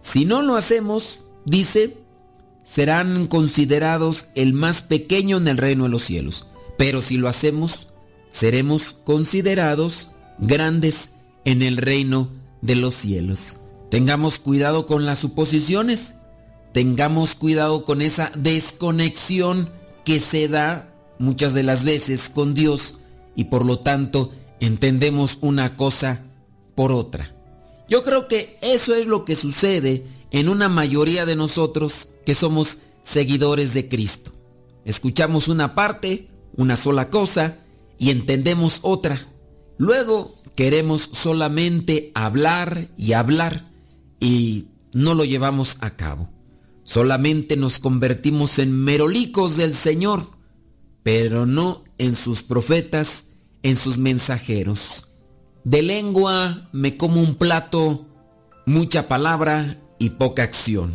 Si 0.00 0.24
no 0.24 0.42
lo 0.42 0.56
hacemos, 0.56 1.20
dice, 1.46 1.96
serán 2.62 3.26
considerados 3.26 4.26
el 4.34 4.52
más 4.52 4.82
pequeño 4.82 5.36
en 5.38 5.48
el 5.48 5.58
reino 5.58 5.84
de 5.84 5.90
los 5.90 6.02
cielos. 6.02 6.46
Pero 6.76 7.00
si 7.00 7.16
lo 7.16 7.28
hacemos, 7.28 7.88
seremos 8.34 8.96
considerados 9.04 10.08
grandes 10.38 11.10
en 11.44 11.62
el 11.62 11.76
reino 11.76 12.30
de 12.62 12.74
los 12.74 12.96
cielos. 12.96 13.60
Tengamos 13.92 14.40
cuidado 14.40 14.86
con 14.86 15.06
las 15.06 15.20
suposiciones, 15.20 16.14
tengamos 16.72 17.36
cuidado 17.36 17.84
con 17.84 18.02
esa 18.02 18.32
desconexión 18.36 19.70
que 20.04 20.18
se 20.18 20.48
da 20.48 20.92
muchas 21.20 21.54
de 21.54 21.62
las 21.62 21.84
veces 21.84 22.28
con 22.28 22.54
Dios 22.54 22.96
y 23.36 23.44
por 23.44 23.64
lo 23.64 23.78
tanto 23.78 24.32
entendemos 24.58 25.38
una 25.40 25.76
cosa 25.76 26.24
por 26.74 26.90
otra. 26.90 27.32
Yo 27.88 28.02
creo 28.02 28.26
que 28.26 28.58
eso 28.62 28.96
es 28.96 29.06
lo 29.06 29.24
que 29.24 29.36
sucede 29.36 30.04
en 30.32 30.48
una 30.48 30.68
mayoría 30.68 31.24
de 31.24 31.36
nosotros 31.36 32.08
que 32.26 32.34
somos 32.34 32.78
seguidores 33.00 33.74
de 33.74 33.88
Cristo. 33.88 34.32
Escuchamos 34.84 35.46
una 35.46 35.76
parte, 35.76 36.26
una 36.56 36.74
sola 36.74 37.10
cosa, 37.10 37.58
y 37.98 38.10
entendemos 38.10 38.78
otra. 38.82 39.28
Luego 39.78 40.34
queremos 40.56 41.10
solamente 41.12 42.12
hablar 42.14 42.88
y 42.96 43.12
hablar 43.12 43.70
y 44.20 44.68
no 44.92 45.14
lo 45.14 45.24
llevamos 45.24 45.76
a 45.80 45.96
cabo. 45.96 46.30
Solamente 46.84 47.56
nos 47.56 47.78
convertimos 47.78 48.58
en 48.58 48.72
merolicos 48.72 49.56
del 49.56 49.74
Señor, 49.74 50.28
pero 51.02 51.46
no 51.46 51.84
en 51.98 52.14
sus 52.14 52.42
profetas, 52.42 53.26
en 53.62 53.76
sus 53.76 53.98
mensajeros. 53.98 55.08
De 55.64 55.82
lengua 55.82 56.68
me 56.72 56.96
como 56.96 57.20
un 57.20 57.36
plato, 57.36 58.06
mucha 58.66 59.08
palabra 59.08 59.80
y 59.98 60.10
poca 60.10 60.42
acción. 60.42 60.94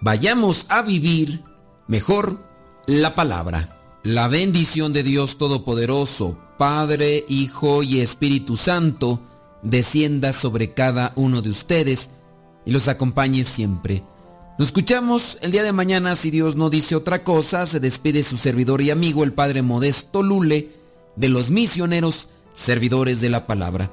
Vayamos 0.00 0.66
a 0.68 0.82
vivir 0.82 1.42
mejor 1.86 2.42
la 2.86 3.14
palabra. 3.14 3.77
La 4.08 4.26
bendición 4.26 4.94
de 4.94 5.02
Dios 5.02 5.36
Todopoderoso, 5.36 6.38
Padre, 6.56 7.26
Hijo 7.28 7.82
y 7.82 8.00
Espíritu 8.00 8.56
Santo, 8.56 9.20
descienda 9.62 10.32
sobre 10.32 10.72
cada 10.72 11.12
uno 11.14 11.42
de 11.42 11.50
ustedes 11.50 12.08
y 12.64 12.70
los 12.70 12.88
acompañe 12.88 13.44
siempre. 13.44 14.02
Nos 14.58 14.68
escuchamos 14.68 15.36
el 15.42 15.52
día 15.52 15.62
de 15.62 15.72
mañana, 15.72 16.14
si 16.14 16.30
Dios 16.30 16.56
no 16.56 16.70
dice 16.70 16.96
otra 16.96 17.22
cosa, 17.22 17.66
se 17.66 17.80
despide 17.80 18.22
su 18.22 18.38
servidor 18.38 18.80
y 18.80 18.90
amigo, 18.90 19.24
el 19.24 19.34
Padre 19.34 19.60
Modesto 19.60 20.22
Lule, 20.22 20.70
de 21.16 21.28
los 21.28 21.50
misioneros 21.50 22.30
servidores 22.54 23.20
de 23.20 23.28
la 23.28 23.46
palabra. 23.46 23.92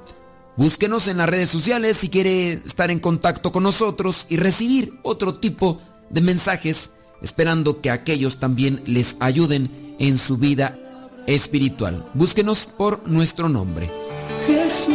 Búsquenos 0.55 1.09
en 1.09 1.17
las 1.17 1.27
redes 1.27 1.49
sociales 1.49 1.97
si 1.97 2.07
quiere 2.07 2.53
estar 2.53 2.89
en 2.89 3.01
contacto 3.01 3.51
con 3.51 3.63
nosotros 3.63 4.27
y 4.29 4.37
recibir 4.37 4.97
otro 5.03 5.39
tipo 5.39 5.81
de 6.09 6.21
mensajes, 6.21 6.91
esperando 7.21 7.81
que 7.81 7.91
aquellos 7.91 8.39
también 8.39 8.81
les 8.85 9.17
ayuden 9.19 9.83
en 9.99 10.17
su 10.17 10.37
vida 10.37 10.77
espiritual. 11.27 12.05
Búsquenos 12.13 12.65
por 12.65 13.07
nuestro 13.07 13.49
nombre. 13.49 13.89
Jesús 14.47 14.93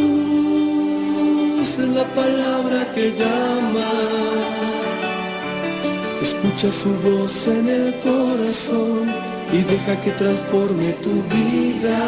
es 1.79 1.89
la 1.89 2.05
palabra 2.15 2.87
que 2.93 3.13
llama. 3.17 3.91
Escucha 6.21 6.71
su 6.71 6.89
voz 6.89 7.47
en 7.47 7.67
el 7.67 7.95
corazón 7.99 9.11
y 9.51 9.57
deja 9.57 9.99
que 10.01 10.11
transforme 10.11 10.93
tu 10.93 11.23
vida. 11.23 11.99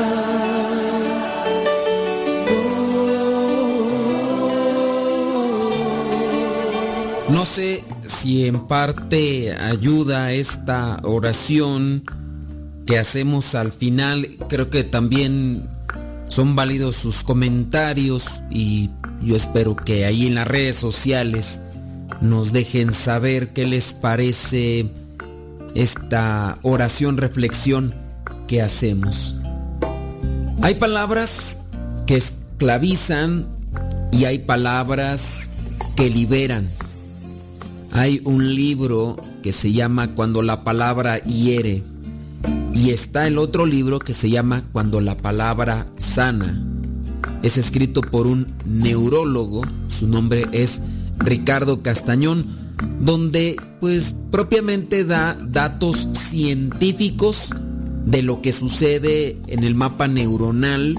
No 7.29 7.45
sé 7.45 7.83
si 8.07 8.45
en 8.45 8.67
parte 8.67 9.53
ayuda 9.53 10.31
esta 10.31 10.99
oración 11.03 12.03
que 12.85 12.97
hacemos 12.97 13.55
al 13.55 13.71
final. 13.71 14.29
Creo 14.49 14.69
que 14.69 14.83
también 14.83 15.67
son 16.27 16.55
válidos 16.55 16.95
sus 16.95 17.23
comentarios 17.23 18.25
y 18.49 18.89
yo 19.21 19.35
espero 19.35 19.75
que 19.75 20.05
ahí 20.05 20.27
en 20.27 20.35
las 20.35 20.47
redes 20.47 20.75
sociales 20.75 21.61
nos 22.21 22.51
dejen 22.51 22.93
saber 22.93 23.53
qué 23.53 23.65
les 23.65 23.93
parece 23.93 24.89
esta 25.75 26.57
oración 26.61 27.17
reflexión 27.17 27.95
que 28.47 28.61
hacemos. 28.61 29.35
Hay 30.61 30.75
palabras 30.75 31.59
que 32.07 32.15
esclavizan 32.15 33.47
y 34.11 34.25
hay 34.25 34.39
palabras 34.39 35.49
que 35.95 36.09
liberan. 36.09 36.69
Hay 37.91 38.21
un 38.23 38.55
libro 38.55 39.17
que 39.41 39.51
se 39.51 39.71
llama 39.71 40.15
Cuando 40.15 40.41
la 40.41 40.63
palabra 40.63 41.17
hiere 41.19 41.83
y 42.73 42.89
está 42.89 43.27
el 43.27 43.37
otro 43.37 43.65
libro 43.65 43.99
que 43.99 44.13
se 44.13 44.29
llama 44.29 44.63
Cuando 44.71 44.99
la 44.99 45.17
palabra 45.17 45.87
sana. 45.97 46.61
Es 47.41 47.57
escrito 47.57 48.01
por 48.01 48.27
un 48.27 48.47
neurólogo, 48.65 49.63
su 49.87 50.07
nombre 50.07 50.47
es 50.51 50.81
Ricardo 51.17 51.81
Castañón, 51.81 52.45
donde 52.99 53.57
pues 53.79 54.13
propiamente 54.31 55.05
da 55.05 55.37
datos 55.45 56.07
científicos 56.29 57.49
de 58.05 58.21
lo 58.21 58.41
que 58.41 58.51
sucede 58.51 59.37
en 59.47 59.63
el 59.63 59.75
mapa 59.75 60.07
neuronal 60.07 60.97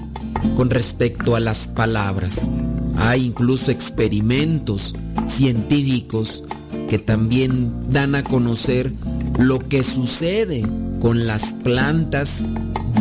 con 0.55 0.69
respecto 0.69 1.35
a 1.35 1.39
las 1.39 1.67
palabras. 1.67 2.47
Hay 2.95 3.25
incluso 3.25 3.71
experimentos 3.71 4.95
científicos 5.27 6.43
que 6.89 6.99
también 6.99 7.73
dan 7.89 8.15
a 8.15 8.23
conocer 8.23 8.93
lo 9.39 9.59
que 9.59 9.83
sucede 9.83 10.65
con 10.99 11.27
las 11.27 11.53
plantas 11.53 12.43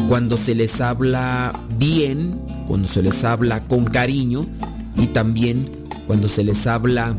cuando 0.09 0.37
se 0.37 0.55
les 0.55 0.81
habla 0.81 1.53
bien, 1.79 2.39
cuando 2.67 2.89
se 2.89 3.03
les 3.03 3.25
habla 3.25 3.67
con 3.67 3.85
cariño 3.85 4.47
y 4.97 5.07
también 5.09 5.69
cuando 6.07 6.29
se 6.29 6.45
les 6.45 6.67
habla 6.67 7.15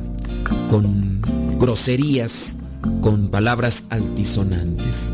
con 0.70 1.22
groserías, 1.60 2.58
con 3.02 3.30
palabras 3.30 3.86
altisonantes. 3.90 5.14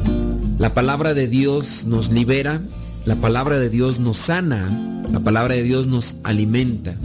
La 0.58 0.74
palabra 0.74 1.14
de 1.14 1.28
Dios 1.28 1.86
nos 1.86 2.12
libera, 2.12 2.62
la 3.06 3.16
palabra 3.16 3.60
de 3.60 3.70
Dios 3.70 4.00
nos 4.00 4.18
sana, 4.18 4.70
la 5.12 5.20
palabra 5.20 5.56
de 5.56 5.64
Dios 5.64 5.88
nos 5.88 6.18
alimenta. 6.24 6.96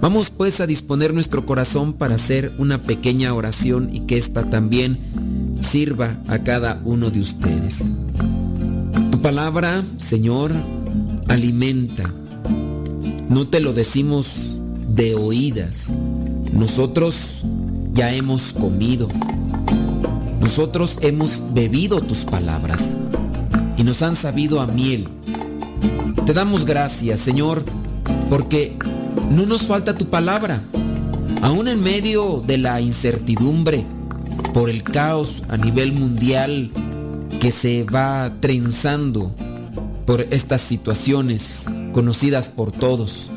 Vamos 0.00 0.30
pues 0.30 0.60
a 0.60 0.66
disponer 0.66 1.14
nuestro 1.14 1.46
corazón 1.46 1.92
para 1.92 2.14
hacer 2.14 2.52
una 2.58 2.82
pequeña 2.82 3.34
oración 3.34 3.90
y 3.92 4.00
que 4.00 4.16
ésta 4.16 4.48
también 4.48 4.98
sirva 5.60 6.16
a 6.28 6.38
cada 6.38 6.80
uno 6.84 7.10
de 7.10 7.20
ustedes. 7.20 7.84
Tu 9.10 9.20
palabra, 9.20 9.82
Señor, 9.96 10.52
alimenta. 11.28 12.12
No 13.28 13.48
te 13.48 13.60
lo 13.60 13.72
decimos 13.72 14.36
de 14.88 15.14
oídas. 15.14 15.92
Nosotros 16.52 17.42
ya 17.92 18.14
hemos 18.14 18.52
comido. 18.52 19.08
Nosotros 20.40 20.98
hemos 21.00 21.40
bebido 21.52 22.00
tus 22.00 22.18
palabras 22.24 22.96
y 23.76 23.82
nos 23.82 24.02
han 24.02 24.16
sabido 24.16 24.60
a 24.60 24.66
miel. 24.66 25.08
Te 26.24 26.32
damos 26.32 26.64
gracias, 26.64 27.20
Señor, 27.20 27.64
porque 28.30 28.76
no 29.30 29.46
nos 29.46 29.62
falta 29.62 29.96
tu 29.96 30.06
palabra. 30.06 30.62
Aún 31.42 31.68
en 31.68 31.82
medio 31.82 32.42
de 32.46 32.58
la 32.58 32.80
incertidumbre, 32.80 33.84
por 34.52 34.70
el 34.70 34.82
caos 34.82 35.42
a 35.48 35.56
nivel 35.56 35.92
mundial 35.92 36.70
que 37.40 37.50
se 37.50 37.84
va 37.84 38.32
trenzando 38.40 39.34
por 40.06 40.22
estas 40.30 40.62
situaciones 40.62 41.64
conocidas 41.92 42.48
por 42.48 42.72
todos. 42.72 43.30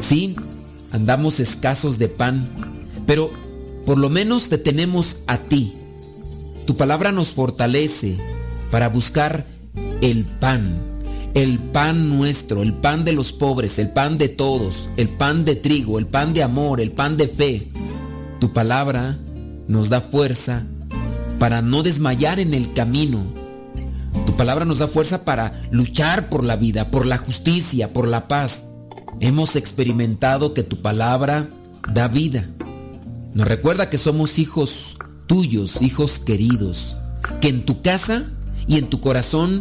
Sí, 0.00 0.34
andamos 0.90 1.38
escasos 1.38 1.98
de 1.98 2.08
pan, 2.08 2.48
pero 3.06 3.30
por 3.86 3.98
lo 3.98 4.08
menos 4.08 4.48
te 4.48 4.58
tenemos 4.58 5.18
a 5.26 5.38
ti. 5.38 5.74
Tu 6.66 6.76
palabra 6.76 7.12
nos 7.12 7.28
fortalece 7.28 8.16
para 8.70 8.88
buscar 8.88 9.46
el 10.00 10.24
pan, 10.24 10.74
el 11.34 11.58
pan 11.58 12.16
nuestro, 12.16 12.62
el 12.62 12.72
pan 12.72 13.04
de 13.04 13.12
los 13.12 13.32
pobres, 13.32 13.78
el 13.80 13.90
pan 13.90 14.18
de 14.18 14.28
todos, 14.28 14.88
el 14.96 15.08
pan 15.08 15.44
de 15.44 15.56
trigo, 15.56 15.98
el 15.98 16.06
pan 16.06 16.32
de 16.32 16.44
amor, 16.44 16.80
el 16.80 16.92
pan 16.92 17.16
de 17.16 17.26
fe. 17.26 17.72
Tu 18.38 18.52
palabra 18.52 19.18
nos 19.66 19.88
da 19.88 20.00
fuerza 20.00 20.64
para 21.40 21.60
no 21.60 21.82
desmayar 21.82 22.38
en 22.38 22.54
el 22.54 22.72
camino. 22.72 23.24
Tu 24.26 24.32
palabra 24.36 24.64
nos 24.64 24.78
da 24.78 24.86
fuerza 24.86 25.24
para 25.24 25.60
luchar 25.72 26.28
por 26.28 26.44
la 26.44 26.54
vida, 26.54 26.90
por 26.92 27.04
la 27.04 27.18
justicia, 27.18 27.92
por 27.92 28.06
la 28.06 28.28
paz. 28.28 28.66
Hemos 29.18 29.56
experimentado 29.56 30.54
que 30.54 30.62
tu 30.62 30.82
palabra 30.82 31.48
da 31.92 32.06
vida. 32.06 32.44
Nos 33.34 33.48
recuerda 33.48 33.90
que 33.90 33.98
somos 33.98 34.38
hijos 34.38 34.96
tuyos, 35.26 35.82
hijos 35.82 36.20
queridos, 36.20 36.94
que 37.40 37.48
en 37.48 37.64
tu 37.64 37.82
casa 37.82 38.26
y 38.68 38.78
en 38.78 38.86
tu 38.86 39.00
corazón 39.00 39.60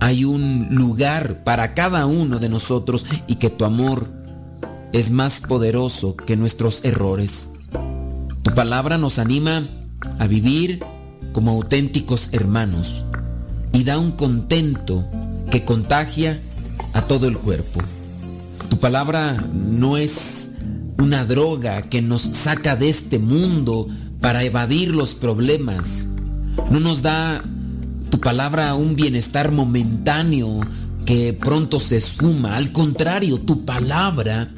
hay 0.00 0.24
un 0.24 0.68
lugar 0.70 1.42
para 1.44 1.74
cada 1.74 2.06
uno 2.06 2.38
de 2.38 2.48
nosotros 2.48 3.04
y 3.26 3.36
que 3.36 3.50
tu 3.50 3.64
amor 3.64 4.06
es 4.92 5.10
más 5.10 5.40
poderoso 5.40 6.16
que 6.16 6.36
nuestros 6.36 6.84
errores. 6.84 7.50
Tu 8.42 8.54
palabra 8.54 8.98
nos 8.98 9.18
anima 9.18 9.68
a 10.18 10.26
vivir 10.26 10.80
como 11.32 11.52
auténticos 11.52 12.30
hermanos 12.32 13.04
y 13.72 13.84
da 13.84 13.98
un 13.98 14.12
contento 14.12 15.04
que 15.50 15.64
contagia 15.64 16.38
a 16.94 17.02
todo 17.02 17.28
el 17.28 17.36
cuerpo. 17.36 17.80
Tu 18.70 18.78
palabra 18.78 19.44
no 19.52 19.96
es 19.96 20.50
una 20.98 21.24
droga 21.24 21.82
que 21.82 22.02
nos 22.02 22.22
saca 22.22 22.76
de 22.76 22.88
este 22.88 23.18
mundo 23.18 23.88
para 24.20 24.42
evadir 24.44 24.94
los 24.94 25.14
problemas. 25.14 26.08
No 26.70 26.80
nos 26.80 27.02
da 27.02 27.42
tu 28.10 28.20
palabra 28.20 28.74
un 28.74 28.96
bienestar 28.96 29.52
momentáneo 29.52 30.60
que 31.04 31.32
pronto 31.32 31.80
se 31.80 31.96
esfuma. 31.96 32.56
Al 32.56 32.72
contrario, 32.72 33.38
tu 33.38 33.64
palabra 33.64 34.48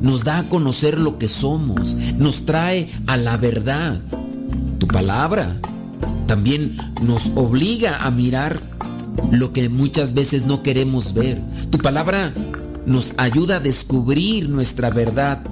nos 0.00 0.24
da 0.24 0.38
a 0.38 0.48
conocer 0.48 0.98
lo 0.98 1.18
que 1.18 1.28
somos, 1.28 1.94
nos 2.16 2.46
trae 2.46 2.90
a 3.06 3.16
la 3.16 3.36
verdad. 3.36 4.00
Tu 4.78 4.86
palabra 4.86 5.54
también 6.26 6.76
nos 7.02 7.30
obliga 7.34 8.04
a 8.04 8.10
mirar 8.10 8.60
lo 9.30 9.52
que 9.52 9.68
muchas 9.68 10.14
veces 10.14 10.46
no 10.46 10.62
queremos 10.62 11.14
ver. 11.14 11.40
Tu 11.70 11.78
palabra 11.78 12.32
nos 12.86 13.14
ayuda 13.16 13.56
a 13.56 13.60
descubrir 13.60 14.48
nuestra 14.48 14.90
verdad 14.90 15.42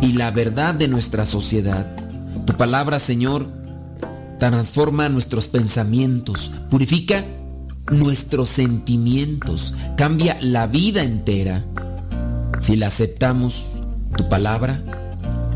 y 0.00 0.12
la 0.12 0.30
verdad 0.30 0.74
de 0.74 0.88
nuestra 0.88 1.24
sociedad. 1.24 1.86
Tu 2.46 2.52
palabra, 2.56 2.98
Señor, 2.98 3.48
transforma 4.38 5.08
nuestros 5.08 5.48
pensamientos, 5.48 6.50
purifica 6.70 7.24
nuestros 7.90 8.48
sentimientos, 8.48 9.74
cambia 9.96 10.36
la 10.40 10.66
vida 10.66 11.02
entera. 11.02 11.64
Si 12.60 12.76
la 12.76 12.88
aceptamos, 12.88 13.64
tu 14.16 14.28
palabra, 14.28 14.82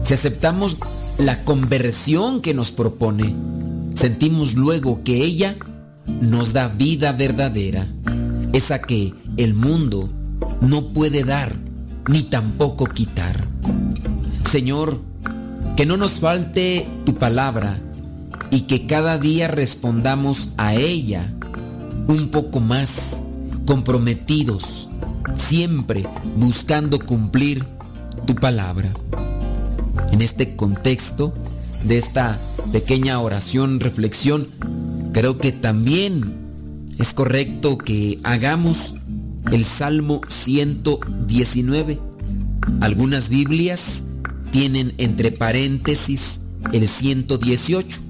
si 0.03 0.15
aceptamos 0.15 0.79
la 1.19 1.45
conversión 1.45 2.41
que 2.41 2.55
nos 2.55 2.73
propone, 2.73 3.35
sentimos 3.95 4.55
luego 4.55 5.03
que 5.03 5.23
ella 5.23 5.57
nos 6.21 6.53
da 6.53 6.69
vida 6.69 7.13
verdadera, 7.13 7.87
esa 8.53 8.81
que 8.81 9.15
el 9.37 9.55
mundo 9.55 10.09
no 10.61 10.89
puede 10.89 11.25
dar, 11.25 11.55
ni 12.09 12.23
tampoco 12.23 12.87
quitar. 12.87 13.47
Señor, 14.51 15.01
que 15.77 15.87
no 15.87 15.97
nos 15.97 16.21
falte 16.21 16.87
tu 17.05 17.15
palabra 17.15 17.79
y 18.51 18.63
que 18.63 18.87
cada 18.87 19.19
día 19.19 19.49
respondamos 19.49 20.51
a 20.57 20.75
ella 20.75 21.33
un 22.09 22.29
poco 22.29 22.61
más 22.61 23.23
comprometidos, 23.67 24.89
siempre 25.35 26.07
buscando 26.37 26.99
cumplir 26.99 27.65
tu 28.27 28.35
palabra. 28.35 28.91
En 30.11 30.23
este 30.23 30.57
contexto 30.57 31.33
de 31.85 31.99
esta 31.99 32.39
pequeña 32.73 33.21
oración, 33.21 33.81
reflexión, 33.81 34.49
creo 35.13 35.39
que 35.39 35.53
también 35.53 36.35
es 36.99 37.15
correcto 37.15 37.79
que 37.79 38.19
hagamos 38.25 38.95
el 39.53 39.65
Salmo 39.65 40.21
119. 40.29 42.01
Algunas 42.81 43.29
Biblias 43.29 44.03
tienen 44.51 44.95
entre 44.99 45.33
paréntesis 45.33 46.41
el 46.73 46.87
118. 46.87 48.01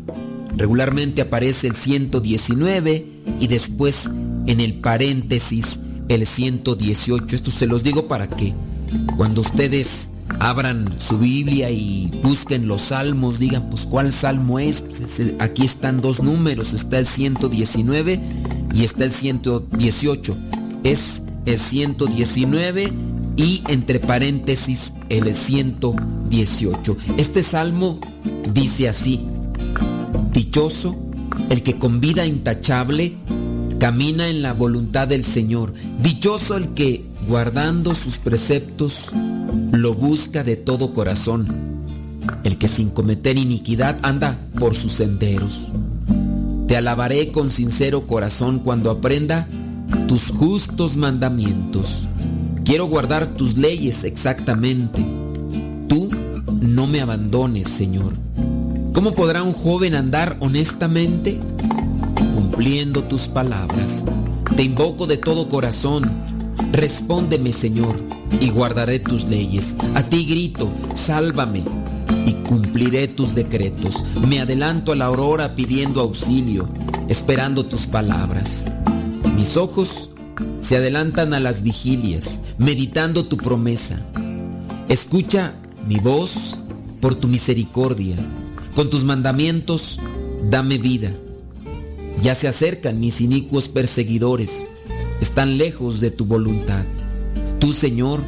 Regularmente 0.56 1.22
aparece 1.22 1.66
el 1.66 1.76
119 1.76 3.06
y 3.40 3.46
después 3.46 4.08
en 4.46 4.60
el 4.60 4.74
paréntesis 4.74 5.80
el 6.08 6.26
118. 6.26 7.36
Esto 7.36 7.50
se 7.50 7.66
los 7.66 7.82
digo 7.82 8.08
para 8.08 8.28
que 8.28 8.54
cuando 9.16 9.40
ustedes 9.40 10.10
abran 10.38 10.98
su 10.98 11.18
Biblia 11.18 11.70
y 11.70 12.10
busquen 12.22 12.68
los 12.68 12.82
salmos, 12.82 13.38
digan, 13.38 13.68
pues 13.70 13.86
¿cuál 13.86 14.12
salmo 14.12 14.58
es? 14.58 14.80
Pues, 14.80 15.34
aquí 15.38 15.64
están 15.64 16.00
dos 16.00 16.22
números, 16.22 16.72
está 16.72 16.98
el 16.98 17.06
119 17.06 18.20
y 18.74 18.84
está 18.84 19.04
el 19.04 19.12
118. 19.12 20.36
Es 20.84 21.22
el 21.46 21.58
119 21.58 22.92
y 23.36 23.62
entre 23.68 24.00
paréntesis 24.00 24.92
el 25.08 25.34
118. 25.34 26.96
Este 27.16 27.42
salmo 27.42 28.00
dice 28.52 28.88
así, 28.88 29.20
dichoso 30.32 30.96
el 31.48 31.62
que 31.62 31.78
con 31.78 32.00
vida 32.00 32.26
intachable 32.26 33.14
camina 33.78 34.28
en 34.28 34.42
la 34.42 34.52
voluntad 34.52 35.08
del 35.08 35.24
Señor, 35.24 35.72
dichoso 36.02 36.56
el 36.56 36.68
que 36.74 37.04
guardando 37.26 37.94
sus 37.94 38.18
preceptos, 38.18 39.08
lo 39.72 39.94
busca 39.94 40.44
de 40.44 40.56
todo 40.56 40.92
corazón. 40.92 41.46
El 42.44 42.58
que 42.58 42.68
sin 42.68 42.90
cometer 42.90 43.38
iniquidad 43.38 43.98
anda 44.02 44.38
por 44.58 44.74
sus 44.74 44.92
senderos. 44.92 45.62
Te 46.68 46.76
alabaré 46.76 47.32
con 47.32 47.50
sincero 47.50 48.06
corazón 48.06 48.60
cuando 48.60 48.90
aprenda 48.90 49.48
tus 50.06 50.30
justos 50.30 50.96
mandamientos. 50.96 52.06
Quiero 52.64 52.86
guardar 52.86 53.26
tus 53.26 53.56
leyes 53.56 54.04
exactamente. 54.04 55.04
Tú 55.88 56.10
no 56.60 56.86
me 56.86 57.00
abandones, 57.00 57.68
Señor. 57.68 58.14
¿Cómo 58.92 59.12
podrá 59.14 59.42
un 59.42 59.52
joven 59.52 59.94
andar 59.94 60.36
honestamente? 60.40 61.38
Cumpliendo 62.34 63.04
tus 63.04 63.28
palabras. 63.28 64.04
Te 64.56 64.62
invoco 64.62 65.06
de 65.06 65.16
todo 65.16 65.48
corazón 65.48 66.30
Respóndeme, 66.72 67.52
Señor, 67.52 67.96
y 68.40 68.50
guardaré 68.50 69.00
tus 69.00 69.24
leyes. 69.24 69.74
A 69.94 70.04
ti 70.04 70.24
grito, 70.24 70.70
sálvame, 70.94 71.64
y 72.26 72.32
cumpliré 72.48 73.08
tus 73.08 73.34
decretos. 73.34 74.04
Me 74.28 74.40
adelanto 74.40 74.92
a 74.92 74.96
la 74.96 75.06
aurora 75.06 75.56
pidiendo 75.56 76.00
auxilio, 76.00 76.68
esperando 77.08 77.66
tus 77.66 77.86
palabras. 77.86 78.66
Mis 79.36 79.56
ojos 79.56 80.10
se 80.60 80.76
adelantan 80.76 81.34
a 81.34 81.40
las 81.40 81.62
vigilias, 81.62 82.42
meditando 82.56 83.26
tu 83.26 83.36
promesa. 83.36 83.98
Escucha 84.88 85.54
mi 85.88 85.96
voz 85.96 86.60
por 87.00 87.16
tu 87.16 87.26
misericordia. 87.26 88.14
Con 88.80 88.88
tus 88.88 89.04
mandamientos, 89.04 89.98
dame 90.48 90.78
vida. 90.78 91.12
Ya 92.22 92.34
se 92.34 92.48
acercan 92.48 92.98
mis 92.98 93.20
inicuos 93.20 93.68
perseguidores 93.68 94.66
están 95.20 95.58
lejos 95.58 96.00
de 96.00 96.10
tu 96.10 96.24
voluntad. 96.24 96.82
Tú, 97.58 97.74
Señor, 97.74 98.20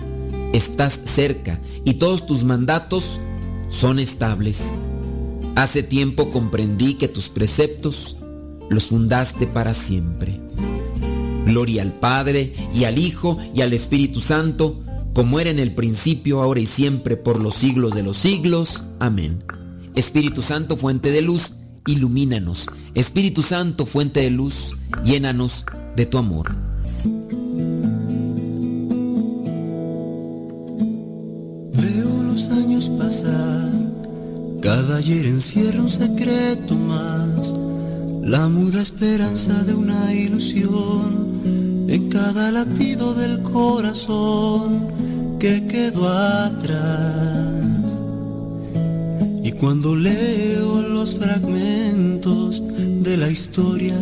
estás 0.53 1.01
cerca 1.07 1.59
y 1.87 1.95
todos 1.95 2.27
tus 2.27 2.45
mandatos 2.45 3.19
son 3.71 3.99
estables. 3.99 4.75
Hace 5.55 5.83
tiempo 5.83 6.31
comprendí 6.31 6.97
que 6.97 7.09
tus 7.09 7.31
preceptos 7.31 8.17
los 8.69 8.89
fundaste 8.89 9.47
para 9.47 9.73
siempre. 9.73 10.39
Gloria 11.47 11.81
al 11.81 11.95
Padre 11.95 12.53
y 12.75 12.85
al 12.85 12.99
Hijo 12.99 13.39
y 13.55 13.63
al 13.63 13.73
Espíritu 13.73 14.21
Santo, 14.21 14.83
como 15.15 15.41
era 15.41 15.49
en 15.49 15.61
el 15.61 15.75
principio, 15.75 16.43
ahora 16.43 16.61
y 16.61 16.67
siempre, 16.67 17.17
por 17.17 17.41
los 17.41 17.55
siglos 17.55 17.95
de 17.95 18.03
los 18.03 18.19
siglos. 18.19 18.85
Amén. 18.99 19.43
Espíritu 19.95 20.43
Santo, 20.43 20.77
fuente 20.77 21.11
de 21.11 21.23
luz, 21.23 21.55
ilumínanos. 21.87 22.67
Espíritu 22.95 23.43
Santo, 23.43 23.87
fuente 23.87 24.21
de 24.21 24.31
luz, 24.31 24.77
llénanos 25.05 25.65
de 25.97 26.07
tu 26.07 26.19
amor. 26.19 26.53
Cada 34.63 34.99
ayer 34.99 35.27
encierra 35.27 35.83
un 35.83 35.91
secreto 35.91 36.77
más, 36.77 37.53
la 38.23 38.49
muda 38.49 38.81
esperanza 38.81 39.65
de 39.65 39.75
una 39.75 40.15
ilusión 40.15 41.89
en 41.89 42.09
cada 42.09 42.53
latido 42.53 43.13
del 43.13 43.43
corazón 43.43 44.87
que 45.41 45.67
quedó 45.67 46.09
atrás. 46.09 47.62
Y 49.43 49.53
cuando 49.53 49.97
leo 49.97 50.83
los 50.83 51.17
fragmentos 51.17 52.63
de 53.03 53.17
la 53.17 53.29
historia 53.29 53.99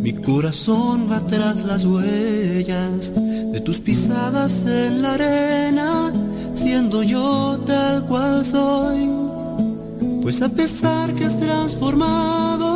mi 0.02 0.12
corazón 0.14 1.08
va 1.08 1.24
tras 1.26 1.64
las 1.64 1.84
huellas 1.84 3.12
de 3.14 3.60
tus 3.60 3.78
pisadas 3.78 4.66
en 4.66 5.02
la 5.02 5.14
arena, 5.14 6.12
siendo 6.54 7.04
yo 7.04 7.60
tal 7.66 8.04
cual 8.06 8.44
soy. 8.44 9.08
Pues 10.22 10.42
a 10.42 10.48
pesar 10.48 11.14
que 11.14 11.24
has 11.26 11.38
transformado 11.38 12.69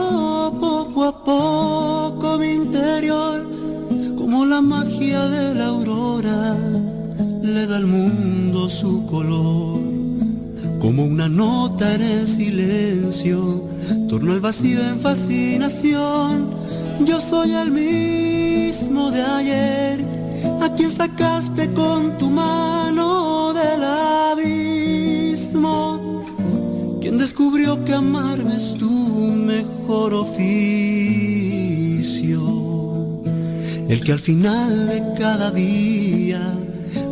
poco 0.95 1.05
a 1.05 1.25
poco 1.25 2.39
mi 2.39 2.55
interior, 2.55 3.45
como 4.17 4.47
la 4.47 4.61
magia 4.61 5.29
de 5.29 5.55
la 5.55 5.67
aurora 5.67 6.57
le 7.43 7.67
da 7.67 7.79
al 7.79 7.87
mundo 7.87 8.69
su 8.71 9.05
color, 9.07 9.81
como 10.79 11.05
una 11.05 11.29
nota 11.29 11.97
en 11.97 12.03
el 12.03 12.29
silencio, 12.29 13.65
torno 14.09 14.35
el 14.35 14.41
vacío 14.41 14.87
en 14.89 15.01
fascinación. 15.01 16.51
Yo 17.05 17.19
soy 17.19 17.55
el 17.55 17.73
mismo 17.73 19.11
de 19.11 19.23
ayer, 19.23 20.05
a 20.63 20.69
quien 20.77 20.91
sacaste 20.91 21.73
con 21.73 22.17
tu 22.19 22.31
mano 22.31 23.53
del 23.53 23.83
abismo, 24.33 25.73
quien 27.05 27.19
descubrió 27.19 27.85
que 27.85 27.93
amarme 27.93 28.57
es 28.57 28.79
tu 28.79 28.89
mejor 28.89 30.15
oficio, 30.15 30.41
el 33.91 34.03
que 34.03 34.13
al 34.13 34.19
final 34.19 34.87
de 34.87 35.03
cada 35.19 35.51
día 35.51 36.41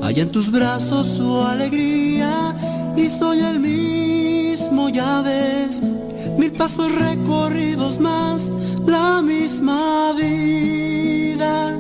haya 0.03 0.23
en 0.23 0.31
tus 0.31 0.51
brazos 0.51 1.07
su 1.09 1.43
alegría, 1.43 2.57
y 2.97 3.11
soy 3.11 3.41
el 3.41 3.61
mismo, 3.61 4.89
ya 4.89 5.21
ves, 5.21 5.83
mil 6.39 6.53
pasos 6.53 6.91
recorridos 6.91 8.01
más 8.01 8.51
la 8.87 9.21
misma 9.21 10.15
vida, 10.19 11.79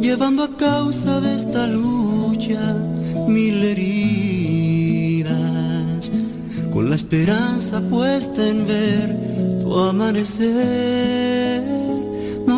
llevando 0.00 0.44
a 0.44 0.56
causa 0.56 1.20
de 1.20 1.34
esta 1.34 1.66
lucha 1.66 2.76
mil 3.26 3.64
heridas, 3.64 4.29
con 6.80 6.88
la 6.88 6.96
esperanza 6.96 7.78
puesta 7.82 8.48
en 8.48 8.66
ver 8.66 9.60
tu 9.60 9.78
amanecer. 9.78 11.62
No, 12.46 12.56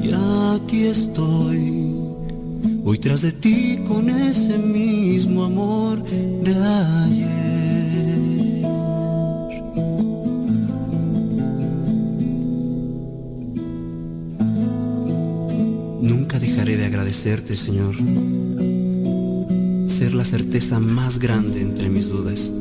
y 0.00 0.12
aquí 0.54 0.84
estoy, 0.84 1.92
voy 2.84 2.98
tras 2.98 3.22
de 3.22 3.32
ti 3.32 3.80
con 3.84 4.08
ese 4.08 4.56
mismo 4.58 5.42
amor 5.42 6.04
de 6.04 6.54
ayer. 6.54 7.42
Señor. 17.56 17.94
Ser 20.12 20.18
la 20.18 20.24
certeza 20.26 20.78
más 20.78 21.18
grande 21.18 21.62
entre 21.62 21.88
mis 21.88 22.10
dudas, 22.10 22.52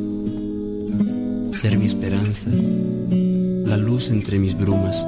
ser 1.51 1.77
mi 1.77 1.85
esperanza, 1.85 2.49
la 2.49 3.75
luz 3.75 4.09
entre 4.09 4.39
mis 4.39 4.57
brumas, 4.57 5.05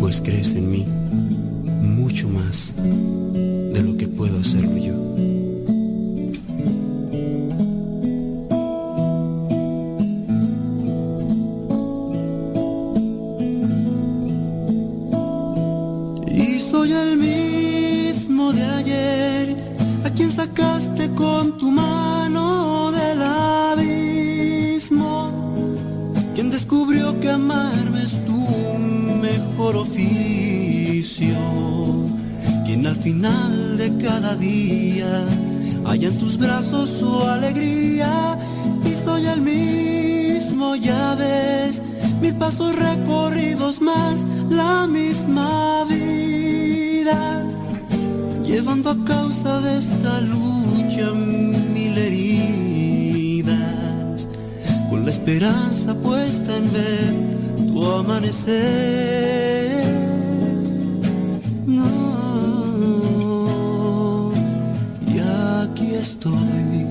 pues 0.00 0.20
crees 0.20 0.54
en 0.54 0.68
mí 0.68 0.84
mucho 1.80 2.28
más 2.28 2.74
No, 61.66 61.84
y 65.04 65.18
aquí 65.18 65.94
estoy, 65.94 66.86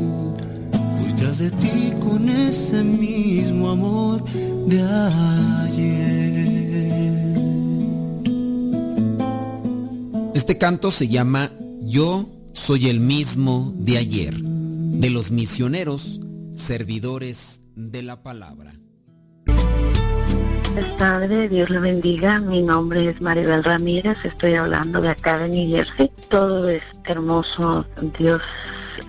pues 0.71 1.15
tras 1.15 1.37
de 1.37 1.51
ti 1.51 1.93
con 2.01 2.27
ese 2.27 2.83
mismo 2.83 3.69
amor 3.69 4.25
de 4.67 4.81
ayer. 4.81 6.09
Este 10.33 10.57
canto 10.57 10.91
se 10.91 11.07
llama 11.07 11.53
Yo 11.79 12.29
soy 12.51 12.89
el 12.89 12.99
mismo 12.99 13.73
de 13.77 13.97
ayer, 13.97 14.35
de 14.41 15.09
los 15.09 15.31
misioneros, 15.31 16.19
servidores 16.55 17.61
de 17.77 18.01
la 18.03 18.23
palabra. 18.23 18.73
Tardes, 20.97 21.49
Dios 21.49 21.69
le 21.69 21.79
bendiga. 21.79 22.39
Mi 22.39 22.61
nombre 22.61 23.09
es 23.09 23.19
Maribel 23.21 23.63
Ramírez, 23.63 24.17
estoy 24.23 24.53
hablando 24.53 25.01
de 25.01 25.09
acá 25.09 25.39
de 25.39 25.49
New 25.49 25.75
Jersey. 25.75 26.11
Todo 26.29 26.69
es 26.69 26.83
hermoso, 27.05 27.85
Dios 28.19 28.41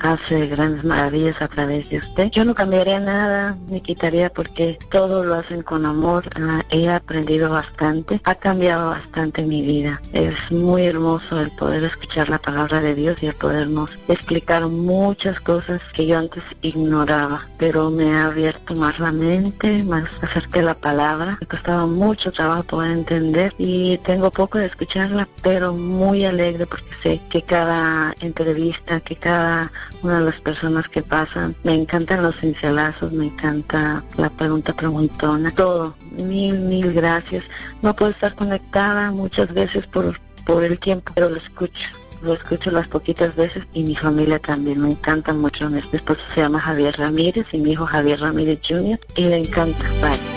hace 0.00 0.46
grandes 0.46 0.84
maravillas 0.84 1.40
a 1.42 1.48
través 1.48 1.88
de 1.90 1.98
usted. 1.98 2.30
Yo 2.30 2.44
no 2.44 2.54
cambiaría 2.54 3.00
nada, 3.00 3.56
ni 3.68 3.80
quitaría 3.80 4.30
porque 4.30 4.78
todo 4.90 5.24
lo 5.24 5.34
hacen 5.34 5.62
con 5.62 5.86
amor. 5.86 6.28
Ah, 6.36 6.62
he 6.70 6.88
aprendido 6.88 7.50
bastante, 7.50 8.20
ha 8.24 8.34
cambiado 8.34 8.90
bastante 8.90 9.42
mi 9.42 9.62
vida. 9.62 10.00
Es 10.12 10.34
muy 10.50 10.86
hermoso 10.86 11.40
el 11.40 11.50
poder 11.52 11.84
escuchar 11.84 12.28
la 12.28 12.38
palabra 12.38 12.80
de 12.80 12.94
Dios 12.94 13.22
y 13.22 13.26
el 13.26 13.34
podernos 13.34 13.90
explicar 14.08 14.66
muchas 14.68 15.40
cosas 15.40 15.80
que 15.94 16.06
yo 16.06 16.18
antes 16.18 16.42
ignoraba, 16.62 17.48
pero 17.58 17.90
me 17.90 18.12
ha 18.14 18.26
abierto 18.26 18.74
más 18.74 18.98
la 18.98 19.12
mente, 19.12 19.82
más 19.84 20.04
acerca 20.22 20.62
la 20.62 20.74
palabra. 20.74 21.38
Me 21.40 21.46
costaba 21.46 21.86
mucho 21.86 22.32
trabajo 22.32 22.82
entender 22.82 23.54
y 23.58 23.98
tengo 23.98 24.30
poco 24.30 24.58
de 24.58 24.66
escucharla, 24.66 25.28
pero 25.42 25.72
muy 25.74 26.24
alegre 26.24 26.66
porque 26.66 26.90
sé 27.02 27.20
que 27.30 27.42
cada 27.42 28.14
entrevista, 28.20 29.00
que 29.00 29.16
cada 29.16 29.72
una 30.02 30.18
de 30.18 30.24
las 30.26 30.40
personas 30.40 30.88
que 30.88 31.02
pasan, 31.02 31.54
me 31.64 31.74
encantan 31.74 32.22
los 32.22 32.36
cincelazos, 32.36 33.12
me 33.12 33.26
encanta 33.26 34.04
la 34.16 34.30
pregunta 34.30 34.74
preguntona, 34.74 35.50
todo. 35.50 35.94
Mil, 36.12 36.60
mil 36.60 36.92
gracias. 36.92 37.44
No 37.82 37.94
puedo 37.94 38.10
estar 38.10 38.34
conectada 38.34 39.10
muchas 39.10 39.52
veces 39.52 39.86
por, 39.86 40.18
por 40.44 40.64
el 40.64 40.78
tiempo, 40.78 41.12
pero 41.14 41.28
lo 41.28 41.36
escucho. 41.36 41.88
Lo 42.22 42.34
escucho 42.34 42.70
las 42.70 42.86
poquitas 42.86 43.34
veces 43.34 43.64
y 43.72 43.82
mi 43.82 43.96
familia 43.96 44.38
también. 44.38 44.80
Me 44.80 44.90
encanta 44.90 45.32
mucho. 45.32 45.70
Mi 45.70 45.80
esposo 45.92 46.20
se 46.34 46.42
llama 46.42 46.60
Javier 46.60 46.94
Ramírez 46.98 47.46
y 47.52 47.58
mi 47.58 47.72
hijo 47.72 47.86
Javier 47.86 48.20
Ramírez 48.20 48.60
Jr. 48.66 49.00
y 49.16 49.24
le 49.24 49.38
encanta. 49.38 49.88
Bye. 50.02 50.29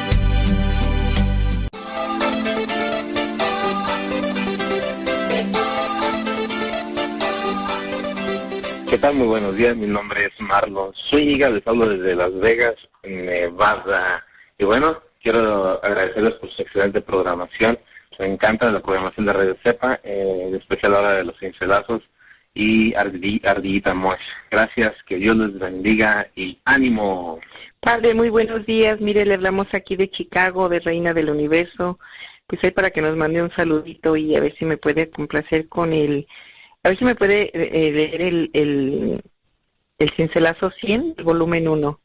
Tal? 9.04 9.16
Muy 9.16 9.28
buenos 9.28 9.58
días, 9.58 9.76
mi 9.76 9.86
nombre 9.86 10.24
es 10.24 10.32
Marlon 10.40 10.94
Zúñiga, 10.96 11.50
les 11.50 11.68
hablo 11.68 11.90
desde 11.90 12.16
Las 12.16 12.34
Vegas, 12.40 12.76
Nevada. 13.04 14.26
Y 14.58 14.64
bueno, 14.64 14.96
quiero 15.22 15.84
agradecerles 15.84 16.36
por 16.36 16.50
su 16.50 16.62
excelente 16.62 17.02
programación. 17.02 17.78
Me 18.18 18.28
encanta 18.28 18.72
la 18.72 18.80
programación 18.80 19.26
de 19.26 19.34
Radio 19.34 19.58
Cepa, 19.62 20.00
eh, 20.06 20.46
en 20.48 20.56
especial 20.56 20.96
ahora 20.96 21.16
de 21.16 21.26
los 21.26 21.38
cincelazos 21.38 22.02
y 22.54 22.94
Ardi- 22.94 23.46
Ardillita 23.46 23.94
Mosh. 23.94 24.22
Gracias, 24.50 24.94
que 25.06 25.18
Dios 25.18 25.36
les 25.36 25.60
bendiga 25.60 26.30
y 26.34 26.58
ánimo. 26.64 27.42
Padre, 27.82 28.14
muy 28.14 28.30
buenos 28.30 28.66
días. 28.66 29.02
Mire, 29.02 29.26
le 29.26 29.34
hablamos 29.34 29.68
aquí 29.74 29.98
de 29.98 30.10
Chicago, 30.10 30.70
de 30.70 30.80
Reina 30.80 31.14
del 31.14 31.30
Universo. 31.30 32.00
Pues 32.48 32.64
ahí 32.64 32.72
para 32.72 32.92
que 32.92 33.02
nos 33.02 33.18
mande 33.18 33.44
un 33.44 33.52
saludito 33.52 34.16
y 34.16 34.34
a 34.38 34.40
ver 34.40 34.56
si 34.58 34.64
me 34.64 34.78
puede 34.78 35.10
complacer 35.10 35.68
con 35.68 35.92
el... 35.92 36.26
A 36.84 36.90
ver 36.90 36.98
si 36.98 37.06
me 37.06 37.16
puede 37.16 37.50
eh, 37.54 37.92
leer 37.92 38.22
el, 38.22 38.52
el, 38.54 39.24
el 39.98 40.10
cincelazo 40.12 40.70
100, 40.72 41.16
el 41.18 41.24
volumen 41.24 41.68
1. 41.68 42.02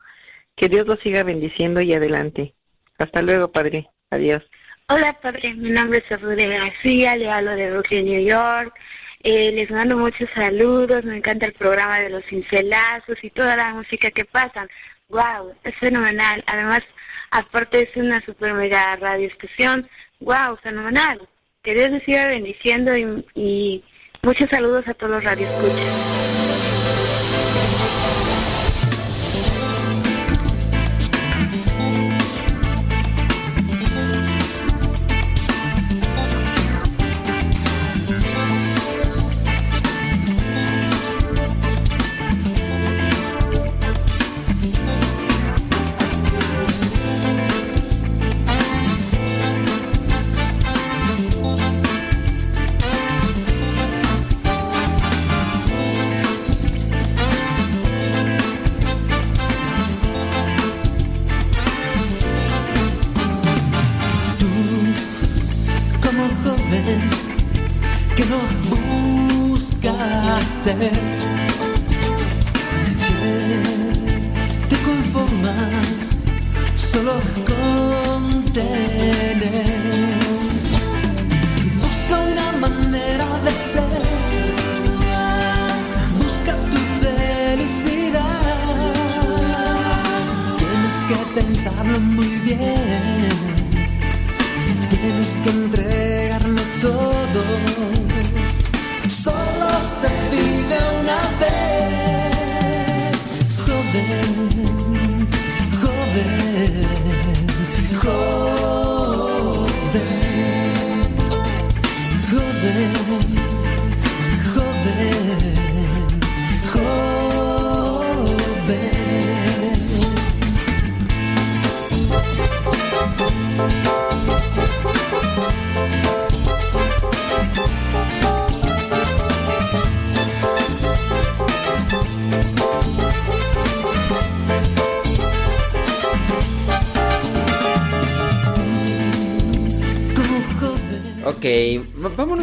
Que 0.55 0.68
Dios 0.68 0.86
lo 0.86 0.97
siga 0.97 1.24
bendiciendo 1.24 1.81
y 1.81 1.92
adelante. 1.92 2.55
Hasta 2.98 3.23
luego, 3.23 3.50
Padre. 3.50 3.90
Adiós. 4.10 4.42
Hola, 4.90 5.12
padre. 5.20 5.55
Mi 5.55 5.68
nombre 5.68 6.02
es 6.08 6.20
Rudy 6.20 6.47
García, 6.47 7.15
le 7.16 7.31
hablo 7.31 7.50
de 7.50 7.70
Brooklyn, 7.70 8.07
New 8.07 8.24
York. 8.24 8.74
Eh, 9.23 9.52
les 9.52 9.70
mando 9.70 9.98
muchos 9.98 10.31
saludos, 10.31 11.05
me 11.05 11.18
encanta 11.18 11.44
el 11.44 11.52
programa 11.52 12.00
de 12.00 12.08
los 12.08 12.24
cincelazos 12.24 13.23
y 13.23 13.28
toda 13.28 13.55
la 13.57 13.74
música 13.74 14.10
que 14.10 14.24
pasan. 14.24 14.66
Wow, 15.08 15.55
es 15.62 15.76
fenomenal. 15.76 16.42
Además, 16.47 16.84
aparte 17.31 17.82
es 17.82 17.97
una 17.97 18.20
super 18.23 18.55
mega 18.55 18.97
radio 18.97 19.26
estación. 19.26 19.86
Wow, 20.20 20.57
fenomenal. 20.62 21.28
Que 21.62 21.74
Dios 21.74 21.90
les 21.90 22.05
siga 22.05 22.28
bendiciendo 22.28 22.97
y, 22.97 23.26
y 23.34 23.84
muchos 24.22 24.50
saludos 24.50 24.86
a 24.88 24.94
todos 24.94 25.12
los 25.12 25.24
radioescuchas. 25.24 26.57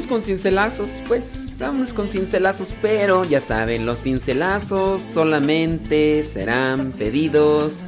Vámonos 0.06 0.08
con 0.08 0.22
cincelazos, 0.22 1.02
pues, 1.08 1.58
vámonos 1.60 1.94
con 1.94 2.08
cincelazos, 2.08 2.74
pero 2.82 3.24
ya 3.24 3.40
saben, 3.40 3.86
los 3.86 4.02
cincelazos 4.04 5.02
solamente 5.02 6.22
serán 6.24 6.92
pedidos 6.92 7.86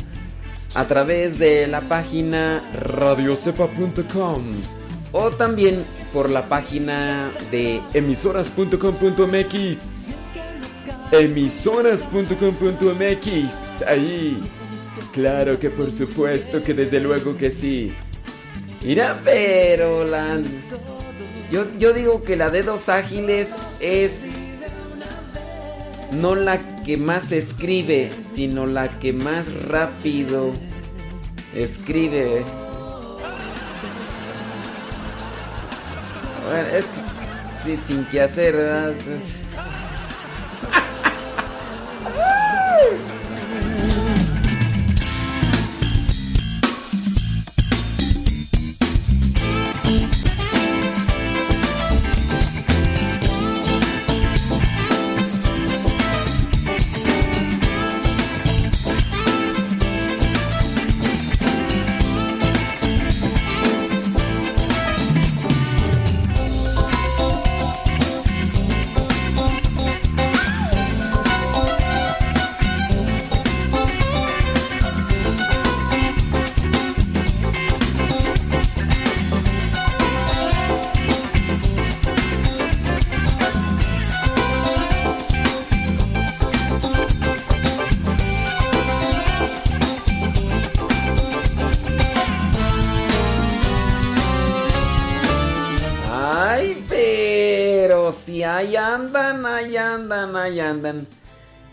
a 0.73 0.85
través 0.85 1.37
de 1.37 1.67
la 1.67 1.81
página 1.81 2.63
radiocepa.com 2.73 4.41
o 5.11 5.29
también 5.31 5.83
por 6.13 6.29
la 6.29 6.47
página 6.47 7.29
de 7.51 7.81
emisoras.com.mx. 7.93 9.97
Emisoras.com.mx, 11.11 13.81
ahí. 13.87 14.39
Claro 15.13 15.59
que 15.59 15.69
por 15.69 15.91
supuesto 15.91 16.63
que 16.63 16.73
desde 16.73 16.99
luego 16.99 17.37
que 17.37 17.51
sí. 17.51 17.93
Mira, 18.83 19.15
pero 19.23 20.03
la... 20.03 20.39
Yo, 21.51 21.66
yo 21.77 21.93
digo 21.93 22.24
que 22.24 22.35
la 22.35 22.50
dedos 22.50 22.90
ágiles 22.90 23.53
es 23.80 24.24
no 26.11 26.35
la 26.35 26.59
que 26.84 26.98
más 26.98 27.32
escribe, 27.32 28.11
sino 28.35 28.66
la 28.66 28.90
que 29.00 29.14
más 29.14 29.53
rápido 29.64 30.53
escribe. 31.56 32.43
Bueno, 36.45 36.67
es 36.69 36.85
sí, 37.64 37.77
sin 37.77 38.06
que 38.06 38.22
hacer, 38.22 38.56
¿verdad? 38.56 38.93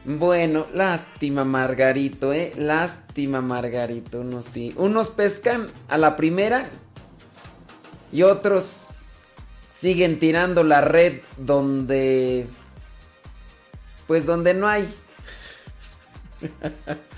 Bueno, 0.05 0.67
lástima 0.73 1.45
Margarito, 1.45 2.33
eh. 2.33 2.53
Lástima 2.57 3.41
Margarito, 3.41 4.21
unos 4.21 4.45
sí. 4.45 4.75
Unos 4.77 5.11
pescan 5.11 5.67
a 5.89 5.97
la 5.97 6.15
primera 6.15 6.69
y 8.13 8.23
otros 8.23 8.91
siguen 9.73 10.19
tirando 10.19 10.63
la 10.63 10.81
red 10.83 11.21
donde... 11.39 12.47
Pues 14.07 14.27
donde 14.27 14.53
no 14.53 14.69
hay. 14.69 14.87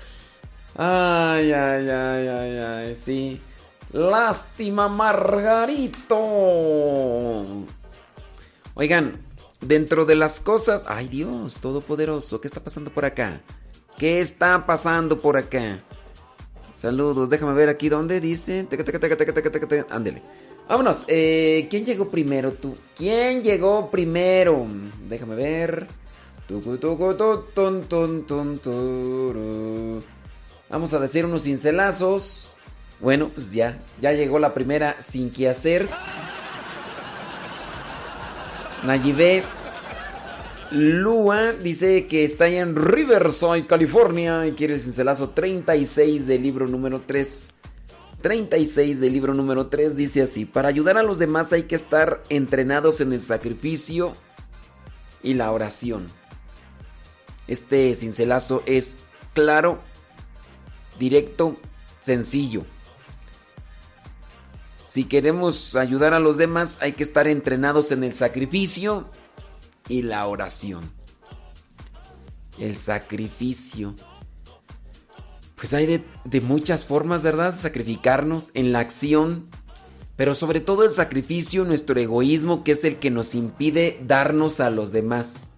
Ay, 0.79 1.51
ay, 1.53 1.89
ay, 1.89 2.27
ay, 2.27 2.57
ay, 2.59 2.95
sí. 2.95 3.41
Lástima, 3.91 4.87
Margarito. 4.87 6.15
Oigan, 8.75 9.26
dentro 9.61 10.05
de 10.05 10.15
las 10.15 10.39
cosas... 10.39 10.85
Ay, 10.87 11.07
Dios, 11.07 11.59
Todopoderoso, 11.59 12.41
¿qué 12.41 12.47
está 12.47 12.63
pasando 12.63 12.91
por 12.91 13.05
acá? 13.05 13.41
¿Qué 13.97 14.19
está 14.19 14.65
pasando 14.65 15.17
por 15.17 15.37
acá? 15.37 15.83
Saludos, 16.71 17.29
déjame 17.29 17.53
ver 17.53 17.69
aquí 17.69 17.89
dónde 17.89 18.19
dice... 18.19 18.67
Ándele. 19.89 20.21
Vámonos, 20.69 21.05
eh, 21.07 21.67
¿quién 21.69 21.85
llegó 21.85 22.09
primero 22.09 22.51
tú? 22.51 22.75
¿Quién 22.97 23.41
llegó 23.41 23.89
primero? 23.89 24.67
Déjame 25.07 25.35
ver. 25.35 25.87
Vamos 30.69 30.93
a 30.93 30.99
decir 30.99 31.25
unos 31.25 31.43
cincelazos. 31.43 32.57
Bueno, 32.99 33.29
pues 33.33 33.51
ya, 33.51 33.79
ya 34.01 34.11
llegó 34.11 34.39
la 34.39 34.53
primera 34.53 35.01
sin 35.01 35.29
que 35.29 35.49
hacer. 35.49 35.87
Nayibé 38.83 39.43
Lua 40.71 41.53
dice 41.53 42.07
que 42.07 42.25
está 42.25 42.47
en 42.47 42.75
Riverside, 42.75 43.67
California 43.67 44.45
y 44.45 44.51
quiere 44.51 44.73
el 44.73 44.81
cincelazo 44.81 45.29
36 45.29 46.27
del 46.27 46.43
libro 46.43 46.67
número 46.67 47.01
3. 47.05 47.49
36 48.21 48.99
del 48.99 49.13
libro 49.13 49.33
número 49.33 49.67
3 49.67 49.95
dice 49.95 50.23
así, 50.23 50.43
para 50.45 50.67
ayudar 50.67 50.97
a 50.97 51.03
los 51.03 51.19
demás 51.19 51.53
hay 51.53 51.63
que 51.63 51.75
estar 51.75 52.21
entrenados 52.29 52.99
en 52.99 53.13
el 53.13 53.21
sacrificio 53.21 54.13
y 55.23 55.35
la 55.35 55.51
oración. 55.51 56.07
Este 57.47 57.93
cincelazo 57.93 58.63
es 58.65 58.97
claro, 59.33 59.79
directo, 60.99 61.55
sencillo. 62.01 62.65
Si 64.97 65.03
queremos 65.03 65.75
ayudar 65.75 66.15
a 66.15 66.19
los 66.19 66.37
demás, 66.37 66.79
hay 66.81 66.93
que 66.93 67.03
estar 67.03 67.27
entrenados 67.27 67.91
en 67.91 68.03
el 68.03 68.13
sacrificio 68.13 69.07
y 69.87 70.01
la 70.01 70.25
oración. 70.25 70.91
El 72.57 72.75
sacrificio. 72.75 73.93
Pues 75.55 75.75
hay 75.75 76.03
de, 76.25 76.41
muchas 76.41 76.83
formas, 76.83 77.21
¿verdad? 77.21 77.53
Sacrificarnos 77.53 78.49
en 78.55 78.71
la 78.71 78.79
acción. 78.79 79.49
Pero 80.15 80.33
sobre 80.33 80.61
todo 80.61 80.83
el 80.83 80.89
sacrificio, 80.89 81.63
nuestro 81.63 81.99
egoísmo, 81.99 82.63
que 82.63 82.71
es 82.71 82.83
el 82.83 82.95
que 82.95 83.11
nos 83.11 83.35
impide 83.35 83.99
darnos 84.01 84.59
a 84.59 84.71
los 84.71 84.91
demás. 84.91 85.51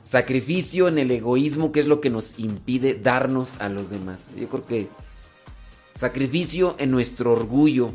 Sacrificio 0.00 0.88
en 0.88 0.96
el 0.96 1.10
egoísmo, 1.10 1.72
que 1.72 1.80
es 1.80 1.86
lo 1.86 2.00
que 2.00 2.08
nos 2.08 2.38
impide 2.38 2.94
darnos 2.94 3.60
a 3.60 3.68
los 3.68 3.90
demás. 3.90 4.30
Yo 4.34 4.48
creo 4.48 4.64
que 4.64 4.88
sacrificio 5.94 6.74
en 6.78 6.90
nuestro 6.90 7.30
orgullo. 7.32 7.92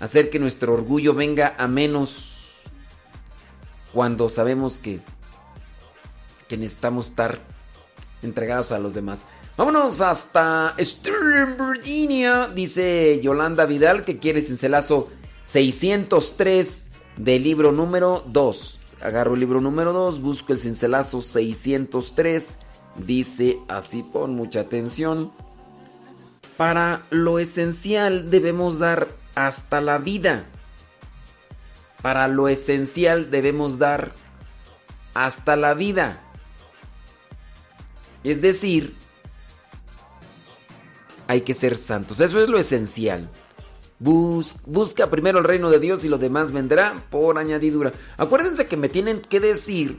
Hacer 0.00 0.30
que 0.30 0.38
nuestro 0.38 0.74
orgullo 0.74 1.14
venga 1.14 1.54
a 1.56 1.68
menos 1.68 2.64
cuando 3.92 4.28
sabemos 4.28 4.80
que, 4.80 5.00
que 6.48 6.56
necesitamos 6.56 7.06
estar 7.06 7.38
entregados 8.22 8.72
a 8.72 8.78
los 8.78 8.94
demás. 8.94 9.24
Vámonos 9.56 10.00
hasta 10.00 10.74
Sterling, 10.80 11.56
Virginia. 11.56 12.48
Dice 12.48 13.20
Yolanda 13.22 13.66
Vidal 13.66 14.04
que 14.04 14.18
quiere 14.18 14.42
cincelazo 14.42 15.10
603 15.42 16.90
del 17.16 17.44
libro 17.44 17.70
número 17.70 18.24
2. 18.26 18.80
Agarro 19.00 19.34
el 19.34 19.40
libro 19.40 19.60
número 19.60 19.92
2, 19.92 20.20
busco 20.20 20.52
el 20.52 20.58
cincelazo 20.58 21.22
603. 21.22 22.58
Dice 22.96 23.58
así, 23.68 24.02
pon 24.02 24.34
mucha 24.34 24.60
atención. 24.60 25.30
Para 26.56 27.02
lo 27.10 27.38
esencial 27.38 28.30
debemos 28.30 28.78
dar 28.78 29.08
hasta 29.34 29.80
la 29.80 29.98
vida. 29.98 30.44
para 32.02 32.28
lo 32.28 32.48
esencial 32.48 33.30
debemos 33.30 33.78
dar 33.78 34.12
hasta 35.14 35.56
la 35.56 35.72
vida. 35.72 36.20
Es 38.22 38.42
decir, 38.42 38.94
hay 41.28 41.40
que 41.40 41.54
ser 41.54 41.76
santos. 41.78 42.20
Eso 42.20 42.42
es 42.42 42.48
lo 42.50 42.58
esencial. 42.58 43.30
Bus- 43.98 44.56
busca 44.66 45.08
primero 45.08 45.38
el 45.38 45.44
reino 45.44 45.70
de 45.70 45.78
Dios 45.78 46.04
y 46.04 46.08
lo 46.08 46.18
demás 46.18 46.52
vendrá 46.52 46.94
por 47.10 47.38
añadidura. 47.38 47.92
Acuérdense 48.18 48.66
que 48.66 48.76
me 48.76 48.90
tienen 48.90 49.20
que 49.22 49.40
decir 49.40 49.98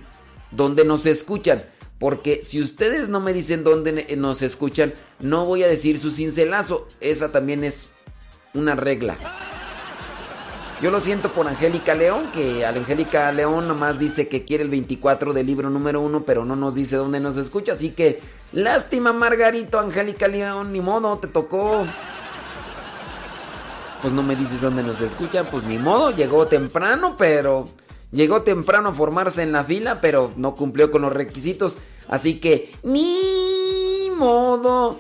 dónde 0.52 0.86
nos 0.86 1.08
escuchan. 1.08 1.64
Porque 1.98 2.42
si 2.44 2.62
ustedes 2.62 3.10
no 3.10 3.20
me 3.20 3.34
dicen 3.34 3.64
dónde 3.64 4.16
nos 4.16 4.42
escuchan, 4.44 4.94
no 5.20 5.46
voy 5.46 5.64
a 5.64 5.68
decir 5.68 5.98
su 6.00 6.12
cincelazo. 6.12 6.88
Esa 7.00 7.32
también 7.32 7.64
es 7.64 7.88
una 8.56 8.76
regla. 8.76 9.18
Yo 10.82 10.92
lo 10.92 11.00
siento 11.00 11.32
por 11.32 11.48
Angélica 11.48 11.96
León, 11.96 12.28
que 12.34 12.66
Angélica 12.66 13.32
León 13.32 13.68
nomás 13.68 13.98
dice 13.98 14.28
que 14.28 14.44
quiere 14.44 14.64
el 14.64 14.70
24 14.70 15.32
del 15.32 15.48
libro 15.48 15.70
número 15.70 16.02
1, 16.02 16.24
pero 16.24 16.44
no 16.44 16.56
nos 16.56 16.76
dice 16.76 16.98
dónde 16.98 17.20
nos 17.22 17.38
escucha. 17.38 17.72
Así 17.72 17.92
que, 17.92 18.20
lástima, 18.52 19.14
Margarito, 19.14 19.80
Angélica 19.80 20.28
León, 20.28 20.74
ni 20.74 20.82
modo, 20.82 21.18
te 21.18 21.28
tocó. 21.28 21.86
Pues 24.02 24.14
no 24.14 24.22
me 24.22 24.36
dices 24.36 24.60
dónde 24.60 24.84
nos 24.84 25.00
escucha, 25.00 25.46
pues 25.46 25.64
ni 25.64 25.78
modo, 25.78 26.12
llegó 26.12 26.48
temprano, 26.48 27.16
pero. 27.18 27.66
Llegó 28.12 28.44
temprano 28.44 28.90
a 28.90 28.94
formarse 28.94 29.44
en 29.44 29.52
la 29.52 29.64
fila, 29.64 30.00
pero 30.00 30.32
no 30.36 30.56
cumplió 30.56 30.92
con 30.92 31.02
los 31.02 31.12
requisitos. 31.12 31.80
Así 32.08 32.40
que, 32.40 32.72
ni 32.84 34.10
modo, 34.16 35.00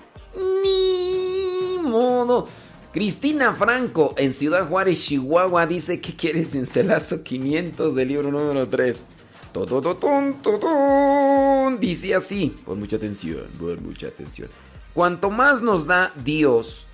ni 0.64 1.77
modo. 1.82 2.48
Cristina 2.95 3.53
Franco 3.53 4.14
en 4.15 4.32
Ciudad 4.32 4.69
Juárez, 4.69 5.03
Chihuahua, 5.03 5.67
dice 5.67 5.99
que 5.99 6.15
quiere 6.15 6.45
cincelazo 6.45 7.24
500 7.24 7.93
del 7.93 8.07
libro 8.07 8.32
número 8.32 8.69
3. 8.69 9.06
Totototón, 9.51 10.35
totón. 10.41 11.77
Dice 11.77 12.15
así, 12.15 12.56
pon 12.64 12.80
mucha 12.80 12.95
atención, 12.95 13.49
pon 13.59 13.83
mucha 13.83 14.07
atención. 14.07 14.48
Cuanto 14.93 15.30
más 15.30 15.61
nos 15.61 15.85
da 15.88 16.14
Dios, 16.24 16.88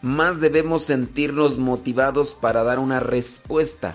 más 0.00 0.40
debemos 0.40 0.84
sentirnos 0.84 1.58
motivados 1.58 2.32
para 2.32 2.62
dar 2.62 2.78
una 2.78 2.98
respuesta. 2.98 3.94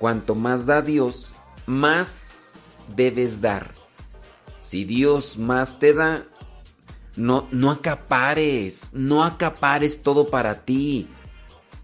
Cuanto 0.00 0.34
más 0.34 0.66
da 0.66 0.82
Dios, 0.82 1.34
más 1.66 2.54
debes 2.96 3.40
dar. 3.40 3.70
Si 4.60 4.84
Dios 4.84 5.38
más 5.38 5.78
te 5.78 5.94
da, 5.94 6.26
no, 7.16 7.48
no 7.50 7.70
acapares, 7.70 8.90
no 8.92 9.24
acapares 9.24 10.02
todo 10.02 10.30
para 10.30 10.64
ti. 10.64 11.08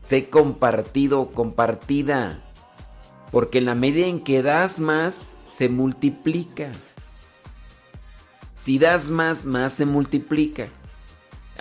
Sé 0.02 0.28
compartido, 0.28 1.32
compartida. 1.32 2.42
Porque 3.32 3.58
en 3.58 3.66
la 3.66 3.74
medida 3.74 4.06
en 4.06 4.20
que 4.20 4.42
das 4.42 4.78
más, 4.78 5.30
se 5.48 5.68
multiplica. 5.68 6.70
Si 8.54 8.78
das 8.78 9.10
más, 9.10 9.44
más 9.44 9.72
se 9.72 9.84
multiplica. 9.84 10.68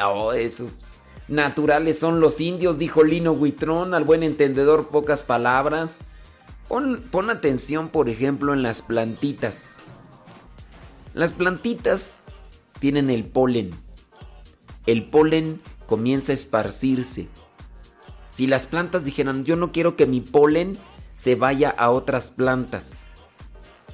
Oh, 0.04 0.32
eso. 0.32 0.70
Naturales 1.28 1.98
son 1.98 2.20
los 2.20 2.40
indios, 2.40 2.78
dijo 2.78 3.04
Lino 3.04 3.32
Huitrón, 3.32 3.96
al 3.96 4.04
buen 4.04 4.22
entendedor 4.22 4.90
pocas 4.90 5.24
palabras. 5.24 6.10
Pon, 6.68 7.04
pon 7.12 7.30
atención, 7.32 7.90
por 7.90 8.10
ejemplo, 8.10 8.54
en 8.54 8.62
las 8.62 8.82
plantitas. 8.84 9.82
Las 11.14 11.32
plantitas 11.32 12.22
tienen 12.80 13.10
el 13.10 13.26
polen. 13.26 13.72
El 14.86 15.06
polen 15.06 15.62
comienza 15.86 16.32
a 16.32 16.36
esparcirse. 16.36 17.28
Si 18.30 18.48
las 18.48 18.68
plantas 18.68 19.06
dijeran, 19.06 19.46
yo 19.46 19.56
no 19.56 19.72
quiero 19.72 19.96
que 19.96 20.06
mi 20.06 20.22
polen 20.22 20.78
se 21.14 21.36
vaya 21.36 21.70
a 21.70 21.92
otras 21.92 22.32
plantas, 22.32 23.00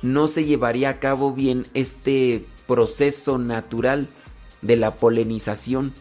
no 0.02 0.28
se 0.28 0.46
llevaría 0.46 0.90
a 0.90 1.00
cabo 1.00 1.34
bien 1.34 1.68
este 1.74 2.44
proceso 2.68 3.38
natural 3.38 4.08
de 4.62 4.76
la 4.76 4.96
polinización. 4.96 5.94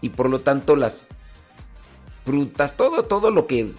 Y 0.00 0.10
por 0.10 0.28
lo 0.28 0.40
tanto 0.40 0.76
las 0.76 1.04
frutas, 2.24 2.76
todo, 2.76 3.04
todo 3.04 3.30
lo 3.30 3.46
que 3.46 3.72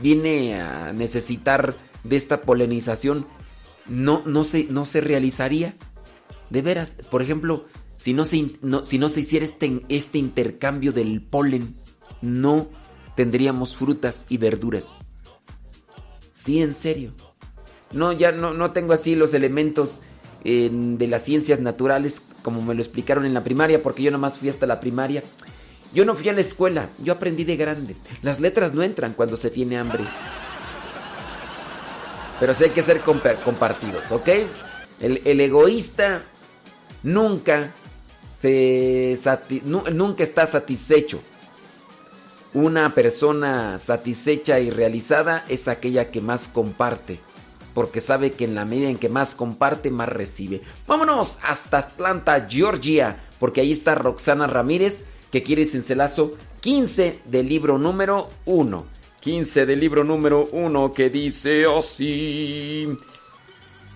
viene 0.00 0.60
a 0.60 0.92
necesitar 0.92 1.76
de 2.04 2.16
esta 2.16 2.42
polinización 2.42 3.26
no, 3.86 4.22
no, 4.26 4.44
se, 4.44 4.64
no 4.64 4.84
se 4.84 5.00
realizaría. 5.00 5.76
De 6.52 6.60
veras, 6.60 6.98
por 7.10 7.22
ejemplo, 7.22 7.64
si 7.96 8.12
no 8.12 8.26
se, 8.26 8.50
si 8.82 8.98
no 8.98 9.08
se 9.08 9.20
hiciera 9.20 9.44
este, 9.44 9.80
este 9.88 10.18
intercambio 10.18 10.92
del 10.92 11.22
polen, 11.22 11.76
no 12.20 12.68
tendríamos 13.16 13.74
frutas 13.74 14.26
y 14.28 14.36
verduras. 14.36 15.06
Sí, 16.34 16.60
en 16.60 16.74
serio. 16.74 17.12
No, 17.90 18.12
ya 18.12 18.32
no, 18.32 18.52
no 18.52 18.72
tengo 18.72 18.92
así 18.92 19.16
los 19.16 19.32
elementos 19.32 20.02
de 20.44 21.06
las 21.08 21.22
ciencias 21.24 21.60
naturales 21.60 22.20
como 22.42 22.60
me 22.62 22.74
lo 22.74 22.80
explicaron 22.80 23.24
en 23.24 23.32
la 23.32 23.44
primaria, 23.44 23.82
porque 23.82 24.02
yo 24.02 24.10
nomás 24.10 24.38
fui 24.38 24.48
hasta 24.48 24.66
la 24.66 24.80
primaria. 24.80 25.22
Yo 25.94 26.04
no 26.04 26.14
fui 26.14 26.28
a 26.28 26.32
la 26.32 26.40
escuela, 26.40 26.88
yo 27.02 27.12
aprendí 27.14 27.44
de 27.44 27.56
grande. 27.56 27.96
Las 28.22 28.40
letras 28.40 28.74
no 28.74 28.82
entran 28.82 29.14
cuando 29.14 29.36
se 29.36 29.50
tiene 29.50 29.78
hambre. 29.78 30.04
Pero 32.40 32.54
sí 32.54 32.64
hay 32.64 32.70
que 32.70 32.82
ser 32.82 33.00
compa- 33.02 33.38
compartidos, 33.42 34.10
¿ok? 34.10 34.28
El, 35.00 35.22
el 35.24 35.40
egoísta 35.40 36.22
nunca 37.02 37.72
se 38.36 39.18
nunca 39.64 40.22
está 40.22 40.46
satisfecho. 40.46 41.20
Una 42.54 42.94
persona 42.94 43.78
satisfecha 43.78 44.60
y 44.60 44.70
realizada 44.70 45.44
es 45.48 45.68
aquella 45.68 46.10
que 46.10 46.20
más 46.20 46.48
comparte, 46.48 47.18
porque 47.72 48.00
sabe 48.00 48.32
que 48.32 48.44
en 48.44 48.54
la 48.54 48.64
medida 48.64 48.90
en 48.90 48.98
que 48.98 49.08
más 49.08 49.34
comparte, 49.34 49.90
más 49.90 50.08
recibe. 50.08 50.60
Vámonos 50.86 51.38
hasta 51.44 51.78
Atlanta, 51.78 52.46
Georgia, 52.48 53.24
porque 53.38 53.62
ahí 53.62 53.72
está 53.72 53.94
Roxana 53.94 54.46
Ramírez, 54.46 55.04
que 55.30 55.42
quiere 55.42 55.64
cincelazo 55.64 56.36
15 56.60 57.20
del 57.24 57.48
libro 57.48 57.78
número 57.78 58.28
1. 58.44 58.84
15 59.20 59.66
del 59.66 59.80
libro 59.80 60.04
número 60.04 60.48
1 60.52 60.92
que 60.92 61.08
dice 61.08 61.64
así. 61.64 62.88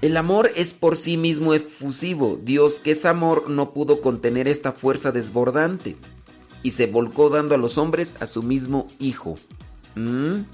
El 0.03 0.17
amor 0.17 0.51
es 0.55 0.75
por 0.75 0.97
sí 0.97 1.17
mismo 1.17 1.55
efusivo. 1.55 2.39
Dios, 2.43 2.81
que 2.81 2.91
es 2.93 3.07
amor, 3.07 3.49
no 3.49 3.73
pudo 3.73 4.01
contener 4.01 4.47
esta 4.47 4.73
fuerza 4.73 5.11
desbordante 5.11 5.97
y 6.63 6.73
se 6.73 6.87
volcó 6.87 7.31
dando 7.31 7.55
a 7.55 7.59
los 7.59 7.79
hombres 7.79 8.17
a 8.21 8.27
su 8.27 8.43
mismo 8.43 8.89
Hijo. 8.99 9.39
¿Mm? 9.95 10.45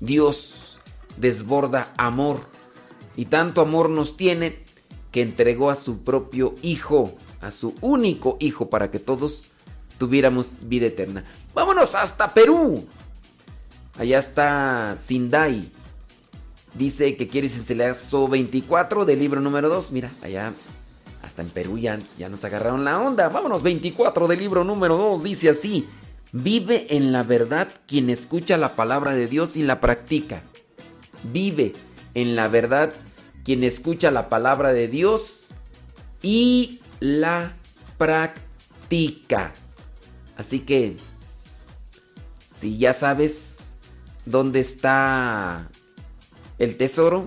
Dios 0.00 0.78
desborda 1.16 1.92
amor 1.96 2.40
y 3.16 3.26
tanto 3.26 3.60
amor 3.60 3.90
nos 3.90 4.16
tiene 4.16 4.64
que 5.10 5.22
entregó 5.22 5.70
a 5.70 5.74
su 5.74 6.02
propio 6.02 6.54
Hijo, 6.62 7.16
a 7.40 7.50
su 7.50 7.74
único 7.80 8.36
Hijo, 8.40 8.70
para 8.70 8.90
que 8.90 8.98
todos 8.98 9.50
tuviéramos 9.98 10.58
vida 10.62 10.86
eterna. 10.86 11.24
Vámonos 11.54 11.94
hasta 11.94 12.32
Perú. 12.32 12.86
Allá 13.98 14.18
está 14.18 14.96
Sindai. 14.96 15.70
Dice 16.74 17.16
que 17.16 17.28
quiere 17.28 17.48
cincelazo 17.48 18.28
24 18.28 19.04
del 19.04 19.18
libro 19.18 19.40
número 19.40 19.68
2. 19.68 19.90
Mira, 19.92 20.10
allá 20.22 20.52
hasta 21.22 21.42
en 21.42 21.50
Perú 21.50 21.78
ya, 21.78 21.98
ya 22.18 22.28
nos 22.28 22.44
agarraron 22.44 22.84
la 22.84 22.98
onda. 22.98 23.28
Vámonos, 23.28 23.62
24 23.62 24.28
del 24.28 24.38
libro 24.38 24.64
número 24.64 24.96
2. 24.96 25.22
Dice 25.22 25.50
así. 25.50 25.88
Vive 26.32 26.86
en 26.90 27.12
la 27.12 27.24
verdad 27.24 27.68
quien 27.86 28.08
escucha 28.08 28.56
la 28.56 28.76
palabra 28.76 29.14
de 29.14 29.26
Dios 29.26 29.56
y 29.56 29.64
la 29.64 29.80
practica. 29.80 30.44
Vive 31.24 31.74
en 32.14 32.36
la 32.36 32.46
verdad 32.46 32.92
quien 33.44 33.64
escucha 33.64 34.12
la 34.12 34.28
palabra 34.28 34.72
de 34.72 34.86
Dios 34.86 35.48
y 36.22 36.80
la 37.00 37.56
practica. 37.98 39.52
Así 40.36 40.60
que, 40.60 40.98
si 42.52 42.78
ya 42.78 42.92
sabes 42.92 43.76
dónde 44.24 44.60
está 44.60 45.68
el 46.60 46.76
tesoro, 46.76 47.26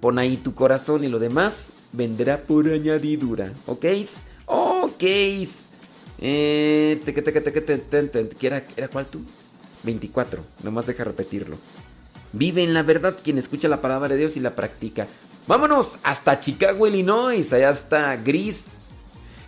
pon 0.00 0.18
ahí 0.20 0.36
tu 0.36 0.54
corazón 0.54 1.02
y 1.02 1.08
lo 1.08 1.18
demás 1.18 1.72
vendrá 1.92 2.40
por 2.42 2.68
añadidura. 2.68 3.52
¿Ok? 3.66 3.84
Ok. 4.46 5.02
Eh, 6.24 7.00
teque, 7.04 7.22
teque, 7.22 7.40
teque, 7.40 7.60
te- 7.60 7.78
te- 7.78 8.02
te- 8.04 8.28
¿qué 8.28 8.46
era, 8.46 8.64
¿Era 8.76 8.86
cuál 8.88 9.06
tú? 9.06 9.20
24. 9.82 10.44
Nomás 10.62 10.86
deja 10.86 11.02
repetirlo. 11.04 11.56
Vive 12.32 12.62
en 12.62 12.72
la 12.74 12.82
verdad 12.82 13.16
quien 13.22 13.38
escucha 13.38 13.66
la 13.68 13.80
palabra 13.80 14.08
de 14.08 14.16
Dios 14.16 14.36
y 14.36 14.40
la 14.40 14.54
practica. 14.54 15.06
Vámonos 15.48 15.98
hasta 16.04 16.38
Chicago, 16.38 16.86
Illinois. 16.86 17.52
Allá 17.52 17.70
está 17.70 18.16
Gris. 18.16 18.66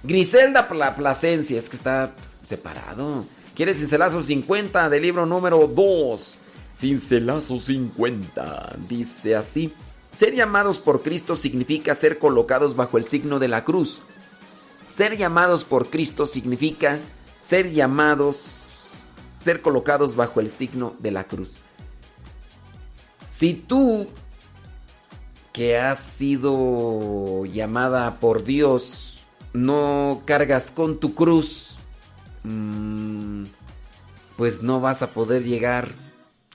Griselda 0.02 0.68
Pla- 0.68 0.96
Plasencia. 0.96 1.58
Es 1.58 1.68
que 1.68 1.76
está 1.76 2.12
separado. 2.42 3.24
¿Quieres 3.54 3.78
cincelazo 3.78 4.20
50 4.20 4.88
del 4.90 5.02
libro 5.02 5.24
número 5.26 5.66
2? 5.68 6.38
Cincelazo 6.74 7.58
50. 7.58 8.76
Dice 8.88 9.36
así. 9.36 9.72
Ser 10.12 10.34
llamados 10.34 10.78
por 10.78 11.02
Cristo 11.02 11.34
significa 11.34 11.94
ser 11.94 12.18
colocados 12.18 12.76
bajo 12.76 12.98
el 12.98 13.04
signo 13.04 13.38
de 13.38 13.48
la 13.48 13.64
cruz. 13.64 14.02
Ser 14.90 15.16
llamados 15.16 15.64
por 15.64 15.90
Cristo 15.90 16.24
significa 16.26 17.00
ser 17.40 17.72
llamados 17.72 18.64
ser 19.44 19.60
colocados 19.60 20.16
bajo 20.16 20.40
el 20.40 20.48
signo 20.48 20.94
de 21.00 21.10
la 21.10 21.24
cruz. 21.24 21.58
Si 23.28 23.52
tú, 23.52 24.08
que 25.52 25.76
has 25.78 25.98
sido 25.98 27.44
llamada 27.44 28.20
por 28.20 28.42
Dios, 28.42 29.24
no 29.52 30.22
cargas 30.24 30.70
con 30.70 30.98
tu 30.98 31.14
cruz, 31.14 31.76
mm, 32.44 33.44
pues 34.38 34.62
no 34.62 34.80
vas 34.80 35.02
a 35.02 35.10
poder 35.10 35.44
llegar 35.44 35.92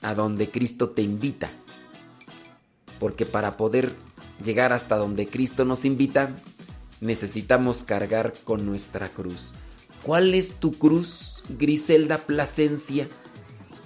a 0.02 0.14
donde 0.14 0.50
Cristo 0.50 0.90
te 0.90 1.02
invita. 1.02 1.50
Porque 2.98 3.26
para 3.26 3.56
poder 3.56 3.92
llegar 4.44 4.72
hasta 4.72 4.96
donde 4.96 5.26
Cristo 5.26 5.64
nos 5.64 5.84
invita, 5.84 6.36
necesitamos 7.00 7.82
cargar 7.82 8.32
con 8.44 8.66
nuestra 8.66 9.08
cruz. 9.08 9.52
¿Cuál 10.02 10.34
es 10.34 10.54
tu 10.54 10.72
cruz, 10.72 11.44
Griselda 11.58 12.18
Plasencia? 12.18 13.08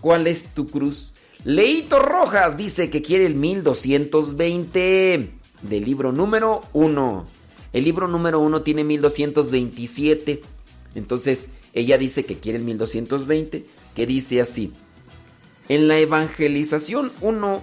¿Cuál 0.01 0.27
es 0.27 0.55
tu 0.55 0.67
cruz? 0.69 1.17
Leito 1.45 1.99
Rojas 1.99 2.57
dice 2.57 2.89
que 2.91 3.03
quiere 3.03 3.27
el 3.27 3.35
1220 3.35 5.31
del 5.63 5.85
libro 5.85 6.13
número 6.13 6.63
1. 6.73 7.27
El 7.73 7.85
libro 7.85 8.07
número 8.07 8.41
1 8.41 8.63
tiene 8.63 8.85
1227. 8.85 10.43
Entonces 10.95 11.51
ella 11.73 11.99
dice 11.99 12.25
que 12.25 12.39
quiere 12.39 12.59
el 12.59 12.65
1220, 12.65 13.67
que 13.95 14.07
dice 14.07 14.41
así. 14.41 14.73
En 15.69 15.89
la 15.89 15.99
evangelización 15.99 17.11
uno 17.21 17.63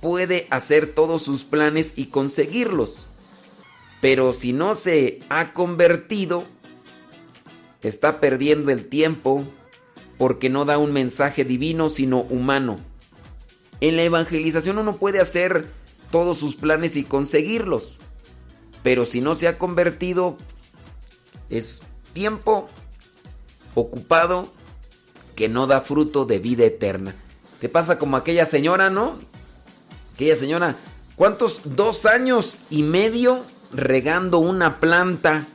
puede 0.00 0.46
hacer 0.50 0.92
todos 0.92 1.22
sus 1.22 1.44
planes 1.44 1.94
y 1.96 2.06
conseguirlos. 2.06 3.08
Pero 4.00 4.32
si 4.32 4.52
no 4.52 4.74
se 4.74 5.20
ha 5.28 5.52
convertido, 5.52 6.44
está 7.82 8.20
perdiendo 8.20 8.70
el 8.70 8.86
tiempo 8.86 9.44
porque 10.18 10.48
no 10.48 10.64
da 10.64 10.78
un 10.78 10.92
mensaje 10.92 11.44
divino 11.44 11.88
sino 11.88 12.22
humano. 12.22 12.76
En 13.80 13.96
la 13.96 14.02
evangelización 14.02 14.78
uno 14.78 14.96
puede 14.96 15.20
hacer 15.20 15.68
todos 16.10 16.38
sus 16.38 16.56
planes 16.56 16.96
y 16.96 17.04
conseguirlos. 17.04 18.00
Pero 18.82 19.06
si 19.06 19.20
no 19.20 19.34
se 19.34 19.46
ha 19.46 19.58
convertido, 19.58 20.36
es 21.50 21.82
tiempo 22.12 22.68
ocupado 23.74 24.52
que 25.36 25.48
no 25.48 25.68
da 25.68 25.80
fruto 25.80 26.24
de 26.24 26.40
vida 26.40 26.64
eterna. 26.64 27.14
Te 27.60 27.68
pasa 27.68 27.98
como 27.98 28.16
aquella 28.16 28.44
señora, 28.44 28.90
¿no? 28.90 29.18
Aquella 30.14 30.36
señora, 30.36 30.76
¿cuántos? 31.16 31.76
Dos 31.76 32.06
años 32.06 32.58
y 32.70 32.82
medio 32.82 33.44
regando 33.72 34.38
una 34.38 34.80
planta. 34.80 35.46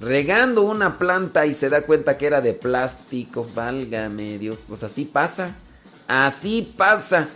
Regando 0.00 0.62
una 0.62 0.98
planta 0.98 1.44
y 1.44 1.52
se 1.52 1.68
da 1.68 1.82
cuenta 1.82 2.16
que 2.16 2.26
era 2.26 2.40
de 2.40 2.54
plástico. 2.54 3.46
Válgame 3.54 4.38
Dios. 4.38 4.60
Pues 4.66 4.82
así 4.82 5.04
pasa. 5.04 5.54
Así 6.08 6.72
pasa. 6.76 7.28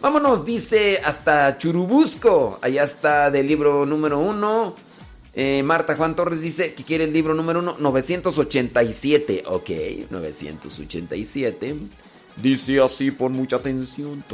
Vámonos, 0.00 0.44
dice 0.44 1.00
hasta 1.04 1.58
Churubusco. 1.58 2.58
Allá 2.62 2.84
está 2.84 3.30
del 3.30 3.46
libro 3.46 3.84
número 3.84 4.18
uno. 4.18 4.74
Eh, 5.34 5.62
Marta 5.62 5.94
Juan 5.94 6.16
Torres 6.16 6.40
dice 6.40 6.74
que 6.74 6.84
quiere 6.84 7.04
el 7.04 7.12
libro 7.12 7.34
número 7.34 7.60
uno, 7.60 7.76
987. 7.78 9.44
Ok, 9.46 9.70
987. 10.10 11.76
Dice 12.36 12.80
así, 12.80 13.10
pon 13.10 13.32
mucha 13.32 13.56
atención. 13.56 14.24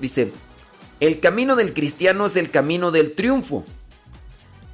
Dice, 0.00 0.32
el 0.98 1.20
camino 1.20 1.56
del 1.56 1.72
cristiano 1.72 2.26
es 2.26 2.36
el 2.36 2.50
camino 2.50 2.90
del 2.90 3.12
triunfo, 3.12 3.64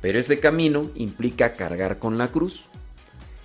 pero 0.01 0.19
ese 0.19 0.41
camino 0.41 0.91
implica 0.95 1.55
cargar 1.55 1.99
con 1.99 2.19
la 2.19 2.28
cruz. 2.28 2.65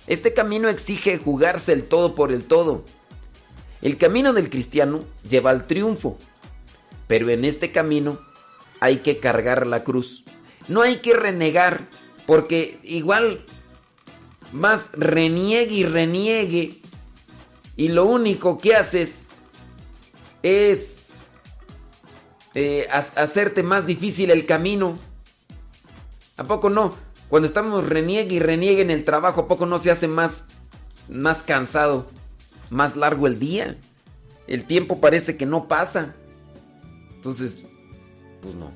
Este 0.06 0.32
camino 0.32 0.68
exige 0.68 1.18
jugarse 1.18 1.72
el 1.72 1.84
todo 1.84 2.14
por 2.14 2.32
el 2.32 2.44
todo. 2.44 2.84
El 3.82 3.98
camino 3.98 4.32
del 4.32 4.50
cristiano 4.50 5.04
lleva 5.28 5.50
al 5.50 5.66
triunfo, 5.66 6.18
pero 7.06 7.30
en 7.30 7.44
este 7.44 7.72
camino 7.72 8.18
hay 8.80 8.98
que 8.98 9.18
cargar 9.18 9.66
la 9.66 9.84
cruz. 9.84 10.24
No 10.66 10.82
hay 10.82 10.98
que 10.98 11.14
renegar, 11.14 11.88
porque 12.26 12.80
igual 12.82 13.44
más 14.52 14.92
reniegue 14.92 15.74
y 15.74 15.84
reniegue, 15.84 16.80
y 17.76 17.88
lo 17.88 18.04
único 18.04 18.58
que 18.58 18.74
haces 18.74 19.30
es 20.42 21.22
eh, 22.54 22.86
hacerte 22.90 23.62
más 23.62 23.86
difícil 23.86 24.30
el 24.30 24.46
camino. 24.46 24.98
¿A 26.36 26.44
poco 26.44 26.70
no? 26.70 26.94
Cuando 27.28 27.46
estamos 27.46 27.88
reniegue 27.88 28.34
y 28.34 28.38
reniegue 28.40 28.82
en 28.82 28.90
el 28.90 29.04
trabajo, 29.04 29.42
¿a 29.42 29.48
poco 29.48 29.64
no 29.64 29.78
se 29.78 29.90
hace 29.90 30.06
más, 30.06 30.48
más 31.08 31.42
cansado, 31.42 32.06
más 32.68 32.96
largo 32.96 33.26
el 33.26 33.38
día? 33.38 33.78
El 34.46 34.64
tiempo 34.64 35.00
parece 35.00 35.36
que 35.38 35.46
no 35.46 35.66
pasa. 35.66 36.14
Entonces, 37.14 37.64
pues 38.42 38.54
no. 38.54 38.70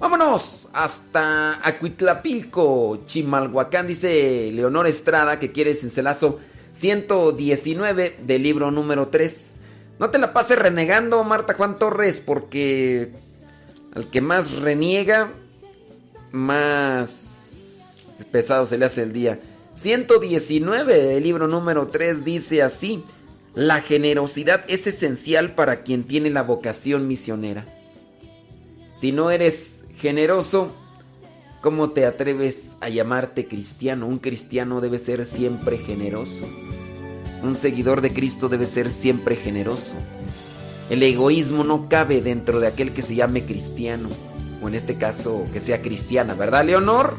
Vámonos 0.00 0.70
hasta 0.72 1.60
Acuitlapilco, 1.62 3.02
Chimalhuacán, 3.04 3.86
dice 3.86 4.50
Leonor 4.50 4.86
Estrada, 4.86 5.38
que 5.38 5.52
quiere 5.52 5.74
cincelazo 5.74 6.40
119 6.72 8.16
del 8.22 8.42
libro 8.42 8.70
número 8.70 9.08
3. 9.08 9.58
No 9.98 10.08
te 10.08 10.16
la 10.16 10.32
pases 10.32 10.58
renegando, 10.58 11.22
Marta 11.22 11.52
Juan 11.52 11.78
Torres, 11.78 12.20
porque 12.20 13.12
al 13.94 14.08
que 14.08 14.22
más 14.22 14.52
reniega, 14.52 15.34
más 16.32 18.24
pesado 18.32 18.64
se 18.64 18.78
le 18.78 18.86
hace 18.86 19.02
el 19.02 19.12
día. 19.12 19.38
119 19.74 20.94
del 20.94 21.22
libro 21.22 21.46
número 21.46 21.88
3 21.88 22.24
dice 22.24 22.62
así, 22.62 23.04
la 23.54 23.82
generosidad 23.82 24.64
es 24.66 24.86
esencial 24.86 25.54
para 25.54 25.82
quien 25.82 26.04
tiene 26.04 26.30
la 26.30 26.42
vocación 26.42 27.06
misionera. 27.06 27.66
Si 28.92 29.12
no 29.12 29.30
eres 29.30 29.79
generoso, 30.00 30.70
¿cómo 31.60 31.90
te 31.90 32.06
atreves 32.06 32.76
a 32.80 32.88
llamarte 32.88 33.46
cristiano? 33.46 34.06
Un 34.06 34.18
cristiano 34.18 34.80
debe 34.80 34.98
ser 34.98 35.26
siempre 35.26 35.76
generoso. 35.76 36.48
Un 37.42 37.54
seguidor 37.54 38.00
de 38.00 38.12
Cristo 38.12 38.48
debe 38.48 38.64
ser 38.64 38.90
siempre 38.90 39.36
generoso. 39.36 39.96
El 40.88 41.02
egoísmo 41.02 41.64
no 41.64 41.88
cabe 41.88 42.22
dentro 42.22 42.60
de 42.60 42.66
aquel 42.66 42.92
que 42.92 43.02
se 43.02 43.14
llame 43.14 43.44
cristiano, 43.44 44.08
o 44.62 44.68
en 44.68 44.74
este 44.74 44.94
caso 44.94 45.44
que 45.52 45.60
sea 45.60 45.82
cristiana, 45.82 46.34
¿verdad, 46.34 46.64
Leonor? 46.64 47.14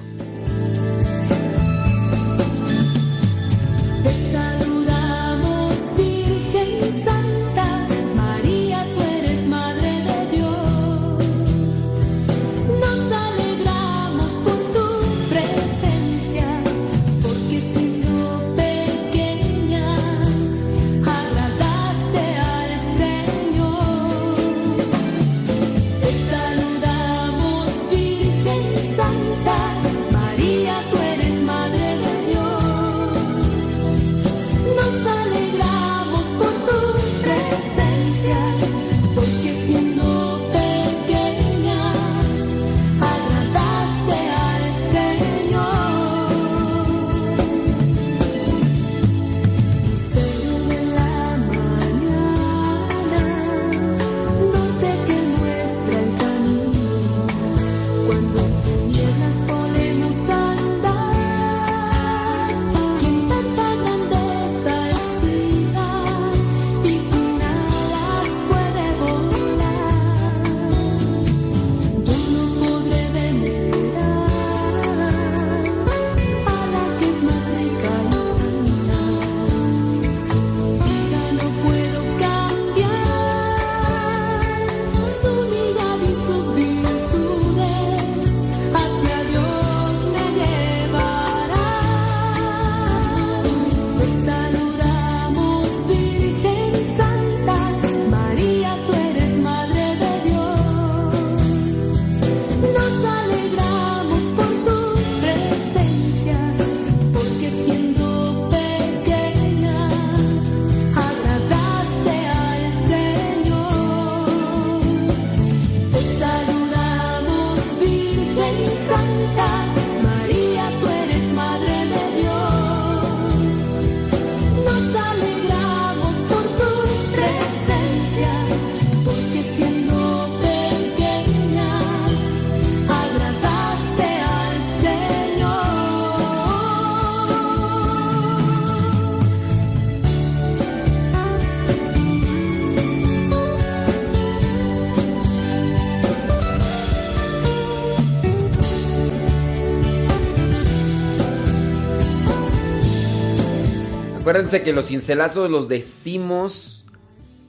Acuérdense 154.51 154.69
que 154.69 154.75
los 154.75 154.87
cincelazos 154.87 155.49
los 155.49 155.69
decimos 155.69 156.83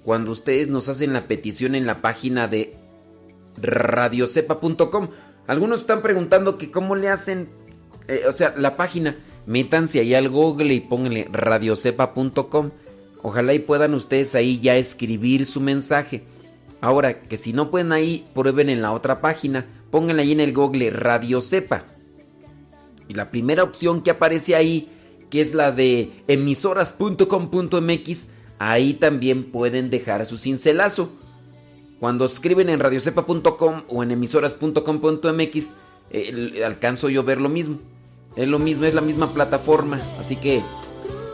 cuando 0.04 0.30
ustedes 0.30 0.68
nos 0.68 0.88
hacen 0.88 1.12
la 1.12 1.26
petición 1.26 1.74
en 1.74 1.84
la 1.84 2.00
página 2.00 2.46
de 2.46 2.76
radiocepa.com. 3.60 5.08
Algunos 5.48 5.80
están 5.80 6.00
preguntando 6.00 6.58
que 6.58 6.70
cómo 6.70 6.94
le 6.94 7.08
hacen, 7.08 7.48
eh, 8.06 8.22
o 8.28 8.30
sea, 8.30 8.54
la 8.56 8.76
página, 8.76 9.16
métanse 9.46 9.98
ahí 9.98 10.14
al 10.14 10.28
Google 10.28 10.72
y 10.74 10.78
pónganle 10.78 11.26
radiocepa.com. 11.32 12.70
Ojalá 13.20 13.52
y 13.52 13.58
puedan 13.58 13.94
ustedes 13.94 14.36
ahí 14.36 14.60
ya 14.60 14.76
escribir 14.76 15.44
su 15.44 15.60
mensaje. 15.60 16.22
Ahora, 16.80 17.22
que 17.22 17.36
si 17.36 17.52
no 17.52 17.72
pueden 17.72 17.90
ahí, 17.90 18.28
prueben 18.32 18.70
en 18.70 18.80
la 18.80 18.92
otra 18.92 19.20
página, 19.20 19.66
pónganle 19.90 20.22
ahí 20.22 20.30
en 20.30 20.40
el 20.40 20.52
Google 20.52 20.90
Radio 20.90 21.40
Cepa. 21.40 21.82
Y 23.08 23.14
la 23.14 23.32
primera 23.32 23.64
opción 23.64 24.04
que 24.04 24.12
aparece 24.12 24.54
ahí, 24.54 24.88
que 25.32 25.40
es 25.40 25.54
la 25.54 25.72
de 25.72 26.12
emisoras.com.mx, 26.28 28.26
ahí 28.58 28.92
también 28.92 29.44
pueden 29.44 29.88
dejar 29.88 30.26
su 30.26 30.36
cincelazo. 30.36 31.08
Cuando 31.98 32.26
escriben 32.26 32.68
en 32.68 32.80
radiocepa.com 32.80 33.84
o 33.88 34.02
en 34.02 34.10
emisoras.com.mx, 34.10 35.74
alcanzo 36.66 37.08
yo 37.08 37.24
ver 37.24 37.40
lo 37.40 37.48
mismo. 37.48 37.78
Es 38.36 38.46
lo 38.46 38.58
mismo, 38.58 38.84
es 38.84 38.92
la 38.92 39.00
misma 39.00 39.32
plataforma. 39.32 40.02
Así 40.20 40.36
que 40.36 40.60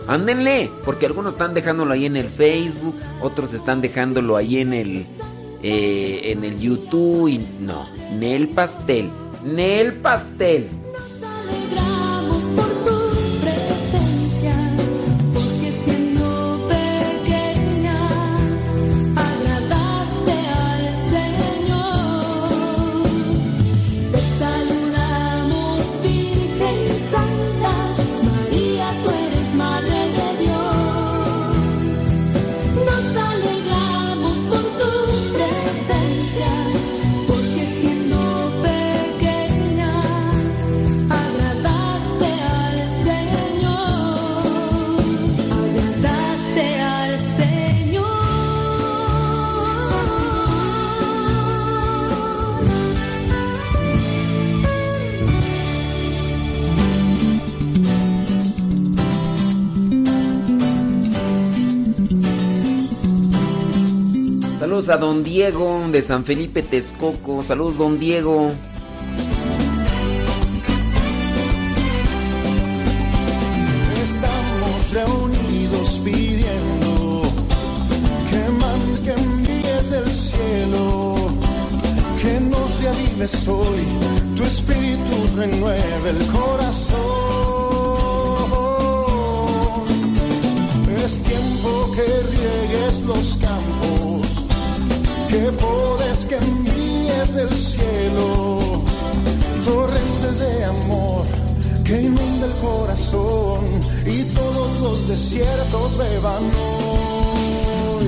ándenle, 0.06 0.70
porque 0.84 1.06
algunos 1.06 1.32
están 1.34 1.52
dejándolo 1.52 1.92
ahí 1.92 2.06
en 2.06 2.16
el 2.16 2.28
Facebook, 2.28 2.94
otros 3.20 3.52
están 3.52 3.80
dejándolo 3.80 4.36
ahí 4.36 4.58
en 4.58 4.74
el 4.74 5.06
eh, 5.64 6.20
en 6.26 6.44
el 6.44 6.60
YouTube 6.60 7.26
y 7.26 7.38
no, 7.60 7.84
Nel 8.16 8.46
Pastel, 8.50 9.10
Nel 9.44 9.92
Pastel. 9.94 10.68
A 64.91 64.97
don 64.97 65.23
Diego 65.23 65.86
de 65.92 66.00
San 66.00 66.25
Felipe 66.25 66.62
Texcoco. 66.62 67.42
Saludos, 67.42 67.76
don 67.76 67.99
Diego. 67.99 68.52
Estamos 74.02 74.91
reunidos 74.91 76.00
pidiendo 76.02 77.23
que 78.31 78.50
mandes, 78.52 79.00
que 79.00 79.12
envíes 79.12 79.92
el 79.92 80.10
cielo, 80.10 81.17
que 82.23 82.41
nos 82.41 82.81
reavives 82.81 83.47
hoy, 83.47 83.57
corazón 102.60 103.64
y 104.06 104.22
todos 104.34 104.80
los 104.80 105.08
desiertos 105.08 105.98
beban 105.98 106.42
hoy. 106.44 108.06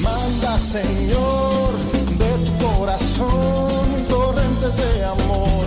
Manda, 0.00 0.58
Señor, 0.58 1.72
de 2.18 2.30
tu 2.44 2.66
corazón 2.66 3.80
torrentes 4.08 4.76
de 4.76 5.04
amor 5.04 5.64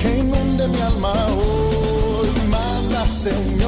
que 0.00 0.18
inunde 0.18 0.68
mi 0.68 0.80
alma 0.80 1.12
hoy. 1.28 2.28
Manda, 2.48 3.08
Señor, 3.08 3.65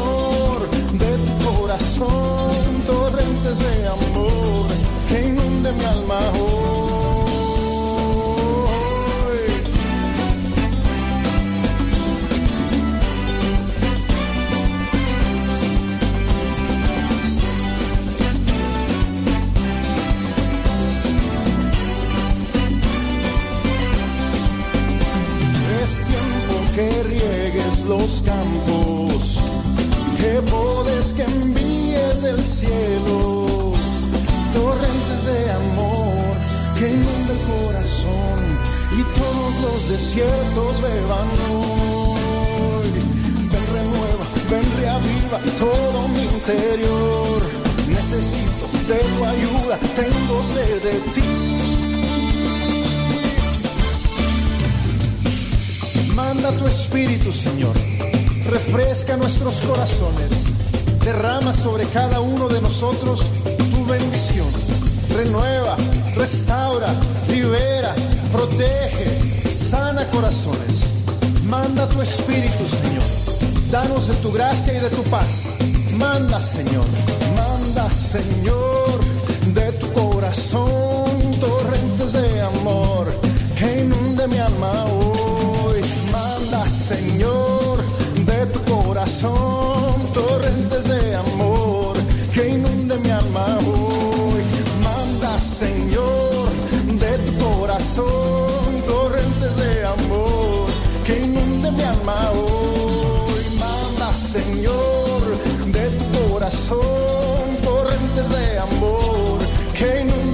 los 39.63 39.89
desiertos 39.89 40.81
beban 40.83 41.29
hoy. 41.51 42.91
Ven 43.53 43.67
renueva, 43.77 44.27
ven 44.51 44.67
reaviva 44.81 45.39
todo 45.59 46.09
mi 46.09 46.23
interior. 46.23 47.43
Necesito 47.89 48.67
de 48.89 48.99
tu 48.99 49.25
ayuda, 49.25 49.79
tengo 49.97 50.43
sed 50.43 50.83
de 50.83 50.95
ti. 51.13 51.69
Manda 56.15 56.51
tu 56.53 56.67
espíritu, 56.67 57.33
Señor. 57.33 57.75
Refresca 58.45 59.17
nuestros 59.17 59.55
corazones. 59.61 60.47
Derrama 61.05 61.53
sobre 61.53 61.85
cada 61.87 62.21
uno 62.21 62.49
de 62.49 62.61
nosotros 62.61 63.27
tu 63.71 63.87
bendición. 63.87 64.49
Renueva, 65.17 65.77
restaura, 66.17 66.93
libera, 67.29 67.95
protege, 68.33 69.28
corazones. 70.07 70.85
Manda 71.45 71.89
tu 71.89 72.01
espíritu, 72.03 72.65
Señor. 72.67 73.03
Danos 73.71 74.09
de 74.09 74.15
tu 74.15 74.33
gracia 74.33 74.75
y 74.75 74.81
de 74.81 74.91
tu 74.91 75.03
paz. 75.05 75.55
Manda, 75.97 76.41
Señor. 76.41 76.85
Manda, 77.37 77.91
Señor, 77.91 79.01
de 79.55 79.73
tu 79.73 79.93
corazón 79.93 81.11
torrentes 81.41 82.13
de 82.13 82.41
amor 82.41 83.07
que 83.59 83.81
inunde 83.81 84.29
mi 84.29 84.39
alma 84.39 84.85
hoy. 84.87 85.81
Manda, 86.13 86.67
Señor, 86.69 87.79
de 88.27 88.47
tu 88.47 88.61
corazón 88.65 89.58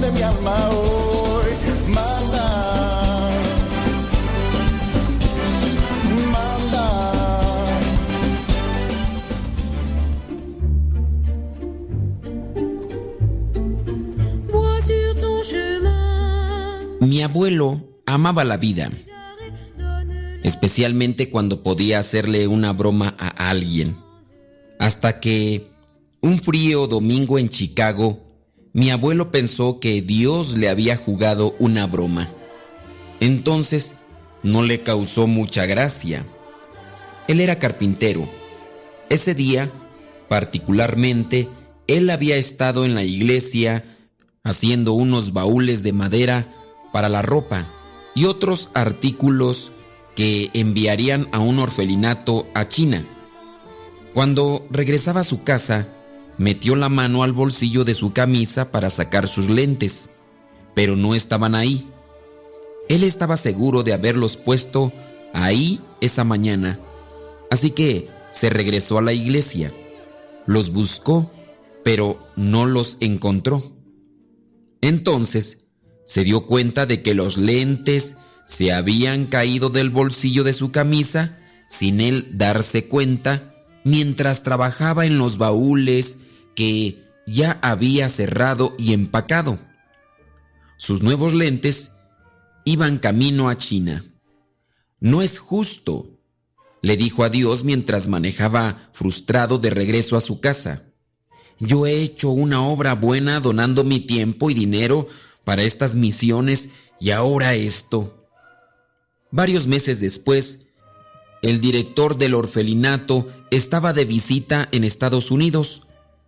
de 0.01 0.11
mi 0.11 0.21
hoy. 0.21 1.51
Manda. 1.87 2.45
Mi 17.01 17.21
abuelo 17.21 17.81
amaba 18.05 18.43
la 18.43 18.57
vida, 18.57 18.89
especialmente 20.43 21.29
cuando 21.29 21.61
podía 21.61 21.99
hacerle 21.99 22.47
una 22.47 22.71
broma 22.71 23.15
a 23.17 23.49
alguien. 23.49 23.97
Hasta 24.79 25.19
que 25.19 25.74
Un 26.25 26.39
frío 26.39 26.87
domingo 26.87 27.37
en 27.37 27.49
Chicago, 27.49 28.19
mi 28.73 28.89
abuelo 28.89 29.29
pensó 29.29 29.79
que 29.79 30.01
Dios 30.01 30.57
le 30.57 30.69
había 30.69 30.97
jugado 30.97 31.55
una 31.59 31.85
broma. 31.85 32.27
Entonces, 33.19 33.93
no 34.41 34.63
le 34.63 34.81
causó 34.81 35.27
mucha 35.27 35.67
gracia. 35.67 36.25
Él 37.27 37.41
era 37.41 37.59
carpintero. 37.59 38.27
Ese 39.11 39.35
día, 39.35 39.71
particularmente, 40.27 41.47
él 41.85 42.09
había 42.09 42.37
estado 42.37 42.85
en 42.85 42.95
la 42.95 43.03
iglesia 43.03 43.95
haciendo 44.43 44.93
unos 44.93 45.31
baúles 45.31 45.83
de 45.83 45.93
madera 45.93 46.47
para 46.91 47.07
la 47.07 47.21
ropa 47.21 47.67
y 48.15 48.25
otros 48.25 48.71
artículos 48.73 49.71
que 50.15 50.49
enviarían 50.55 51.27
a 51.33 51.37
un 51.37 51.59
orfelinato 51.59 52.47
a 52.55 52.65
China. 52.65 53.05
Cuando 54.15 54.65
regresaba 54.71 55.19
a 55.19 55.23
su 55.23 55.43
casa, 55.43 55.89
metió 56.37 56.75
la 56.75 56.89
mano 56.89 57.23
al 57.23 57.33
bolsillo 57.33 57.83
de 57.83 57.93
su 57.93 58.13
camisa 58.13 58.71
para 58.71 58.89
sacar 58.89 59.27
sus 59.27 59.49
lentes, 59.49 60.09
pero 60.73 60.95
no 60.95 61.15
estaban 61.15 61.55
ahí. 61.55 61.89
Él 62.89 63.03
estaba 63.03 63.37
seguro 63.37 63.83
de 63.83 63.93
haberlos 63.93 64.37
puesto 64.37 64.93
ahí 65.33 65.81
esa 66.01 66.23
mañana, 66.23 66.79
así 67.49 67.71
que 67.71 68.09
se 68.29 68.49
regresó 68.49 68.97
a 68.97 69.01
la 69.01 69.13
iglesia. 69.13 69.73
Los 70.45 70.71
buscó, 70.71 71.31
pero 71.83 72.19
no 72.35 72.65
los 72.65 72.97
encontró. 72.99 73.63
Entonces 74.81 75.65
se 76.03 76.23
dio 76.23 76.45
cuenta 76.45 76.85
de 76.85 77.01
que 77.01 77.15
los 77.15 77.37
lentes 77.37 78.17
se 78.45 78.71
habían 78.71 79.25
caído 79.25 79.69
del 79.69 79.89
bolsillo 79.89 80.43
de 80.43 80.53
su 80.53 80.71
camisa 80.71 81.39
sin 81.67 81.99
él 81.99 82.29
darse 82.33 82.87
cuenta 82.87 83.54
mientras 83.85 84.43
trabajaba 84.43 85.05
en 85.05 85.17
los 85.17 85.37
baúles 85.37 86.17
que 86.55 87.05
ya 87.25 87.59
había 87.61 88.09
cerrado 88.09 88.75
y 88.77 88.91
empacado. 88.91 89.57
Sus 90.75 91.01
nuevos 91.01 91.33
lentes 91.33 91.91
iban 92.65 92.97
camino 92.97 93.47
a 93.47 93.55
China. 93.55 94.03
No 94.99 95.21
es 95.21 95.39
justo, 95.39 96.19
le 96.81 96.97
dijo 96.97 97.23
a 97.23 97.29
Dios 97.29 97.63
mientras 97.63 98.07
manejaba 98.07 98.89
frustrado 98.91 99.59
de 99.59 99.69
regreso 99.69 100.17
a 100.17 100.21
su 100.21 100.41
casa. 100.41 100.83
Yo 101.59 101.85
he 101.85 102.01
hecho 102.01 102.31
una 102.31 102.67
obra 102.67 102.95
buena 102.95 103.39
donando 103.39 103.83
mi 103.83 103.99
tiempo 103.99 104.49
y 104.49 104.55
dinero 104.55 105.07
para 105.43 105.63
estas 105.63 105.95
misiones 105.95 106.69
y 106.99 107.11
ahora 107.11 107.53
esto. 107.53 108.27
Varios 109.31 109.67
meses 109.67 109.99
después, 109.99 110.64
el 111.41 111.61
director 111.61 112.17
del 112.17 112.33
orfelinato 112.33 113.27
estaba 113.51 113.93
de 113.93 114.05
visita 114.05 114.67
en 114.71 114.83
Estados 114.83 115.31
Unidos. 115.31 115.83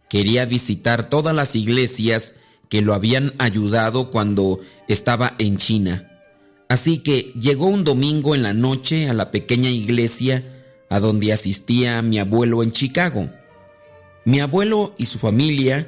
Quería 0.09 0.45
visitar 0.45 1.09
todas 1.09 1.35
las 1.35 1.55
iglesias 1.55 2.35
que 2.69 2.81
lo 2.81 2.93
habían 2.93 3.33
ayudado 3.39 4.11
cuando 4.11 4.59
estaba 4.87 5.33
en 5.37 5.57
China. 5.57 6.09
Así 6.69 6.99
que 6.99 7.31
llegó 7.39 7.67
un 7.67 7.83
domingo 7.83 8.35
en 8.35 8.43
la 8.43 8.53
noche 8.53 9.09
a 9.09 9.13
la 9.13 9.31
pequeña 9.31 9.69
iglesia 9.69 10.53
a 10.89 10.99
donde 10.99 11.33
asistía 11.33 12.01
mi 12.01 12.19
abuelo 12.19 12.63
en 12.63 12.71
Chicago. 12.71 13.29
Mi 14.25 14.39
abuelo 14.39 14.93
y 14.97 15.05
su 15.05 15.19
familia 15.19 15.87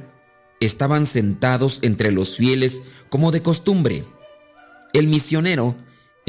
estaban 0.60 1.06
sentados 1.06 1.80
entre 1.82 2.12
los 2.12 2.38
fieles 2.38 2.84
como 3.10 3.32
de 3.32 3.42
costumbre. 3.42 4.04
El 4.94 5.08
misionero 5.08 5.76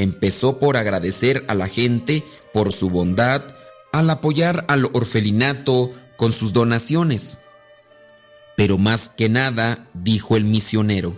empezó 0.03 0.59
por 0.59 0.77
agradecer 0.77 1.45
a 1.49 1.55
la 1.55 1.69
gente 1.69 2.25
por 2.53 2.73
su 2.73 2.89
bondad 2.89 3.43
al 3.93 4.09
apoyar 4.09 4.65
al 4.69 4.89
orfelinato 4.93 5.91
con 6.17 6.33
sus 6.33 6.53
donaciones. 6.53 7.39
Pero 8.57 8.79
más 8.79 9.11
que 9.11 9.29
nada, 9.29 9.89
dijo 9.95 10.37
el 10.37 10.45
misionero, 10.45 11.17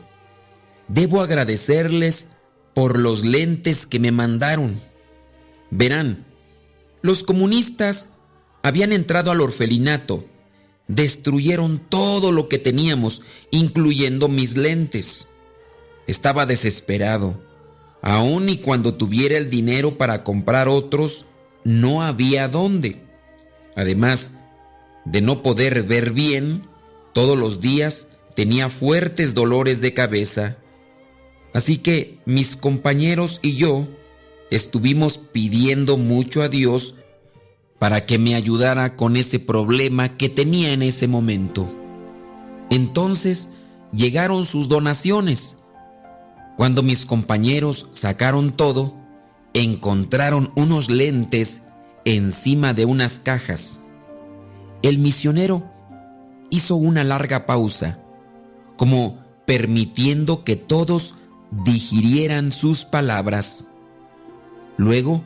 debo 0.89 1.23
agradecerles 1.23 2.29
por 2.75 2.99
los 2.99 3.25
lentes 3.25 3.87
que 3.87 4.01
me 4.01 4.11
mandaron. 4.11 4.81
Verán, 5.71 6.27
los 7.03 7.23
comunistas 7.23 8.09
habían 8.63 8.93
entrado 8.93 9.31
al 9.31 9.41
orfelinato, 9.41 10.25
destruyeron 10.89 11.79
todo 11.79 12.33
lo 12.33 12.49
que 12.49 12.59
teníamos, 12.59 13.23
incluyendo 13.51 14.29
mis 14.29 14.57
lentes. 14.57 15.29
Estaba 16.07 16.47
desesperado 16.47 17.52
Aun 18.03 18.49
y 18.49 18.59
cuando 18.59 18.95
tuviera 18.95 19.39
el 19.39 19.49
dinero 19.49 19.97
para 19.97 20.25
comprar 20.25 20.69
otros, 20.69 21.25
no 21.65 22.03
había 22.03 22.49
dónde. 22.49 22.97
Además 23.77 24.35
de 25.05 25.21
no 25.21 25.43
poder 25.43 25.85
ver 25.85 26.13
bien, 26.13 26.63
todos 27.13 27.39
los 27.39 27.61
días 27.61 28.09
tenía 28.35 28.69
fuertes 28.71 29.35
dolores 29.35 29.81
de 29.81 29.95
cabeza. 29.95 30.57
Así 31.55 31.79
que 31.79 32.19
mis 32.25 32.57
compañeros 32.57 33.39
y 33.41 33.55
yo 33.55 33.87
estuvimos 34.51 35.19
pidiendo 35.19 35.97
mucho 35.97 36.43
a 36.43 36.49
Dios 36.49 36.95
para 37.79 38.05
que 38.07 38.19
me 38.19 38.35
ayudara 38.35 38.97
con 38.97 39.17
ese 39.17 39.39
problema 39.39 40.17
que 40.17 40.29
tenía 40.29 40.73
en 40.73 40.83
ese 40.83 41.07
momento. 41.07 41.69
Entonces 42.71 43.49
llegaron 43.93 44.47
sus 44.47 44.69
donaciones 44.69 45.57
cuando 46.63 46.85
mis 46.85 47.07
compañeros 47.07 47.89
sacaron 47.91 48.53
todo, 48.53 48.95
encontraron 49.53 50.53
unos 50.55 50.91
lentes 50.91 51.63
encima 52.05 52.73
de 52.73 52.85
unas 52.85 53.19
cajas. 53.19 53.81
El 54.83 54.99
misionero 54.99 55.69
hizo 56.51 56.77
una 56.77 57.03
larga 57.03 57.47
pausa, 57.47 57.99
como 58.77 59.19
permitiendo 59.45 60.45
que 60.45 60.55
todos 60.55 61.17
digirieran 61.51 62.53
sus 62.53 62.85
palabras. 62.85 63.67
Luego, 64.77 65.25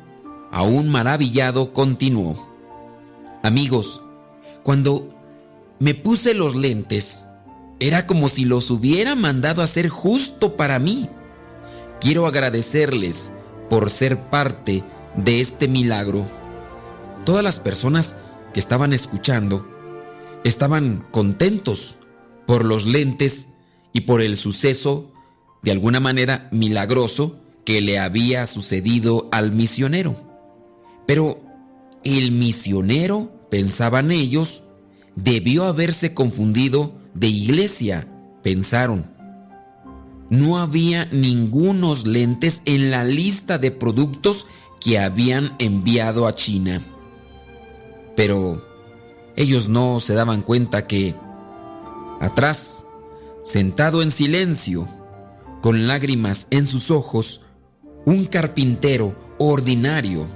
aún 0.51 0.89
maravillado, 0.89 1.75
continuó. 1.75 2.51
Amigos, 3.43 4.01
cuando 4.63 5.11
me 5.81 5.93
puse 5.93 6.33
los 6.33 6.55
lentes, 6.55 7.27
era 7.79 8.07
como 8.07 8.31
si 8.31 8.47
los 8.47 8.71
hubiera 8.71 9.15
mandado 9.17 9.61
a 9.61 9.65
hacer 9.65 9.91
justo 9.91 10.57
para 10.57 10.79
mí. 10.79 11.11
Quiero 12.01 12.27
agradecerles 12.27 13.31
por 13.69 13.91
ser 13.91 14.31
parte 14.31 14.85
de 15.17 15.41
este 15.41 15.69
milagro. 15.69 16.27
Todas 17.25 17.43
las 17.43 17.61
personas 17.61 18.17
que 18.53 18.61
estaban 18.61 18.93
escuchando 18.93 19.67
estaban 20.45 21.05
contentos 21.11 21.97
por 22.47 22.65
los 22.65 22.87
lentes 22.87 23.49
y 23.93 24.03
por 24.03 24.21
el 24.21 24.37
suceso, 24.37 25.13
de 25.63 25.73
alguna 25.73 26.01
manera 26.01 26.49
milagroso, 26.53 27.41
que 27.65 27.81
le 27.81 27.99
había 27.99 28.47
sucedido 28.47 29.29
al 29.33 29.53
misionero. 29.53 30.15
Pero 31.07 31.41
el 32.05 32.31
misionero, 32.31 33.33
pensaban 33.51 34.13
ellos, 34.13 34.63
debió 35.17 35.65
haberse 35.65 36.15
confundido 36.15 36.95
de 37.15 37.27
iglesia, 37.27 38.09
pensaron. 38.43 39.16
No 40.29 40.59
había 40.59 41.07
ningunos 41.07 42.07
lentes 42.07 42.63
en 42.65 42.91
la 42.91 43.05
lista 43.05 43.59
de 43.59 43.71
productos 43.71 44.47
que 44.81 44.99
habían 44.99 45.55
enviado 45.59 46.27
a 46.27 46.35
China. 46.35 46.81
Pero 48.17 48.63
ellos 49.37 49.69
no 49.69 50.01
se 50.01 50.15
daban 50.15 50.43
cuenta 50.43 50.87
que 50.87 51.15
atrás, 52.21 52.85
sentado 53.43 54.03
en 54.03 54.11
silencio, 54.11 54.89
con 55.63 55.87
lágrimas 55.87 56.49
en 56.51 56.67
sus 56.67 56.91
ojos, 56.91 57.43
un 58.05 58.25
carpintero 58.25 59.15
ordinario 59.39 60.27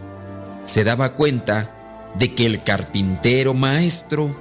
se 0.65 0.85
daba 0.85 1.15
cuenta 1.15 2.13
de 2.19 2.35
que 2.35 2.47
el 2.47 2.63
carpintero 2.63 3.55
maestro 3.55 4.37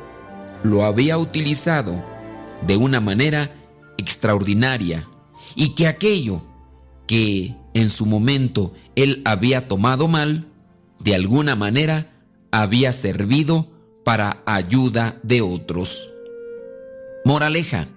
lo 0.64 0.84
había 0.84 1.18
utilizado 1.18 2.04
de 2.66 2.78
una 2.78 3.00
manera 3.00 3.56
extraordinaria 3.98 5.08
y 5.56 5.70
que 5.70 5.88
aquello 5.88 6.42
que 7.08 7.56
en 7.74 7.90
su 7.90 8.06
momento 8.06 8.74
él 8.96 9.22
había 9.26 9.68
tomado 9.68 10.08
mal, 10.08 10.48
de 11.00 11.16
alguna 11.16 11.56
manera 11.56 12.12
había 12.52 12.94
servido 12.94 13.68
para 14.04 14.44
ayuda 14.46 15.20
de 15.24 15.42
otros. 15.42 16.10
Moraleja, 17.26 17.88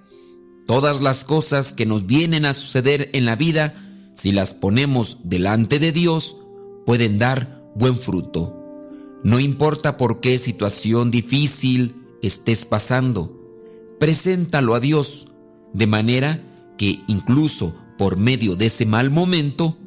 todas 0.67 1.01
las 1.01 1.25
cosas 1.25 1.73
que 1.73 1.87
nos 1.87 2.07
vienen 2.07 2.45
a 2.45 2.53
suceder 2.53 3.11
en 3.13 3.25
la 3.25 3.37
vida, 3.37 3.75
si 4.13 4.33
las 4.33 4.55
ponemos 4.55 5.19
delante 5.25 5.79
de 5.79 5.93
Dios, 5.93 6.37
pueden 6.87 7.19
dar 7.19 7.63
buen 7.75 7.97
fruto. 7.97 8.59
No 9.25 9.39
importa 9.41 9.97
por 9.97 10.21
qué 10.21 10.39
situación 10.39 11.11
difícil 11.11 11.97
estés 12.23 12.65
pasando, 12.65 13.39
preséntalo 13.99 14.75
a 14.75 14.81
Dios, 14.81 15.27
de 15.73 15.87
manera 15.87 16.52
que 16.83 17.05
incluso 17.07 17.77
por 17.97 18.17
medio 18.17 18.57
de 18.57 18.67
ese 18.67 18.87
mal 18.87 19.09
momento 19.09 19.79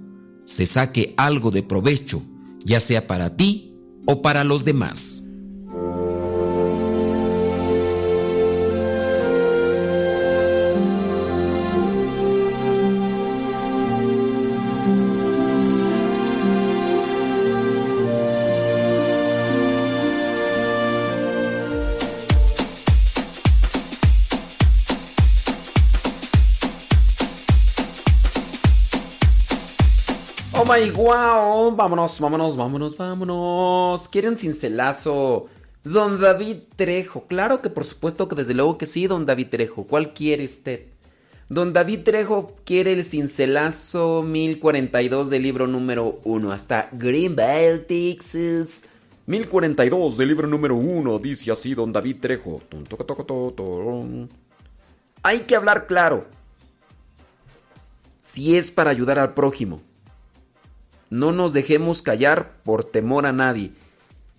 se 0.46 0.66
saque 0.66 1.14
algo 1.18 1.52
de 1.52 1.62
provecho, 1.62 2.22
ya 2.64 2.80
sea 2.80 3.06
para 3.06 3.36
ti 3.36 3.76
o 4.06 4.22
para 4.22 4.46
los 4.46 4.64
demás. 4.64 5.25
Oh 30.68 30.74
my 30.74 30.90
wow. 30.90 31.76
Vámonos, 31.76 32.19
vámonos, 32.19 32.58
vámonos, 32.58 32.98
vámonos. 32.98 34.08
¿Quiere 34.08 34.30
un 34.30 34.35
cincelazo? 34.35 35.48
Don 35.84 36.19
David 36.19 36.64
Trejo. 36.76 37.27
Claro 37.27 37.61
que 37.61 37.69
por 37.69 37.85
supuesto 37.85 38.27
que 38.27 38.35
desde 38.35 38.56
luego 38.56 38.76
que 38.80 38.88
sí, 38.88 39.06
don 39.06 39.27
David 39.27 39.50
Trejo. 39.52 39.85
¿Cuál 39.85 40.14
quiere 40.14 40.44
usted? 40.44 40.88
Don 41.50 41.72
David 41.72 42.00
Trejo 42.02 42.56
quiere 42.64 42.94
el 42.94 43.03
cincelazo 43.03 44.24
1042 44.24 45.30
del 45.30 45.44
libro 45.44 45.68
número 45.68 46.19
1 46.24 46.52
hasta 46.52 46.90
Greenville, 46.94 47.85
Texas. 47.88 48.82
1042 49.27 50.18
del 50.18 50.27
libro 50.27 50.48
número 50.48 50.76
1 50.77 51.19
dice 51.19 51.52
así 51.52 51.76
don 51.76 51.94
David 51.94 52.18
Trejo. 52.19 52.61
Hay 55.22 55.42
que 55.42 55.56
hablar 55.56 55.85
claro. 55.85 56.26
Si 58.19 58.58
es 58.58 58.72
para 58.72 58.90
ayudar 58.90 59.19
al 59.19 59.35
prójimo. 59.35 59.82
No 61.16 61.32
nos 61.32 61.53
dejemos 61.53 62.02
callar 62.02 62.58
por 62.66 62.84
temor 62.84 63.26
a 63.26 63.32
nadie. 63.32 63.72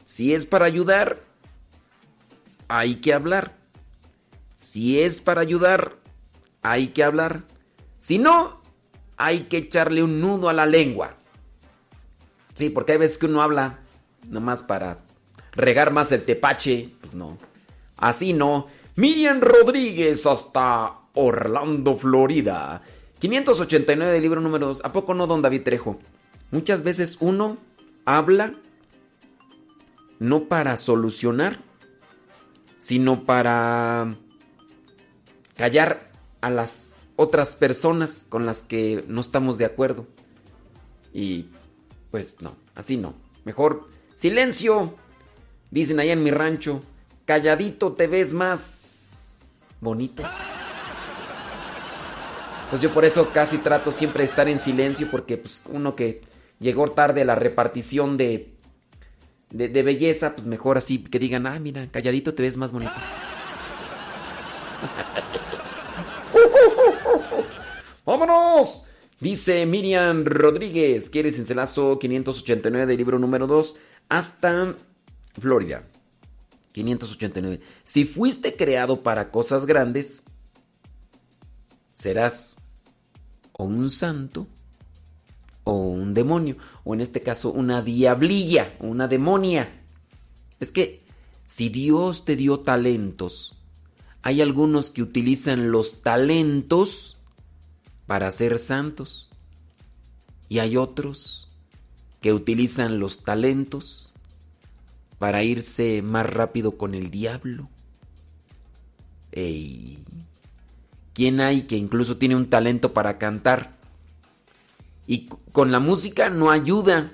Si 0.05 0.35
es 0.35 0.45
para 0.45 0.67
ayudar, 0.67 1.23
hay 2.69 2.97
que 2.97 3.15
hablar. 3.15 3.57
Si 4.57 5.01
es 5.01 5.23
para 5.23 5.41
ayudar, 5.41 5.97
hay 6.61 6.89
que 6.89 7.03
hablar. 7.03 7.45
Si 7.97 8.19
no, 8.19 8.61
hay 9.17 9.45
que 9.45 9.57
echarle 9.57 10.03
un 10.03 10.21
nudo 10.21 10.51
a 10.51 10.53
la 10.53 10.67
lengua. 10.67 11.15
Sí, 12.55 12.69
porque 12.69 12.93
hay 12.93 12.99
veces 12.99 13.17
que 13.17 13.25
uno 13.25 13.41
habla 13.41 13.79
nomás 14.29 14.63
para 14.63 14.99
regar 15.53 15.95
más 15.95 16.13
el 16.13 16.27
tepache. 16.27 16.91
Pues 17.01 17.15
no. 17.15 17.39
Así 17.97 18.35
no. 18.35 18.67
Miriam 18.97 19.41
Rodríguez 19.41 20.27
hasta 20.27 20.93
Orlando, 21.15 21.97
Florida. 21.97 22.83
589 23.19 24.13
del 24.13 24.23
libro 24.23 24.43
número 24.43 24.67
2. 24.67 24.85
¿A 24.85 24.93
poco 24.93 25.15
no, 25.15 25.27
don 25.27 25.41
David 25.41 25.63
Trejo? 25.63 25.99
Muchas 26.51 26.83
veces 26.83 27.17
uno 27.21 27.59
habla 28.05 28.55
no 30.19 30.45
para 30.45 30.77
solucionar, 30.77 31.59
sino 32.79 33.25
para 33.25 34.17
callar 35.57 36.11
a 36.41 36.51
las 36.51 36.99
otras 37.17 37.57
personas 37.57 38.27
con 38.29 38.47
las 38.47 38.63
que 38.63 39.05
no 39.09 39.21
estamos 39.21 39.59
de 39.59 39.65
acuerdo. 39.65 40.07
Y 41.13 41.47
pues 42.11 42.41
no, 42.41 42.57
así 42.75 42.97
no. 42.97 43.15
Mejor 43.45 43.89
silencio. 44.15 44.95
Dicen 45.71 45.99
allá 45.99 46.13
en 46.13 46.23
mi 46.23 46.31
rancho, 46.31 46.81
calladito 47.25 47.93
te 47.93 48.07
ves 48.07 48.33
más 48.33 49.65
bonito. 49.81 50.23
Pues 52.71 52.83
yo 52.83 52.93
por 52.93 53.05
eso 53.05 53.31
casi 53.33 53.59
trato 53.59 53.91
siempre 53.91 54.23
de 54.23 54.31
estar 54.31 54.49
en 54.49 54.61
silencio 54.61 55.09
porque 55.11 55.37
pues 55.37 55.63
uno 55.73 55.97
que 55.97 56.21
llegó 56.59 56.89
tarde 56.89 57.25
la 57.25 57.35
repartición 57.35 58.17
de, 58.17 58.55
de, 59.51 59.83
belleza, 59.83 60.35
pues 60.35 60.47
mejor 60.47 60.77
así 60.77 60.99
que 60.99 61.19
digan, 61.19 61.47
ah, 61.47 61.59
mira, 61.59 61.89
calladito 61.91 62.35
te 62.35 62.43
ves 62.43 62.57
más 62.57 62.73
bonito. 62.73 62.93
¡Vámonos! 68.05 68.85
Dice 69.19 69.65
Miriam 69.67 70.25
Rodríguez, 70.25 71.09
quiere 71.09 71.33
cincelazo 71.33 71.99
589 71.99 72.87
del 72.87 72.97
libro 72.97 73.19
número 73.19 73.47
2 73.47 73.77
hasta 74.09 74.75
Florida. 75.41 75.85
589. 76.73 77.61
Si 77.83 78.05
fuiste 78.05 78.55
creado 78.55 79.03
para 79.03 79.31
cosas 79.31 79.65
grandes, 79.65 80.25
serás 81.95 82.59
o 83.53 83.65
un 83.65 83.89
santo 83.91 84.47
o 85.69 85.73
un 85.73 86.15
demonio, 86.15 86.57
o 86.85 86.95
en 86.95 87.01
este 87.01 87.23
caso 87.23 87.51
una 87.51 87.83
diablilla, 87.83 88.73
una 88.79 89.09
demonia. 89.09 89.83
Es 90.61 90.71
que 90.71 91.05
si 91.45 91.71
Dios 91.71 92.25
te 92.25 92.37
dio 92.37 92.61
talentos, 92.61 93.57
hay 94.23 94.43
algunos 94.43 94.93
que 94.93 95.03
utilizan 95.03 95.73
los 95.73 96.03
talentos 96.03 97.17
para 98.07 98.31
ser 98.31 98.61
santos 98.61 99.29
y 100.49 100.61
hay 100.61 100.77
otros 100.77 101.49
que 102.21 102.33
utilizan 102.33 103.01
los 103.01 103.25
talentos 103.25 104.15
para 105.19 105.43
irse 105.43 106.01
más 106.01 106.27
rápido 106.27 106.79
con 106.79 106.95
el 106.95 107.11
diablo. 107.11 107.69
Ey. 109.33 109.99
¿Quién 111.13 111.41
hay 111.41 111.63
que 111.63 111.77
incluso 111.77 112.19
tiene 112.19 112.37
un 112.37 112.49
talento 112.51 112.95
para 112.95 113.19
cantar? 113.19 113.76
Y 115.07 115.29
con 115.53 115.71
la 115.71 115.79
música 115.79 116.31
no 116.31 116.51
ayuda, 116.51 117.13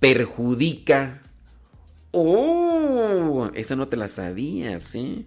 perjudica. 0.00 1.22
¡Oh! 2.12 3.50
Esa 3.54 3.76
no 3.76 3.88
te 3.88 3.96
la 3.96 4.08
sabías, 4.08 4.94
¿eh? 4.94 5.24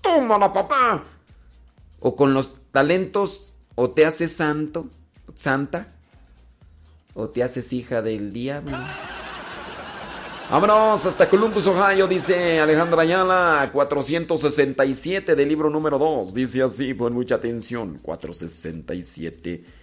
¡Tómala, 0.00 0.52
papá! 0.52 1.02
O 2.00 2.16
con 2.16 2.34
los 2.34 2.54
talentos, 2.72 3.52
o 3.74 3.90
te 3.90 4.06
haces 4.06 4.32
santo, 4.32 4.88
santa, 5.34 5.88
o 7.14 7.28
te 7.28 7.42
haces 7.42 7.72
hija 7.72 8.02
del 8.02 8.32
diablo. 8.32 8.76
Vámonos 10.50 11.06
hasta 11.06 11.28
Columbus, 11.28 11.68
Ohio, 11.68 12.08
dice 12.08 12.58
Alejandra 12.58 13.02
Ayala, 13.02 13.70
467 13.72 15.36
del 15.36 15.48
libro 15.48 15.70
número 15.70 15.96
2. 15.96 16.34
Dice 16.34 16.62
así, 16.62 16.92
pon 16.92 17.12
mucha 17.12 17.36
atención, 17.36 18.00
467. 18.02 19.79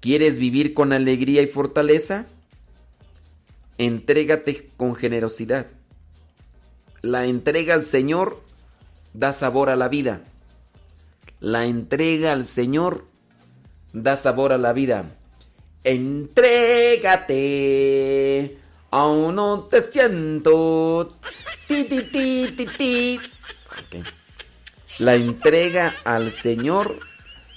¿Quieres 0.00 0.38
vivir 0.38 0.74
con 0.74 0.92
alegría 0.92 1.42
y 1.42 1.46
fortaleza? 1.46 2.26
Entrégate 3.78 4.70
con 4.76 4.94
generosidad. 4.94 5.66
La 7.02 7.26
entrega 7.26 7.74
al 7.74 7.84
Señor 7.84 8.40
da 9.14 9.32
sabor 9.32 9.70
a 9.70 9.76
la 9.76 9.88
vida. 9.88 10.22
La 11.40 11.64
entrega 11.64 12.32
al 12.32 12.44
Señor 12.44 13.04
da 13.92 14.16
sabor 14.16 14.52
a 14.52 14.58
la 14.58 14.72
vida. 14.72 15.04
Entrégate. 15.84 17.38
Aún 18.90 19.36
no 19.36 19.68
te 19.70 19.80
siento. 19.82 21.16
Ti, 21.68 21.84
ti, 21.84 22.02
ti, 22.02 22.48
ti, 22.56 22.66
ti. 22.66 23.20
La 24.98 25.14
entrega 25.14 25.94
al 26.04 26.32
Señor 26.32 26.98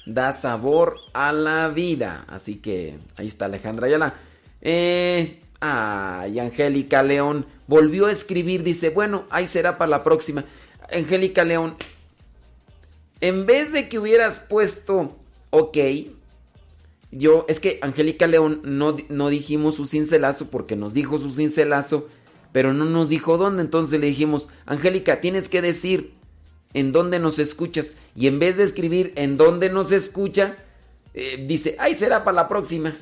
da 0.06 0.32
sabor 0.32 0.96
a 1.14 1.32
la 1.32 1.70
vida. 1.70 2.26
Así 2.28 2.58
que 2.58 3.00
ahí 3.16 3.28
está 3.28 3.46
Alejandra 3.46 3.88
Ayala. 3.88 4.16
Eh, 4.62 5.42
ay, 5.60 6.38
Angélica 6.40 7.02
León 7.02 7.48
volvió 7.68 8.06
a 8.06 8.12
escribir. 8.12 8.62
Dice, 8.64 8.90
bueno, 8.90 9.26
ahí 9.32 9.48
será 9.48 9.80
para 9.80 9.90
la 9.90 10.04
próxima. 10.04 10.46
Angélica 10.94 11.44
León, 11.44 11.78
en 13.22 13.48
vez 13.48 13.72
de 13.72 13.90
que 13.90 13.98
hubieras 13.98 14.40
puesto, 14.40 15.18
ok, 15.50 15.78
yo, 17.12 17.46
es 17.50 17.60
que 17.60 17.80
Angélica 17.82 18.28
León 18.28 18.62
no, 18.64 18.98
no 19.10 19.30
dijimos 19.30 19.76
su 19.76 19.88
cincelazo 19.88 20.52
porque 20.52 20.76
nos 20.76 20.94
dijo 20.94 21.18
su 21.18 21.32
cincelazo, 21.32 22.08
pero 22.52 22.74
no 22.74 22.86
nos 22.86 23.10
dijo 23.10 23.38
dónde. 23.38 23.64
Entonces 23.64 24.00
le 24.00 24.08
dijimos, 24.08 24.50
Angélica, 24.68 25.22
tienes 25.22 25.50
que 25.50 25.64
decir 25.64 26.21
en 26.74 26.92
dónde 26.92 27.20
nos 27.20 27.40
escuchas. 27.40 27.96
Y 28.16 28.28
en 28.28 28.40
vez 28.40 28.58
de 28.58 28.64
escribir 28.64 29.14
en 29.16 29.38
dónde 29.38 29.70
nos 29.70 29.92
escucha, 29.92 30.58
eh, 31.14 31.44
dice, 31.48 31.76
ay, 31.80 31.96
será 31.96 32.24
para 32.24 32.36
la 32.36 32.48
próxima. 32.48 32.96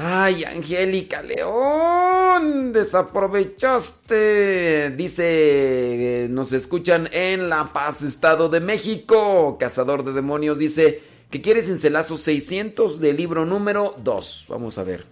Ay, 0.00 0.44
Angélica 0.44 1.22
León, 1.22 2.72
desaprovechaste. 2.72 4.90
Dice, 4.96 6.24
eh, 6.24 6.28
nos 6.30 6.52
escuchan 6.52 7.08
en 7.12 7.48
La 7.48 7.72
Paz, 7.72 8.02
Estado 8.02 8.48
de 8.48 8.60
México. 8.60 9.56
Cazador 9.58 10.04
de 10.04 10.12
demonios 10.12 10.56
dice 10.56 11.02
que 11.30 11.42
quiere 11.42 11.64
cincelazo 11.64 12.16
600 12.16 13.00
del 13.00 13.16
libro 13.16 13.44
número 13.44 13.92
2. 13.98 14.46
Vamos 14.48 14.78
a 14.78 14.84
ver. 14.84 15.04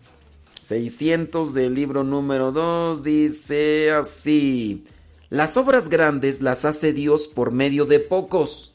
600 0.67 1.55
del 1.55 1.75
libro 1.75 2.03
número 2.03 2.51
2 2.51 3.05
dice 3.05 3.93
así. 3.93 4.85
Las 5.31 5.57
obras 5.57 5.89
grandes 5.89 6.43
las 6.43 6.65
hace 6.65 6.93
Dios 6.93 7.29
por 7.29 7.53
medio 7.53 7.85
de 7.85 8.01
pocos. 8.01 8.73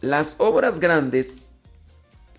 Las 0.00 0.36
obras 0.38 0.80
grandes 0.80 1.42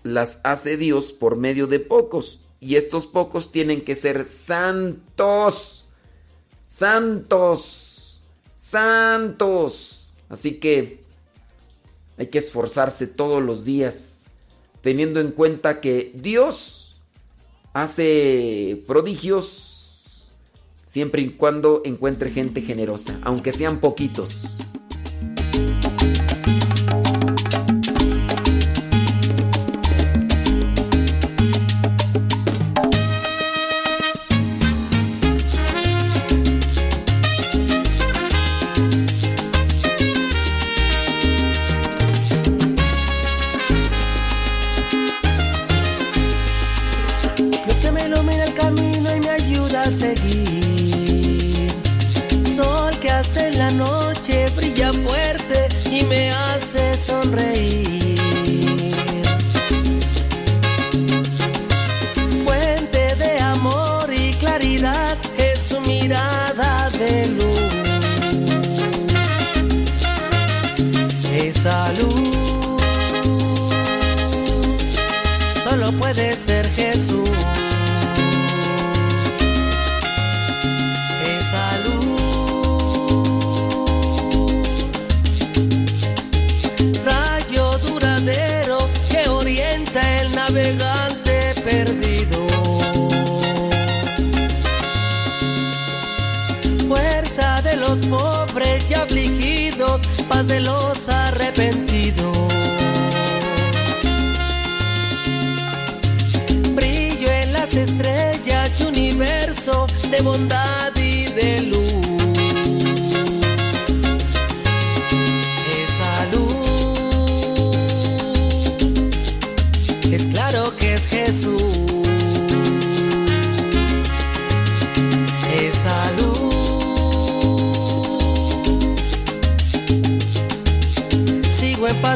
las 0.02 0.40
hace 0.42 0.76
Dios 0.76 1.12
por 1.12 1.36
medio 1.36 1.68
de 1.68 1.78
pocos. 1.78 2.40
Y 2.58 2.74
estos 2.74 3.06
pocos 3.06 3.52
tienen 3.52 3.84
que 3.84 3.94
ser 3.94 4.24
santos. 4.24 5.90
Santos. 6.66 8.22
Santos. 8.56 10.16
Así 10.28 10.58
que 10.58 11.04
hay 12.18 12.26
que 12.26 12.38
esforzarse 12.38 13.06
todos 13.06 13.40
los 13.40 13.64
días. 13.64 14.24
Teniendo 14.80 15.20
en 15.20 15.30
cuenta 15.30 15.80
que 15.80 16.10
Dios 16.16 16.75
hace 17.82 18.82
prodigios 18.86 20.32
siempre 20.86 21.20
y 21.20 21.30
cuando 21.30 21.82
encuentre 21.84 22.30
gente 22.30 22.62
generosa. 22.62 23.18
Aunque 23.22 23.52
sean 23.52 23.80
poquitos. 23.80 24.66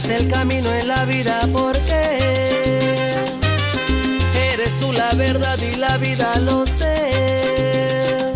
El 0.08 0.28
camino 0.28 0.72
en 0.72 0.88
la 0.88 1.04
vida 1.04 1.40
porque 1.52 2.00
eres 4.34 4.80
tú 4.80 4.92
la 4.92 5.12
verdad 5.12 5.58
y 5.60 5.76
la 5.76 5.98
vida 5.98 6.38
lo 6.40 6.64
sé. 6.64 8.32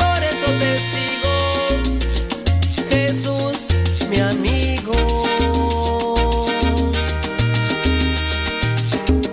Por 0.00 0.20
eso 0.32 0.46
te 0.58 0.78
sigo, 0.90 1.34
Jesús, 2.90 3.56
mi 4.10 4.18
amigo. 4.18 4.92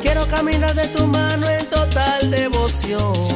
Quiero 0.02 0.28
caminar 0.28 0.76
de 0.76 0.88
tu 0.90 1.08
mano 1.08 1.50
en 1.50 1.66
total 1.66 2.30
devoción. 2.30 3.29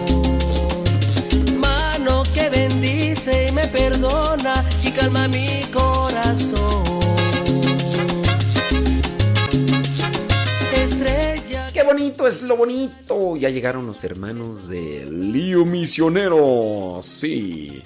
Es 12.28 12.42
lo 12.42 12.56
bonito. 12.56 13.36
Ya 13.36 13.50
llegaron 13.50 13.86
los 13.86 14.04
hermanos 14.06 14.70
de 14.70 15.06
Lío 15.06 15.66
Misionero. 15.66 17.00
Sí. 17.02 17.84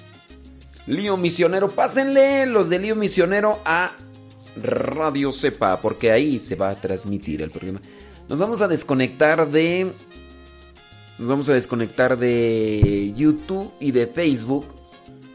Lío 0.86 1.16
Misionero, 1.16 1.70
pásenle 1.72 2.46
los 2.46 2.68
de 2.68 2.78
Lío 2.78 2.94
Misionero 2.94 3.58
a 3.64 3.90
Radio 4.62 5.32
Cepa, 5.32 5.80
porque 5.80 6.12
ahí 6.12 6.38
se 6.38 6.54
va 6.54 6.70
a 6.70 6.76
transmitir 6.76 7.42
el 7.42 7.50
programa. 7.50 7.80
Nos 8.28 8.38
vamos 8.38 8.62
a 8.62 8.68
desconectar 8.68 9.50
de. 9.50 9.92
Nos 11.18 11.28
vamos 11.28 11.48
a 11.48 11.54
desconectar 11.54 12.16
de 12.16 13.12
YouTube 13.16 13.72
y 13.80 13.90
de 13.90 14.06
Facebook. 14.06 14.66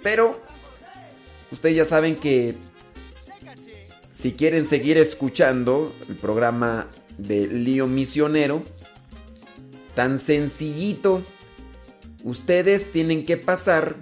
Pero 0.02 0.40
ustedes 1.52 1.76
ya 1.76 1.86
saben 1.86 2.16
que 2.16 2.56
si 4.14 4.32
quieren 4.32 4.66
seguir 4.66 4.98
escuchando 4.98 5.94
el 6.08 6.16
programa 6.16 6.88
de 7.18 7.48
Lío 7.48 7.88
Misionero, 7.88 8.64
tan 9.96 10.20
sencillito, 10.20 11.22
ustedes 12.24 12.92
tienen 12.92 13.26
que 13.26 13.38
pasar. 13.38 13.96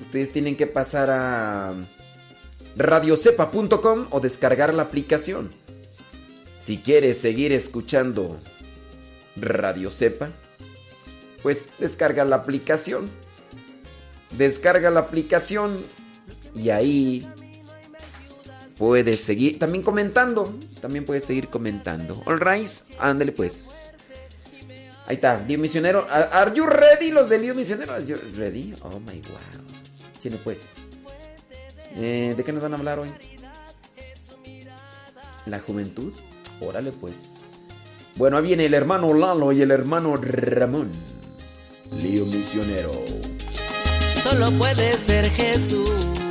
Ustedes 0.00 0.32
tienen 0.32 0.56
que 0.56 0.66
pasar 0.66 1.10
a 1.10 1.74
radiocepa.com 2.76 4.06
o 4.10 4.20
descargar 4.20 4.72
la 4.74 4.84
aplicación. 4.84 5.50
Si 6.58 6.78
quieres 6.78 7.18
seguir 7.18 7.52
escuchando 7.52 8.38
Radio 9.36 9.90
Cepa, 9.90 10.30
pues 11.42 11.70
descarga 11.78 12.24
la 12.24 12.36
aplicación. 12.36 13.08
Descarga 14.36 14.90
la 14.90 15.00
aplicación 15.00 15.82
y 16.54 16.70
ahí 16.70 17.26
puedes 18.78 19.20
seguir 19.20 19.58
también 19.58 19.82
comentando. 19.82 20.54
También 20.80 21.04
puedes 21.04 21.24
seguir 21.24 21.48
comentando. 21.48 22.22
All 22.26 22.40
right, 22.40 22.68
ándale 22.98 23.32
pues. 23.32 23.87
Ahí 25.08 25.14
está, 25.14 25.42
Lío 25.48 25.58
Misionero. 25.58 26.06
Are 26.10 26.54
you 26.54 26.66
ready 26.66 27.10
los 27.10 27.30
de 27.30 27.38
Lío 27.38 27.54
Misionero? 27.54 27.94
Are 27.94 28.04
you 28.04 28.16
ready? 28.36 28.74
Oh 28.82 29.00
my 29.00 29.18
wow. 29.22 29.64
Chile 30.20 30.38
pues. 30.44 30.74
Eh, 31.96 32.34
¿De 32.36 32.44
qué 32.44 32.52
nos 32.52 32.62
van 32.62 32.74
a 32.74 32.76
hablar 32.76 32.98
hoy? 32.98 33.10
La 35.46 35.60
juventud. 35.60 36.12
Órale 36.60 36.92
pues. 36.92 37.14
Bueno, 38.16 38.36
ahí 38.36 38.42
viene 38.42 38.66
el 38.66 38.74
hermano 38.74 39.14
Lalo 39.14 39.50
y 39.52 39.62
el 39.62 39.70
hermano 39.70 40.14
Ramón. 40.16 40.90
Lío 42.02 42.26
Misionero. 42.26 42.92
Solo 44.22 44.50
puede 44.58 44.92
ser 44.92 45.30
Jesús. 45.30 46.27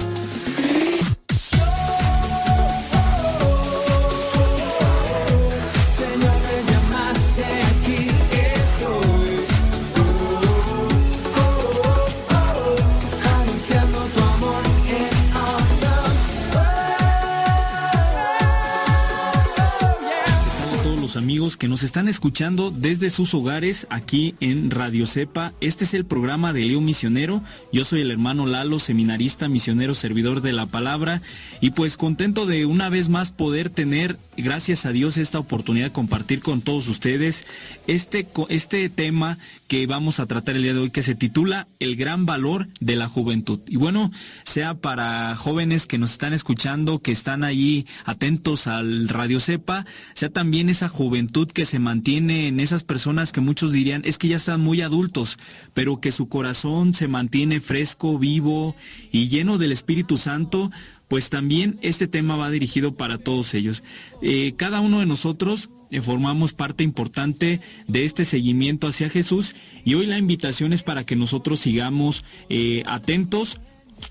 Amigos 21.28 21.58
que 21.58 21.68
nos 21.68 21.84
están 21.84 22.08
escuchando 22.08 22.72
desde 22.72 23.10
sus 23.10 23.34
hogares 23.34 23.86
aquí 23.90 24.36
en 24.40 24.72
Radio 24.72 25.06
Cepa. 25.06 25.52
Este 25.60 25.84
es 25.84 25.94
el 25.94 26.06
programa 26.06 26.54
de 26.54 26.64
Leo 26.64 26.80
Misionero. 26.80 27.42
Yo 27.74 27.84
soy 27.84 28.00
el 28.00 28.12
hermano 28.12 28.46
Lalo, 28.46 28.80
seminarista, 28.80 29.50
misionero, 29.50 29.94
servidor 29.94 30.40
de 30.40 30.54
la 30.54 30.68
palabra. 30.68 31.22
Y 31.60 31.72
pues 31.72 31.98
contento 31.98 32.46
de 32.46 32.66
una 32.66 32.88
vez 32.88 33.10
más 33.10 33.34
poder 33.34 33.70
tener, 33.70 34.18
gracias 34.38 34.86
a 34.86 34.94
Dios, 34.94 35.18
esta 35.18 35.38
oportunidad 35.38 35.88
de 35.88 35.92
compartir 35.92 36.40
con 36.40 36.62
todos 36.62 36.88
ustedes 36.88 37.44
este, 37.88 38.26
este 38.48 38.88
tema 38.88 39.38
que 39.68 39.86
vamos 39.86 40.20
a 40.20 40.26
tratar 40.26 40.56
el 40.56 40.64
día 40.64 40.74
de 40.74 40.80
hoy 40.80 40.90
que 40.90 41.04
se 41.04 41.16
titula 41.16 41.68
El 41.80 41.96
gran 41.96 42.26
valor 42.26 42.68
de 42.80 42.96
la 42.96 43.08
juventud. 43.08 43.60
Y 43.68 43.76
bueno, 43.76 44.12
sea 44.44 44.76
para 44.76 45.36
jóvenes 45.36 45.86
que 45.86 45.98
nos 45.98 46.12
están 46.12 46.34
escuchando, 46.34 47.00
que 47.00 47.12
están 47.12 47.44
allí 47.44 47.86
atentos 48.06 48.68
al 48.68 49.10
Radio 49.10 49.40
Cepa, 49.40 49.86
sea 50.14 50.30
también 50.30 50.70
esa 50.70 50.88
juventud 50.88 51.50
que 51.52 51.66
se 51.66 51.80
mantiene 51.80 52.48
en 52.48 52.60
esas 52.60 52.84
personas 52.84 53.32
que 53.32 53.42
muchos 53.42 53.72
dirían 53.72 54.02
es 54.06 54.18
que 54.18 54.30
ya 54.30 54.38
están 54.38 54.62
muy 54.62 54.82
adultos, 54.82 55.38
pero 55.74 56.00
que 56.00 56.12
su 56.12 56.30
corazón 56.30 56.94
se 56.94 57.08
mantiene 57.08 57.62
fresco, 57.62 58.18
vivo 58.18 58.76
y 59.12 59.28
lleno 59.28 59.58
del 59.58 59.72
Espíritu 59.72 60.18
Santo, 60.18 60.72
pues 61.08 61.30
también 61.30 61.80
este 61.82 62.08
tema 62.08 62.36
va 62.36 62.50
dirigido 62.50 62.96
para 62.96 63.18
todos 63.18 63.54
ellos. 63.54 63.84
Eh, 64.22 64.54
cada 64.58 64.82
uno 64.82 65.00
de 65.00 65.06
nosotros 65.06 65.70
formamos 66.02 66.54
parte 66.54 66.84
importante 66.84 67.62
de 67.88 68.06
este 68.06 68.26
seguimiento 68.26 68.88
hacia 68.88 69.10
Jesús 69.10 69.56
y 69.86 69.94
hoy 69.96 70.06
la 70.06 70.18
invitación 70.18 70.74
es 70.74 70.84
para 70.84 71.06
que 71.06 71.16
nosotros 71.16 71.60
sigamos 71.60 72.24
eh, 72.50 72.84
atentos 72.86 73.60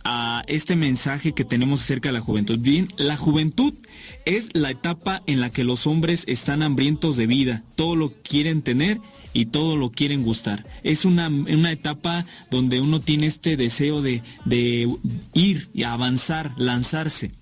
a 0.04 0.44
este 0.46 0.76
mensaje 0.76 1.32
que 1.32 1.44
tenemos 1.44 1.80
acerca 1.80 2.08
de 2.08 2.14
la 2.14 2.20
juventud. 2.20 2.58
Bien, 2.58 2.88
la 2.96 3.16
juventud 3.16 3.74
es 4.24 4.48
la 4.54 4.70
etapa 4.70 5.22
en 5.26 5.40
la 5.40 5.50
que 5.50 5.64
los 5.64 5.86
hombres 5.86 6.24
están 6.26 6.62
hambrientos 6.62 7.16
de 7.16 7.26
vida, 7.26 7.62
todo 7.74 7.96
lo 7.96 8.12
quieren 8.22 8.62
tener 8.62 9.00
y 9.32 9.46
todo 9.46 9.76
lo 9.76 9.90
quieren 9.90 10.22
gustar. 10.22 10.66
Es 10.82 11.04
una, 11.04 11.28
una 11.28 11.70
etapa 11.70 12.26
donde 12.50 12.80
uno 12.80 13.00
tiene 13.00 13.26
este 13.26 13.56
deseo 13.56 14.00
de, 14.02 14.22
de 14.44 14.88
ir 15.34 15.68
y 15.74 15.82
avanzar, 15.82 16.52
lanzarse. 16.56 17.32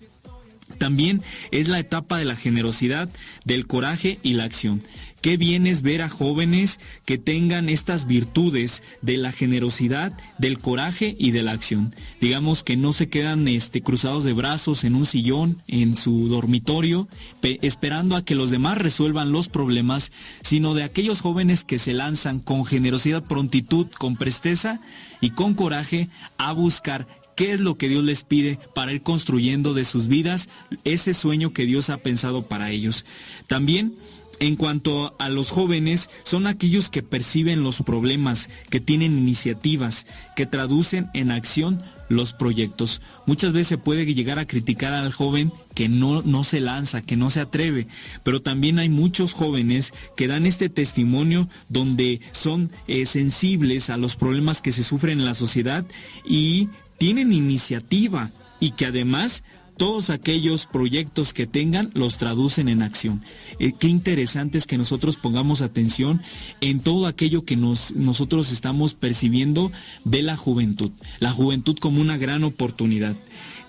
También 0.79 1.23
es 1.51 1.69
la 1.69 1.79
etapa 1.79 2.19
de 2.19 2.25
la 2.25 2.37
generosidad, 2.37 3.09
del 3.45 3.67
coraje 3.67 4.19
y 4.23 4.35
la 4.35 4.45
acción. 4.45 4.83
Qué 5.21 5.39
bien 5.39 5.67
es 5.67 5.81
ver 5.81 6.03
a 6.03 6.11
jóvenes 6.11 6.79
que 7.07 7.17
tengan 7.17 7.71
estas 7.71 8.07
virtudes 8.07 8.83
de 9.01 9.17
la 9.17 9.33
generosidad, 9.33 10.13
del 10.37 10.59
coraje 10.59 11.17
y 11.19 11.31
de 11.31 11.43
la 11.43 11.53
acción. 11.53 11.95
Digamos 12.21 12.63
que 12.63 12.77
no 12.77 12.93
se 12.93 13.09
quedan 13.09 13.49
este, 13.49 13.81
cruzados 13.81 14.25
de 14.25 14.35
brazos 14.35 14.85
en 14.85 14.95
un 14.95 15.07
sillón, 15.07 15.57
en 15.67 15.95
su 15.95 16.29
dormitorio, 16.29 17.09
pe- 17.41 17.59
esperando 17.63 18.17
a 18.17 18.25
que 18.27 18.35
los 18.35 18.51
demás 18.51 18.77
resuelvan 18.77 19.33
los 19.33 19.49
problemas, 19.49 20.13
sino 20.43 20.75
de 20.75 20.83
aquellos 20.83 21.23
jóvenes 21.23 21.65
que 21.65 21.79
se 21.79 21.95
lanzan 21.95 22.39
con 22.39 22.67
generosidad, 22.67 23.25
prontitud, 23.25 23.87
con 23.99 24.17
presteza 24.17 24.81
y 25.23 25.31
con 25.31 25.55
coraje 25.55 26.09
a 26.37 26.53
buscar 26.53 27.07
qué 27.37 27.53
es 27.53 27.61
lo 27.61 27.77
que 27.77 27.89
Dios 27.89 28.05
les 28.05 28.23
pide 28.23 28.59
para 28.75 28.93
ir 28.93 29.03
construyendo 29.03 29.75
de 29.75 29.85
sus 29.85 30.09
vidas 30.09 30.49
ese 30.85 31.15
sueño 31.15 31.53
que 31.53 31.67
Dios 31.67 31.91
ha 31.91 31.99
pensado 31.99 32.43
para 32.43 32.71
ellos. 32.71 33.05
También 33.47 33.95
en 34.41 34.57
cuanto 34.57 35.15
a 35.19 35.29
los 35.29 35.51
jóvenes, 35.51 36.11
son 36.25 36.47
aquellos 36.47 36.91
que 36.91 37.03
perciben 37.03 37.63
los 37.63 37.83
problemas, 37.83 38.51
que 38.69 38.81
tienen 38.81 39.17
iniciativas, 39.17 40.07
que 40.35 40.47
traducen 40.47 41.09
en 41.15 41.31
acción 41.31 41.83
los 42.09 42.33
proyectos. 42.33 43.01
Muchas 43.27 43.53
veces 43.53 43.69
se 43.69 43.79
puede 43.79 44.05
llegar 44.13 44.39
a 44.39 44.47
criticar 44.47 44.93
al 44.93 45.13
joven 45.13 45.53
que 45.75 45.89
no, 45.89 46.23
no 46.23 46.45
se 46.45 46.61
lanza, 46.61 47.03
que 47.03 47.17
no 47.17 47.31
se 47.31 47.41
atreve, 47.41 47.87
pero 48.23 48.43
también 48.43 48.79
hay 48.79 48.89
muchos 48.89 49.33
jóvenes 49.33 49.93
que 50.17 50.29
dan 50.29 50.47
este 50.47 50.69
testimonio 50.69 51.49
donde 51.69 52.21
son 52.33 52.71
eh, 52.87 53.07
sensibles 53.07 53.89
a 53.91 53.97
los 53.97 54.17
problemas 54.17 54.61
que 54.61 54.73
se 54.73 54.85
sufren 54.85 55.21
en 55.21 55.25
la 55.25 55.35
sociedad 55.35 55.87
y 56.29 56.69
tienen 57.05 57.35
iniciativa 57.35 58.31
y 58.61 58.71
que 58.71 58.87
además 58.87 59.43
todos 59.77 60.09
aquellos 60.09 60.65
proyectos 60.65 61.35
que 61.35 61.47
tengan 61.47 61.91
los 61.93 62.17
traducen 62.17 62.67
en 62.67 62.81
acción. 62.81 63.23
Eh, 63.59 63.75
qué 63.79 63.89
interesante 63.89 64.57
es 64.57 64.67
que 64.67 64.79
nosotros 64.79 65.19
pongamos 65.19 65.61
atención 65.61 66.23
en 66.63 66.81
todo 66.81 67.07
aquello 67.07 67.45
que 67.45 67.59
nos, 67.59 67.95
nosotros 67.95 68.51
estamos 68.53 68.95
percibiendo 68.95 69.71
de 70.07 70.23
la 70.23 70.39
juventud. 70.39 70.93
La 71.21 71.31
juventud 71.31 71.77
como 71.79 72.01
una 72.01 72.17
gran 72.17 72.43
oportunidad. 72.43 73.15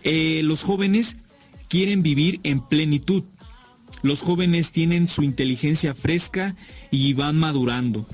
Eh, 0.03 0.39
los 0.45 0.63
jóvenes 0.63 1.17
quieren 1.67 2.03
vivir 2.03 2.39
en 2.43 2.61
plenitud. 2.61 3.25
Los 4.01 4.21
jóvenes 4.21 4.71
tienen 4.71 5.09
su 5.09 5.23
inteligencia 5.23 5.93
fresca 5.93 6.55
y 6.89 7.11
van 7.11 7.35
madurando 7.37 8.07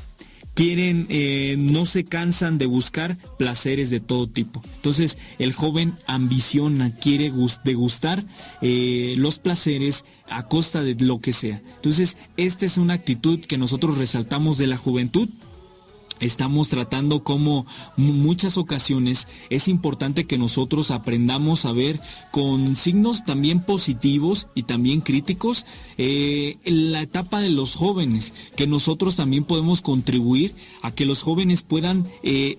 quieren, 0.54 1.08
eh, 1.10 1.56
no 1.58 1.86
se 1.86 2.04
cansan 2.04 2.58
de 2.58 2.66
buscar 2.66 3.18
placeres 3.38 3.90
de 3.90 4.00
todo 4.00 4.28
tipo. 4.28 4.62
Entonces 4.76 5.18
el 5.40 5.54
joven 5.54 5.94
ambiciona, 6.08 6.92
quiere 6.96 7.30
gus- 7.30 7.62
degustar 7.64 8.26
eh, 8.62 9.16
los 9.18 9.40
placeres 9.40 10.06
a 10.30 10.48
costa 10.48 10.84
de 10.84 10.96
lo 10.96 11.20
que 11.22 11.34
sea. 11.34 11.62
Entonces 11.76 12.18
esta 12.38 12.66
es 12.66 12.78
una 12.78 12.94
actitud 12.94 13.40
que 13.40 13.58
nosotros 13.58 13.98
resaltamos 13.98 14.58
de 14.58 14.68
la 14.68 14.78
juventud. 14.78 15.30
Estamos 16.22 16.70
tratando 16.70 17.24
como 17.24 17.66
mu- 17.98 18.14
muchas 18.14 18.58
ocasiones 18.58 19.28
es 19.50 19.68
importante 19.68 20.26
que 20.26 20.38
nosotros 20.38 20.92
aprendamos 20.92 21.66
a 21.66 21.72
ver 21.74 22.00
con 22.32 22.76
signos 22.76 23.26
también 23.26 23.60
positivos 23.62 24.48
y 24.56 24.64
también 24.64 25.02
críticos 25.02 25.66
eh, 25.98 26.58
la 26.64 27.02
etapa 27.02 27.42
de 27.42 27.50
los 27.50 27.76
jóvenes, 27.76 28.32
que 28.56 28.68
nosotros 28.68 29.16
también 29.18 29.44
podemos 29.44 29.82
contribuir 29.82 30.54
a 30.82 30.92
que 30.92 31.06
los 31.06 31.22
jóvenes 31.24 31.64
puedan 31.64 32.08
eh, 32.24 32.56